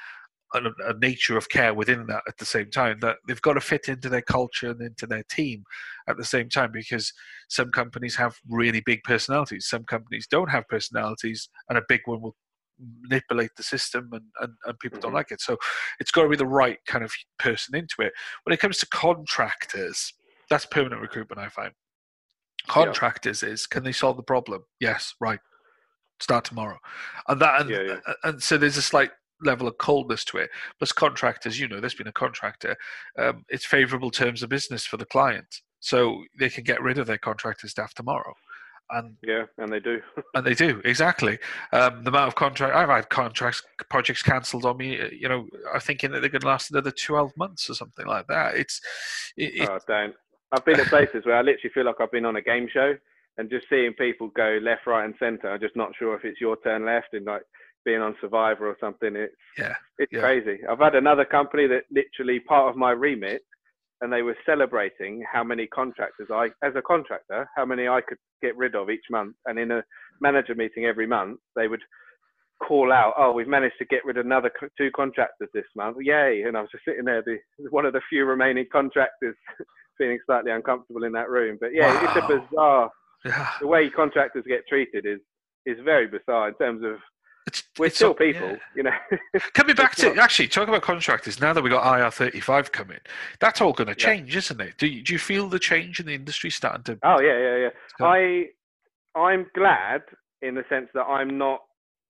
a, 0.55 0.61
a 0.89 0.95
nature 0.99 1.37
of 1.37 1.49
care 1.49 1.75
within 1.75 2.07
that 2.07 2.23
at 2.29 2.37
the 2.39 2.45
same 2.45 2.71
time 2.71 2.99
that 3.01 3.17
they've 3.27 3.43
got 3.43 3.55
to 3.55 3.61
fit 3.61 3.89
into 3.89 4.09
their 4.09 4.23
culture 4.23 4.71
and 4.71 4.81
into 4.81 5.07
their 5.07 5.25
team 5.25 5.65
at 6.09 6.17
the 6.17 6.25
same 6.25 6.49
time 6.49 6.71
because 6.73 7.13
some 7.49 7.71
companies 7.71 8.15
have 8.17 8.37
really 8.49 8.81
big 8.87 9.03
personalities 9.03 9.67
some 9.67 9.85
companies 9.85 10.27
don't 10.27 10.51
have 10.51 10.67
personalities 10.69 11.49
and 11.69 11.77
a 11.79 11.83
big 11.89 12.01
one 12.05 12.21
will 12.23 12.37
manipulate 13.03 13.51
the 13.57 13.63
system 13.63 14.11
and, 14.13 14.25
and, 14.41 14.53
and 14.67 14.79
people 14.81 15.01
don't 15.01 15.13
Mhm. 15.13 15.15
like 15.15 15.31
it. 15.31 15.41
So 15.41 15.57
it's 15.99 16.11
got 16.11 16.25
to 16.25 16.29
be 16.29 16.37
the 16.37 16.47
right 16.47 16.79
kind 16.87 17.05
of 17.05 17.13
person 17.39 17.75
into 17.75 17.97
it. 18.01 18.13
When 18.45 18.53
it 18.53 18.61
comes 18.61 18.79
to 18.79 18.87
contractors 18.87 20.13
that's 20.49 20.67
permanent 20.67 21.01
recruitment 21.01 21.41
i 21.41 21.49
find. 21.49 21.73
Contractors 22.69 23.43
is 23.43 23.67
can 23.67 23.83
they 23.83 23.93
solve 23.93 24.17
the 24.17 24.23
problem? 24.23 24.65
Yes 24.81 25.15
right. 25.21 25.41
Start 26.21 26.45
tomorrow. 26.45 26.79
And 27.29 27.41
that 27.41 27.61
and, 27.63 27.71
Yeah, 27.71 27.83
yeah. 27.83 28.13
and 28.25 28.43
so 28.43 28.57
there's 28.57 28.77
a 28.77 28.83
slight 28.83 29.11
level 29.43 29.69
of 29.69 29.79
coldness 29.79 30.25
to 30.25 30.39
it 30.39 30.51
plus 30.79 30.93
contractors 30.93 31.59
you 31.59 31.69
know 31.69 31.81
there's 31.81 31.95
been 31.95 32.07
a 32.07 32.13
contractor 32.13 32.77
um, 33.19 33.45
it's 33.49 33.67
favorable 33.67 34.11
terms 34.11 34.43
of 34.43 34.49
business 34.49 34.85
for 34.87 34.97
the 34.97 35.07
client 35.07 35.63
so 35.81 36.25
they 36.39 36.49
can 36.49 36.65
get 36.65 36.83
rid 36.83 36.99
of 36.99 37.07
their 37.07 37.19
contractor 37.19 37.69
staff 37.69 37.95
tomorrow 37.95 38.35
and 38.91 39.17
yeah, 39.23 39.45
and 39.59 39.73
they 39.73 39.81
do, 39.81 40.01
and 40.35 40.47
they 40.47 40.55
do 40.55 40.81
exactly. 40.85 41.39
Um, 41.73 42.05
the 42.05 42.11
amount 42.11 42.29
of 42.29 42.35
contract 42.35 42.75
I've 42.75 42.89
had 42.89 43.09
contracts 43.09 43.63
projects 43.91 44.23
cancelled 44.23 44.65
on 44.65 44.77
me. 44.77 45.01
uh, 45.01 45.09
You 45.11 45.29
know, 45.29 45.47
I'm 45.75 45.81
thinking 45.81 46.13
that 46.13 46.21
they're 46.21 46.31
going 46.31 46.43
to 46.43 46.47
last 46.47 46.71
another 46.71 46.93
twelve 46.93 47.37
months 47.37 47.69
or 47.69 47.75
something 47.75 48.07
like 48.07 48.27
that. 48.29 48.57
It's 48.57 48.81
it, 49.37 49.63
it, 49.63 49.69
oh, 49.69 49.79
don't. 49.87 50.15
I've 50.53 50.65
been 50.65 50.79
at 50.79 50.87
places 50.87 51.27
where 51.27 51.37
I 51.37 51.43
literally 51.43 51.73
feel 51.75 51.85
like 51.85 51.97
I've 52.01 52.13
been 52.13 52.25
on 52.25 52.37
a 52.37 52.43
game 52.43 52.69
show 52.73 52.95
and 53.39 53.51
just 53.51 53.69
seeing 53.69 53.93
people 53.93 54.29
go 54.29 54.59
left, 54.63 54.87
right, 54.87 55.05
and 55.05 55.15
centre. 55.19 55.51
I'm 55.51 55.61
just 55.61 55.77
not 55.77 55.93
sure 55.99 56.15
if 56.15 56.25
it's 56.25 56.41
your 56.41 56.57
turn 56.57 56.87
left 56.87 57.13
and 57.13 57.27
like 57.27 57.43
being 57.87 58.03
on 58.03 58.15
Survivor 58.21 58.69
or 58.69 58.77
something. 58.79 59.17
It's 59.17 59.35
yeah, 59.57 59.75
it's 59.99 60.13
yeah. 60.13 60.21
crazy. 60.21 60.59
I've 60.69 60.81
had 60.81 60.95
another 60.95 61.25
company 61.25 61.67
that 61.69 61.85
literally 61.91 62.41
part 62.41 62.69
of 62.69 62.77
my 62.77 62.91
remit, 62.91 63.43
and 64.03 64.13
they 64.13 64.21
were 64.21 64.37
celebrating 64.45 65.25
how 65.33 65.43
many 65.43 65.67
contractors 65.69 66.29
I, 66.31 66.49
as 66.63 66.75
a 66.77 66.83
contractor, 66.83 67.49
how 67.57 67.65
many 67.65 67.89
I 67.89 68.03
could 68.07 68.19
get 68.43 68.57
rid 68.57 68.75
of 68.75 68.91
each 68.91 69.05
month. 69.11 69.37
And 69.47 69.59
in 69.59 69.71
a 69.71 69.83
manager 70.21 70.55
meeting 70.55 70.85
every 70.85 71.07
month, 71.07 71.39
they 71.55 71.69
would 71.69 71.81
call 72.63 72.93
out, 72.93 73.15
"Oh, 73.17 73.33
we've 73.33 73.49
managed 73.49 73.79
to 73.79 73.87
get 73.87 74.05
rid 74.05 74.19
of 74.19 74.27
another 74.27 74.51
co- 74.51 74.69
two 74.77 74.91
contractors 74.91 75.49
this 75.55 75.71
month! 75.77 75.97
Yay!" 76.01 76.43
And 76.43 76.57
I 76.57 76.61
was 76.61 76.71
just 76.71 76.85
sitting 76.85 77.05
there, 77.05 77.23
the 77.23 77.39
one 77.71 77.87
of 77.87 77.95
the 77.95 78.03
few 78.11 78.27
remaining 78.27 78.67
contractors, 78.71 79.37
feeling 79.99 80.19
slightly 80.27 80.51
uncomfortable 80.51 81.05
in 81.05 81.13
that 81.13 81.31
room. 81.31 81.57
But 81.61 81.73
yeah, 81.73 81.97
it's 82.05 82.25
a 82.25 82.29
bizarre. 82.29 82.91
yeah. 83.25 83.49
The 83.61 83.67
way 83.67 83.89
contractors 83.91 84.45
get 84.47 84.67
treated 84.69 85.07
is 85.07 85.21
is 85.67 85.79
very 85.85 86.07
bizarre 86.07 86.49
in 86.49 86.55
terms 86.55 86.83
of 86.85 86.97
It's, 87.47 87.63
we're 87.79 87.87
it's 87.87 87.97
still 87.97 88.13
people, 88.15 88.49
yeah. 88.49 88.57
you 88.75 88.83
know. 88.83 88.91
Coming 89.55 89.77
back 89.77 89.95
to 89.97 90.15
actually 90.21 90.49
talk 90.49 90.67
about 90.69 90.83
contractors 90.83 91.41
now 91.41 91.53
that 91.53 91.63
we 91.63 91.71
got 91.71 91.99
IR 91.99 92.11
thirty 92.11 92.41
five 92.41 92.73
coming, 92.73 92.99
that's 93.39 93.61
all 93.61 93.73
going 93.73 93.87
to 93.87 93.93
Yeah. 93.93 94.15
change, 94.15 94.35
isn't 94.37 94.61
it? 94.61 94.75
Do 94.79 94.87
you, 94.89 95.03
do 95.03 95.13
you 95.13 95.19
feel 95.19 95.49
the 95.49 95.59
change 95.61 96.01
in 96.01 96.07
the 96.07 96.15
industry 96.15 96.51
starting 96.51 96.83
to? 96.85 96.99
Oh 97.05 97.21
yeah, 97.21 97.39
yeah, 97.39 97.57
yeah. 97.57 97.69
Go. 97.99 98.07
I 98.07 98.47
I'm 99.15 99.47
glad 99.55 100.03
in 100.43 100.55
the 100.57 100.65
sense 100.69 100.89
that 100.95 101.05
I'm 101.05 101.39
not 101.39 101.61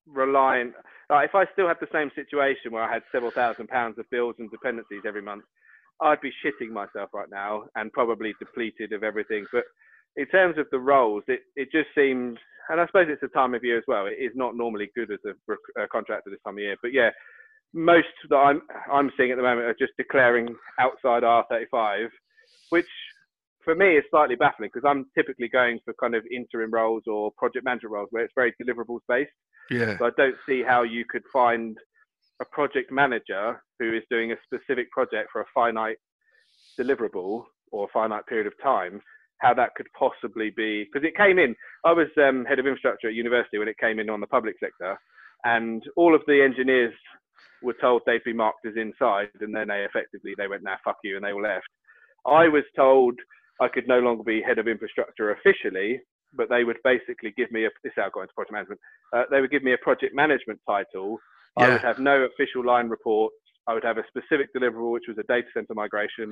reliant. 0.06 0.72
Like 1.10 1.28
if 1.28 1.34
I 1.34 1.44
still 1.52 1.68
had 1.68 1.76
the 1.80 1.88
same 1.92 2.10
situation 2.14 2.72
where 2.72 2.82
I 2.82 2.92
had 2.92 3.02
several 3.12 3.30
thousand 3.30 3.68
pounds 3.68 3.98
of 3.98 4.08
bills 4.10 4.36
and 4.38 4.50
dependencies 4.50 5.02
every 5.06 5.22
month, 5.22 5.44
I'd 6.00 6.20
be 6.20 6.32
shitting 6.44 6.70
myself 6.70 7.10
right 7.12 7.30
now 7.30 7.64
and 7.74 7.92
probably 7.92 8.34
depleted 8.38 8.92
of 8.92 9.02
everything. 9.02 9.44
But 9.52 9.64
in 10.16 10.26
terms 10.26 10.59
of 10.59 10.66
the 10.70 10.78
roles, 10.78 11.22
it, 11.28 11.40
it 11.56 11.68
just 11.70 11.88
seems, 11.94 12.38
and 12.68 12.80
I 12.80 12.86
suppose 12.86 13.06
it's 13.09 13.20
the 13.20 13.28
time 13.28 13.55
of 13.55 13.64
year 13.64 13.78
as 13.78 13.84
well. 13.86 14.06
It 14.06 14.22
is 14.22 14.32
not 14.34 14.56
normally 14.56 14.90
good 14.94 15.10
as 15.10 15.18
a, 15.26 15.82
a 15.82 15.88
contractor 15.88 16.30
this 16.30 16.40
time 16.44 16.55
of 16.55 16.60
year. 16.60 16.76
But 16.82 16.93
yeah, 16.93 17.10
most 17.74 18.06
that 18.30 18.36
I'm 18.36 18.62
I'm 18.90 19.10
seeing 19.16 19.30
at 19.30 19.36
the 19.36 19.43
moment 19.43 19.66
are 19.66 19.76
just 19.78 19.93
declaring 19.98 20.48
outside 20.80 21.22
R35, 21.22 22.09
which 22.70 22.86
for 23.64 23.74
me 23.74 23.97
is 23.97 24.05
slightly 24.10 24.36
baffling 24.36 24.70
because 24.72 24.88
I'm 24.88 25.06
typically 25.16 25.48
going 25.48 25.80
for 25.84 25.93
kind 26.01 26.14
of 26.14 26.24
interim 26.32 26.70
roles 26.70 27.02
or 27.06 27.32
project 27.36 27.64
manager 27.64 27.88
roles 27.88 28.09
where 28.12 28.24
it's 28.24 28.32
very 28.34 28.55
deliverables 28.62 29.01
based. 29.09 29.30
Yeah, 29.70 29.98
So 29.98 30.06
I 30.06 30.10
don't 30.16 30.36
see 30.48 30.62
how 30.62 30.84
you 30.84 31.05
could 31.09 31.24
find 31.32 31.76
a 32.40 32.44
project 32.44 32.93
manager 32.93 33.60
who 33.80 33.93
is 33.93 34.05
doing 34.09 34.32
a 34.32 34.36
specific 34.44 34.90
project 34.93 35.30
for 35.32 35.40
a 35.40 35.44
finite 35.52 35.97
deliverable 36.78 37.44
or 37.72 37.84
a 37.84 37.93
finite 37.93 38.26
period 38.26 38.47
of 38.47 38.52
time. 38.62 39.01
How 39.38 39.54
that 39.54 39.74
could 39.74 39.88
possibly 39.98 40.50
be 40.56 40.84
because 40.84 41.06
it 41.06 41.16
came 41.16 41.38
in. 41.38 41.54
I 41.84 41.92
was 41.92 42.08
um, 42.16 42.44
head 42.44 42.58
of 42.58 42.66
infrastructure 42.66 43.08
at 43.08 43.14
university 43.14 43.58
when 43.58 43.68
it 43.68 43.78
came 43.78 43.98
in 43.98 44.08
on 44.08 44.20
the 44.20 44.26
public 44.26 44.56
sector, 44.58 44.98
and 45.44 45.82
all 45.96 46.14
of 46.14 46.22
the 46.26 46.42
engineers 46.42 46.94
were 47.62 47.76
told 47.80 48.02
they'd 48.06 48.24
be 48.24 48.32
marked 48.32 48.66
as 48.66 48.74
inside, 48.76 49.28
and 49.40 49.54
then 49.54 49.68
they 49.68 49.84
effectively 49.84 50.34
they 50.36 50.48
went, 50.48 50.62
"Nah, 50.62 50.76
fuck 50.84 50.98
you," 51.04 51.16
and 51.16 51.24
they 51.24 51.32
all 51.32 51.42
left. 51.42 51.68
I 52.26 52.48
was 52.48 52.64
told 52.74 53.14
I 53.60 53.68
could 53.68 53.88
no 53.88 54.00
longer 54.00 54.22
be 54.22 54.42
head 54.42 54.58
of 54.58 54.68
infrastructure 54.68 55.32
officially, 55.32 56.00
but 56.34 56.48
they 56.48 56.64
would 56.64 56.78
basically 56.84 57.32
give 57.36 57.50
me 57.50 57.66
a 57.66 57.70
this 57.82 57.90
is 57.90 57.96
how 57.96 58.06
I 58.06 58.10
got 58.10 58.22
into 58.22 58.34
project 58.34 58.52
management. 58.52 58.80
Uh, 59.12 59.24
they 59.30 59.40
would 59.40 59.50
give 59.50 59.62
me 59.62 59.72
a 59.72 59.78
project 59.78 60.14
management 60.14 60.60
title. 60.66 61.18
I 61.58 61.70
would 61.70 61.80
have 61.80 61.98
no 61.98 62.24
official 62.24 62.64
line 62.64 62.88
reports. 62.88 63.36
I 63.66 63.72
would 63.74 63.84
have 63.84 63.96
a 63.98 64.04
specific 64.08 64.52
deliverable, 64.54 64.92
which 64.92 65.08
was 65.08 65.16
a 65.18 65.22
data 65.24 65.48
center 65.54 65.74
migration, 65.74 66.30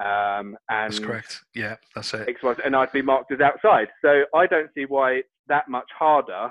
um, 0.00 0.56
and 0.68 0.92
that's 0.92 0.98
correct. 0.98 1.40
Yeah, 1.54 1.76
that's 1.94 2.12
it. 2.14 2.28
X, 2.28 2.42
Y, 2.42 2.54
and 2.64 2.74
I'd 2.74 2.92
be 2.92 3.02
marked 3.02 3.32
as 3.32 3.40
outside. 3.40 3.88
So 4.02 4.24
I 4.34 4.46
don't 4.46 4.70
see 4.74 4.84
why 4.86 5.12
it's 5.12 5.28
that 5.48 5.68
much 5.68 5.88
harder 5.96 6.50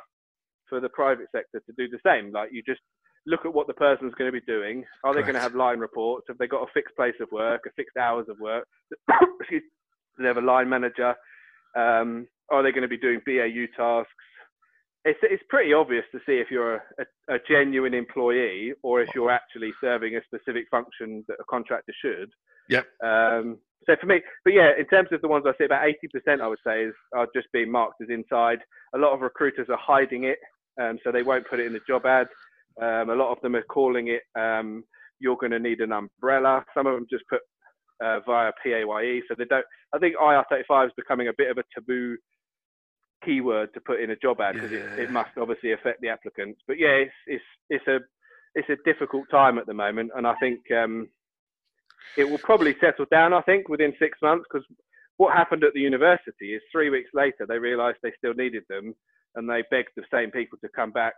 for 0.70 0.80
the 0.80 0.90
private 0.90 1.28
sector 1.36 1.60
to 1.66 1.74
do 1.78 1.88
the 1.90 2.00
same. 2.06 2.32
Like 2.32 2.50
you 2.54 2.64
just 2.66 2.82
look 3.26 3.46
at 3.46 3.54
what 3.54 3.68
the 3.68 3.74
person's 3.74 4.14
going 4.16 4.32
to 4.32 4.38
be 4.40 4.46
doing. 4.46 4.84
Are 5.04 5.14
they 5.14 5.22
going 5.22 5.34
to 5.36 5.40
have 5.40 5.56
line 5.56 5.80
reports? 5.80 6.26
Have 6.28 6.38
they 6.38 6.48
got 6.48 6.64
a 6.64 6.72
fixed 6.74 6.96
place 6.96 7.16
of 7.22 7.32
work, 7.32 7.62
a 7.66 7.72
fixed 7.76 7.98
hours 7.98 8.28
of 8.30 8.38
work? 8.40 8.66
Excuse- 9.40 9.64
Do 10.18 10.24
they 10.24 10.28
have 10.28 10.38
a 10.38 10.42
line 10.42 10.70
manager? 10.70 11.16
Um, 11.76 12.28
are 12.50 12.62
they 12.64 12.72
going 12.72 12.82
to 12.84 12.88
be 12.88 12.98
doing 12.98 13.20
BAU 13.26 13.66
tasks? 13.76 14.12
It's, 15.06 15.20
it's 15.24 15.44
pretty 15.50 15.74
obvious 15.74 16.06
to 16.14 16.20
see 16.26 16.34
if 16.34 16.48
you're 16.50 16.76
a, 16.76 16.82
a, 17.30 17.36
a 17.36 17.40
genuine 17.48 17.94
employee 17.94 18.74
or 18.84 19.02
if 19.02 19.10
you're 19.14 19.32
actually 19.32 19.72
serving 19.82 20.16
a 20.16 20.22
specific 20.24 20.66
function 20.72 21.26
that 21.28 21.36
a 21.42 21.44
contractor 21.50 21.94
should. 22.02 22.30
Yep. 22.70 22.86
Um, 23.04 23.58
so 23.86 23.96
for 24.00 24.08
me, 24.08 24.22
but 24.46 24.54
yeah, 24.54 24.72
in 24.78 24.86
terms 24.86 25.10
of 25.12 25.22
the 25.22 25.28
ones 25.28 25.46
I 25.46 25.52
see, 25.58 25.66
about 25.66 25.86
80% 25.86 26.42
I 26.42 26.48
would 26.48 26.60
say 26.66 26.84
is 26.84 26.94
are 27.14 27.28
just 27.36 27.48
being 27.52 27.72
marked 27.72 28.02
as 28.02 28.10
inside. 28.10 28.60
A 28.96 28.98
lot 28.98 29.14
of 29.14 29.22
recruiters 29.22 29.68
are 29.70 29.80
hiding 29.80 30.24
it, 30.24 30.38
um, 30.82 30.98
so 31.04 31.12
they 31.12 31.24
won't 31.24 31.48
put 31.50 31.60
it 31.60 31.66
in 31.66 31.74
the 31.74 31.82
job 31.88 32.06
ad. 32.06 32.28
Um, 32.82 33.10
a 33.10 33.16
lot 33.16 33.32
of 33.32 33.42
them 33.42 33.56
are 33.56 33.64
calling 33.64 34.08
it, 34.08 34.22
um, 34.40 34.84
you're 35.20 35.38
going 35.38 35.52
to 35.52 35.60
need 35.60 35.80
an 35.80 35.92
umbrella. 35.92 36.64
Some 36.76 36.88
of 36.88 36.94
them 36.96 37.08
just 37.10 37.24
put 37.30 37.42
uh, 38.04 38.20
via 38.26 38.52
PAYE, 38.64 39.22
so 39.28 39.36
they 39.38 39.46
don't. 39.46 39.66
I 39.94 40.00
think 40.00 40.16
IR35 40.16 40.88
is 40.88 40.92
becoming 40.98 41.30
a 41.30 41.34
bit 41.38 41.50
of 41.50 41.58
a 41.58 41.64
taboo 41.74 42.18
keyword 43.24 43.74
to 43.74 43.80
put 43.80 44.02
in 44.02 44.12
a 44.12 44.16
job 44.18 44.42
ad 44.42 44.56
because 44.56 44.72
it, 44.72 45.00
it 45.00 45.12
must 45.12 45.30
obviously 45.40 45.72
affect 45.72 46.02
the 46.02 46.10
applicants. 46.10 46.60
But 46.68 46.78
yeah, 46.78 46.90
it's 47.06 47.14
it's 47.28 47.44
it's 47.70 47.88
a 47.88 48.00
it's 48.56 48.70
a 48.70 48.84
difficult 48.84 49.26
time 49.32 49.58
at 49.58 49.66
the 49.66 49.74
moment, 49.74 50.12
and 50.16 50.28
I 50.28 50.36
think 50.36 50.60
um, 50.72 51.08
it 52.18 52.30
will 52.30 52.38
probably 52.40 52.76
settle 52.80 53.06
down. 53.12 53.34
I 53.34 53.42
think 53.42 53.70
within 53.70 53.94
six 54.00 54.18
months, 54.22 54.46
because 54.52 54.66
what 55.18 55.36
happened 55.36 55.64
at 55.64 55.74
the 55.74 55.80
university 55.82 56.54
is 56.54 56.62
three 56.72 56.90
weeks 56.90 57.10
later 57.14 57.46
they 57.48 57.60
realised 57.60 57.98
they 58.04 58.14
still 58.18 58.34
needed 58.34 58.64
them, 58.70 58.94
and 59.36 59.50
they 59.50 59.64
begged 59.72 59.90
the 59.96 60.04
same 60.12 60.32
people 60.32 60.58
to 60.64 60.70
come 60.76 60.92
back 60.92 61.14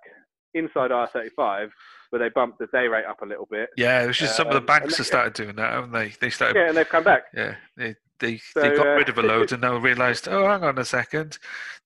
inside 0.53 0.91
R35, 0.91 1.69
but 2.11 2.19
they 2.19 2.29
bumped 2.29 2.59
the 2.59 2.67
day 2.67 2.87
rate 2.87 3.05
up 3.05 3.21
a 3.21 3.25
little 3.25 3.47
bit. 3.51 3.69
Yeah, 3.75 4.03
it 4.03 4.07
was 4.07 4.17
just 4.17 4.37
some 4.37 4.47
of 4.47 4.53
the 4.53 4.59
Um, 4.59 4.65
banks 4.65 4.97
have 4.97 5.05
started 5.05 5.33
doing 5.33 5.55
that, 5.57 5.73
haven't 5.73 5.91
they? 5.91 6.13
They 6.21 6.29
started. 6.29 6.55
Yeah, 6.57 6.69
and 6.69 6.77
they've 6.77 6.87
come 6.87 7.03
back. 7.03 7.23
Yeah, 7.33 7.55
they 7.75 7.95
they, 8.19 8.37
So, 8.37 8.61
they 8.61 8.69
got 8.69 8.87
uh, 8.87 8.95
rid 8.95 9.09
of 9.09 9.17
a 9.17 9.21
load 9.21 9.51
and 9.51 9.61
now 9.61 9.75
realised, 9.75 10.29
oh, 10.29 10.47
hang 10.47 10.63
on 10.63 10.77
a 10.77 10.85
second, 10.85 11.37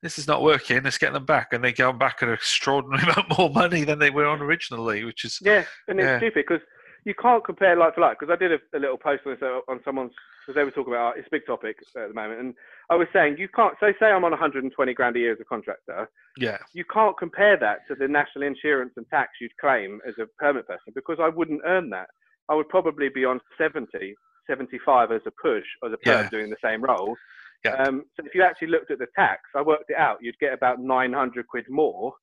this 0.04 0.20
is 0.20 0.28
not 0.28 0.44
working. 0.44 0.84
Let's 0.84 1.00
get 1.00 1.12
them 1.14 1.26
back, 1.26 1.54
and 1.54 1.64
they 1.64 1.74
go 1.74 1.92
back 1.92 2.22
an 2.22 2.32
extraordinary 2.32 3.02
amount 3.12 3.36
more 3.38 3.50
money 3.50 3.84
than 3.84 3.98
they 3.98 4.12
were 4.12 4.28
on 4.28 4.40
originally, 4.40 5.04
which 5.04 5.26
is 5.26 5.40
Yeah, 5.42 5.64
and 5.88 6.00
it's 6.00 6.06
Yeah. 6.06 6.18
stupid 6.18 6.46
because 6.48 6.62
you 7.06 7.14
can't 7.16 7.44
compare 7.46 7.76
like 7.76 7.96
for 7.96 8.02
like. 8.02 8.20
Because 8.20 8.34
I 8.34 8.38
did 8.38 8.52
a, 8.52 8.78
a 8.78 8.80
little 8.80 8.98
post 8.98 9.24
on 9.26 9.34
this 9.34 9.42
uh, 9.42 9.60
on 9.72 9.80
someone's 9.84 10.12
because 10.46 10.56
they 10.60 10.64
were 10.64 10.72
talking 10.72 10.94
about 10.94 11.18
it's 11.18 11.28
a 11.28 11.32
big 11.32 11.46
topic 11.46 11.78
at 11.96 12.08
the 12.10 12.14
moment, 12.14 12.40
and 12.40 12.54
I 12.90 12.96
was 12.96 13.08
saying 13.14 13.38
you 13.38 13.48
can't. 13.48 13.76
So 13.80 13.92
say 14.00 14.08
I'm 14.08 14.24
on 14.24 14.32
120 14.32 14.94
grand 14.94 15.16
a 15.16 15.20
year 15.20 15.34
as 15.34 15.40
a 15.40 15.46
contractor, 15.46 16.10
yeah, 16.38 16.58
you 16.74 16.84
can't 16.86 17.18
compare 17.18 17.58
that 17.58 17.88
to 17.88 17.96
the 17.96 18.08
national 18.08 18.44
insurance 18.46 18.94
and 18.98 19.06
tax 19.10 19.34
you'd 19.42 19.56
claim 19.60 20.00
as 20.08 20.16
a 20.20 20.26
permit 20.38 20.68
person 20.68 20.94
because 20.96 21.18
I 21.22 21.30
wouldn't 21.30 21.62
earn 21.66 21.90
that. 21.92 22.08
I 22.50 22.56
would 22.56 22.70
probably 22.70 23.10
be 23.10 23.26
on 23.26 23.40
70, 23.60 24.16
75 24.48 25.12
as 25.12 25.22
a 25.28 25.32
push 25.42 25.66
as 25.86 25.94
a 25.94 25.98
perm 25.98 26.24
Yeah. 26.24 26.30
doing 26.30 26.50
the 26.50 26.58
same 26.64 26.84
role. 26.84 27.16
Yeah. 27.64 27.74
Um, 27.74 28.06
so 28.16 28.26
if 28.26 28.34
you 28.34 28.42
actually 28.42 28.70
looked 28.70 28.90
at 28.90 29.00
the 29.00 29.08
tax, 29.16 29.42
I 29.56 29.62
worked 29.62 29.90
it 29.90 29.98
out, 29.98 30.18
you'd 30.22 30.40
get 30.40 30.54
about 30.54 30.80
900 30.80 31.46
quid 31.48 31.66
more. 31.70 32.14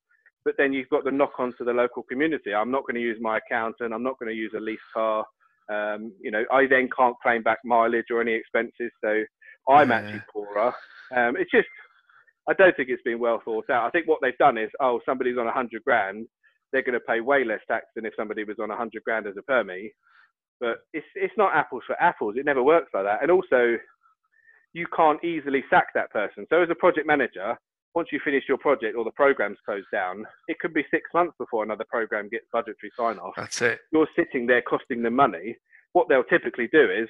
But 0.47 0.55
then 0.57 0.73
you've 0.73 0.89
got 0.91 1.03
the 1.03 1.11
knock 1.11 1.33
on 1.41 1.55
to 1.59 1.65
the 1.65 1.73
local 1.73 2.05
community. 2.05 2.55
I'm 2.55 2.71
not 2.71 2.83
going 2.87 2.95
to 2.95 3.01
use 3.01 3.19
my 3.21 3.39
accountant. 3.39 3.93
I'm 3.93 4.05
not 4.05 4.17
going 4.21 4.31
to 4.31 4.37
use 4.37 4.53
a 4.57 4.61
lease 4.61 4.79
car. 4.95 5.27
Um, 5.69 6.13
you 6.21 6.31
know, 6.31 6.45
I 6.53 6.69
then 6.69 6.89
can't 6.97 7.17
claim 7.21 7.43
back 7.43 7.59
mileage 7.65 8.13
or 8.13 8.21
any 8.21 8.33
expenses. 8.33 8.93
So 9.03 9.25
I'm 9.69 9.91
Yeah. 9.91 9.97
actually 9.97 10.23
poorer. 10.33 10.73
Um, 11.17 11.37
it's 11.37 11.51
just, 11.51 11.67
I 12.49 12.53
don't 12.53 12.77
think 12.77 12.91
it's 12.91 13.03
been 13.03 13.19
well 13.19 13.43
thought 13.45 13.69
out. 13.71 13.87
I 13.89 13.91
think 13.91 14.07
what 14.07 14.21
they've 14.23 14.39
done 14.39 14.57
is, 14.57 14.71
oh, 14.81 15.01
somebody's 15.05 15.37
on 15.37 15.47
100 15.47 15.83
grand, 15.83 16.29
they're 16.73 16.83
going 16.83 16.93
to 16.93 17.01
pay 17.01 17.21
way 17.21 17.43
less 17.45 17.61
tax 17.67 17.87
than 17.97 18.07
if 18.07 18.15
somebody 18.17 18.45
was 18.45 18.61
on 18.61 18.69
100 18.69 19.03
grand 19.03 19.27
as 19.27 19.35
a 19.37 19.51
permie. 19.51 19.91
But 20.61 20.79
it's 20.93 21.07
it's 21.17 21.35
not 21.37 21.57
apples 21.57 21.83
for 21.89 22.01
apples. 22.01 22.37
It 22.39 22.47
never 22.47 22.63
works 22.63 22.91
like 22.95 23.05
that. 23.05 23.21
And 23.23 23.33
also, 23.33 23.77
you 24.75 24.87
can't 24.97 25.23
easily 25.25 25.65
sack 25.71 25.89
that 25.95 26.11
person. 26.13 26.47
So 26.51 26.63
as 26.63 26.71
a 26.71 26.75
project 26.77 27.07
manager, 27.07 27.59
once 27.97 28.09
you 28.13 28.21
finish 28.23 28.45
your 28.47 28.59
project 28.59 28.95
or 28.95 29.05
the 29.05 29.11
program's 29.13 29.57
closed 29.65 29.87
down, 29.91 30.23
it 30.49 30.59
could 30.61 30.75
be 30.75 30.85
six 30.91 31.09
months 31.15 31.35
before 31.39 31.65
another 31.65 31.85
program 31.89 32.29
gets 32.29 32.45
budgetary 32.53 32.93
sign 32.97 33.17
off. 33.19 33.33
that's 33.37 33.63
it. 33.63 33.81
You're 33.91 34.07
sitting 34.15 34.47
there 34.47 34.61
costing 34.61 35.03
them 35.03 35.17
money. 35.17 35.57
What 35.95 36.07
they'll 36.11 36.23
typically 36.25 36.69
do 36.71 36.91
is 36.91 37.09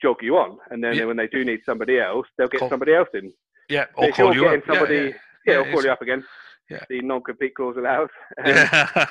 jog 0.00 0.18
you 0.22 0.36
on, 0.36 0.56
and 0.70 0.82
then 0.82 0.94
Yeah. 0.94 1.06
when 1.06 1.16
they 1.16 1.26
do 1.26 1.44
need 1.44 1.60
somebody 1.66 1.98
else, 1.98 2.26
they'll 2.38 2.46
get 2.46 2.60
Call- 2.60 2.70
somebody 2.70 2.94
else 2.94 3.08
in. 3.14 3.32
Yeah, 3.68 3.86
or 3.96 4.12
call 4.12 4.32
you 4.32 4.46
up. 4.46 4.60
Yeah, 4.64 4.72
somebody, 4.72 4.94
yeah. 4.94 5.02
yeah, 5.02 5.14
Yeah, 5.46 5.58
I'll 5.58 5.72
call 5.72 5.82
you 5.84 5.90
up 5.90 6.02
again. 6.02 6.24
yeah. 6.70 6.84
The 6.88 7.00
non-compete 7.00 7.54
clause 7.56 7.76
allows. 7.76 8.08
Um, 8.38 8.46
Yeah, 8.46 9.06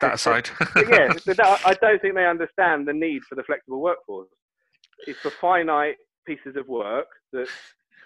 that 0.00 0.14
aside. 0.14 0.48
yeah, 0.88 1.12
so 1.18 1.34
that, 1.34 1.60
I 1.66 1.74
don't 1.74 2.00
think 2.00 2.14
they 2.14 2.26
understand 2.26 2.88
the 2.88 2.94
need 2.94 3.22
for 3.28 3.34
the 3.34 3.42
flexible 3.44 3.82
workforce. 3.82 4.28
It's 5.06 5.18
for 5.20 5.30
finite 5.30 5.96
pieces 6.26 6.56
of 6.56 6.66
work 6.66 7.08
that 7.34 7.48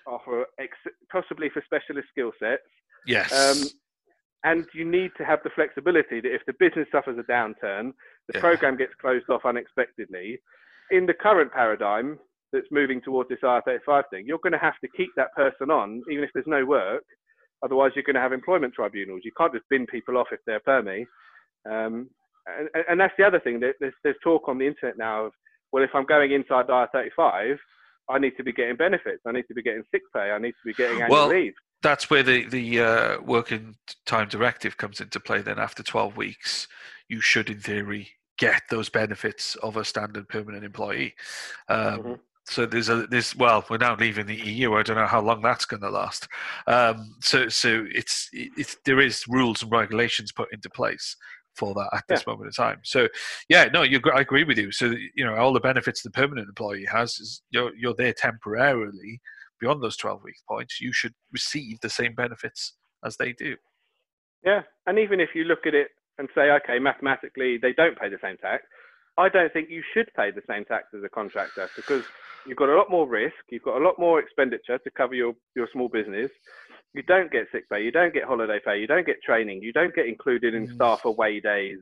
are 0.06 0.20
for 0.24 0.46
ex- 0.58 0.76
possibly 1.10 1.48
for 1.50 1.62
specialist 1.64 2.08
skill 2.10 2.32
sets. 2.38 2.62
Yes. 3.06 3.32
Um, 3.32 3.68
and 4.44 4.66
you 4.74 4.84
need 4.84 5.10
to 5.18 5.24
have 5.24 5.40
the 5.42 5.50
flexibility 5.50 6.20
that 6.20 6.34
if 6.34 6.42
the 6.46 6.54
business 6.58 6.86
suffers 6.92 7.18
a 7.18 7.22
downturn, 7.30 7.92
the 8.28 8.34
Yeah. 8.34 8.40
program 8.40 8.76
gets 8.76 8.94
closed 8.94 9.28
off 9.30 9.44
unexpectedly. 9.44 10.40
In 10.90 11.06
the 11.06 11.14
current 11.14 11.52
paradigm 11.52 12.18
that's 12.52 12.70
moving 12.70 13.00
towards 13.00 13.28
this 13.28 13.40
IR35 13.42 14.04
thing, 14.10 14.26
you're 14.26 14.38
going 14.38 14.52
to 14.52 14.58
have 14.58 14.78
to 14.80 14.88
keep 14.96 15.10
that 15.16 15.34
person 15.34 15.70
on, 15.70 16.02
even 16.10 16.22
if 16.22 16.30
there's 16.32 16.46
no 16.46 16.64
work. 16.64 17.04
Otherwise, 17.64 17.92
you're 17.94 18.04
going 18.04 18.14
to 18.14 18.20
have 18.20 18.32
employment 18.32 18.74
tribunals. 18.74 19.22
You 19.24 19.32
can't 19.36 19.52
just 19.52 19.68
bin 19.68 19.86
people 19.86 20.16
off 20.16 20.28
if 20.30 20.40
they're 20.46 20.60
permy. 20.60 21.06
Um, 21.68 22.08
and, 22.46 22.68
and 22.88 23.00
that's 23.00 23.14
the 23.18 23.24
other 23.24 23.40
thing. 23.40 23.58
There- 23.58 23.74
There's, 23.80 23.94
there's 24.04 24.16
talk 24.22 24.48
on 24.48 24.58
the 24.58 24.66
internet 24.66 24.96
now 24.98 25.26
of, 25.26 25.32
well, 25.72 25.82
if 25.82 25.90
I'm 25.94 26.04
going 26.06 26.30
inside 26.32 26.68
IR35, 26.68 27.58
I 28.08 28.18
need 28.18 28.36
to 28.36 28.44
be 28.44 28.52
getting 28.52 28.76
benefits. 28.76 29.22
I 29.26 29.32
need 29.32 29.46
to 29.48 29.54
be 29.54 29.62
getting 29.62 29.82
sick 29.90 30.02
pay. 30.14 30.30
I 30.30 30.38
need 30.38 30.52
to 30.52 30.66
be 30.66 30.74
getting 30.74 31.02
annual 31.02 31.10
Well, 31.10 31.28
leave. 31.28 31.54
That's 31.82 32.08
where 32.10 32.22
the 32.22 32.46
the 32.46 32.80
uh, 32.80 33.20
working 33.22 33.76
time 34.06 34.28
directive 34.28 34.76
comes 34.76 35.00
into 35.00 35.20
play. 35.20 35.42
Then 35.42 35.58
after 35.58 35.82
twelve 35.82 36.16
weeks, 36.16 36.68
you 37.08 37.20
should, 37.20 37.50
in 37.50 37.60
theory, 37.60 38.08
get 38.38 38.62
those 38.70 38.88
benefits 38.88 39.54
of 39.56 39.76
a 39.76 39.84
standard 39.84 40.28
permanent 40.28 40.64
employee. 40.64 41.14
Um, 41.68 41.98
Mhm. 42.02 42.20
So 42.48 42.64
there's 42.64 42.88
a 42.88 43.08
there's 43.08 43.34
well, 43.34 43.64
we're 43.68 43.76
now 43.78 43.96
leaving 43.96 44.26
the 44.26 44.36
EU. 44.36 44.74
I 44.74 44.84
don't 44.84 44.96
know 44.96 45.06
how 45.06 45.20
long 45.20 45.42
that's 45.42 45.64
going 45.64 45.82
to 45.82 45.90
last. 45.90 46.28
Um, 46.68 47.16
so 47.20 47.48
so 47.48 47.84
it's 47.90 48.28
it's 48.32 48.76
there 48.84 49.00
is 49.00 49.24
rules 49.26 49.62
and 49.62 49.72
regulations 49.72 50.30
put 50.30 50.52
into 50.52 50.70
place 50.70 51.16
for 51.56 51.74
that 51.74 51.88
at 51.92 52.04
this 52.08 52.26
moment 52.26 52.46
in 52.46 52.52
time. 52.52 52.80
So 52.84 53.08
yeah, 53.48 53.68
no, 53.72 53.82
you 53.82 54.00
I 54.14 54.20
agree 54.20 54.44
with 54.44 54.58
you. 54.58 54.72
So 54.72 54.94
you 55.14 55.24
know 55.24 55.34
all 55.36 55.52
the 55.52 55.60
benefits 55.60 56.02
the 56.02 56.10
permanent 56.10 56.48
employee 56.48 56.86
has 56.90 57.18
is 57.18 57.42
you're 57.50 57.74
you're 57.76 57.94
there 57.94 58.12
temporarily 58.12 59.20
beyond 59.60 59.82
those 59.82 59.96
12 59.96 60.22
week 60.22 60.36
points. 60.48 60.80
You 60.80 60.92
should 60.92 61.14
receive 61.32 61.80
the 61.80 61.90
same 61.90 62.14
benefits 62.14 62.74
as 63.04 63.16
they 63.16 63.32
do. 63.32 63.56
Yeah, 64.44 64.62
and 64.86 64.98
even 64.98 65.20
if 65.20 65.30
you 65.34 65.44
look 65.44 65.66
at 65.66 65.74
it 65.74 65.88
and 66.18 66.28
say, 66.34 66.50
okay, 66.50 66.78
mathematically 66.78 67.58
they 67.58 67.72
don't 67.72 67.98
pay 67.98 68.08
the 68.08 68.18
same 68.22 68.36
tax, 68.36 68.64
I 69.18 69.28
don't 69.28 69.52
think 69.52 69.70
you 69.70 69.82
should 69.94 70.08
pay 70.14 70.30
the 70.30 70.42
same 70.48 70.64
tax 70.64 70.88
as 70.96 71.02
a 71.02 71.08
contractor 71.08 71.68
because 71.74 72.04
you've 72.46 72.58
got 72.58 72.68
a 72.68 72.76
lot 72.76 72.90
more 72.90 73.08
risk, 73.08 73.34
you've 73.50 73.62
got 73.62 73.80
a 73.80 73.84
lot 73.84 73.98
more 73.98 74.20
expenditure 74.20 74.78
to 74.78 74.90
cover 74.90 75.14
your, 75.14 75.34
your 75.54 75.68
small 75.72 75.88
business. 75.88 76.30
You 76.96 77.02
don't 77.02 77.30
get 77.30 77.46
sick 77.52 77.68
pay, 77.68 77.82
you 77.84 77.90
don't 77.92 78.14
get 78.14 78.24
holiday 78.24 78.58
pay, 78.64 78.78
you 78.80 78.86
don't 78.86 79.04
get 79.06 79.22
training, 79.22 79.60
you 79.62 79.70
don't 79.72 79.94
get 79.94 80.06
included 80.06 80.54
in 80.54 80.66
staff 80.74 81.04
away 81.04 81.40
days, 81.40 81.76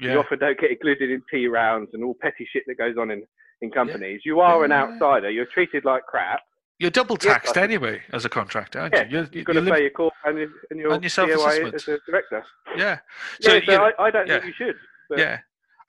you 0.00 0.18
often 0.18 0.38
don't 0.38 0.58
get 0.58 0.70
included 0.70 1.10
in 1.10 1.22
tea 1.30 1.48
rounds 1.48 1.90
and 1.92 2.02
all 2.02 2.14
petty 2.22 2.48
shit 2.50 2.62
that 2.66 2.78
goes 2.78 2.96
on 2.98 3.10
in, 3.10 3.22
in 3.60 3.70
companies. 3.70 4.22
You 4.24 4.40
are 4.40 4.64
an 4.64 4.72
outsider, 4.72 5.28
you're 5.30 5.44
treated 5.44 5.84
like 5.84 6.04
crap. 6.06 6.40
you're 6.78 6.90
double 6.90 7.18
taxed 7.18 7.52
think- 7.54 7.64
anyway 7.64 8.00
as 8.12 8.24
a 8.24 8.30
contractor, 8.30 8.80
aren't 8.80 8.94
Yeah, 8.94 9.02
you? 9.04 9.10
You're, 9.18 9.28
You've 9.32 9.44
got 9.44 9.52
to 9.52 9.62
pay 9.70 9.82
your 9.82 9.90
call 9.90 10.12
and 10.24 10.38
your, 10.38 10.48
and 10.70 10.80
your, 10.80 10.92
and 10.94 11.02
your 11.02 11.10
COA 11.10 11.66
as 11.74 11.86
a 11.86 11.98
director. 12.06 12.42
yeah. 12.74 13.00
So, 13.42 13.50
So, 13.60 13.70
yeah, 13.70 13.90
I, 13.98 14.04
I 14.04 14.10
don't 14.10 14.26
yeah. 14.26 14.40
think 14.40 14.46
you 14.58 14.66
should. 14.66 14.76
But 15.10 15.18
yeah. 15.18 15.40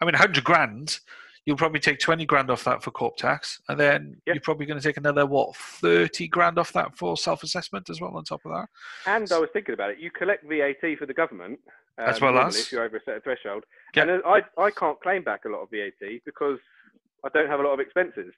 I 0.01 0.05
mean, 0.05 0.13
100 0.15 0.43
grand, 0.43 0.99
you'll 1.45 1.57
probably 1.57 1.79
take 1.79 1.99
20 1.99 2.25
grand 2.25 2.49
off 2.49 2.63
that 2.63 2.83
for 2.83 2.91
corp 2.91 3.15
tax. 3.17 3.61
And 3.69 3.79
then 3.79 4.17
Yeah. 4.25 4.33
you're 4.33 4.41
probably 4.41 4.65
going 4.65 4.79
to 4.79 4.87
take 4.87 4.97
another, 4.97 5.25
what, 5.25 5.55
30 5.55 6.27
grand 6.27 6.57
off 6.57 6.73
that 6.73 6.97
for 6.97 7.15
self 7.15 7.43
assessment 7.43 7.89
as 7.89 8.01
well 8.01 8.15
on 8.17 8.23
top 8.23 8.41
of 8.45 8.51
that? 8.51 8.67
And 9.05 9.31
I 9.31 9.37
was 9.39 9.49
thinking 9.53 9.73
about 9.73 9.91
it. 9.91 9.99
You 9.99 10.09
collect 10.11 10.43
VAT 10.43 10.95
for 10.97 11.05
the 11.05 11.13
government, 11.13 11.59
um, 11.97 12.05
As 12.09 12.19
well 12.19 12.37
as- 12.39 12.59
if 12.59 12.71
you're 12.71 12.83
over 12.83 12.97
a 12.97 13.03
certain 13.03 13.21
threshold. 13.21 13.63
Yeah. 13.95 14.03
And 14.03 14.21
I, 14.25 14.41
I 14.57 14.71
can't 14.71 14.99
claim 15.01 15.23
back 15.23 15.45
a 15.45 15.49
lot 15.49 15.61
of 15.61 15.69
VAT 15.69 16.21
because 16.25 16.59
I 17.23 17.29
don't 17.29 17.47
have 17.47 17.59
a 17.59 17.63
lot 17.63 17.73
of 17.73 17.79
expenses 17.79 18.33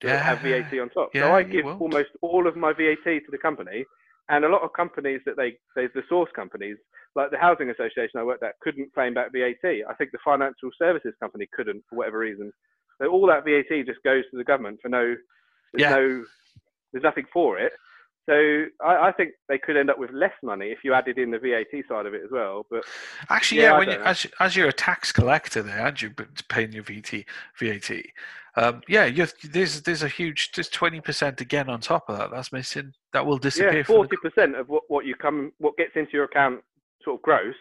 to 0.00 0.18
have 0.18 0.40
VAT 0.40 0.78
on 0.78 0.88
top. 0.90 1.10
Yeah, 1.14 1.22
so 1.22 1.32
I 1.34 1.42
give 1.42 1.66
almost 1.66 2.10
all 2.20 2.46
of 2.46 2.56
my 2.56 2.72
VAT 2.72 3.04
to 3.04 3.30
the 3.30 3.38
company. 3.38 3.84
And 4.28 4.44
a 4.44 4.48
lot 4.48 4.62
of 4.62 4.72
companies 4.72 5.20
that 5.26 5.36
they, 5.36 5.56
they, 5.76 5.86
the 5.94 6.02
source 6.08 6.30
companies, 6.34 6.76
like 7.14 7.30
the 7.30 7.38
housing 7.38 7.70
association 7.70 8.18
I 8.18 8.24
worked 8.24 8.42
at, 8.42 8.58
couldn't 8.60 8.92
claim 8.92 9.14
back 9.14 9.32
VAT. 9.32 9.64
I 9.64 9.94
think 9.96 10.10
the 10.10 10.18
financial 10.24 10.70
services 10.78 11.14
company 11.20 11.46
couldn't 11.54 11.84
for 11.88 11.96
whatever 11.96 12.18
reason. 12.18 12.52
So 13.00 13.06
all 13.08 13.26
that 13.28 13.44
VAT 13.44 13.86
just 13.86 14.02
goes 14.04 14.24
to 14.30 14.36
the 14.36 14.44
government 14.44 14.80
for 14.82 14.88
no, 14.88 15.14
there's 15.72 15.80
Yeah. 15.82 15.90
no, 15.90 16.24
there's 16.92 17.04
nothing 17.04 17.26
for 17.32 17.58
it. 17.58 17.72
So 18.28 18.64
I, 18.84 19.08
I 19.08 19.12
think 19.12 19.32
they 19.48 19.58
could 19.58 19.76
end 19.76 19.88
up 19.88 19.98
with 19.98 20.10
less 20.10 20.32
money 20.42 20.70
if 20.70 20.78
you 20.82 20.92
added 20.92 21.16
in 21.16 21.30
the 21.30 21.38
VAT 21.38 21.84
side 21.88 22.06
of 22.06 22.14
it 22.14 22.22
as 22.24 22.30
well. 22.32 22.66
But 22.68 22.84
Actually, 23.30 23.60
Yeah, 23.60 23.72
yeah, 23.72 23.78
when 23.78 23.90
you, 23.90 23.96
as, 24.04 24.26
as 24.40 24.56
you're 24.56 24.68
a 24.68 24.72
tax 24.72 25.12
collector 25.12 25.62
there, 25.62 25.80
aren't 25.82 26.02
you, 26.02 26.10
but 26.10 26.26
paying 26.48 26.72
your 26.72 26.82
VT, 26.82 27.24
VAT? 27.60 27.90
Um, 28.58 28.80
yeah, 28.88 29.04
you're, 29.04 29.28
there's 29.44 29.82
there's 29.82 30.02
a 30.02 30.08
huge, 30.08 30.52
there's 30.52 30.70
20% 30.70 31.40
again 31.40 31.68
on 31.68 31.80
top 31.80 32.08
of 32.08 32.16
that. 32.16 32.30
That's 32.30 32.52
missing. 32.52 32.92
That 33.12 33.26
will 33.26 33.36
disappear. 33.38 33.78
yeah, 33.78 33.82
forty 33.82 34.16
percent 34.22 34.56
of 34.56 34.68
what, 34.68 34.84
what 34.88 35.04
you 35.04 35.14
come, 35.14 35.52
what 35.58 35.76
gets 35.76 35.92
into 35.94 36.12
your 36.12 36.24
account, 36.24 36.62
sort 37.04 37.16
of 37.16 37.22
gross, 37.22 37.54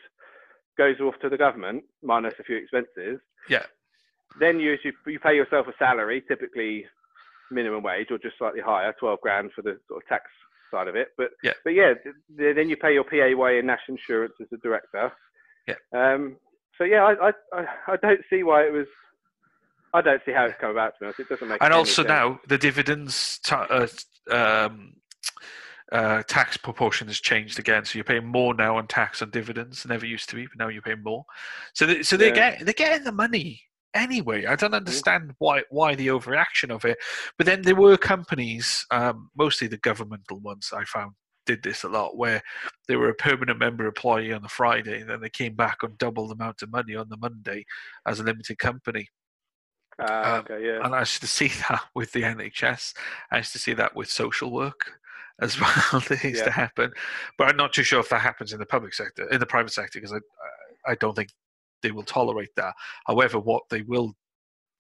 goes 0.78 1.00
off 1.02 1.16
to 1.22 1.30
the 1.30 1.38
government 1.38 1.84
minus 2.02 2.34
a 2.40 2.44
few 2.44 2.56
expenses. 2.58 3.20
Yeah. 3.50 3.64
Then 4.40 4.60
you 4.60 4.78
you, 5.06 5.20
pay 5.20 5.36
yourself 5.36 5.68
a 5.68 5.74
salary, 5.78 6.24
typically 6.28 6.86
minimum 7.52 7.84
wage 7.84 8.08
or 8.12 8.18
just 8.18 8.38
slightly 8.38 8.62
higher, 8.62 8.94
twelve 9.00 9.20
grand 9.22 9.52
for 9.54 9.62
the 9.62 9.78
sort 9.88 10.02
of 10.04 10.08
tax 10.08 10.24
side 10.72 10.88
of 10.88 10.96
it. 10.96 11.10
But 11.18 11.32
Yeah. 11.44 11.54
but 11.64 11.72
yeah, 11.72 11.94
th- 12.02 12.16
th- 12.38 12.56
then 12.56 12.70
you 12.70 12.78
pay 12.78 12.94
your 12.94 13.04
PAY 13.04 13.34
and 13.34 13.68
national 13.68 13.98
insurance 13.98 14.34
as 14.42 14.48
a 14.54 14.58
director. 14.58 15.12
Yeah. 15.68 15.76
Um. 15.94 16.38
So 16.78 16.84
yeah, 16.86 17.04
I 17.04 17.32
I, 17.54 17.66
I 17.88 17.96
don't 17.98 18.22
see 18.30 18.44
why 18.44 18.64
it 18.64 18.72
was. 18.72 18.88
I 19.96 20.02
don't 20.02 20.22
see 20.26 20.32
how 20.32 20.46
it's 20.46 20.60
come 20.60 20.72
about. 20.72 20.94
To 20.96 21.00
be 21.00 21.06
honest, 21.06 21.20
it 21.20 21.30
doesn't 21.30 21.48
make. 21.48 21.62
and 21.62 21.74
also 21.74 22.04
sense. 22.04 22.08
now 22.10 22.40
the 22.48 22.58
dividends 22.58 23.40
ta- 23.44 23.68
uh, 23.70 23.88
um, 24.32 24.94
uh, 25.92 26.24
tax 26.24 26.58
proportion 26.58 27.08
has 27.08 27.20
changed 27.20 27.60
again. 27.60 27.86
So 27.86 27.98
you're 27.98 28.04
paying 28.04 28.26
more 28.26 28.54
now 28.54 28.78
on 28.78 28.88
tax 28.88 29.22
on 29.22 29.30
dividends. 29.30 29.84
Than 29.84 29.90
never 29.92 30.06
used 30.06 30.30
to 30.30 30.36
be, 30.36 30.48
but 30.48 30.58
now 30.58 30.68
you're 30.70 30.82
paying 30.82 31.04
more. 31.04 31.26
So 31.74 31.86
they, 31.86 32.04
so 32.04 32.18
they 32.18 32.30
Yeah. 32.30 32.58
get 32.58 32.66
they're 32.66 32.74
getting 32.74 33.04
the 33.04 33.12
money 33.12 33.62
anyway. 33.94 34.46
I 34.46 34.56
don't 34.56 34.74
understand 34.74 35.34
why 35.40 35.64
why 35.70 35.96
the 35.96 36.08
overreaction 36.08 36.70
of 36.70 36.86
it. 36.86 36.98
But 37.38 37.46
then 37.46 37.62
there 37.62 37.76
were 37.76 37.98
companies, 37.98 38.86
um, 38.92 39.30
mostly 39.38 39.68
the 39.68 39.78
governmental 39.78 40.40
ones, 40.40 40.72
I 40.76 40.84
found 40.86 41.14
did 41.46 41.62
this 41.62 41.84
a 41.84 41.88
lot, 41.88 42.18
where 42.18 42.42
they 42.88 42.96
were 42.96 43.10
a 43.10 43.16
permanent 43.16 43.60
member 43.60 43.86
employee 43.86 44.34
on 44.34 44.42
the 44.42 44.50
Friday, 44.50 45.02
and 45.02 45.10
then 45.10 45.22
they 45.22 45.30
came 45.30 45.56
back 45.56 45.84
on 45.84 45.96
double 45.98 46.28
the 46.28 46.34
amount 46.34 46.62
of 46.64 46.72
money 46.72 46.96
on 46.96 47.08
the 47.10 47.18
Monday 47.18 47.66
as 48.08 48.20
a 48.20 48.24
limited 48.24 48.58
company. 48.58 49.08
Ah, 50.00 50.36
um, 50.36 50.40
okay, 50.42 50.66
yeah. 50.66 50.84
And 50.86 50.94
I 50.94 51.00
used 51.00 51.22
to 51.22 51.28
see 51.28 51.48
that 51.70 51.82
with 51.94 52.12
the 52.12 52.24
NHS. 52.24 52.94
I 53.32 53.38
used 53.38 53.54
to 53.54 53.60
see 53.60 53.74
that 53.74 53.96
with 53.96 54.10
social 54.10 54.52
work 54.52 54.92
as 55.42 55.60
well. 55.62 56.02
that 56.10 56.24
used 56.24 56.38
Yeah. 56.40 56.44
to 56.46 56.52
happen, 56.52 56.92
but 57.38 57.48
I'm 57.50 57.58
not 57.58 57.74
too 57.74 57.84
sure 57.84 58.00
if 58.00 58.10
that 58.10 58.22
happens 58.22 58.54
in 58.54 58.60
the 58.60 58.66
public 58.66 58.94
sector, 58.94 59.28
in 59.30 59.40
the 59.40 59.46
private 59.46 59.72
sector, 59.72 60.00
because 60.00 60.14
I, 60.14 60.92
I- 60.92 60.96
don't 60.96 61.16
think 61.16 61.30
they 61.82 61.92
will 61.92 62.04
tolerate 62.04 62.56
that. 62.56 62.74
However, 63.06 63.40
what 63.40 63.64
they 63.70 63.82
will, 63.82 64.16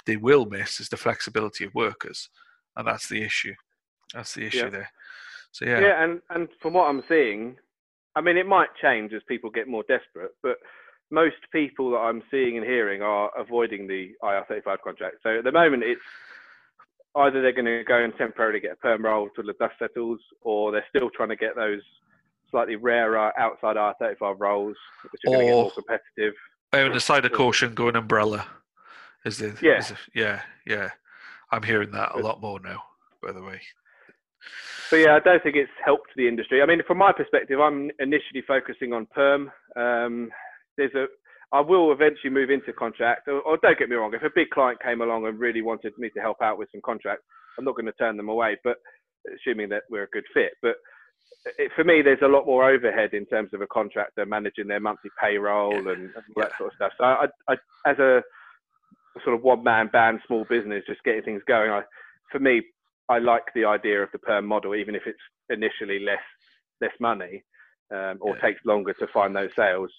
they 0.05 0.17
will 0.17 0.45
miss 0.45 0.79
is 0.79 0.89
the 0.89 0.97
flexibility 0.97 1.65
of 1.65 1.73
workers, 1.75 2.29
and 2.75 2.87
that's 2.87 3.09
the 3.09 3.21
issue. 3.21 3.53
That's 4.13 4.33
the 4.33 4.45
issue 4.45 4.57
Yeah. 4.65 4.69
there. 4.69 4.91
So 5.51 5.65
Yeah. 5.65 5.79
yeah, 5.81 6.03
and 6.03 6.21
and 6.29 6.47
from 6.61 6.73
what 6.73 6.87
I'm 6.89 7.03
seeing, 7.09 7.57
I 8.15 8.21
mean, 8.21 8.37
it 8.37 8.47
might 8.47 8.69
change 8.81 9.13
as 9.13 9.21
people 9.27 9.49
get 9.49 9.67
more 9.67 9.83
desperate, 9.87 10.31
but 10.41 10.57
most 11.11 11.35
people 11.51 11.91
that 11.91 11.97
I'm 11.97 12.23
seeing 12.31 12.57
and 12.57 12.65
hearing 12.65 13.01
are 13.01 13.31
avoiding 13.37 13.87
the 13.87 14.11
IR35 14.23 14.77
contract. 14.83 15.17
So 15.23 15.37
at 15.37 15.43
the 15.43 15.51
moment, 15.51 15.83
it's 15.83 16.01
either 17.15 17.41
they're 17.41 17.53
going 17.53 17.65
to 17.65 17.83
go 17.87 18.03
and 18.03 18.13
temporarily 18.17 18.59
get 18.59 18.73
a 18.73 18.75
perm 18.75 19.05
role 19.05 19.29
till 19.35 19.45
the 19.45 19.53
dust 19.53 19.75
settles, 19.79 20.19
or 20.41 20.71
they're 20.71 20.85
still 20.89 21.09
trying 21.09 21.29
to 21.29 21.35
get 21.35 21.55
those 21.55 21.81
slightly 22.51 22.75
rarer 22.75 23.31
outside 23.39 23.75
IR35 23.75 24.39
roles, 24.39 24.75
which 25.11 25.21
are 25.25 25.31
going 25.31 25.39
to 25.39 25.45
get 25.45 25.51
more 25.53 25.71
competitive. 25.71 26.33
on 26.73 26.93
the 26.93 26.99
side 26.99 27.25
of 27.25 27.31
caution, 27.31 27.73
go 27.73 27.87
an 27.89 27.95
umbrella. 27.95 28.47
Is 29.25 29.39
the 29.39 29.57
Yeah. 29.61 29.79
is 29.79 29.93
yeah 30.13 30.41
yeah. 30.67 30.91
I'm 31.51 31.63
hearing 31.63 31.91
that 31.91 32.13
a 32.13 32.19
lot 32.19 32.41
more 32.41 32.59
now. 32.59 32.83
By 33.23 33.31
the 33.31 33.41
way, 33.41 33.59
But 34.91 34.97
yeah, 34.97 35.15
I 35.15 35.19
don't 35.19 35.41
think 35.41 35.55
it's 35.55 35.71
helped 35.83 36.09
the 36.15 36.27
industry. 36.27 36.61
I 36.61 36.67
mean, 36.67 36.81
from 36.85 36.99
my 36.99 37.11
perspective, 37.11 37.59
I'm 37.59 37.89
initially 37.99 38.43
focusing 38.47 38.93
on 38.93 39.07
perm. 39.07 39.51
Um, 39.75 40.29
there's 40.77 40.93
a, 40.95 41.05
I 41.51 41.61
will 41.61 41.91
eventually 41.91 42.31
move 42.31 42.49
into 42.49 42.73
contract. 42.73 43.27
Or, 43.27 43.41
or 43.41 43.57
don't 43.57 43.77
get 43.77 43.89
me 43.89 43.95
wrong, 43.95 44.13
if 44.13 44.23
a 44.23 44.29
big 44.33 44.49
client 44.49 44.81
came 44.81 45.01
along 45.01 45.25
and 45.27 45.39
really 45.39 45.61
wanted 45.61 45.93
me 45.97 46.09
to 46.11 46.19
help 46.21 46.41
out 46.41 46.57
with 46.57 46.69
some 46.71 46.81
contracts, 46.85 47.23
I'm 47.57 47.65
not 47.65 47.75
going 47.75 47.85
to 47.85 47.91
turn 47.93 48.17
them 48.17 48.29
away. 48.29 48.57
But 48.63 48.77
assuming 49.33 49.69
that 49.69 49.83
we're 49.89 50.03
a 50.03 50.09
good 50.09 50.25
fit, 50.33 50.51
but 50.61 50.75
it, 51.57 51.71
for 51.75 51.83
me, 51.83 52.01
there's 52.01 52.21
a 52.23 52.27
lot 52.27 52.45
more 52.45 52.69
overhead 52.69 53.13
in 53.13 53.25
terms 53.27 53.51
of 53.53 53.61
a 53.61 53.67
contractor 53.67 54.25
managing 54.25 54.67
their 54.67 54.79
monthly 54.79 55.11
payroll 55.21 55.85
Yeah. 55.85 55.93
and, 55.93 56.01
and 56.15 56.23
Yeah. 56.35 56.43
that 56.43 56.51
sort 56.57 56.71
of 56.71 56.75
stuff. 56.75 56.91
So 56.97 57.03
I, 57.05 57.27
I, 57.47 57.53
as 57.85 57.99
a 57.99 58.23
sort 59.23 59.35
of 59.35 59.43
one 59.43 59.63
man 59.63 59.87
band, 59.87 60.19
small 60.27 60.45
business, 60.45 60.83
just 60.87 61.03
getting 61.03 61.21
things 61.23 61.41
going, 61.47 61.71
I, 61.71 61.83
for 62.31 62.39
me, 62.39 62.61
I 63.09 63.19
like 63.19 63.43
the 63.53 63.65
idea 63.65 64.01
of 64.01 64.09
the 64.11 64.19
perm 64.19 64.45
model, 64.45 64.75
even 64.75 64.95
if 64.95 65.03
it's 65.05 65.19
initially 65.49 65.99
less 65.99 66.23
less 66.81 66.91
money 66.99 67.43
um, 67.93 68.17
or 68.19 68.35
Yeah. 68.35 68.41
takes 68.41 68.65
longer 68.65 68.93
to 68.93 69.07
find 69.13 69.35
those 69.35 69.51
sales. 69.55 69.91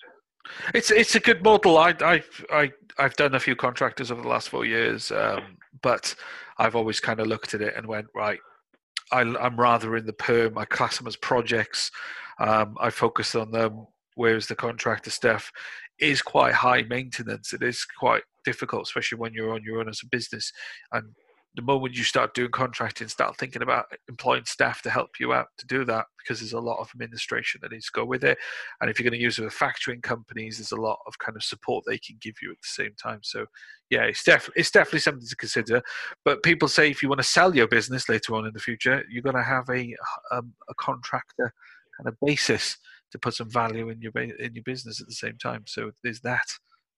It's 0.75 0.91
it's 0.91 1.15
a 1.15 1.21
good 1.21 1.43
model. 1.43 1.79
I 1.79 1.95
I 2.01 2.23
I 2.51 2.73
I've 2.99 3.17
done 3.17 3.35
a 3.35 3.41
few 3.41 3.57
contractors 3.57 4.11
over 4.11 4.23
the 4.23 4.29
last 4.29 4.49
four 4.49 4.65
years, 4.65 5.13
um, 5.13 5.59
but 5.83 6.15
I've 6.59 6.77
always 6.77 7.01
kind 7.01 7.21
of 7.21 7.27
looked 7.27 7.55
at 7.55 7.61
it 7.61 7.75
and 7.77 7.87
went 7.87 8.07
right. 8.15 8.39
I, 9.13 9.21
am 9.21 9.61
rather 9.61 9.97
in 9.97 10.07
the 10.07 10.13
perm. 10.13 10.59
I 10.59 10.65
class 10.65 10.99
them 10.99 11.07
as 11.07 11.17
projects. 11.17 11.91
Um, 12.41 12.77
I 12.81 12.91
focus 12.91 13.35
on 13.35 13.51
them, 13.51 13.87
whereas 14.15 14.47
the 14.47 14.57
contractor 14.57 15.11
stuff 15.11 15.53
is 16.01 16.23
quite 16.23 16.55
high 16.55 16.83
maintenance. 16.83 17.53
It 17.53 17.63
is 17.63 17.85
quite 17.85 18.23
difficult, 18.45 18.83
especially 18.83 19.19
when 19.19 19.33
you're 19.33 19.55
on 19.55 19.63
your 19.63 19.81
own 19.81 19.89
as 19.89 20.01
a 20.03 20.09
business. 20.09 20.53
And 20.93 21.15
the 21.57 21.63
moment 21.63 21.97
you 21.97 22.05
start 22.05 22.35
doing 22.35 22.51
contracting, 22.51 23.09
start 23.09 23.37
thinking 23.39 23.63
about 23.63 23.87
employing 24.09 24.45
staff 24.45 24.83
to 24.83 24.91
help 24.91 25.19
you 25.19 25.33
out 25.33 25.47
to 25.59 25.67
do 25.67 25.85
that 25.87 26.05
because 26.19 26.41
there's 26.41 26.53
a 26.53 26.61
lot 26.61 26.79
of 26.79 26.91
administration 26.95 27.61
that 27.63 27.73
needs 27.73 27.87
to 27.87 27.93
go 27.95 28.05
with 28.05 28.25
it. 28.25 28.37
And 28.81 28.91
if 28.91 28.99
you're 28.99 29.09
going 29.09 29.19
to 29.19 29.25
use 29.25 29.39
it 29.39 29.45
with 29.45 29.55
factoring 29.55 30.03
companies, 30.03 30.59
there's 30.59 30.73
a 30.73 30.81
lot 30.81 30.99
of 31.07 31.19
kind 31.19 31.35
of 31.35 31.43
support 31.43 31.85
they 31.87 31.99
can 31.99 32.17
give 32.21 32.35
you 32.43 32.51
at 32.51 32.59
the 32.59 32.85
same 32.85 32.95
time. 33.03 33.21
So, 33.23 33.47
yeah, 33.89 34.03
it's 34.03 34.23
definitely 34.23 34.61
it's 34.61 34.71
definitely 34.71 35.01
something 35.01 35.27
to 35.27 35.37
consider. 35.37 35.83
But 36.25 36.43
people 36.43 36.69
say 36.69 36.91
if 36.91 37.03
you 37.03 37.09
want 37.09 37.21
to 37.21 37.25
sell 37.25 37.57
your 37.57 37.69
business 37.69 38.09
later 38.09 38.35
on 38.35 38.47
in 38.47 38.53
the 38.53 38.61
future, 38.61 39.03
you're 39.09 39.23
going 39.23 39.37
to 39.37 39.43
have 39.43 39.69
a 39.71 39.95
um, 40.31 40.53
a 40.69 40.75
contractor 40.75 41.53
kind 41.97 42.09
of 42.09 42.17
basis 42.25 42.77
to 43.13 43.19
put 43.19 43.35
some 43.35 43.51
value 43.51 43.89
in 43.89 44.01
your 44.03 44.13
in 44.17 44.55
your 44.55 44.65
business 44.65 45.01
at 45.01 45.07
the 45.07 45.15
same 45.15 45.39
time. 45.39 45.63
So 45.67 45.91
there's 46.03 46.21
that 46.21 46.47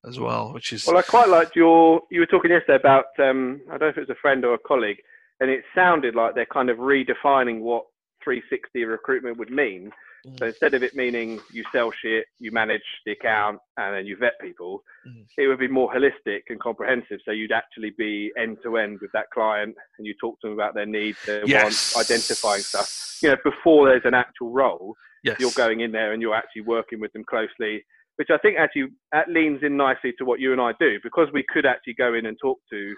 as 0.06 0.18
well, 0.18 0.52
which 0.52 0.72
is 0.72 0.86
well. 0.86 0.96
I 0.96 1.02
quite 1.02 1.28
liked 1.28 1.56
your. 1.56 2.02
You 2.10 2.20
were 2.20 2.26
talking 2.26 2.50
yesterday 2.50 2.76
about 2.76 3.06
um, 3.18 3.60
I 3.68 3.72
don't 3.72 3.82
know 3.82 3.88
if 3.88 3.96
it 3.96 4.08
was 4.08 4.10
a 4.10 4.20
friend 4.20 4.44
or 4.44 4.54
a 4.54 4.58
colleague, 4.58 4.98
and 5.40 5.50
it 5.50 5.64
sounded 5.74 6.14
like 6.14 6.34
they're 6.34 6.46
kind 6.46 6.70
of 6.70 6.78
redefining 6.78 7.60
what 7.60 7.84
360 8.24 8.84
recruitment 8.84 9.38
would 9.38 9.50
mean. 9.50 9.90
Mm. 10.26 10.38
So 10.38 10.46
instead 10.46 10.74
of 10.74 10.82
it 10.82 10.94
meaning 10.94 11.40
you 11.52 11.64
sell 11.72 11.92
shit, 12.02 12.26
you 12.38 12.50
manage 12.52 12.82
the 13.06 13.12
account, 13.12 13.58
and 13.76 13.94
then 13.94 14.06
you 14.06 14.16
vet 14.16 14.34
people, 14.40 14.82
mm. 15.06 15.24
it 15.36 15.46
would 15.46 15.58
be 15.58 15.68
more 15.68 15.92
holistic 15.92 16.42
and 16.48 16.60
comprehensive. 16.60 17.20
So 17.24 17.30
you'd 17.30 17.52
actually 17.52 17.92
be 17.96 18.32
end 18.38 18.58
to 18.64 18.76
end 18.76 18.98
with 19.00 19.12
that 19.12 19.26
client, 19.32 19.74
and 19.98 20.06
you 20.06 20.14
talk 20.20 20.40
to 20.40 20.48
them 20.48 20.54
about 20.54 20.74
their 20.74 20.86
needs, 20.86 21.18
their 21.24 21.46
yes. 21.46 21.62
wants, 21.62 21.98
identifying 21.98 22.62
stuff. 22.62 23.18
You 23.22 23.30
know, 23.30 23.36
before 23.44 23.88
there's 23.88 24.04
an 24.04 24.14
actual 24.14 24.50
role, 24.50 24.94
yes. 25.24 25.36
you're 25.40 25.50
going 25.52 25.80
in 25.80 25.92
there 25.92 26.12
and 26.12 26.22
you're 26.22 26.34
actually 26.34 26.62
working 26.62 27.00
with 27.00 27.12
them 27.12 27.24
closely 27.24 27.84
which 28.18 28.30
I 28.32 28.38
think 28.38 28.58
actually 28.58 28.88
that 29.12 29.28
leans 29.28 29.60
in 29.62 29.76
nicely 29.76 30.12
to 30.18 30.24
what 30.24 30.40
you 30.40 30.50
and 30.52 30.60
I 30.60 30.72
do 30.80 30.98
because 31.04 31.28
we 31.32 31.44
could 31.48 31.64
actually 31.64 31.94
go 31.94 32.14
in 32.14 32.26
and 32.26 32.36
talk 32.42 32.58
to 32.70 32.94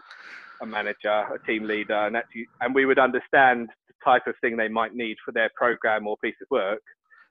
a 0.63 0.67
manager, 0.67 1.11
a 1.11 1.39
team 1.47 1.65
leader, 1.65 2.07
and 2.07 2.17
actually, 2.17 2.49
and 2.63 2.75
we 2.75 2.87
would 2.87 2.99
understand 2.99 3.69
the 3.89 3.95
type 4.03 4.27
of 4.27 4.35
thing 4.41 4.57
they 4.57 4.69
might 4.69 4.95
need 4.95 5.19
for 5.23 5.33
their 5.33 5.51
program 5.55 6.07
or 6.07 6.17
piece 6.25 6.35
of 6.41 6.49
work. 6.51 6.81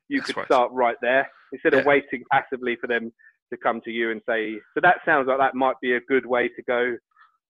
You 0.08 0.20
That's 0.20 0.28
could 0.28 0.38
right. 0.38 0.46
start 0.46 0.72
right 0.72 0.98
there 1.02 1.28
instead 1.52 1.74
yeah. 1.74 1.80
of 1.80 1.86
waiting 1.88 2.24
passively 2.32 2.78
for 2.80 2.86
them 2.86 3.12
to 3.52 3.58
come 3.58 3.82
to 3.86 3.92
you 3.92 4.12
and 4.12 4.22
say. 4.30 4.54
So 4.76 4.82
that 4.82 4.98
sounds 5.04 5.28
like 5.28 5.40
that 5.40 5.56
might 5.56 5.80
be 5.82 5.94
a 5.94 6.02
good 6.02 6.28
way 6.28 6.48
to 6.48 6.64
go 6.68 6.96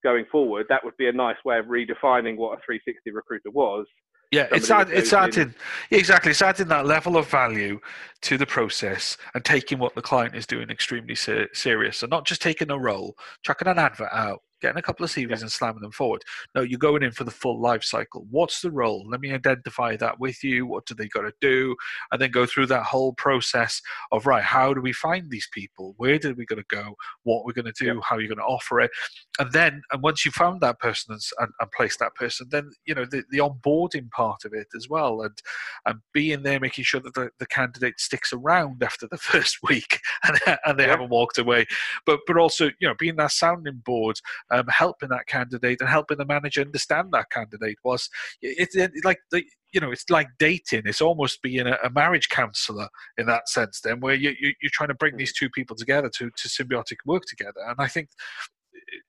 going 0.03 0.23
forward. 0.31 0.67
That 0.69 0.85
would 0.85 0.95
be 0.95 1.09
a 1.09 1.13
nice 1.13 1.37
way 1.43 1.59
of 1.59 1.65
redefining 1.65 2.37
what 2.37 2.57
a 2.57 2.61
360 2.65 3.11
recruiter 3.11 3.51
was 3.51 3.85
yeah, 4.31 4.47
it's 4.51 4.69
add, 4.69 4.89
it's 4.91 5.11
adding 5.11 5.55
yeah, 5.89 5.97
exactly. 5.97 6.31
It's 6.31 6.41
adding 6.41 6.67
that 6.67 6.85
level 6.85 7.17
of 7.17 7.27
value 7.27 7.79
to 8.21 8.37
the 8.37 8.45
process 8.45 9.17
and 9.33 9.43
taking 9.43 9.79
what 9.79 9.95
the 9.95 10.01
client 10.01 10.35
is 10.35 10.45
doing 10.45 10.69
extremely 10.69 11.15
ser- 11.15 11.49
serious. 11.53 11.97
So 11.97 12.07
not 12.07 12.25
just 12.25 12.41
taking 12.41 12.69
a 12.69 12.77
role, 12.77 13.15
chucking 13.43 13.67
an 13.67 13.79
advert 13.79 14.09
out, 14.11 14.41
getting 14.61 14.77
a 14.77 14.81
couple 14.81 15.03
of 15.03 15.11
CVs 15.11 15.29
yeah. 15.29 15.41
and 15.41 15.51
slamming 15.51 15.81
them 15.81 15.91
forward. 15.91 16.23
No, 16.55 16.61
you're 16.61 16.79
going 16.79 17.03
in 17.03 17.11
for 17.11 17.23
the 17.23 17.31
full 17.31 17.59
life 17.59 17.83
cycle. 17.83 18.25
What's 18.29 18.61
the 18.61 18.71
role? 18.71 19.05
Let 19.09 19.21
me 19.21 19.33
identify 19.33 19.95
that 19.97 20.19
with 20.19 20.43
you. 20.43 20.65
What 20.65 20.85
do 20.85 20.95
they 20.95 21.07
got 21.07 21.21
to 21.21 21.33
do? 21.41 21.75
And 22.11 22.21
then 22.21 22.31
go 22.31 22.45
through 22.45 22.67
that 22.67 22.83
whole 22.83 23.13
process 23.13 23.81
of 24.11 24.25
right. 24.25 24.43
How 24.43 24.73
do 24.73 24.81
we 24.81 24.93
find 24.93 25.29
these 25.29 25.47
people? 25.53 25.93
Where 25.97 26.19
did 26.19 26.37
we 26.37 26.45
going 26.45 26.61
to 26.61 26.75
go? 26.75 26.95
What 27.23 27.45
we're 27.45 27.53
going 27.53 27.71
to 27.71 27.73
do? 27.77 27.85
Yeah. 27.85 27.99
How 28.03 28.15
are 28.15 28.21
you 28.21 28.27
going 28.27 28.37
to 28.37 28.43
offer 28.43 28.81
it? 28.81 28.91
And 29.39 29.51
then, 29.51 29.81
and 29.91 30.01
once 30.03 30.25
you've 30.25 30.33
found 30.33 30.61
that 30.61 30.79
person 30.79 31.13
and, 31.39 31.49
and 31.59 31.71
placed 31.71 31.99
that 31.99 32.15
person, 32.15 32.47
then 32.49 32.69
you 32.85 32.93
know 32.93 33.05
the, 33.05 33.23
the 33.29 33.37
onboarding 33.37 34.09
part 34.11 34.45
of 34.45 34.53
it 34.53 34.67
as 34.75 34.89
well, 34.89 35.21
and 35.21 35.37
and 35.85 35.99
being 36.13 36.43
there, 36.43 36.59
making 36.59 36.83
sure 36.83 36.99
that 37.01 37.13
the, 37.13 37.29
the 37.39 37.45
candidate 37.45 37.99
sticks 37.99 38.33
around 38.33 38.83
after 38.83 39.07
the 39.09 39.17
first 39.29 39.59
week 39.63 39.99
and, 40.23 40.39
and 40.65 40.77
they 40.77 40.83
yeah. 40.83 40.89
haven't 40.89 41.09
walked 41.09 41.37
away. 41.37 41.65
But 42.05 42.19
but 42.27 42.37
also 42.37 42.65
you 42.79 42.87
know 42.87 42.95
being 42.97 43.15
that 43.17 43.31
sounding 43.31 43.81
board 43.85 44.19
um, 44.51 44.65
helping 44.67 45.09
that 45.09 45.27
candidate 45.27 45.81
and 45.81 45.89
helping 45.89 46.17
the 46.17 46.25
manager 46.25 46.61
understand 46.61 47.09
that 47.11 47.29
candidate 47.31 47.77
was 47.83 48.09
it's 48.41 48.75
it, 48.75 48.91
like 49.03 49.19
the 49.31 49.43
you 49.73 49.79
know 49.79 49.91
it's 49.91 50.09
like 50.09 50.27
dating. 50.37 50.83
It's 50.85 51.01
almost 51.01 51.41
being 51.41 51.67
a, 51.67 51.77
a 51.83 51.89
marriage 51.89 52.29
counselor 52.29 52.89
in 53.17 53.25
that 53.27 53.49
sense 53.49 53.81
then 53.81 53.99
where 53.99 54.15
you, 54.15 54.33
you 54.39 54.53
you're 54.61 54.71
trying 54.73 54.89
to 54.89 54.95
bring 54.95 55.17
these 55.17 55.33
two 55.33 55.49
people 55.49 55.75
together 55.75 56.09
to 56.15 56.29
to 56.29 56.47
symbiotic 56.47 56.97
work 57.05 57.23
together. 57.27 57.61
And 57.67 57.75
i 57.79 57.87
think 57.87 58.09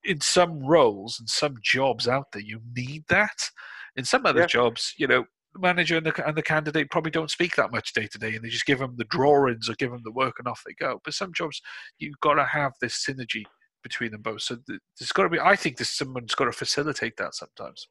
in 0.03 0.21
some 0.21 0.59
roles 0.59 1.17
and 1.19 1.29
some 1.29 1.55
jobs 1.63 2.07
out 2.07 2.27
there 2.33 2.41
you 2.41 2.61
need 2.75 3.05
that. 3.09 3.49
In 3.95 4.05
some 4.05 4.25
other 4.25 4.41
yeah. 4.41 4.47
jobs 4.47 4.93
you 4.97 5.07
know 5.07 5.25
the 5.53 5.59
manager 5.59 5.97
and 5.97 6.05
the, 6.05 6.27
and 6.27 6.37
the 6.37 6.41
candidate 6.41 6.89
probably 6.89 7.11
don't 7.11 7.31
speak 7.31 7.55
that 7.55 7.71
much 7.71 7.91
day 7.93 8.07
to 8.07 8.17
day 8.17 8.35
and 8.35 8.43
they 8.43 8.49
just 8.49 8.65
give 8.65 8.79
them 8.79 8.95
the 8.97 9.03
drawings 9.05 9.69
or 9.69 9.73
give 9.73 9.91
them 9.91 10.01
the 10.03 10.11
work 10.11 10.35
and 10.39 10.47
off 10.47 10.63
they 10.65 10.73
go. 10.73 11.01
But 11.03 11.13
some 11.13 11.33
jobs 11.33 11.61
you've 11.99 12.19
got 12.21 12.35
to 12.35 12.45
have 12.45 12.73
this 12.79 13.05
synergy 13.05 13.43
between 13.83 14.11
them 14.11 14.21
both. 14.21 14.41
So 14.41 14.57
there's 14.67 15.11
got 15.11 15.23
to 15.23 15.29
be. 15.29 15.39
I 15.39 15.55
think 15.55 15.77
there's 15.77 15.89
someone's 15.89 16.35
got 16.35 16.45
to 16.45 16.51
facilitate 16.51 17.17
that 17.17 17.35
sometimes. 17.35 17.87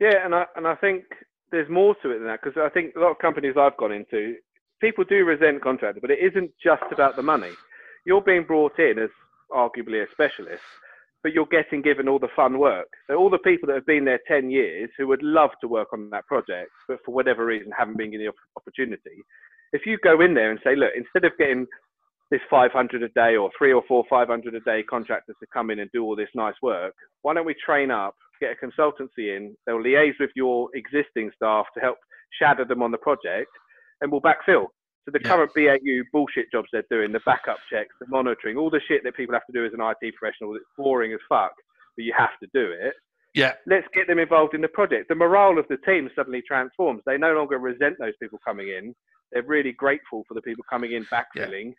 Yeah, 0.00 0.24
and 0.24 0.34
I 0.34 0.46
and 0.56 0.66
I 0.66 0.74
think 0.76 1.04
there's 1.50 1.68
more 1.68 1.94
to 2.02 2.10
it 2.10 2.18
than 2.18 2.26
that 2.26 2.40
because 2.42 2.60
I 2.60 2.68
think 2.70 2.96
a 2.96 3.00
lot 3.00 3.10
of 3.10 3.18
companies 3.18 3.54
I've 3.58 3.76
gone 3.76 3.92
into, 3.92 4.34
people 4.80 5.04
do 5.04 5.24
resent 5.24 5.62
contractors, 5.62 6.00
but 6.00 6.10
it 6.10 6.18
isn't 6.18 6.50
just 6.62 6.82
about 6.90 7.16
the 7.16 7.22
money. 7.22 7.52
You're 8.04 8.22
being 8.22 8.44
brought 8.44 8.78
in 8.78 8.98
as 8.98 9.10
arguably 9.52 10.02
a 10.02 10.10
specialist, 10.10 10.62
but 11.22 11.32
you're 11.32 11.46
getting 11.46 11.82
given 11.82 12.08
all 12.08 12.18
the 12.18 12.28
fun 12.34 12.58
work. 12.58 12.88
So 13.06 13.16
all 13.16 13.30
the 13.30 13.38
people 13.38 13.68
that 13.68 13.74
have 13.74 13.86
been 13.86 14.04
there 14.04 14.20
10 14.26 14.50
years 14.50 14.90
who 14.98 15.06
would 15.08 15.22
love 15.22 15.50
to 15.60 15.68
work 15.68 15.88
on 15.92 16.10
that 16.10 16.26
project, 16.26 16.70
but 16.88 16.98
for 17.04 17.14
whatever 17.14 17.44
reason 17.46 17.70
haven't 17.76 17.98
been 17.98 18.10
given 18.10 18.26
the 18.26 18.32
opportunity. 18.56 19.22
If 19.72 19.86
you 19.86 19.98
go 20.02 20.20
in 20.20 20.34
there 20.34 20.50
and 20.50 20.60
say, 20.64 20.74
look, 20.74 20.90
instead 20.96 21.24
of 21.24 21.38
getting 21.38 21.66
this 22.32 22.40
500 22.48 23.02
a 23.02 23.08
day 23.10 23.36
or 23.36 23.50
three 23.56 23.74
or 23.74 23.82
four 23.86 24.04
500 24.08 24.54
a 24.54 24.60
day 24.60 24.82
contractors 24.82 25.36
to 25.38 25.46
come 25.52 25.70
in 25.70 25.80
and 25.80 25.90
do 25.92 26.02
all 26.02 26.16
this 26.16 26.30
nice 26.34 26.54
work. 26.62 26.94
Why 27.20 27.34
don't 27.34 27.44
we 27.44 27.54
train 27.54 27.90
up, 27.90 28.14
get 28.40 28.56
a 28.56 28.66
consultancy 28.66 29.36
in, 29.36 29.54
they'll 29.66 29.82
liaise 29.82 30.18
with 30.18 30.30
your 30.34 30.70
existing 30.74 31.30
staff 31.36 31.66
to 31.74 31.80
help 31.80 31.98
shadow 32.40 32.64
them 32.64 32.82
on 32.82 32.90
the 32.90 32.96
project, 32.96 33.50
and 34.00 34.10
we'll 34.10 34.22
backfill. 34.22 34.68
So 35.04 35.12
the 35.12 35.20
yeah. 35.22 35.28
current 35.28 35.52
BAU 35.54 36.08
bullshit 36.10 36.50
jobs 36.50 36.68
they're 36.72 36.84
doing, 36.90 37.12
the 37.12 37.20
backup 37.26 37.58
checks, 37.70 37.94
the 38.00 38.06
monitoring, 38.08 38.56
all 38.56 38.70
the 38.70 38.80
shit 38.88 39.04
that 39.04 39.14
people 39.14 39.34
have 39.34 39.46
to 39.46 39.52
do 39.52 39.66
as 39.66 39.72
an 39.74 39.80
IT 39.82 40.14
professional, 40.16 40.56
it's 40.56 40.64
boring 40.78 41.12
as 41.12 41.20
fuck, 41.28 41.52
but 41.96 42.04
you 42.04 42.14
have 42.16 42.38
to 42.42 42.48
do 42.54 42.72
it. 42.72 42.94
Yeah. 43.34 43.52
Let's 43.66 43.86
get 43.92 44.06
them 44.06 44.18
involved 44.18 44.54
in 44.54 44.62
the 44.62 44.68
project. 44.68 45.08
The 45.08 45.14
morale 45.14 45.58
of 45.58 45.66
the 45.68 45.78
team 45.78 46.08
suddenly 46.16 46.42
transforms. 46.46 47.02
They 47.04 47.18
no 47.18 47.34
longer 47.34 47.58
resent 47.58 47.96
those 47.98 48.14
people 48.22 48.38
coming 48.42 48.68
in. 48.68 48.94
They're 49.32 49.42
really 49.42 49.72
grateful 49.72 50.24
for 50.28 50.34
the 50.34 50.42
people 50.42 50.64
coming 50.70 50.92
in 50.92 51.04
backfilling. 51.06 51.66
Yeah 51.66 51.72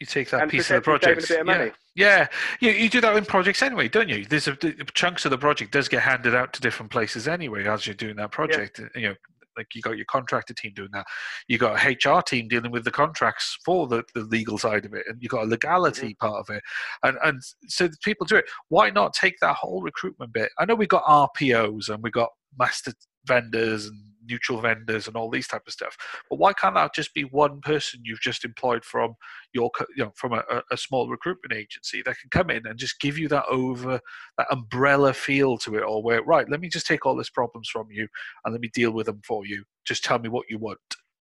you 0.00 0.06
take 0.06 0.30
that 0.30 0.42
and 0.42 0.50
piece 0.50 0.70
of 0.70 0.76
the 0.76 0.80
project. 0.80 1.30
Of 1.30 1.46
yeah, 1.46 1.70
yeah. 1.94 2.26
You, 2.58 2.70
you 2.70 2.88
do 2.88 3.02
that 3.02 3.14
in 3.14 3.24
projects 3.26 3.62
anyway, 3.62 3.88
don't 3.88 4.08
you? 4.08 4.24
There's 4.24 4.48
a, 4.48 4.56
chunks 4.94 5.26
of 5.26 5.30
the 5.30 5.38
project 5.38 5.72
does 5.72 5.88
get 5.88 6.02
handed 6.02 6.34
out 6.34 6.54
to 6.54 6.60
different 6.62 6.90
places 6.90 7.28
anyway 7.28 7.66
as 7.66 7.86
you're 7.86 7.94
doing 7.94 8.16
that 8.16 8.32
project. 8.32 8.80
Yeah. 8.80 9.00
You 9.00 9.08
know, 9.08 9.14
like 9.58 9.74
you 9.74 9.82
got 9.82 9.98
your 9.98 10.06
contractor 10.06 10.54
team 10.54 10.72
doing 10.74 10.88
that, 10.92 11.06
you 11.48 11.58
got 11.58 11.84
a 11.84 11.90
HR 11.90 12.22
team 12.22 12.48
dealing 12.48 12.70
with 12.70 12.84
the 12.84 12.90
contracts 12.90 13.58
for 13.62 13.86
the, 13.86 14.02
the 14.14 14.22
legal 14.22 14.56
side 14.56 14.86
of 14.86 14.94
it, 14.94 15.04
and 15.06 15.22
you 15.22 15.28
got 15.28 15.44
a 15.44 15.46
legality 15.46 16.14
mm-hmm. 16.14 16.26
part 16.26 16.40
of 16.40 16.54
it, 16.54 16.62
and 17.02 17.18
and 17.22 17.42
so 17.66 17.88
people 18.02 18.26
do 18.26 18.36
it. 18.36 18.46
Why 18.68 18.88
not 18.88 19.12
take 19.12 19.38
that 19.40 19.56
whole 19.56 19.82
recruitment 19.82 20.32
bit? 20.32 20.50
I 20.58 20.64
know 20.64 20.74
we 20.74 20.86
got 20.86 21.04
RPOs 21.04 21.90
and 21.90 22.02
we 22.02 22.10
got 22.10 22.30
master 22.58 22.92
vendors 23.26 23.86
and 23.86 23.98
neutral 24.30 24.60
vendors 24.60 25.06
and 25.06 25.16
all 25.16 25.28
these 25.28 25.48
type 25.48 25.62
of 25.66 25.72
stuff. 25.72 25.96
But 26.30 26.38
why 26.38 26.52
can't 26.52 26.74
that 26.76 26.94
just 26.94 27.12
be 27.12 27.24
one 27.24 27.60
person 27.60 28.00
you've 28.04 28.20
just 28.20 28.44
employed 28.44 28.84
from 28.84 29.14
your, 29.52 29.70
you 29.96 30.04
know, 30.04 30.12
from 30.14 30.32
a, 30.32 30.42
a 30.70 30.76
small 30.76 31.08
recruitment 31.08 31.52
agency 31.52 32.02
that 32.04 32.16
can 32.18 32.30
come 32.30 32.50
in 32.50 32.66
and 32.66 32.78
just 32.78 33.00
give 33.00 33.18
you 33.18 33.28
that 33.28 33.44
over 33.50 34.00
that 34.38 34.46
umbrella 34.50 35.12
feel 35.12 35.58
to 35.58 35.74
it 35.76 35.82
all? 35.82 36.02
Where 36.02 36.22
right, 36.22 36.48
let 36.48 36.60
me 36.60 36.68
just 36.68 36.86
take 36.86 37.04
all 37.04 37.16
these 37.16 37.30
problems 37.30 37.68
from 37.68 37.88
you 37.90 38.06
and 38.44 38.52
let 38.52 38.60
me 38.60 38.70
deal 38.72 38.92
with 38.92 39.06
them 39.06 39.20
for 39.26 39.44
you. 39.44 39.64
Just 39.84 40.04
tell 40.04 40.18
me 40.18 40.28
what 40.28 40.46
you 40.48 40.58
want 40.58 40.78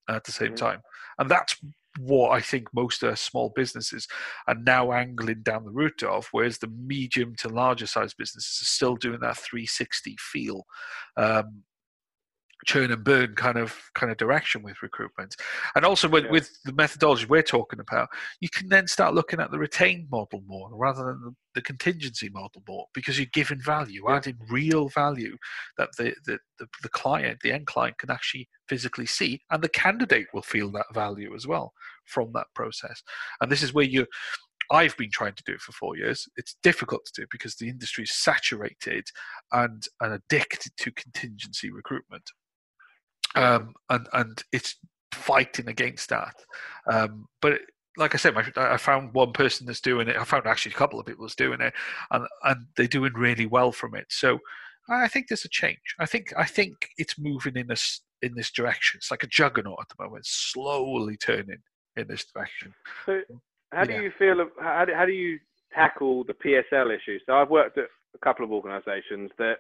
at 0.09 0.25
the 0.25 0.33
same 0.33 0.49
mm-hmm. 0.49 0.67
time, 0.67 0.81
and 1.19 1.31
that's 1.31 1.57
what 1.99 2.31
I 2.31 2.41
think 2.41 2.69
most 2.75 3.03
uh, 3.05 3.15
small 3.15 3.53
businesses 3.55 4.09
are 4.49 4.57
now 4.57 4.93
angling 4.93 5.43
down 5.43 5.65
the 5.65 5.71
route 5.71 6.03
of, 6.03 6.27
whereas 6.33 6.59
the 6.59 6.67
medium 6.67 7.35
to 7.37 7.49
larger 7.49 7.87
size 7.87 8.15
businesses 8.15 8.61
are 8.63 8.65
still 8.65 8.97
doing 8.97 9.21
that 9.21 9.37
360 9.37 10.17
feel. 10.19 10.65
Um, 11.17 11.63
churn 12.65 12.91
and 12.91 13.05
burn 13.05 13.35
kind 13.35 13.59
of 13.59 13.75
kind 13.95 14.11
of 14.11 14.19
direction 14.19 14.63
with 14.63 14.83
recruitment 14.83 15.37
and 15.75 15.85
also 15.85 16.09
with, 16.09 16.25
yeah. 16.25 16.31
with 16.31 16.51
the 16.65 16.73
methodology 16.73 17.27
we're 17.27 17.43
talking 17.43 17.81
about 17.81 18.09
you 18.41 18.49
can 18.49 18.69
then 18.69 18.87
start 18.87 19.15
looking 19.15 19.41
at 19.41 19.51
the 19.51 19.59
retained 19.59 20.09
model 20.11 20.43
more 20.47 20.69
rather 20.73 21.05
than 21.05 21.21
the, 21.23 21.35
the 21.55 21.63
contingency 21.63 22.29
model 22.31 22.63
more 22.69 22.87
because 22.95 23.19
you're 23.19 23.27
giving 23.33 23.61
value 23.61 24.03
yeah. 24.09 24.17
adding 24.17 24.37
real 24.51 24.89
value 24.89 25.37
that 25.79 25.91
the, 25.99 26.15
the, 26.27 26.39
the, 26.59 26.67
the 26.83 26.89
client 26.89 27.39
the 27.43 27.53
end 27.53 27.67
client 27.67 27.97
can 27.99 28.11
actually 28.11 28.49
physically 28.69 29.07
see 29.07 29.41
and 29.51 29.63
the 29.63 29.69
candidate 29.69 30.27
will 30.33 30.43
feel 30.43 30.71
that 30.71 30.87
value 30.93 31.35
as 31.35 31.47
well 31.47 31.73
from 32.05 32.33
that 32.33 32.47
process 32.55 33.03
and 33.41 33.51
this 33.51 33.63
is 33.63 33.73
where 33.73 33.85
you 33.85 34.07
I've 34.71 34.97
been 34.97 35.11
trying 35.11 35.35
to 35.35 35.43
do 35.45 35.53
it 35.53 35.61
for 35.61 35.73
four 35.73 35.97
years. 35.97 36.29
It's 36.37 36.57
difficult 36.63 37.05
to 37.07 37.23
do 37.23 37.27
because 37.31 37.57
the 37.57 37.69
industry 37.69 38.05
is 38.05 38.13
saturated 38.13 39.07
and, 39.53 39.83
and 40.01 40.15
addicted 40.15 40.73
to 40.79 40.91
contingency 40.93 41.71
recruitment 41.71 42.31
um, 43.35 43.75
and 43.91 44.09
and 44.13 44.43
it's 44.53 44.77
fighting 45.13 45.69
against 45.69 46.09
that. 46.11 46.35
Um, 46.91 47.27
but 47.41 47.61
like 47.97 48.15
I 48.15 48.19
said, 48.19 48.35
my, 48.35 48.45
I 48.57 48.77
found 48.77 49.15
one 49.15 49.33
person 49.33 49.67
that's 49.67 49.81
doing 49.81 50.09
it. 50.09 50.17
I 50.17 50.25
found 50.25 50.47
actually 50.47 50.73
a 50.73 50.79
couple 50.79 50.99
of 50.99 51.07
people 51.07 51.25
that's 51.25 51.35
doing 51.35 51.61
it, 51.61 51.73
and 52.11 52.27
and 52.43 52.67
they're 52.77 52.87
doing 52.87 53.13
really 53.15 53.47
well 53.47 53.73
from 53.73 53.95
it. 53.95 54.07
So 54.09 54.39
I 54.89 55.09
think 55.09 55.29
there's 55.29 55.45
a 55.45 55.49
change. 55.49 55.95
I 55.99 56.07
think 56.07 56.33
I 56.37 56.45
think 56.45 56.89
it's 56.99 57.19
moving 57.19 57.57
in 57.57 57.69
this 57.69 58.01
in 58.23 58.35
this 58.35 58.51
direction. 58.51 58.99
It's 58.99 59.11
like 59.11 59.23
a 59.23 59.29
juggernaut 59.29 59.79
at 59.81 59.89
the 59.89 60.03
moment, 60.03 60.27
slowly 60.27 61.17
turning 61.17 61.63
in 61.97 62.09
this 62.09 62.25
direction. 62.25 62.75
So, 63.07 63.21
how 63.73 63.85
do 63.85 63.95
you 63.95 64.13
feel? 64.19 64.47
How, 64.61 64.85
do, 64.85 64.95
how 64.95 65.07
do 65.07 65.13
you 65.13 65.39
tackle 65.73 66.25
the 66.25 66.35
PSL 66.35 66.95
issue? 66.95 67.19
So, 67.27 67.35
I've 67.35 67.51
worked 67.51 67.79
at 67.79 67.89
a 68.15 68.19
couple 68.19 68.45
of 68.45 68.53
organisations 68.53 69.31
that 69.39 69.57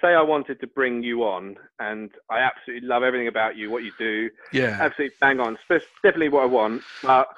say 0.00 0.08
I 0.08 0.22
wanted 0.22 0.60
to 0.60 0.66
bring 0.66 1.02
you 1.02 1.24
on, 1.24 1.56
and 1.78 2.10
I 2.30 2.40
absolutely 2.40 2.88
love 2.88 3.02
everything 3.02 3.28
about 3.28 3.56
you, 3.56 3.70
what 3.70 3.84
you 3.84 3.92
do. 3.98 4.30
Yeah. 4.52 4.78
Absolutely 4.80 5.16
bang 5.20 5.40
on. 5.40 5.58
It's 5.68 5.84
definitely 6.02 6.30
what 6.30 6.42
I 6.42 6.46
want. 6.46 6.82
But 7.02 7.28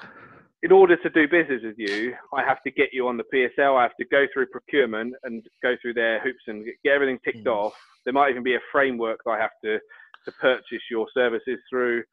in 0.62 0.70
order 0.70 0.96
to 0.96 1.10
do 1.10 1.26
business 1.28 1.62
with 1.64 1.78
you, 1.78 2.14
I 2.32 2.44
have 2.44 2.62
to 2.62 2.70
get 2.70 2.90
you 2.92 3.08
on 3.08 3.16
the 3.16 3.24
PSL. 3.34 3.78
I 3.78 3.82
have 3.82 3.96
to 3.98 4.06
go 4.06 4.26
through 4.32 4.46
procurement 4.46 5.14
and 5.24 5.44
go 5.62 5.74
through 5.82 5.94
their 5.94 6.20
hoops 6.20 6.42
and 6.46 6.64
get 6.84 6.92
everything 6.92 7.18
ticked 7.24 7.44
mm. 7.44 7.52
off. 7.52 7.74
There 8.04 8.14
might 8.14 8.30
even 8.30 8.42
be 8.42 8.54
a 8.54 8.60
framework 8.70 9.20
that 9.24 9.32
I 9.32 9.40
have 9.40 9.50
to 9.64 9.78
to 10.24 10.32
purchase 10.32 10.82
your 10.88 11.06
services 11.12 11.58
through. 11.68 12.04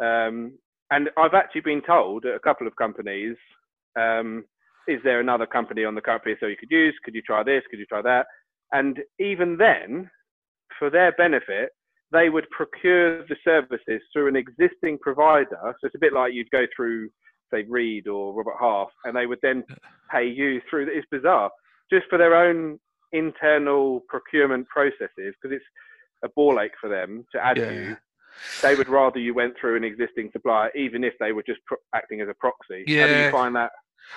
Um, 0.00 0.58
and 0.90 1.10
I've 1.16 1.34
actually 1.34 1.60
been 1.60 1.82
told 1.82 2.26
at 2.26 2.34
a 2.34 2.40
couple 2.40 2.66
of 2.66 2.74
companies, 2.74 3.36
um, 3.96 4.44
is 4.88 5.00
there 5.04 5.20
another 5.20 5.46
company 5.46 5.84
on 5.84 5.94
the 5.94 6.00
current 6.00 6.24
PSL 6.24 6.50
you 6.50 6.56
could 6.58 6.70
use? 6.70 6.94
Could 7.04 7.14
you 7.14 7.22
try 7.22 7.44
this? 7.44 7.62
Could 7.70 7.78
you 7.78 7.86
try 7.86 8.02
that? 8.02 8.26
And 8.72 8.98
even 9.20 9.56
then, 9.56 10.10
for 10.78 10.90
their 10.90 11.12
benefit, 11.12 11.70
they 12.12 12.28
would 12.28 12.48
procure 12.50 13.26
the 13.26 13.36
services 13.44 14.02
through 14.12 14.28
an 14.28 14.36
existing 14.36 14.98
provider. 15.00 15.58
So 15.62 15.86
it's 15.86 15.94
a 15.94 16.00
bit 16.00 16.12
like 16.12 16.34
you'd 16.34 16.50
go 16.50 16.66
through, 16.74 17.10
say, 17.52 17.64
Reed 17.68 18.08
or 18.08 18.34
Robert 18.34 18.56
Half, 18.60 18.88
and 19.04 19.16
they 19.16 19.26
would 19.26 19.38
then 19.42 19.64
pay 20.10 20.26
you 20.26 20.60
through. 20.68 20.88
It's 20.92 21.06
bizarre, 21.10 21.50
just 21.90 22.06
for 22.08 22.18
their 22.18 22.34
own 22.34 22.78
internal 23.12 24.02
procurement 24.08 24.66
processes, 24.68 25.34
because 25.40 25.56
it's 25.56 25.64
a 26.24 26.28
ball 26.36 26.60
ache 26.60 26.72
for 26.80 26.88
them 26.88 27.24
to 27.32 27.44
add 27.44 27.58
yeah. 27.58 27.70
you. 27.70 27.96
They 28.62 28.74
would 28.74 28.88
rather 28.88 29.18
you 29.18 29.34
went 29.34 29.54
through 29.60 29.76
an 29.76 29.84
existing 29.84 30.30
supplier, 30.32 30.70
even 30.74 31.04
if 31.04 31.12
they 31.20 31.32
were 31.32 31.42
just 31.42 31.60
pro- 31.66 31.76
acting 31.94 32.22
as 32.22 32.28
a 32.28 32.34
proxy. 32.34 32.84
Yeah. 32.86 33.06
How 33.06 33.14
do 33.14 33.20
you 33.22 33.30
find 33.30 33.56
that? 33.56 33.72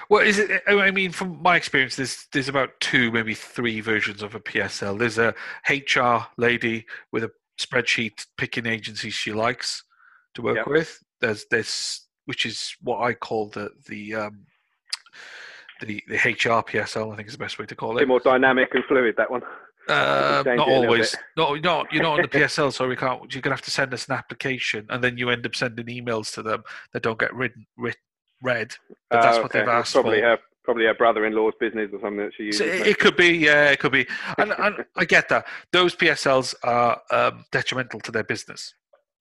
Well, 0.10 0.22
is 0.22 0.40
it? 0.40 0.62
I 0.68 0.92
mean, 0.92 1.12
from 1.12 1.42
my 1.42 1.56
experience, 1.56 1.96
there's 1.96 2.28
there's 2.32 2.50
about 2.50 2.80
two, 2.80 3.12
maybe 3.12 3.34
three 3.34 3.82
versions 3.82 4.22
of 4.22 4.36
a 4.36 4.40
PSL. 4.40 4.98
There's 5.00 5.18
a 5.18 5.34
HR 5.70 6.28
lady 6.38 6.86
with 7.12 7.24
a 7.24 7.32
spreadsheet 7.60 8.26
picking 8.38 8.66
agencies 8.66 9.14
she 9.14 9.32
likes 9.32 9.84
to 10.36 10.42
work 10.42 10.58
yep. 10.58 10.68
with. 10.68 11.04
There's 11.22 11.46
this, 11.50 12.08
which 12.26 12.46
is 12.46 12.76
what 12.82 13.02
I 13.02 13.14
call 13.14 13.48
the 13.50 13.72
the 13.88 14.16
um, 14.16 14.46
the 15.82 16.04
the 16.08 16.16
HR 16.16 16.62
PSL. 16.64 17.14
I 17.14 17.16
think 17.16 17.28
is 17.28 17.34
the 17.34 17.40
best 17.40 17.58
way 17.58 17.66
to 17.66 17.76
call 17.76 17.92
it. 17.92 17.96
A 17.96 18.00
bit 18.00 18.08
more 18.08 18.20
dynamic 18.20 18.70
and 18.74 18.84
fluid. 18.86 19.16
That 19.18 19.32
one. 19.32 19.42
Uh, 19.88 20.44
not 20.46 20.68
always. 20.68 21.16
No, 21.38 21.54
not 21.56 21.92
you're 21.92 22.04
not 22.04 22.20
on 22.20 22.22
the 22.22 22.28
PSL, 22.40 22.74
so 22.74 22.88
we 22.88 22.96
can't. 22.96 23.34
You're 23.34 23.42
gonna 23.42 23.56
have 23.56 23.66
to 23.66 23.72
send 23.72 23.94
us 23.94 24.08
an 24.08 24.16
application, 24.16 24.88
and 24.90 25.04
then 25.04 25.18
you 25.18 25.30
end 25.30 25.46
up 25.46 25.56
sending 25.56 25.86
emails 25.86 26.34
to 26.34 26.42
them 26.42 26.64
that 26.94 27.04
don't 27.04 27.20
get 27.20 27.34
written, 27.34 27.66
writ, 27.78 27.98
read. 28.42 28.76
But 29.10 29.22
that's 29.22 29.26
uh, 29.26 29.30
okay. 29.30 29.42
what 29.42 29.52
they've 29.52 29.68
asked 29.68 29.94
probably 29.94 30.20
for. 30.20 30.28
Her, 30.28 30.38
probably 30.64 30.86
her 30.86 30.94
brother-in-law's 30.94 31.54
business 31.60 31.90
or 31.94 32.00
something 32.02 32.18
that 32.18 32.32
she 32.36 32.44
uses. 32.44 32.60
So 32.60 32.66
it, 32.66 32.88
it 32.88 33.00
could 33.00 33.16
be, 33.16 33.30
yeah, 33.30 33.70
it 33.70 33.80
could 33.80 33.92
be, 33.92 34.08
and, 34.38 34.54
and 34.58 34.86
I 34.96 35.06
get 35.06 35.30
that. 35.30 35.46
Those 35.72 35.96
PSLs 35.96 36.56
are 36.64 37.02
um, 37.12 37.46
detrimental 37.52 38.00
to 38.02 38.12
their 38.12 38.24
business 38.24 38.74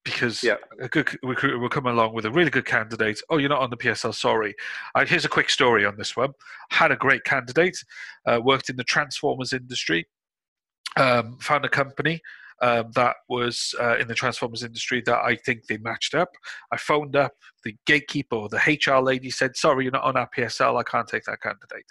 because 0.04 0.42
yeah. 0.42 0.56
a 0.80 0.88
good 0.88 1.08
recruiter 1.22 1.58
will 1.58 1.70
come 1.70 1.86
along 1.86 2.14
with 2.14 2.26
a 2.26 2.30
really 2.30 2.50
good 2.50 2.66
candidate. 2.66 3.20
Oh, 3.30 3.38
you're 3.38 3.48
not 3.48 3.62
on 3.62 3.70
the 3.70 3.76
PSL, 3.76 4.14
sorry. 4.14 4.54
Uh, 4.94 5.06
here's 5.06 5.24
a 5.24 5.30
quick 5.30 5.48
story 5.48 5.86
on 5.86 5.96
this 5.96 6.14
one. 6.16 6.32
Had 6.70 6.92
a 6.92 6.96
great 6.96 7.24
candidate, 7.24 7.78
uh, 8.26 8.38
worked 8.42 8.68
in 8.68 8.76
the 8.76 8.84
transformers 8.84 9.52
industry, 9.54 10.06
um, 10.96 11.38
found 11.40 11.64
a 11.64 11.70
company 11.70 12.20
um, 12.62 12.90
that 12.94 13.16
was 13.28 13.74
uh, 13.80 13.96
in 13.98 14.08
the 14.08 14.14
transformers 14.14 14.62
industry 14.62 15.02
that 15.06 15.18
I 15.18 15.36
think 15.36 15.66
they 15.66 15.78
matched 15.78 16.14
up. 16.14 16.30
I 16.72 16.76
phoned 16.76 17.16
up 17.16 17.32
the 17.64 17.76
gatekeeper 17.86 18.48
the 18.48 18.58
HR 18.58 19.02
lady 19.02 19.30
said, 19.30 19.56
"Sorry, 19.56 19.84
you're 19.84 19.92
not 19.92 20.04
on 20.04 20.16
our 20.16 20.28
PSL. 20.36 20.78
I 20.78 20.82
can't 20.82 21.08
take 21.08 21.24
that 21.24 21.42
candidate." 21.42 21.86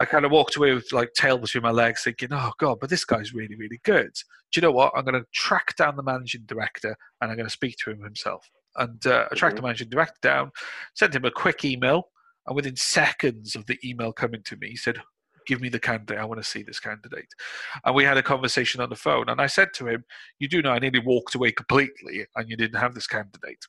I 0.00 0.04
kind 0.04 0.24
of 0.24 0.32
walked 0.32 0.56
away 0.56 0.74
with 0.74 0.92
like 0.92 1.12
tail 1.14 1.38
between 1.38 1.62
my 1.62 1.70
legs, 1.70 2.02
thinking, 2.02 2.30
"Oh 2.32 2.52
God, 2.58 2.78
but 2.80 2.90
this 2.90 3.04
guy's 3.04 3.32
really, 3.32 3.54
really 3.56 3.80
good." 3.84 4.12
Do 4.52 4.60
you 4.60 4.62
know 4.62 4.72
what? 4.72 4.92
I'm 4.94 5.04
going 5.04 5.20
to 5.20 5.26
track 5.32 5.76
down 5.76 5.96
the 5.96 6.02
managing 6.02 6.42
director 6.46 6.94
and 7.20 7.30
I'm 7.30 7.36
going 7.36 7.48
to 7.48 7.52
speak 7.52 7.76
to 7.78 7.90
him 7.90 8.02
himself. 8.02 8.50
And 8.76 9.04
uh, 9.06 9.26
I 9.30 9.34
tracked 9.34 9.54
mm-hmm. 9.54 9.62
the 9.62 9.62
managing 9.62 9.88
director 9.88 10.18
down, 10.20 10.50
sent 10.94 11.14
him 11.14 11.24
a 11.24 11.30
quick 11.30 11.64
email, 11.64 12.08
and 12.46 12.56
within 12.56 12.76
seconds 12.76 13.54
of 13.54 13.66
the 13.66 13.78
email 13.84 14.12
coming 14.12 14.42
to 14.44 14.56
me, 14.56 14.70
he 14.70 14.76
said, 14.76 15.00
give 15.46 15.60
me 15.60 15.68
the 15.68 15.80
candidate. 15.80 16.18
I 16.18 16.24
want 16.24 16.42
to 16.42 16.48
see 16.48 16.62
this 16.62 16.80
candidate. 16.80 17.28
And 17.84 17.94
we 17.94 18.04
had 18.04 18.16
a 18.16 18.22
conversation 18.22 18.80
on 18.80 18.88
the 18.88 18.96
phone. 18.96 19.28
And 19.28 19.40
I 19.40 19.46
said 19.46 19.68
to 19.74 19.88
him, 19.88 20.04
You 20.38 20.48
do 20.48 20.62
know 20.62 20.72
I 20.72 20.78
nearly 20.78 21.00
walked 21.00 21.34
away 21.34 21.52
completely 21.52 22.26
and 22.36 22.48
you 22.48 22.56
didn't 22.56 22.80
have 22.80 22.94
this 22.94 23.06
candidate. 23.06 23.66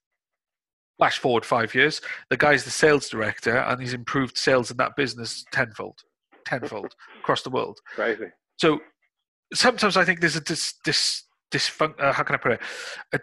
Flash 0.98 1.18
forward 1.18 1.46
five 1.46 1.74
years, 1.74 2.02
the 2.30 2.38
guy's 2.38 2.64
the 2.64 2.72
sales 2.72 3.10
director 3.10 3.58
and 3.58 3.82
he's 3.82 3.94
improved 3.94 4.38
sales 4.38 4.72
in 4.72 4.78
that 4.78 4.96
business 4.96 5.44
tenfold, 5.52 6.00
tenfold 6.46 6.96
across 7.20 7.42
the 7.42 7.50
world. 7.50 7.80
Crazy. 7.96 8.28
So 8.58 8.80
sometimes 9.54 9.98
I 9.98 10.06
think 10.06 10.20
there's 10.20 10.36
a 10.36 10.42
dis, 10.42 10.76
dis, 10.84 11.24
disfun- 11.52 12.00
uh, 12.00 12.14
how 12.14 12.24
can 12.24 12.36
I 12.36 12.38
put 12.38 12.54
it? 12.54 12.62
A, 13.14 13.20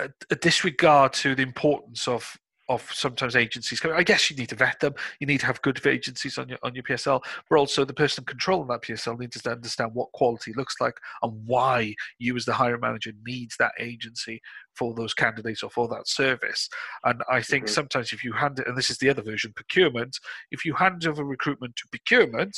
a, 0.00 0.08
a 0.30 0.36
disregard 0.36 1.12
to 1.14 1.34
the 1.34 1.42
importance 1.42 2.06
of 2.06 2.36
of 2.68 2.88
sometimes 2.92 3.36
agencies. 3.36 3.84
I 3.84 4.02
guess 4.02 4.30
you 4.30 4.36
need 4.36 4.48
to 4.48 4.56
vet 4.56 4.80
them. 4.80 4.94
You 5.20 5.26
need 5.26 5.40
to 5.40 5.46
have 5.46 5.62
good 5.62 5.84
agencies 5.86 6.38
on 6.38 6.48
your 6.48 6.58
on 6.62 6.74
your 6.74 6.82
PSL, 6.82 7.22
but 7.48 7.58
also 7.58 7.84
the 7.84 7.94
person 7.94 8.24
controlling 8.24 8.68
that 8.68 8.82
PSL 8.82 9.18
needs 9.18 9.40
to 9.40 9.50
understand 9.50 9.92
what 9.94 10.12
quality 10.12 10.52
looks 10.54 10.74
like 10.80 10.98
and 11.22 11.32
why 11.46 11.94
you, 12.18 12.36
as 12.36 12.44
the 12.44 12.52
hiring 12.52 12.80
manager, 12.80 13.12
needs 13.24 13.56
that 13.58 13.72
agency 13.78 14.40
for 14.74 14.94
those 14.94 15.14
candidates 15.14 15.62
or 15.62 15.70
for 15.70 15.88
that 15.88 16.08
service. 16.08 16.68
And 17.04 17.22
I 17.30 17.40
think 17.40 17.64
mm-hmm. 17.64 17.74
sometimes 17.74 18.12
if 18.12 18.24
you 18.24 18.32
hand 18.32 18.58
it, 18.58 18.66
and 18.66 18.76
this 18.76 18.90
is 18.90 18.98
the 18.98 19.10
other 19.10 19.22
version, 19.22 19.52
procurement, 19.54 20.18
if 20.50 20.64
you 20.64 20.74
hand 20.74 21.06
over 21.06 21.24
recruitment 21.24 21.76
to 21.76 21.88
procurement, 21.90 22.56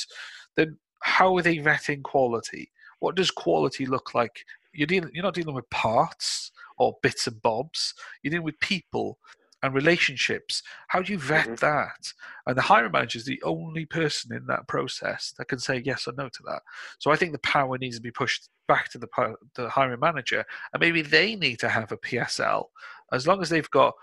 then 0.55 0.77
how 1.01 1.37
are 1.37 1.41
they 1.41 1.57
vetting 1.57 2.03
quality? 2.03 2.71
What 2.99 3.15
does 3.15 3.31
quality 3.31 3.85
look 3.85 4.13
like? 4.13 4.43
You're 4.73 4.87
dealing, 4.87 5.11
you're 5.13 5.23
not 5.23 5.33
dealing 5.33 5.55
with 5.55 5.69
parts 5.69 6.51
or 6.77 6.97
bits 7.01 7.27
and 7.27 7.41
bobs. 7.41 7.93
You're 8.21 8.31
dealing 8.31 8.45
with 8.45 8.59
people 8.59 9.17
and 9.61 9.73
relationships. 9.73 10.63
How 10.87 11.01
do 11.01 11.11
you 11.11 11.19
vet 11.19 11.45
mm-hmm. 11.45 11.55
that? 11.55 12.13
And 12.47 12.57
the 12.57 12.61
hiring 12.61 12.91
manager 12.91 13.17
is 13.17 13.25
the 13.25 13.41
only 13.43 13.85
person 13.85 14.35
in 14.35 14.45
that 14.47 14.67
process 14.67 15.33
that 15.37 15.47
can 15.47 15.59
say 15.59 15.81
yes 15.85 16.07
or 16.07 16.13
no 16.17 16.29
to 16.29 16.43
that. 16.47 16.61
So 16.99 17.11
I 17.11 17.15
think 17.15 17.31
the 17.31 17.39
power 17.39 17.77
needs 17.77 17.97
to 17.97 18.01
be 18.01 18.11
pushed 18.11 18.49
back 18.67 18.89
to 18.91 18.97
the, 18.97 19.07
the 19.55 19.69
hiring 19.69 19.99
manager, 19.99 20.45
and 20.73 20.81
maybe 20.81 21.01
they 21.01 21.35
need 21.35 21.59
to 21.59 21.69
have 21.69 21.91
a 21.91 21.97
PSL. 21.97 22.65
As 23.11 23.27
long 23.27 23.41
as 23.41 23.49
they've 23.49 23.69
got 23.71 23.93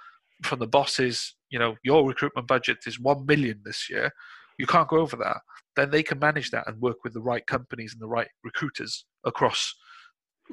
from 0.43 0.59
the 0.59 0.67
bosses, 0.67 1.35
you 1.51 1.59
know, 1.59 1.77
your 1.83 2.07
recruitment 2.07 2.47
budget 2.49 2.79
is 2.87 3.01
one 3.01 3.25
million 3.25 3.61
this 3.65 3.89
year. 3.89 4.11
You 4.59 4.67
can't 4.67 4.89
go 4.89 4.99
over 4.99 5.17
that. 5.17 5.39
Then 5.77 5.91
they 5.91 6.03
can 6.03 6.19
manage 6.19 6.51
that 6.51 6.67
and 6.67 6.81
work 6.81 7.05
with 7.05 7.13
the 7.13 7.21
right 7.21 7.47
companies 7.47 7.93
and 7.93 8.01
the 8.01 8.09
right 8.09 8.29
recruiters 8.43 9.05
across 9.25 9.75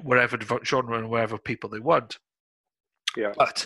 wherever 0.01 0.37
genre 0.63 0.97
and 0.97 1.09
wherever 1.09 1.37
people 1.37 1.69
they 1.69 1.79
want. 1.79 2.17
Yeah. 3.15 3.33
But 3.37 3.65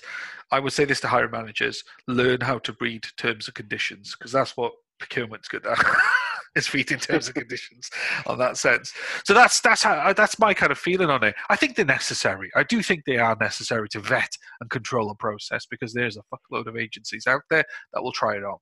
I 0.51 0.59
would 0.59 0.73
say 0.73 0.85
this 0.85 1.01
to 1.01 1.07
hiring 1.07 1.31
managers: 1.31 1.83
learn 2.07 2.41
how 2.41 2.59
to 2.59 2.75
read 2.79 3.05
terms 3.17 3.47
and 3.47 3.55
conditions 3.55 4.15
because 4.17 4.31
that's 4.31 4.55
what 4.57 4.73
procurement's 4.99 5.47
good 5.47 5.65
at. 5.65 5.77
is 6.57 6.73
reading 6.73 6.99
terms 6.99 7.27
of 7.27 7.35
conditions 7.35 7.89
on 8.25 8.37
that 8.39 8.57
sense. 8.57 8.93
So 9.25 9.33
that's 9.33 9.61
that's 9.61 9.83
how 9.83 10.13
that's 10.13 10.39
my 10.39 10.53
kind 10.53 10.71
of 10.71 10.77
feeling 10.77 11.09
on 11.09 11.23
it. 11.23 11.35
I 11.49 11.55
think 11.55 11.75
they're 11.75 11.85
necessary. 11.85 12.49
I 12.55 12.63
do 12.63 12.81
think 12.81 13.05
they 13.05 13.17
are 13.17 13.37
necessary 13.39 13.87
to 13.89 13.99
vet 13.99 14.37
and 14.59 14.69
control 14.69 15.09
a 15.11 15.15
process 15.15 15.65
because 15.65 15.93
there's 15.93 16.17
a 16.17 16.23
fuckload 16.33 16.67
of 16.67 16.77
agencies 16.77 17.27
out 17.27 17.43
there 17.49 17.65
that 17.93 18.03
will 18.03 18.11
try 18.11 18.35
it 18.35 18.43
on. 18.43 18.57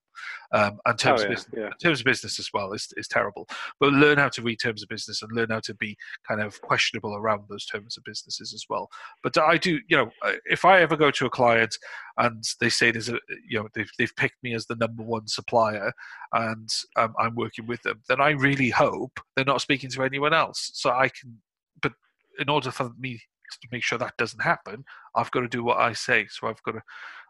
Um, 0.52 0.78
and 0.86 0.98
terms, 0.98 1.20
oh, 1.20 1.24
yeah, 1.24 1.28
of 1.28 1.36
business, 1.36 1.54
yeah. 1.56 1.70
terms 1.82 2.00
of 2.00 2.06
business 2.06 2.38
as 2.38 2.50
well 2.52 2.72
is, 2.72 2.88
is 2.96 3.08
terrible. 3.08 3.46
But 3.80 3.92
learn 3.92 4.18
how 4.18 4.28
to 4.30 4.42
read 4.42 4.60
terms 4.60 4.82
of 4.82 4.88
business 4.88 5.22
and 5.22 5.32
learn 5.32 5.50
how 5.50 5.60
to 5.60 5.74
be 5.74 5.96
kind 6.26 6.40
of 6.40 6.60
questionable 6.62 7.14
around 7.14 7.42
those 7.48 7.66
terms 7.66 7.96
of 7.96 8.04
businesses 8.04 8.54
as 8.54 8.64
well. 8.68 8.88
But 9.22 9.36
I 9.38 9.56
do, 9.56 9.80
you 9.88 9.96
know, 9.96 10.10
uh, 10.22 10.32
if 10.46 10.64
I 10.64 10.80
ever 10.80 10.96
go 10.96 11.10
to 11.10 11.26
a 11.26 11.30
client 11.30 11.76
and 12.18 12.42
they 12.60 12.70
say 12.70 12.90
there's 12.90 13.08
a, 13.08 13.18
you 13.48 13.58
know, 13.58 13.68
they've, 13.74 13.90
they've 13.98 14.16
picked 14.16 14.42
me 14.42 14.54
as 14.54 14.66
the 14.66 14.76
number 14.76 15.02
one 15.02 15.26
supplier 15.26 15.92
and 16.32 16.68
um, 16.96 17.14
I'm 17.18 17.34
working 17.34 17.66
with 17.66 17.82
them, 17.86 18.02
then 18.08 18.20
I 18.20 18.30
really 18.30 18.70
hope 18.70 19.20
they're 19.34 19.44
not 19.44 19.60
speaking 19.60 19.90
to 19.90 20.02
anyone 20.02 20.34
else. 20.34 20.70
So 20.74 20.90
I 20.90 21.08
can, 21.08 21.38
but 21.80 21.92
in 22.38 22.50
order 22.50 22.70
for 22.70 22.90
me 22.98 23.20
to 23.60 23.68
make 23.72 23.82
sure 23.84 23.98
that 23.98 24.16
doesn't 24.18 24.42
happen, 24.42 24.84
I've 25.14 25.30
got 25.30 25.40
to 25.40 25.48
do 25.48 25.64
what 25.64 25.78
I 25.78 25.92
say. 25.92 26.26
So 26.28 26.48
I've 26.48 26.62
got 26.62 26.72
to, 26.72 26.82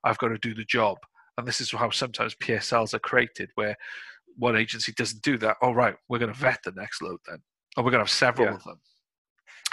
I've 0.05 0.19
got 0.19 0.29
to 0.29 0.39
do 0.39 0.55
the 0.55 0.65
job 0.65 0.99
and 1.39 1.47
this 1.47 1.61
is 1.61 1.71
how 1.71 1.91
sometimes 1.91 2.35
PSLs 2.35 2.95
are 2.95 2.99
created, 2.99 3.51
where 3.55 3.77
one 4.37 4.57
agency 4.57 4.93
doesn't 4.93 5.23
do 5.23 5.37
that. 5.39 5.57
All 5.61 5.71
oh, 5.71 5.75
right, 5.75 5.95
we're 6.09 6.19
going 6.19 6.33
to 6.33 6.39
vet 6.39 6.61
the 6.65 6.73
next 6.73 7.03
load 7.03 7.19
then, 7.27 7.39
or 7.77 7.85
we're 7.85 7.91
going 7.91 8.05
to 8.05 8.07
have 8.07 8.11
several 8.11 8.49
yeah. 8.49 8.55
of 8.55 8.65
them. 8.65 8.81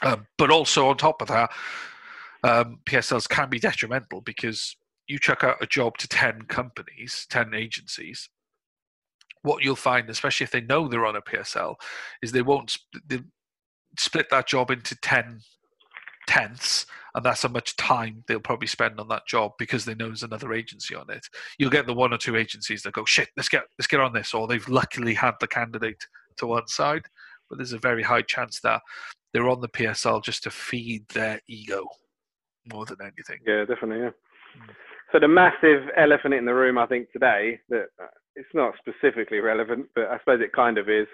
Um, 0.02 0.28
but 0.38 0.52
also 0.52 0.90
on 0.90 0.98
top 0.98 1.22
of 1.22 1.30
that, 1.30 1.52
um, 2.44 2.80
PSLs 2.86 3.30
can 3.30 3.50
be 3.50 3.60
detrimental 3.60 4.22
because 4.22 4.76
you 5.08 5.20
chuck 5.20 5.44
out 5.44 5.62
a 5.62 5.68
job 5.68 5.98
to 6.00 6.08
10 6.08 6.44
companies, 6.44 7.26
10 7.30 7.54
agencies. 7.54 8.30
What 9.44 9.64
you'll 9.64 9.76
find, 9.76 10.10
especially 10.10 10.46
if 10.46 10.52
they 10.52 10.62
know 10.62 10.88
they're 10.88 11.06
on 11.06 11.16
a 11.16 11.22
PSL, 11.22 11.76
is 12.22 12.32
they 12.32 12.42
won't 12.42 12.78
they 13.08 13.20
split 13.98 14.30
that 14.32 14.48
job 14.48 14.72
into 14.72 14.96
10 14.96 15.42
tenths, 16.28 16.86
and 17.16 17.24
that's 17.24 17.44
how 17.44 17.50
much 17.50 17.76
time 17.76 18.24
they'll 18.28 18.40
probably 18.40 18.68
spend 18.68 19.00
on 19.00 19.08
that 19.10 19.28
job 19.28 19.52
because 19.60 19.86
they 19.86 19.96
know 19.96 20.08
there's 20.08 20.24
another 20.24 20.54
agency 20.54 20.96
on 20.96 21.10
it. 21.10 21.26
You'll 21.58 21.70
get 21.70 21.86
the 21.86 21.94
one 21.94 22.14
or 22.14 22.18
two 22.18 22.36
agencies 22.36 22.82
that 22.84 22.94
go, 22.94 23.06
"Shit, 23.06 23.30
let's 23.38 23.50
get 23.50 23.64
let's 23.78 23.88
get 23.88 24.00
on 24.00 24.14
this," 24.14 24.34
or 24.34 24.48
they've 24.48 24.68
luckily 24.68 25.14
had 25.14 25.36
the 25.40 25.48
candidate 25.48 26.08
to 26.38 26.48
one 26.48 26.68
side, 26.68 27.06
but 27.50 27.58
there's 27.58 27.74
a 27.74 27.78
very 27.78 28.04
high 28.04 28.24
chance 28.24 28.60
that 28.62 28.82
they're 29.34 29.50
on 29.50 29.62
the 29.62 29.70
PSL 29.70 30.24
just 30.24 30.44
to 30.44 30.52
feed 30.52 31.08
their 31.10 31.40
ego 31.48 31.86
more 32.72 32.86
than 32.86 32.98
anything. 33.02 33.40
Yeah, 33.46 33.66
definitely. 33.66 34.00
Yeah. 34.00 34.12
Mm. 34.62 34.76
So 35.12 35.20
the 35.20 35.28
massive 35.28 35.90
elephant 35.96 36.34
in 36.34 36.46
the 36.46 36.54
room, 36.56 36.78
I 36.80 36.88
think 36.88 37.12
today 37.12 37.60
that 37.70 37.86
uh, 38.02 38.08
it's 38.36 38.50
not 38.54 38.74
specifically 38.80 39.40
relevant, 39.40 39.88
but 39.96 40.06
I 40.06 40.20
suppose 40.20 40.42
it 40.42 40.54
kind 40.54 40.78
of 40.78 40.90
is 40.90 41.08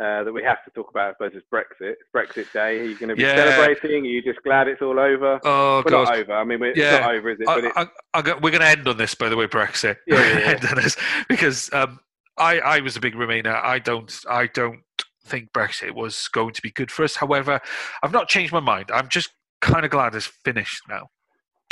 uh, 0.00 0.22
that 0.22 0.32
we 0.32 0.42
have 0.44 0.64
to 0.64 0.70
talk 0.70 0.90
about. 0.90 1.08
I 1.08 1.12
suppose 1.14 1.32
it's 1.34 1.46
Brexit. 1.52 1.94
It's 1.94 2.02
Brexit 2.14 2.52
Day. 2.52 2.78
Are 2.78 2.84
you 2.84 2.98
going 2.98 3.08
to 3.08 3.16
be 3.16 3.22
yeah. 3.22 3.36
celebrating? 3.36 4.04
Are 4.04 4.08
you 4.08 4.22
just 4.22 4.42
glad 4.44 4.68
it's 4.68 4.82
all 4.82 4.98
over? 4.98 5.40
Oh 5.44 5.74
well, 5.74 5.82
God, 5.82 6.08
not 6.08 6.16
over. 6.16 6.32
I 6.34 6.44
mean, 6.44 6.62
it's 6.62 6.78
yeah. 6.78 7.00
not 7.00 7.14
over, 7.14 7.30
is 7.30 7.38
it? 7.40 7.48
I, 7.48 7.82
I, 7.82 7.86
I, 8.14 8.20
we're 8.34 8.50
going 8.50 8.60
to 8.60 8.68
end 8.68 8.86
on 8.86 8.96
this, 8.96 9.14
by 9.14 9.28
the 9.28 9.36
way, 9.36 9.46
Brexit. 9.46 9.96
Yeah, 10.06 10.16
yeah, 10.38 10.50
end 10.50 10.64
on 10.66 10.76
this 10.76 10.96
because 11.28 11.72
um, 11.72 11.98
I, 12.36 12.60
I 12.60 12.80
was 12.80 12.96
a 12.96 13.00
big 13.00 13.14
Remainer. 13.14 13.60
I 13.62 13.78
don't, 13.78 14.14
I 14.28 14.46
don't 14.46 14.80
think 15.24 15.52
Brexit 15.52 15.94
was 15.94 16.28
going 16.28 16.54
to 16.54 16.62
be 16.62 16.70
good 16.70 16.90
for 16.90 17.04
us. 17.04 17.16
However, 17.16 17.60
I've 18.02 18.12
not 18.12 18.28
changed 18.28 18.52
my 18.52 18.60
mind. 18.60 18.90
I'm 18.92 19.08
just 19.08 19.30
kind 19.60 19.84
of 19.84 19.90
glad 19.90 20.14
it's 20.14 20.26
finished 20.26 20.82
now. 20.88 21.08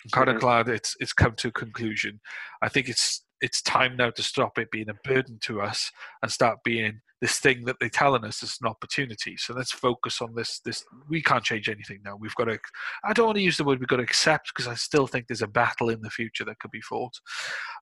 I'm 0.04 0.10
kind 0.10 0.28
of 0.28 0.36
mm-hmm. 0.36 0.46
glad 0.46 0.68
it's 0.68 0.96
it's 1.00 1.12
come 1.12 1.34
to 1.36 1.48
a 1.48 1.52
conclusion. 1.52 2.20
I 2.62 2.68
think 2.68 2.88
it's 2.88 3.22
it's 3.40 3.62
time 3.62 3.96
now 3.96 4.10
to 4.10 4.22
stop 4.22 4.58
it 4.58 4.70
being 4.70 4.88
a 4.88 5.08
burden 5.08 5.38
to 5.42 5.60
us 5.60 5.90
and 6.22 6.30
start 6.30 6.58
being 6.64 7.00
this 7.20 7.38
thing 7.38 7.64
that 7.64 7.76
they're 7.80 7.88
telling 7.88 8.24
us 8.24 8.42
is 8.42 8.58
an 8.60 8.68
opportunity. 8.68 9.36
So 9.36 9.54
let's 9.54 9.72
focus 9.72 10.20
on 10.20 10.34
this. 10.34 10.60
This 10.64 10.84
we 11.08 11.22
can't 11.22 11.44
change 11.44 11.68
anything 11.68 12.00
now. 12.04 12.16
We've 12.16 12.34
got 12.34 12.44
to. 12.44 12.58
I 13.04 13.12
don't 13.12 13.26
want 13.26 13.36
to 13.36 13.42
use 13.42 13.56
the 13.56 13.64
word 13.64 13.80
we've 13.80 13.88
got 13.88 13.96
to 13.96 14.02
accept 14.02 14.52
because 14.54 14.68
I 14.68 14.74
still 14.74 15.06
think 15.06 15.26
there's 15.26 15.42
a 15.42 15.46
battle 15.46 15.88
in 15.88 16.02
the 16.02 16.10
future 16.10 16.44
that 16.44 16.58
could 16.58 16.70
be 16.70 16.82
fought. 16.82 17.14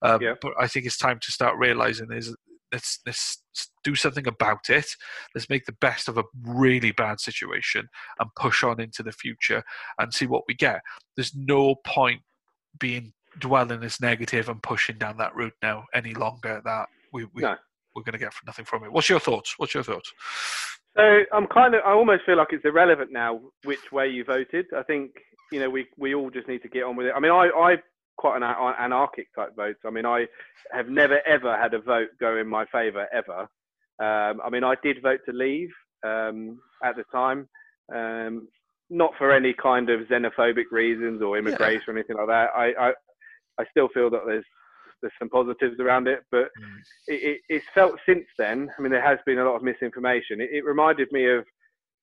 Um, 0.02 0.22
yeah. 0.22 0.34
But 0.40 0.52
I 0.58 0.68
think 0.68 0.86
it's 0.86 0.98
time 0.98 1.18
to 1.20 1.32
start 1.32 1.58
realizing 1.58 2.12
is 2.12 2.34
let's 2.72 3.00
let's 3.06 3.42
do 3.82 3.94
something 3.94 4.26
about 4.26 4.70
it. 4.70 4.86
Let's 5.34 5.50
make 5.50 5.64
the 5.64 5.76
best 5.80 6.08
of 6.08 6.16
a 6.16 6.24
really 6.42 6.92
bad 6.92 7.20
situation 7.20 7.88
and 8.20 8.30
push 8.36 8.62
on 8.62 8.80
into 8.80 9.02
the 9.02 9.12
future 9.12 9.62
and 9.98 10.14
see 10.14 10.26
what 10.26 10.44
we 10.46 10.54
get. 10.54 10.80
There's 11.16 11.34
no 11.34 11.76
point 11.84 12.22
being 12.78 13.12
dwelling 13.38 13.80
this 13.80 14.00
negative 14.00 14.48
and 14.48 14.62
pushing 14.62 14.98
down 14.98 15.16
that 15.18 15.34
route 15.34 15.54
now 15.62 15.84
any 15.94 16.14
longer. 16.14 16.60
That 16.64 16.88
we, 17.12 17.24
we 17.34 17.42
no 17.42 17.56
we're 17.94 18.02
going 18.02 18.12
to 18.14 18.18
get 18.18 18.32
nothing 18.46 18.64
from 18.64 18.84
it. 18.84 18.92
What's 18.92 19.08
your 19.08 19.20
thoughts? 19.20 19.54
What's 19.56 19.74
your 19.74 19.82
thoughts? 19.82 20.12
So 20.96 21.22
I'm 21.32 21.46
kind 21.46 21.74
of, 21.74 21.82
I 21.84 21.92
almost 21.92 22.24
feel 22.24 22.36
like 22.36 22.48
it's 22.52 22.64
irrelevant 22.64 23.12
now 23.12 23.40
which 23.64 23.92
way 23.92 24.08
you 24.08 24.24
voted. 24.24 24.66
I 24.76 24.82
think 24.82 25.12
you 25.52 25.60
know 25.60 25.70
we 25.70 25.86
we 25.96 26.14
all 26.14 26.30
just 26.30 26.48
need 26.48 26.62
to 26.62 26.68
get 26.68 26.84
on 26.84 26.96
with 26.96 27.06
it. 27.06 27.12
I 27.16 27.20
mean, 27.20 27.32
I 27.32 27.48
I 27.48 27.76
quite 28.16 28.36
an 28.36 28.42
anarchic 28.42 29.28
type 29.34 29.56
vote. 29.56 29.76
I 29.84 29.90
mean, 29.90 30.06
I 30.06 30.26
have 30.72 30.88
never 30.88 31.20
ever 31.26 31.56
had 31.56 31.74
a 31.74 31.80
vote 31.80 32.08
go 32.20 32.36
in 32.36 32.46
my 32.46 32.64
favour 32.66 33.06
ever. 33.12 33.48
Um, 34.00 34.40
I 34.44 34.50
mean, 34.50 34.64
I 34.64 34.74
did 34.82 35.02
vote 35.02 35.20
to 35.26 35.32
leave 35.32 35.70
um, 36.04 36.60
at 36.82 36.96
the 36.96 37.04
time, 37.12 37.48
um, 37.94 38.48
not 38.90 39.12
for 39.18 39.32
any 39.32 39.52
kind 39.52 39.90
of 39.90 40.00
xenophobic 40.08 40.70
reasons 40.70 41.22
or 41.22 41.38
immigration 41.38 41.82
yeah. 41.86 41.92
or 41.92 41.96
anything 41.96 42.16
like 42.16 42.26
that. 42.26 42.50
I, 42.56 42.72
I 42.78 42.92
I 43.58 43.64
still 43.70 43.88
feel 43.88 44.10
that 44.10 44.22
there's 44.26 44.44
there's 45.00 45.12
some 45.18 45.28
positives 45.28 45.78
around 45.80 46.08
it, 46.08 46.20
but 46.30 46.44
mm. 46.44 46.78
it, 47.08 47.22
it, 47.22 47.40
it's 47.50 47.66
felt 47.74 47.98
since 48.06 48.24
then. 48.38 48.70
I 48.78 48.82
mean, 48.82 48.90
there 48.90 49.06
has 49.06 49.18
been 49.26 49.38
a 49.38 49.44
lot 49.44 49.56
of 49.56 49.62
misinformation. 49.62 50.40
It, 50.40 50.50
it 50.52 50.64
reminded 50.64 51.08
me 51.12 51.28
of 51.30 51.44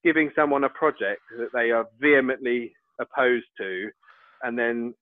giving 0.03 0.29
someone 0.35 0.63
a 0.65 0.69
project 0.69 1.21
that 1.37 1.49
they 1.53 1.71
are 1.71 1.85
vehemently 1.99 2.73
opposed 2.99 3.47
to, 3.57 3.89
and 4.43 4.57
then 4.57 4.93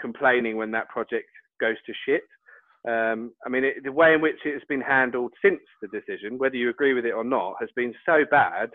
complaining 0.00 0.56
when 0.56 0.70
that 0.72 0.88
project 0.90 1.28
goes 1.60 1.76
to 1.86 1.92
shit. 2.04 2.22
Um, 2.86 3.32
I 3.44 3.48
mean, 3.48 3.64
it, 3.64 3.82
the 3.82 3.92
way 3.92 4.14
in 4.14 4.20
which 4.20 4.36
it 4.44 4.52
has 4.52 4.62
been 4.68 4.82
handled 4.82 5.32
since 5.42 5.60
the 5.80 5.88
decision, 5.88 6.38
whether 6.38 6.56
you 6.56 6.68
agree 6.68 6.92
with 6.92 7.06
it 7.06 7.14
or 7.14 7.24
not, 7.24 7.54
has 7.58 7.70
been 7.74 7.94
so 8.04 8.24
bad 8.30 8.70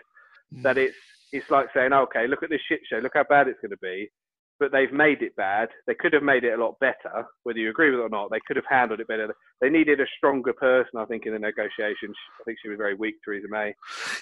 mm. 0.52 0.62
that 0.62 0.76
it's 0.76 0.96
it's 1.32 1.50
like 1.50 1.68
saying, 1.72 1.92
okay, 1.92 2.26
look 2.26 2.42
at 2.42 2.50
this 2.50 2.60
shit 2.68 2.80
show, 2.84 2.98
look 2.98 3.12
how 3.14 3.24
bad 3.24 3.48
it's 3.48 3.60
going 3.60 3.70
to 3.70 3.76
be 3.78 4.10
but 4.62 4.70
they've 4.70 4.92
made 4.92 5.22
it 5.22 5.34
bad. 5.34 5.70
They 5.88 5.94
could 5.94 6.12
have 6.12 6.22
made 6.22 6.44
it 6.44 6.56
a 6.56 6.62
lot 6.62 6.78
better, 6.78 7.26
whether 7.42 7.58
you 7.58 7.68
agree 7.68 7.90
with 7.90 7.98
it 7.98 8.04
or 8.04 8.08
not. 8.08 8.30
They 8.30 8.38
could 8.46 8.54
have 8.54 8.64
handled 8.70 9.00
it 9.00 9.08
better. 9.08 9.34
They 9.60 9.68
needed 9.70 10.00
a 10.00 10.06
stronger 10.16 10.52
person, 10.52 11.00
I 11.00 11.04
think, 11.06 11.26
in 11.26 11.32
the 11.32 11.38
negotiations. 11.40 12.16
I 12.40 12.44
think 12.44 12.58
she 12.62 12.68
was 12.68 12.76
very 12.78 12.94
weak, 12.94 13.16
Theresa 13.24 13.48
May. 13.50 13.74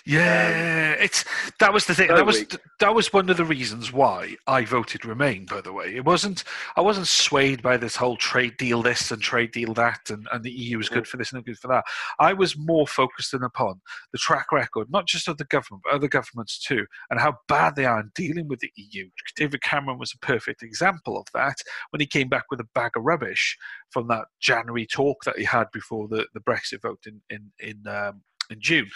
Yeah, 0.06 0.94
um, 0.96 1.02
it's 1.04 1.26
that 1.58 1.74
was 1.74 1.84
the 1.84 1.94
thing. 1.94 2.08
So 2.08 2.16
that 2.16 2.24
was 2.24 2.38
weak. 2.38 2.56
that 2.78 2.94
was 2.94 3.12
one 3.12 3.28
of 3.28 3.36
the 3.36 3.44
reasons 3.44 3.92
why 3.92 4.36
I 4.46 4.64
voted 4.64 5.04
Remain. 5.04 5.44
By 5.44 5.60
the 5.60 5.74
way, 5.74 5.94
it 5.94 6.06
wasn't 6.06 6.44
I 6.74 6.80
wasn't 6.80 7.06
swayed 7.06 7.60
by 7.60 7.76
this 7.76 7.96
whole 7.96 8.16
trade 8.16 8.56
deal 8.56 8.80
this 8.80 9.10
and 9.10 9.20
trade 9.20 9.52
deal 9.52 9.74
that, 9.74 10.08
and, 10.08 10.26
and 10.32 10.42
the 10.42 10.50
EU 10.50 10.78
is 10.78 10.88
good 10.88 11.04
mm. 11.04 11.08
for 11.08 11.18
this 11.18 11.34
and 11.34 11.44
good 11.44 11.58
for 11.58 11.68
that. 11.68 11.84
I 12.18 12.32
was 12.32 12.56
more 12.56 12.86
focused 12.86 13.34
in 13.34 13.42
upon 13.42 13.82
the 14.12 14.18
track 14.18 14.52
record, 14.52 14.88
not 14.90 15.06
just 15.06 15.28
of 15.28 15.36
the 15.36 15.44
government, 15.44 15.82
but 15.84 15.92
other 15.92 16.08
governments 16.08 16.58
too, 16.58 16.86
and 17.10 17.20
how 17.20 17.36
bad 17.46 17.76
they 17.76 17.84
are 17.84 18.00
in 18.00 18.10
dealing 18.14 18.48
with 18.48 18.60
the 18.60 18.70
EU. 18.76 19.08
David 19.36 19.62
Cameron 19.62 19.98
was 19.98 20.12
a 20.12 20.18
perfect 20.30 20.62
example 20.62 21.18
of 21.18 21.26
that 21.34 21.56
when 21.90 22.00
he 22.00 22.06
came 22.06 22.28
back 22.28 22.44
with 22.50 22.60
a 22.60 22.68
bag 22.74 22.92
of 22.96 23.04
rubbish 23.04 23.56
from 23.90 24.08
that 24.08 24.26
January 24.40 24.86
talk 24.86 25.24
that 25.24 25.38
he 25.38 25.44
had 25.44 25.66
before 25.72 26.08
the, 26.08 26.26
the 26.34 26.40
Brexit 26.40 26.82
vote 26.82 27.04
in 27.06 27.20
in 27.30 27.50
in, 27.60 27.86
um, 27.86 28.22
in 28.50 28.60
June 28.60 28.90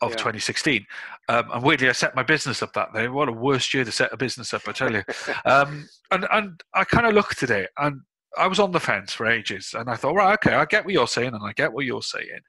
of 0.00 0.10
yeah. 0.10 0.16
2016. 0.16 0.86
Um, 1.28 1.50
and 1.52 1.62
weirdly, 1.62 1.88
I 1.88 1.92
set 1.92 2.14
my 2.14 2.22
business 2.22 2.62
up 2.62 2.72
that 2.74 2.92
day. 2.92 3.08
What 3.08 3.28
a 3.28 3.32
worst 3.32 3.74
year 3.74 3.84
to 3.84 3.92
set 3.92 4.12
a 4.12 4.16
business 4.16 4.54
up, 4.54 4.62
I 4.66 4.72
tell 4.72 4.92
you. 4.92 5.02
um, 5.44 5.88
and 6.10 6.26
and 6.30 6.60
I 6.74 6.84
kind 6.84 7.06
of 7.06 7.14
looked 7.14 7.42
at 7.42 7.50
it, 7.50 7.70
and 7.78 8.00
I 8.36 8.46
was 8.46 8.60
on 8.60 8.72
the 8.72 8.80
fence 8.80 9.12
for 9.12 9.26
ages, 9.26 9.74
and 9.76 9.90
I 9.90 9.96
thought, 9.96 10.14
right, 10.14 10.34
okay, 10.34 10.54
I 10.54 10.64
get 10.64 10.84
what 10.84 10.94
you're 10.94 11.08
saying, 11.08 11.34
and 11.34 11.44
I 11.44 11.52
get 11.52 11.72
what 11.72 11.84
you're 11.84 12.02
saying. 12.02 12.40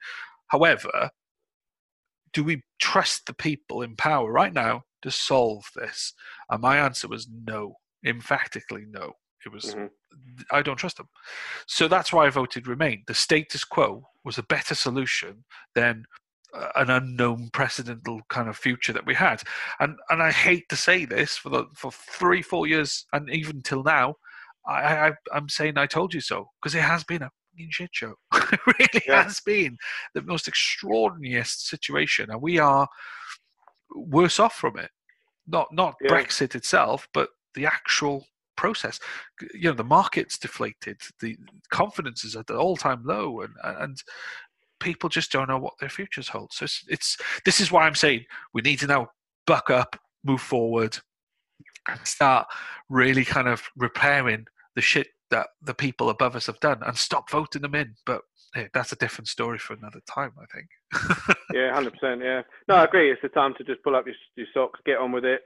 However, 0.48 1.10
do 2.32 2.44
we 2.44 2.62
trust 2.80 3.26
the 3.26 3.34
people 3.34 3.82
in 3.82 3.96
power 3.96 4.30
right 4.30 4.52
now 4.52 4.82
to 5.02 5.10
solve 5.10 5.64
this? 5.74 6.12
And 6.50 6.60
my 6.60 6.78
answer 6.78 7.08
was 7.08 7.28
no 7.44 7.74
emphatically 8.04 8.84
no. 8.88 9.12
It 9.44 9.52
was 9.52 9.74
mm-hmm. 9.74 9.86
I 10.50 10.62
don't 10.62 10.76
trust 10.76 10.98
them. 10.98 11.08
So 11.66 11.88
that's 11.88 12.12
why 12.12 12.26
I 12.26 12.30
voted 12.30 12.66
Remain. 12.66 13.04
The 13.06 13.14
status 13.14 13.64
quo 13.64 14.04
was 14.24 14.38
a 14.38 14.42
better 14.42 14.74
solution 14.74 15.44
than 15.74 16.04
uh, 16.54 16.68
an 16.76 16.90
unknown 16.90 17.48
precedental 17.52 18.20
kind 18.28 18.48
of 18.48 18.56
future 18.56 18.92
that 18.92 19.06
we 19.06 19.14
had. 19.14 19.42
And 19.78 19.96
and 20.10 20.22
I 20.22 20.30
hate 20.30 20.68
to 20.68 20.76
say 20.76 21.04
this 21.04 21.36
for 21.36 21.48
the 21.48 21.64
for 21.74 21.90
three 21.90 22.42
four 22.42 22.66
years 22.66 23.06
and 23.12 23.30
even 23.30 23.62
till 23.62 23.82
now, 23.82 24.16
I, 24.66 25.08
I 25.08 25.12
I'm 25.32 25.48
saying 25.48 25.78
I 25.78 25.86
told 25.86 26.12
you 26.12 26.20
so 26.20 26.50
because 26.60 26.74
it 26.74 26.82
has 26.82 27.04
been 27.04 27.22
a 27.22 27.30
shit 27.70 27.90
show. 27.92 28.14
it 28.34 28.60
really 28.66 29.02
yeah. 29.06 29.24
has 29.24 29.40
been 29.40 29.76
the 30.14 30.22
most 30.22 30.48
extraordinary 30.48 31.42
situation, 31.44 32.30
and 32.30 32.40
we 32.40 32.58
are 32.58 32.88
worse 33.94 34.38
off 34.38 34.54
from 34.54 34.78
it. 34.78 34.90
Not 35.46 35.68
not 35.72 35.94
yeah. 36.00 36.10
Brexit 36.10 36.54
itself, 36.54 37.08
but 37.12 37.28
the 37.54 37.66
actual 37.66 38.26
process. 38.56 39.00
You 39.54 39.70
know, 39.70 39.74
the 39.74 39.84
market's 39.84 40.38
deflated, 40.38 41.00
the 41.20 41.36
confidence 41.70 42.24
is 42.24 42.36
at 42.36 42.46
the 42.46 42.56
all-time 42.56 43.02
low, 43.04 43.40
and 43.40 43.54
and 43.64 44.02
people 44.80 45.08
just 45.08 45.32
don't 45.32 45.48
know 45.48 45.58
what 45.58 45.74
their 45.80 45.88
futures 45.88 46.28
hold. 46.28 46.52
So 46.52 46.64
it's, 46.64 46.84
it's 46.88 47.16
this 47.44 47.60
is 47.60 47.72
why 47.72 47.86
I'm 47.86 47.94
saying 47.94 48.24
we 48.52 48.62
need 48.62 48.78
to 48.80 48.86
now 48.86 49.08
buck 49.46 49.70
up, 49.70 49.96
move 50.24 50.42
forward, 50.42 50.98
and 51.88 52.00
start 52.04 52.46
really 52.88 53.24
kind 53.24 53.48
of 53.48 53.62
repairing 53.76 54.46
the 54.74 54.82
shit 54.82 55.08
that 55.30 55.46
the 55.62 55.74
people 55.74 56.10
above 56.10 56.36
us 56.36 56.46
have 56.46 56.60
done, 56.60 56.82
and 56.84 56.96
stop 56.96 57.30
voting 57.30 57.62
them 57.62 57.74
in. 57.74 57.94
But 58.04 58.20
hey, 58.52 58.68
that's 58.74 58.92
a 58.92 58.96
different 58.96 59.28
story 59.28 59.58
for 59.58 59.72
another 59.72 60.00
time, 60.12 60.32
I 60.38 60.44
think. 60.54 61.38
yeah, 61.54 61.72
hundred 61.72 61.94
percent. 61.94 62.20
Yeah, 62.22 62.42
no, 62.68 62.74
I 62.74 62.84
agree. 62.84 63.10
It's 63.10 63.22
the 63.22 63.28
time 63.28 63.54
to 63.56 63.64
just 63.64 63.82
pull 63.82 63.96
up 63.96 64.04
your, 64.06 64.16
your 64.36 64.48
socks, 64.52 64.80
get 64.84 64.98
on 64.98 65.12
with 65.12 65.24
it 65.24 65.40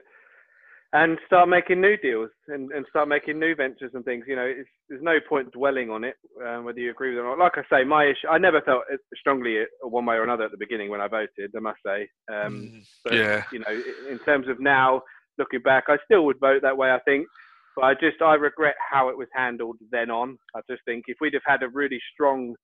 and 0.93 1.17
start 1.25 1.49
making 1.49 1.81
new 1.81 1.97
deals 1.97 2.29
and, 2.47 2.71
and 2.71 2.85
start 2.89 3.07
making 3.07 3.39
new 3.39 3.55
ventures 3.55 3.91
and 3.93 4.05
things. 4.05 4.25
You 4.27 4.35
know, 4.35 4.53
there's 4.87 5.01
no 5.01 5.17
point 5.27 5.51
dwelling 5.51 5.89
on 5.89 6.03
it, 6.03 6.15
um, 6.45 6.63
whether 6.63 6.79
you 6.79 6.91
agree 6.91 7.09
with 7.09 7.19
it 7.19 7.27
or 7.27 7.35
not. 7.35 7.43
Like 7.43 7.57
I 7.57 7.63
say, 7.69 7.83
my 7.83 8.05
issue, 8.05 8.27
I 8.29 8.37
never 8.37 8.61
felt 8.61 8.83
strongly 9.17 9.63
one 9.81 10.05
way 10.05 10.15
or 10.15 10.23
another 10.23 10.45
at 10.45 10.51
the 10.51 10.57
beginning 10.57 10.89
when 10.89 11.01
I 11.01 11.07
voted, 11.07 11.51
I 11.55 11.59
must 11.59 11.79
say. 11.85 12.07
Um, 12.31 12.71
mm, 12.71 12.87
but, 13.03 13.13
yeah. 13.13 13.43
You 13.51 13.59
know, 13.59 13.81
in 14.09 14.19
terms 14.19 14.47
of 14.47 14.59
now 14.59 15.01
looking 15.37 15.61
back, 15.61 15.85
I 15.87 15.97
still 16.05 16.25
would 16.25 16.39
vote 16.39 16.61
that 16.61 16.77
way, 16.77 16.91
I 16.91 16.99
think. 16.99 17.27
But 17.75 17.85
I 17.85 17.93
just, 17.93 18.21
I 18.21 18.35
regret 18.35 18.75
how 18.89 19.09
it 19.09 19.17
was 19.17 19.27
handled 19.33 19.77
then 19.91 20.09
on. 20.09 20.37
I 20.55 20.61
just 20.69 20.81
think 20.85 21.05
if 21.07 21.17
we'd 21.19 21.33
have 21.33 21.41
had 21.45 21.61
a 21.61 21.67
really 21.67 21.99
strong, 22.13 22.55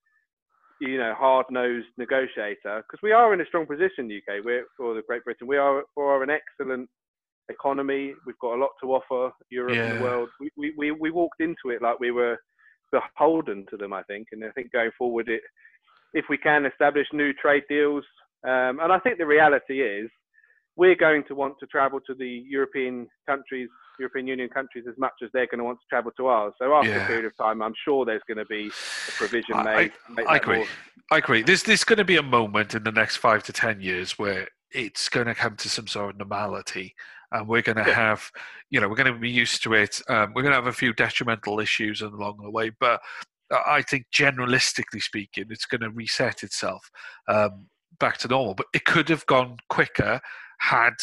you 0.80 0.98
know, 0.98 1.14
hard-nosed 1.18 1.88
negotiator, 1.98 2.56
because 2.78 3.02
we 3.04 3.12
are 3.12 3.34
in 3.34 3.42
a 3.42 3.46
strong 3.46 3.66
position, 3.66 4.10
UK, 4.10 4.46
we're, 4.46 4.64
or 4.80 4.94
the 4.94 5.02
Great 5.06 5.26
Britain, 5.26 5.48
we 5.48 5.58
are, 5.58 5.84
we 5.98 6.04
are 6.04 6.24
an 6.24 6.30
excellent 6.30 6.90
economy. 7.52 8.14
We've 8.26 8.40
got 8.40 8.56
a 8.56 8.62
lot 8.64 8.72
to 8.82 8.94
offer 8.94 9.34
Europe 9.50 9.78
and 9.78 10.00
the 10.00 10.04
world. 10.04 10.30
We, 10.40 10.50
we, 10.58 10.74
we, 10.78 10.92
we 10.92 11.12
walked 11.12 11.40
into 11.42 11.66
it 11.76 11.82
like 11.82 12.00
we 12.00 12.12
were 12.12 12.38
beholden 12.92 13.66
to 13.70 13.78
them, 13.78 13.94
I 13.94 14.04
think. 14.04 14.28
And 14.32 14.44
I 14.44 14.50
think 14.52 14.72
going 14.72 14.92
forward, 14.98 15.30
it, 15.30 15.42
if 16.14 16.26
we 16.30 16.38
can 16.38 16.66
establish 16.66 17.08
new 17.14 17.32
trade 17.34 17.64
deals, 17.70 18.04
um, 18.44 18.80
and 18.82 18.92
I 18.92 19.00
think 19.00 19.18
the 19.18 19.26
reality 19.26 19.82
is 19.82 20.10
we're 20.76 20.96
going 20.96 21.24
to 21.28 21.36
want 21.36 21.56
to 21.60 21.68
travel 21.68 22.00
to 22.08 22.14
the 22.16 22.44
European 22.50 23.08
countries, 23.28 23.70
European 24.00 24.26
Union 24.28 24.50
countries, 24.50 24.86
as 24.90 24.96
much 24.98 25.14
as 25.24 25.30
they're 25.34 25.46
going 25.48 25.60
to 25.60 25.64
want 25.64 25.78
to 25.80 25.86
travel 25.90 26.12
to 26.18 26.28
ours. 26.28 26.54
So 26.60 26.74
after 26.74 26.90
Yeah. 26.90 27.04
a 27.04 27.08
period 27.08 27.26
of 27.26 27.38
time, 27.38 27.62
I'm 27.62 27.74
sure 27.86 28.06
there's 28.06 28.22
going 28.28 28.38
to 28.38 28.46
be 28.46 28.68
a 28.68 29.12
provision 29.12 29.56
I- 29.56 29.64
made. 29.76 29.92
make 30.10 30.28
I 30.28 30.36
agree. 30.38 30.58
more- 30.58 30.68
I 31.12 31.18
agree. 31.18 31.42
There's 31.44 31.64
there's 31.64 31.84
going 31.84 31.98
to 31.98 32.06
be 32.06 32.16
a 32.16 32.24
moment 32.24 32.74
in 32.74 32.84
the 32.84 32.92
next 32.92 33.18
five 33.18 33.44
to 33.44 33.54
ten 33.54 33.82
years 33.82 34.18
where 34.18 34.48
it's 34.72 35.10
going 35.10 35.28
to 35.28 35.36
come 35.36 35.58
to 35.58 35.68
some 35.70 35.86
sort 35.88 36.12
of 36.14 36.18
normality, 36.18 36.96
and 37.32 37.48
we're 37.48 37.62
going 37.62 37.78
to 37.78 37.84
Yeah. 37.88 37.94
have, 37.94 38.32
you 38.70 38.80
know, 38.80 38.88
we're 38.90 38.96
going 38.96 39.14
to 39.14 39.20
be 39.20 39.30
used 39.30 39.64
to 39.64 39.74
it. 39.74 40.02
Um, 40.10 40.34
we're 40.34 40.42
going 40.42 40.52
to 40.52 40.58
have 40.58 40.68
a 40.68 40.74
few 40.74 40.94
detrimental 40.94 41.60
issues 41.60 42.02
along 42.02 42.40
the 42.42 42.50
way, 42.50 42.72
but 42.80 43.02
I 43.68 43.82
think 43.82 44.06
generalistically 44.14 45.02
speaking, 45.02 45.46
it's 45.50 45.66
going 45.66 45.82
to 45.82 45.90
reset 45.90 46.44
itself 46.44 46.90
um, 47.28 47.68
back 48.00 48.18
to 48.20 48.28
normal. 48.28 48.54
But 48.54 48.68
it 48.74 48.86
could 48.86 49.10
have 49.10 49.26
gone 49.26 49.58
quicker 49.70 50.22
had 50.60 50.94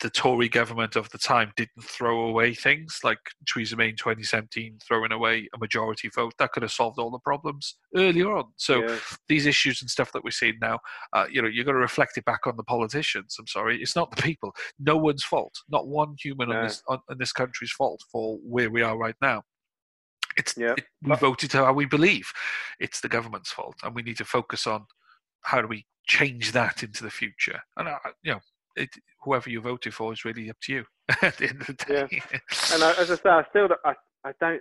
the 0.00 0.10
Tory 0.10 0.48
government 0.48 0.96
of 0.96 1.10
the 1.10 1.18
time 1.18 1.52
didn't 1.56 1.82
throw 1.84 2.22
away 2.26 2.54
things 2.54 3.00
like 3.04 3.18
Theresa 3.46 3.76
May 3.76 3.90
in 3.90 3.96
2017 3.96 4.78
throwing 4.86 5.12
away 5.12 5.48
a 5.54 5.58
majority 5.58 6.08
vote. 6.14 6.32
That 6.38 6.52
could 6.52 6.62
have 6.62 6.72
solved 6.72 6.98
all 6.98 7.10
the 7.10 7.18
problems 7.18 7.76
earlier 7.94 8.34
on. 8.34 8.44
So 8.56 8.82
yeah. 8.82 8.96
these 9.28 9.46
issues 9.46 9.82
and 9.82 9.90
stuff 9.90 10.12
that 10.12 10.24
we're 10.24 10.30
seeing 10.30 10.58
now, 10.60 10.78
uh, 11.12 11.26
you 11.30 11.42
know, 11.42 11.48
you've 11.48 11.66
got 11.66 11.72
to 11.72 11.78
reflect 11.78 12.16
it 12.16 12.24
back 12.24 12.46
on 12.46 12.56
the 12.56 12.64
politicians. 12.64 13.36
I'm 13.38 13.46
sorry, 13.46 13.80
it's 13.80 13.94
not 13.94 14.14
the 14.14 14.22
people. 14.22 14.54
No 14.78 14.96
one's 14.96 15.24
fault. 15.24 15.54
Not 15.68 15.86
one 15.86 16.16
human 16.22 16.48
No. 16.48 16.56
on 16.56 16.62
this 16.64 16.82
on, 16.88 16.98
on 17.10 17.18
this 17.18 17.32
country's 17.32 17.72
fault 17.72 18.02
for 18.10 18.38
where 18.42 18.70
we 18.70 18.82
are 18.82 18.96
right 18.96 19.16
now. 19.20 19.42
It's 20.36 20.54
Yeah. 20.56 20.74
it, 20.78 20.84
we 21.02 21.10
But- 21.10 21.20
voted 21.20 21.52
how 21.52 21.72
we 21.72 21.84
believe. 21.84 22.32
It's 22.78 23.00
the 23.00 23.08
government's 23.08 23.52
fault, 23.52 23.76
and 23.82 23.94
we 23.94 24.02
need 24.02 24.16
to 24.18 24.24
focus 24.24 24.66
on 24.66 24.86
how 25.44 25.60
do 25.60 25.68
we 25.68 25.86
change 26.06 26.52
that 26.52 26.82
into 26.82 27.02
the 27.04 27.10
future. 27.10 27.60
And 27.76 27.88
you 28.22 28.32
know, 28.32 28.40
it, 28.80 28.90
whoever 29.22 29.48
you 29.50 29.60
voted 29.60 29.94
for 29.94 30.12
is 30.12 30.24
really 30.24 30.50
up 30.50 30.56
to 30.62 30.72
you 30.72 30.84
at 31.22 31.36
the 31.36 31.48
end 31.48 31.60
of 31.62 31.76
the 31.76 32.08
Yeah. 32.10 32.38
And 32.74 32.82
I, 32.82 32.90
as 32.98 33.10
I 33.10 33.16
say, 33.16 33.28
I 33.30 33.44
still 33.50 33.68
don't- 33.68 33.80
I, 33.84 33.94
I 34.24 34.32
don't. 34.40 34.60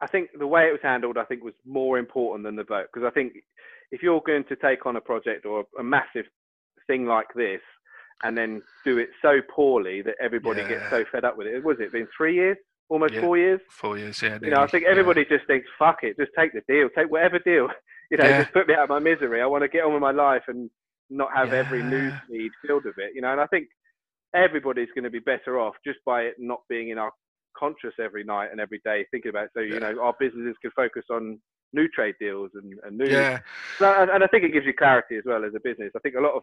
I 0.00 0.06
think 0.06 0.28
the 0.38 0.46
way 0.46 0.68
it 0.68 0.72
was 0.72 0.80
handled, 0.82 1.18
I 1.18 1.24
think, 1.24 1.42
was 1.42 1.54
more 1.66 1.98
important 1.98 2.44
than 2.44 2.54
the 2.54 2.62
vote 2.64 2.86
because 2.92 3.04
I 3.06 3.10
think 3.10 3.32
if 3.90 4.00
you're 4.02 4.20
going 4.24 4.44
to 4.44 4.54
take 4.56 4.86
on 4.86 4.94
a 4.96 5.00
project 5.00 5.44
or 5.44 5.64
a, 5.78 5.82
massive 5.82 6.24
thing 6.86 7.04
like 7.06 7.26
this 7.34 7.60
and 8.22 8.36
then 8.38 8.62
do 8.84 8.98
it 8.98 9.08
so 9.20 9.40
poorly 9.54 10.02
that 10.02 10.14
everybody 10.20 10.60
Yeah. 10.62 10.68
gets 10.68 10.90
so 10.90 11.04
fed 11.10 11.24
up 11.24 11.36
with 11.36 11.48
it, 11.48 11.64
was 11.64 11.78
it 11.80 11.90
been 11.90 12.06
three 12.16 12.34
years, 12.34 12.56
almost 12.88 13.14
Yeah. 13.14 13.22
four 13.22 13.38
years? 13.38 13.60
Four 13.70 13.98
years, 13.98 14.22
yeah. 14.22 14.38
You 14.40 14.50
know, 14.50 14.60
I 14.60 14.68
think 14.68 14.84
everybody 14.84 15.24
just 15.24 15.46
thinks, 15.48 15.66
fuck 15.78 15.98
it, 16.02 16.16
just 16.16 16.30
take 16.38 16.52
the 16.52 16.62
deal, 16.68 16.88
take 16.96 17.10
whatever 17.10 17.38
deal. 17.40 17.68
You 18.10 18.16
know, 18.16 18.24
just 18.24 18.54
put 18.54 18.66
me 18.66 18.72
out 18.72 18.84
of 18.84 18.88
my 18.88 19.00
misery. 19.00 19.42
I 19.42 19.46
want 19.46 19.64
to 19.64 19.68
get 19.68 19.84
on 19.84 19.92
with 19.92 20.00
my 20.00 20.12
life 20.12 20.44
and 20.48 20.70
not 21.10 21.34
have 21.34 21.52
every 21.52 21.82
news 21.82 22.12
Yeah. 22.30 22.36
feed 22.38 22.52
filled 22.66 22.84
with 22.84 22.98
it. 22.98 23.12
You 23.14 23.22
know, 23.22 23.32
and 23.32 23.40
I 23.40 23.46
think 23.46 23.68
everybody's 24.34 24.90
going 24.94 25.04
to 25.04 25.10
be 25.10 25.18
better 25.20 25.58
off 25.58 25.74
just 25.84 25.98
by 26.04 26.22
it 26.22 26.34
not 26.38 26.60
being 26.68 26.90
in 26.90 26.98
our 26.98 27.12
conscious 27.56 27.94
every 27.98 28.24
night 28.24 28.50
and 28.52 28.60
every 28.60 28.80
day 28.84 29.04
thinking 29.10 29.30
about. 29.30 29.44
it. 29.46 29.50
So 29.54 29.60
you 29.60 29.74
Yeah. 29.74 29.92
know, 29.92 30.00
our 30.02 30.14
businesses 30.18 30.56
can 30.62 30.70
focus 30.72 31.04
on 31.10 31.40
new 31.72 31.88
trade 31.88 32.14
deals 32.20 32.50
and, 32.54 32.78
and 32.84 32.96
new. 32.96 33.06
Yeah, 33.06 33.40
So, 33.78 33.92
and, 34.00 34.10
and 34.10 34.24
I 34.24 34.26
think 34.28 34.44
it 34.44 34.52
gives 34.52 34.66
you 34.66 34.72
clarity 34.74 35.16
as 35.16 35.24
well 35.26 35.44
as 35.44 35.54
a 35.54 35.60
business. 35.60 35.92
I 35.96 35.98
think 36.00 36.14
a 36.14 36.20
lot 36.20 36.34
of 36.34 36.42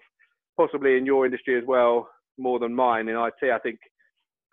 possibly 0.58 0.98
in 0.98 1.06
your 1.06 1.26
industry 1.26 1.58
as 1.58 1.66
well, 1.66 2.10
more 2.38 2.60
than 2.60 2.74
mine 2.74 3.08
in 3.10 3.16
IT. 3.16 3.52
I 3.52 3.60
think 3.60 3.80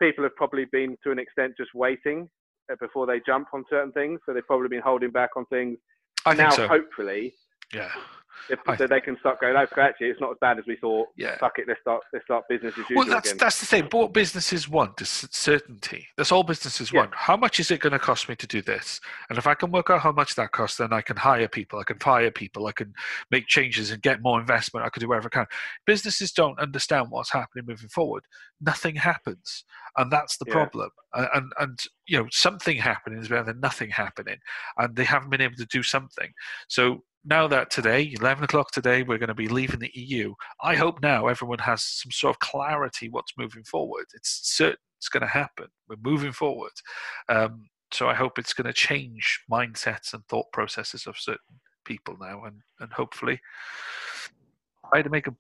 people 0.01 0.25
have 0.25 0.35
probably 0.37 0.65
been 0.67 0.97
to 1.05 1.11
an 1.11 1.19
extent 1.19 1.55
just 1.57 1.75
waiting 1.75 2.29
uh, 2.71 2.77
before 2.81 3.07
they 3.07 3.21
jump 3.25 3.49
on 3.53 3.65
certain 3.69 3.93
things. 3.93 4.21
So 4.25 4.33
they've 4.33 4.47
probably 4.47 4.69
been 4.69 4.81
holding 4.83 5.11
back 5.11 5.31
on 5.37 5.45
things. 5.47 5.79
I 6.27 6.31
think 6.35 6.49
now, 6.49 6.57
so. 6.57 6.69
hopefully, 6.69 7.35
Yeah, 7.75 7.91
I- 8.67 8.77
that 8.77 8.91
they 8.91 9.01
can 9.01 9.19
start 9.21 9.41
going. 9.41 9.55
Oh, 9.57 9.67
actually, 9.81 10.09
it's 10.09 10.21
not 10.21 10.31
as 10.33 10.37
bad 10.41 10.59
as 10.59 10.65
we 10.67 10.77
thought. 10.77 11.09
yeah. 11.17 11.37
Fuck 11.39 11.59
it, 11.59 11.67
let's 11.69 11.81
start. 11.81 12.03
Let's 12.13 12.25
start 12.25 12.45
business 12.49 12.73
as 12.73 12.79
usual 12.79 12.97
Well, 12.99 13.07
that's 13.07 13.31
again. 13.31 13.39
that's 13.39 13.61
the 13.61 13.67
thing. 13.67 13.89
But 13.91 13.99
what 13.99 14.13
businesses 14.13 14.69
want 14.69 15.01
is 15.01 15.09
certainty. 15.31 16.07
That's 16.17 16.33
all 16.33 16.43
businesses 16.43 16.93
Yeah. 16.93 17.01
want. 17.01 17.15
How 17.15 17.37
much 17.37 17.61
is 17.61 17.71
it 17.71 17.81
going 17.81 17.93
to 17.93 17.99
cost 17.99 18.29
me 18.29 18.37
to 18.37 18.47
do 18.47 18.63
this? 18.63 19.01
And 19.29 19.39
if 19.39 19.47
I 19.47 19.55
can 19.55 19.71
work 19.71 19.91
out 19.91 20.01
how 20.01 20.13
much 20.13 20.35
that 20.37 20.53
costs, 20.53 20.79
then 20.79 20.93
I 20.93 21.01
can 21.03 21.17
hire 21.17 21.49
people. 21.49 21.79
I 21.79 21.85
can 21.85 21.99
fire 21.99 22.31
people. 22.31 22.67
I 22.67 22.73
can 22.73 22.93
make 23.31 23.47
changes 23.47 23.91
and 23.91 24.03
get 24.03 24.23
more 24.23 24.41
investment. 24.41 24.85
I 24.87 24.91
can 24.91 25.01
do 25.01 25.09
whatever 25.09 25.29
I 25.33 25.37
can. 25.37 25.47
Businesses 25.87 26.33
don't 26.33 26.59
understand 26.59 27.07
what's 27.11 27.33
happening 27.33 27.65
moving 27.67 27.89
forward. 27.89 28.25
Nothing 28.61 28.95
happens, 28.97 29.65
and 29.97 30.11
that's 30.11 30.37
the 30.37 30.45
Yeah. 30.49 30.53
problem. 30.55 30.91
And, 31.15 31.29
and 31.35 31.53
and 31.59 31.79
you 32.07 32.19
know 32.19 32.29
something 32.31 32.77
happening 32.77 33.21
is 33.21 33.29
better 33.29 33.45
than 33.45 33.61
nothing 33.61 33.91
happening, 33.91 34.39
and 34.79 34.95
they 34.97 35.05
haven't 35.05 35.31
been 35.31 35.41
able 35.41 35.57
to 35.57 35.67
do 35.67 35.83
something. 35.83 36.33
So. 36.69 37.05
Now 37.25 37.47
that 37.49 37.71
today, 37.71 38.13
11 38.19 38.45
o'clock 38.45 38.73
today, 38.73 39.03
we're 39.03 39.19
going 39.19 39.29
to 39.29 39.35
be 39.35 39.49
leaving 39.49 39.79
the 39.79 39.93
EU. 39.95 40.35
I 40.61 40.75
hope 40.75 41.01
now 41.03 41.29
everyone 41.29 41.61
has 41.61 41.83
some 41.83 42.11
sort 42.11 42.35
of 42.35 42.41
clarity 42.41 43.09
what's 43.09 43.33
moving 43.39 43.63
forward. 43.63 44.07
It's 44.15 44.41
certain 44.43 44.79
it's 44.99 45.09
going 45.09 45.23
to 45.23 45.27
happen. 45.27 45.67
We're 45.89 45.97
moving 46.03 46.33
forward. 46.33 46.73
Um, 47.29 47.69
so 47.93 48.09
I 48.09 48.15
hope 48.15 48.39
it's 48.39 48.55
going 48.55 48.67
to 48.67 48.73
change 48.73 49.43
mindsets 49.51 50.15
and 50.15 50.25
thought 50.27 50.47
processes 50.53 51.07
of 51.07 51.19
certain 51.19 51.61
people 51.85 52.17
now, 52.21 52.45
and 52.45 52.61
and 52.81 52.93
hopefully 52.93 53.41
try 54.89 55.03
to 55.03 55.11
make 55.11 55.27
a, 55.27 55.35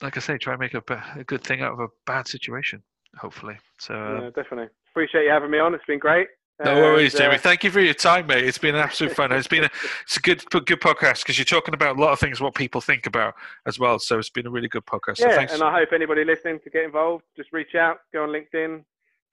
like 0.00 0.16
I 0.16 0.20
say, 0.20 0.38
try 0.38 0.54
and 0.54 0.60
make 0.60 0.74
a, 0.74 0.82
a 1.16 1.24
good 1.24 1.42
thing 1.42 1.60
out 1.60 1.72
of 1.72 1.80
a 1.80 1.88
bad 2.06 2.28
situation. 2.28 2.82
Hopefully. 3.16 3.58
So. 3.80 3.94
um, 3.94 4.22
yeah, 4.22 4.30
definitely. 4.34 4.68
Appreciate 4.92 5.24
you 5.24 5.30
having 5.30 5.50
me 5.50 5.58
on. 5.58 5.74
It's 5.74 5.84
been 5.86 5.98
great. 5.98 6.28
No 6.64 6.74
worries, 6.74 7.14
And, 7.14 7.22
uh, 7.22 7.24
Jamie. 7.26 7.38
Thank 7.38 7.64
you 7.64 7.70
for 7.70 7.80
your 7.80 7.94
time, 7.94 8.26
mate. 8.26 8.44
It's 8.44 8.58
been 8.58 8.74
an 8.74 8.80
absolute 8.80 9.14
fun. 9.14 9.32
It's 9.32 9.48
been 9.48 9.64
a, 9.64 9.70
it's 10.02 10.16
a 10.16 10.20
good 10.20 10.44
good 10.50 10.80
podcast 10.80 11.22
because 11.22 11.38
you're 11.38 11.44
talking 11.44 11.74
about 11.74 11.96
a 11.96 12.00
lot 12.00 12.12
of 12.12 12.20
things 12.20 12.40
what 12.40 12.54
people 12.54 12.80
think 12.80 13.06
about 13.06 13.34
as 13.66 13.78
well. 13.78 13.98
So 13.98 14.18
it's 14.18 14.30
been 14.30 14.46
a 14.46 14.50
really 14.50 14.68
good 14.68 14.86
podcast. 14.86 15.18
So 15.18 15.28
yeah, 15.28 15.36
thanks. 15.36 15.52
and 15.52 15.62
I 15.62 15.72
hope 15.72 15.90
anybody 15.92 16.24
listening 16.24 16.60
to 16.64 16.70
get 16.70 16.84
involved, 16.84 17.24
just 17.36 17.52
reach 17.52 17.74
out, 17.74 17.98
go 18.12 18.22
on 18.22 18.28
LinkedIn, 18.30 18.84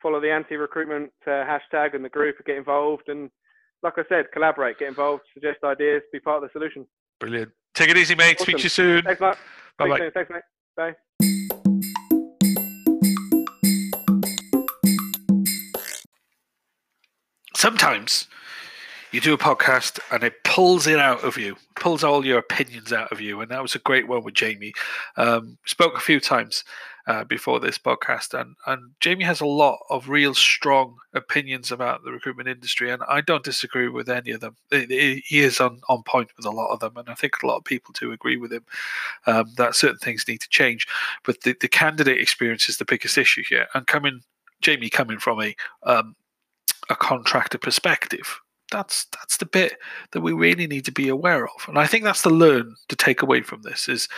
follow 0.01 0.19
the 0.19 0.31
anti-recruitment 0.31 1.11
uh, 1.25 1.29
hashtag 1.29 1.95
and 1.95 2.03
the 2.03 2.09
group, 2.09 2.35
get 2.45 2.57
involved, 2.57 3.09
and 3.09 3.29
like 3.83 3.93
I 3.97 4.03
said, 4.09 4.25
collaborate, 4.33 4.79
get 4.79 4.87
involved, 4.87 5.23
suggest 5.33 5.63
ideas, 5.63 6.01
be 6.11 6.19
part 6.19 6.43
of 6.43 6.49
the 6.49 6.53
solution. 6.53 6.85
Brilliant. 7.19 7.51
Take 7.73 7.89
it 7.89 7.97
easy, 7.97 8.15
mate. 8.15 8.39
Speak 8.39 8.57
to 8.57 8.63
you 8.63 8.69
soon. 8.69 9.03
Thanks, 9.03 9.21
Mark. 9.21 9.37
Bye 9.77 9.97
soon. 9.97 10.11
Thanks, 10.11 10.29
mate. 10.29 10.43
Bye. 10.75 10.95
Sometimes 17.57 18.27
you 19.11 19.19
do 19.19 19.33
a 19.33 19.37
podcast 19.37 19.99
and 20.11 20.23
it 20.23 20.43
pulls 20.43 20.85
it 20.85 20.99
out 20.99 21.23
of 21.23 21.37
you, 21.37 21.55
pulls 21.75 22.03
all 22.03 22.25
your 22.25 22.37
opinions 22.37 22.93
out 22.93 23.11
of 23.11 23.19
you. 23.19 23.41
And 23.41 23.49
that 23.49 23.61
was 23.61 23.73
a 23.73 23.79
great 23.79 24.07
one 24.07 24.23
with 24.23 24.35
Jamie. 24.35 24.73
Um, 25.15 25.57
spoke 25.65 25.95
a 25.95 26.01
few 26.01 26.19
times 26.19 26.63
uh, 27.07 27.23
before 27.23 27.61
this 27.61 27.77
podcast, 27.77 28.37
and, 28.37 28.55
and 28.65 28.91
Jamie 28.99 29.23
has 29.23 29.39
a 29.39 29.45
lot 29.45 29.79
of 29.89 30.09
real 30.09 30.33
strong 30.33 30.97
opinions 31.13 31.71
about 31.71 32.03
the 32.03 32.11
recruitment 32.11 32.49
industry, 32.49 32.91
and 32.91 33.01
I 33.07 33.21
don't 33.21 33.45
disagree 33.45 33.87
with 33.87 34.09
any 34.09 34.31
of 34.31 34.41
them. 34.41 34.57
He- 34.71 34.85
He 34.87 35.23
he 35.25 35.39
is 35.39 35.61
on, 35.61 35.79
on 35.87 36.03
point 36.03 36.31
with 36.35 36.45
a 36.45 36.51
lot 36.51 36.73
of 36.73 36.81
them, 36.81 36.97
and 36.97 37.07
I 37.07 37.13
think 37.13 37.41
a 37.41 37.47
lot 37.47 37.55
of 37.55 37.63
people 37.63 37.95
do 37.97 38.11
agree 38.11 38.35
with 38.35 38.51
him 38.51 38.65
um, 39.25 39.53
that 39.55 39.73
certain 39.75 39.99
things 39.99 40.27
need 40.27 40.41
to 40.41 40.49
change. 40.49 40.85
But 41.23 41.41
the, 41.43 41.55
the 41.61 41.69
candidate 41.69 42.19
experience 42.19 42.67
is 42.67 42.75
the 42.75 42.83
biggest 42.83 43.17
issue 43.17 43.43
here. 43.47 43.67
And 43.73 43.87
coming, 43.87 44.19
Jamie, 44.59 44.89
coming 44.89 45.17
from 45.17 45.41
a 45.41 45.55
um, 45.83 46.13
a 46.89 46.95
contractor 46.95 47.57
perspective. 47.57 48.39
That's 48.71 49.05
that's 49.13 49.37
the 49.37 49.45
bit 49.45 49.77
that 50.11 50.21
we 50.21 50.33
really 50.33 50.67
need 50.67 50.85
to 50.85 50.91
be 50.91 51.07
aware 51.07 51.45
of, 51.45 51.67
and 51.67 51.79
I 51.79 51.87
think 51.87 52.03
that's 52.03 52.23
the 52.23 52.29
learn 52.29 52.75
to 52.89 52.95
take 52.95 53.21
away 53.21 53.41
from 53.41 53.61
this 53.61 53.87
is 53.87 54.09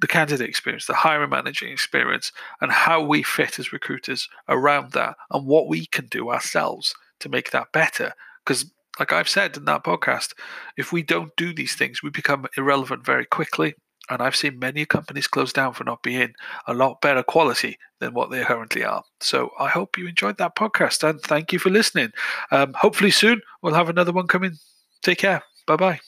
the 0.00 0.06
candidate 0.06 0.48
experience, 0.48 0.86
the 0.86 0.94
hiring 0.94 1.30
managing 1.30 1.70
experience, 1.70 2.32
and 2.60 2.72
how 2.72 3.02
we 3.02 3.22
fit 3.22 3.58
as 3.58 3.72
recruiters 3.72 4.28
around 4.48 4.92
that, 4.92 5.16
and 5.30 5.46
what 5.46 5.68
we 5.68 5.86
can 5.86 6.06
do 6.06 6.30
ourselves 6.30 6.94
to 7.20 7.28
make 7.28 7.50
that 7.52 7.70
better. 7.72 8.12
Because, 8.44 8.70
like 8.98 9.12
I've 9.12 9.28
said 9.28 9.56
in 9.56 9.64
that 9.66 9.84
podcast, 9.84 10.34
if 10.76 10.92
we 10.92 11.02
don't 11.02 11.34
do 11.36 11.54
these 11.54 11.74
things, 11.76 12.02
we 12.02 12.10
become 12.10 12.46
irrelevant 12.56 13.06
very 13.06 13.24
quickly. 13.24 13.74
And 14.10 14.20
I've 14.20 14.36
seen 14.36 14.58
many 14.58 14.84
companies 14.84 15.26
close 15.26 15.52
down 15.52 15.72
for 15.72 15.84
not 15.84 16.02
being 16.02 16.34
a 16.66 16.74
lot 16.74 17.00
better 17.00 17.22
quality 17.22 17.78
than 18.00 18.12
what 18.12 18.30
they 18.30 18.44
currently 18.44 18.84
are. 18.84 19.02
So 19.20 19.50
I 19.58 19.68
hope 19.68 19.96
you 19.96 20.06
enjoyed 20.06 20.36
that 20.38 20.56
podcast 20.56 21.08
and 21.08 21.20
thank 21.22 21.52
you 21.52 21.58
for 21.58 21.70
listening. 21.70 22.12
Um, 22.50 22.74
hopefully 22.74 23.10
soon 23.10 23.40
we'll 23.62 23.74
have 23.74 23.88
another 23.88 24.12
one 24.12 24.26
coming. 24.26 24.58
Take 25.02 25.18
care. 25.18 25.42
Bye 25.66 25.76
bye. 25.76 26.00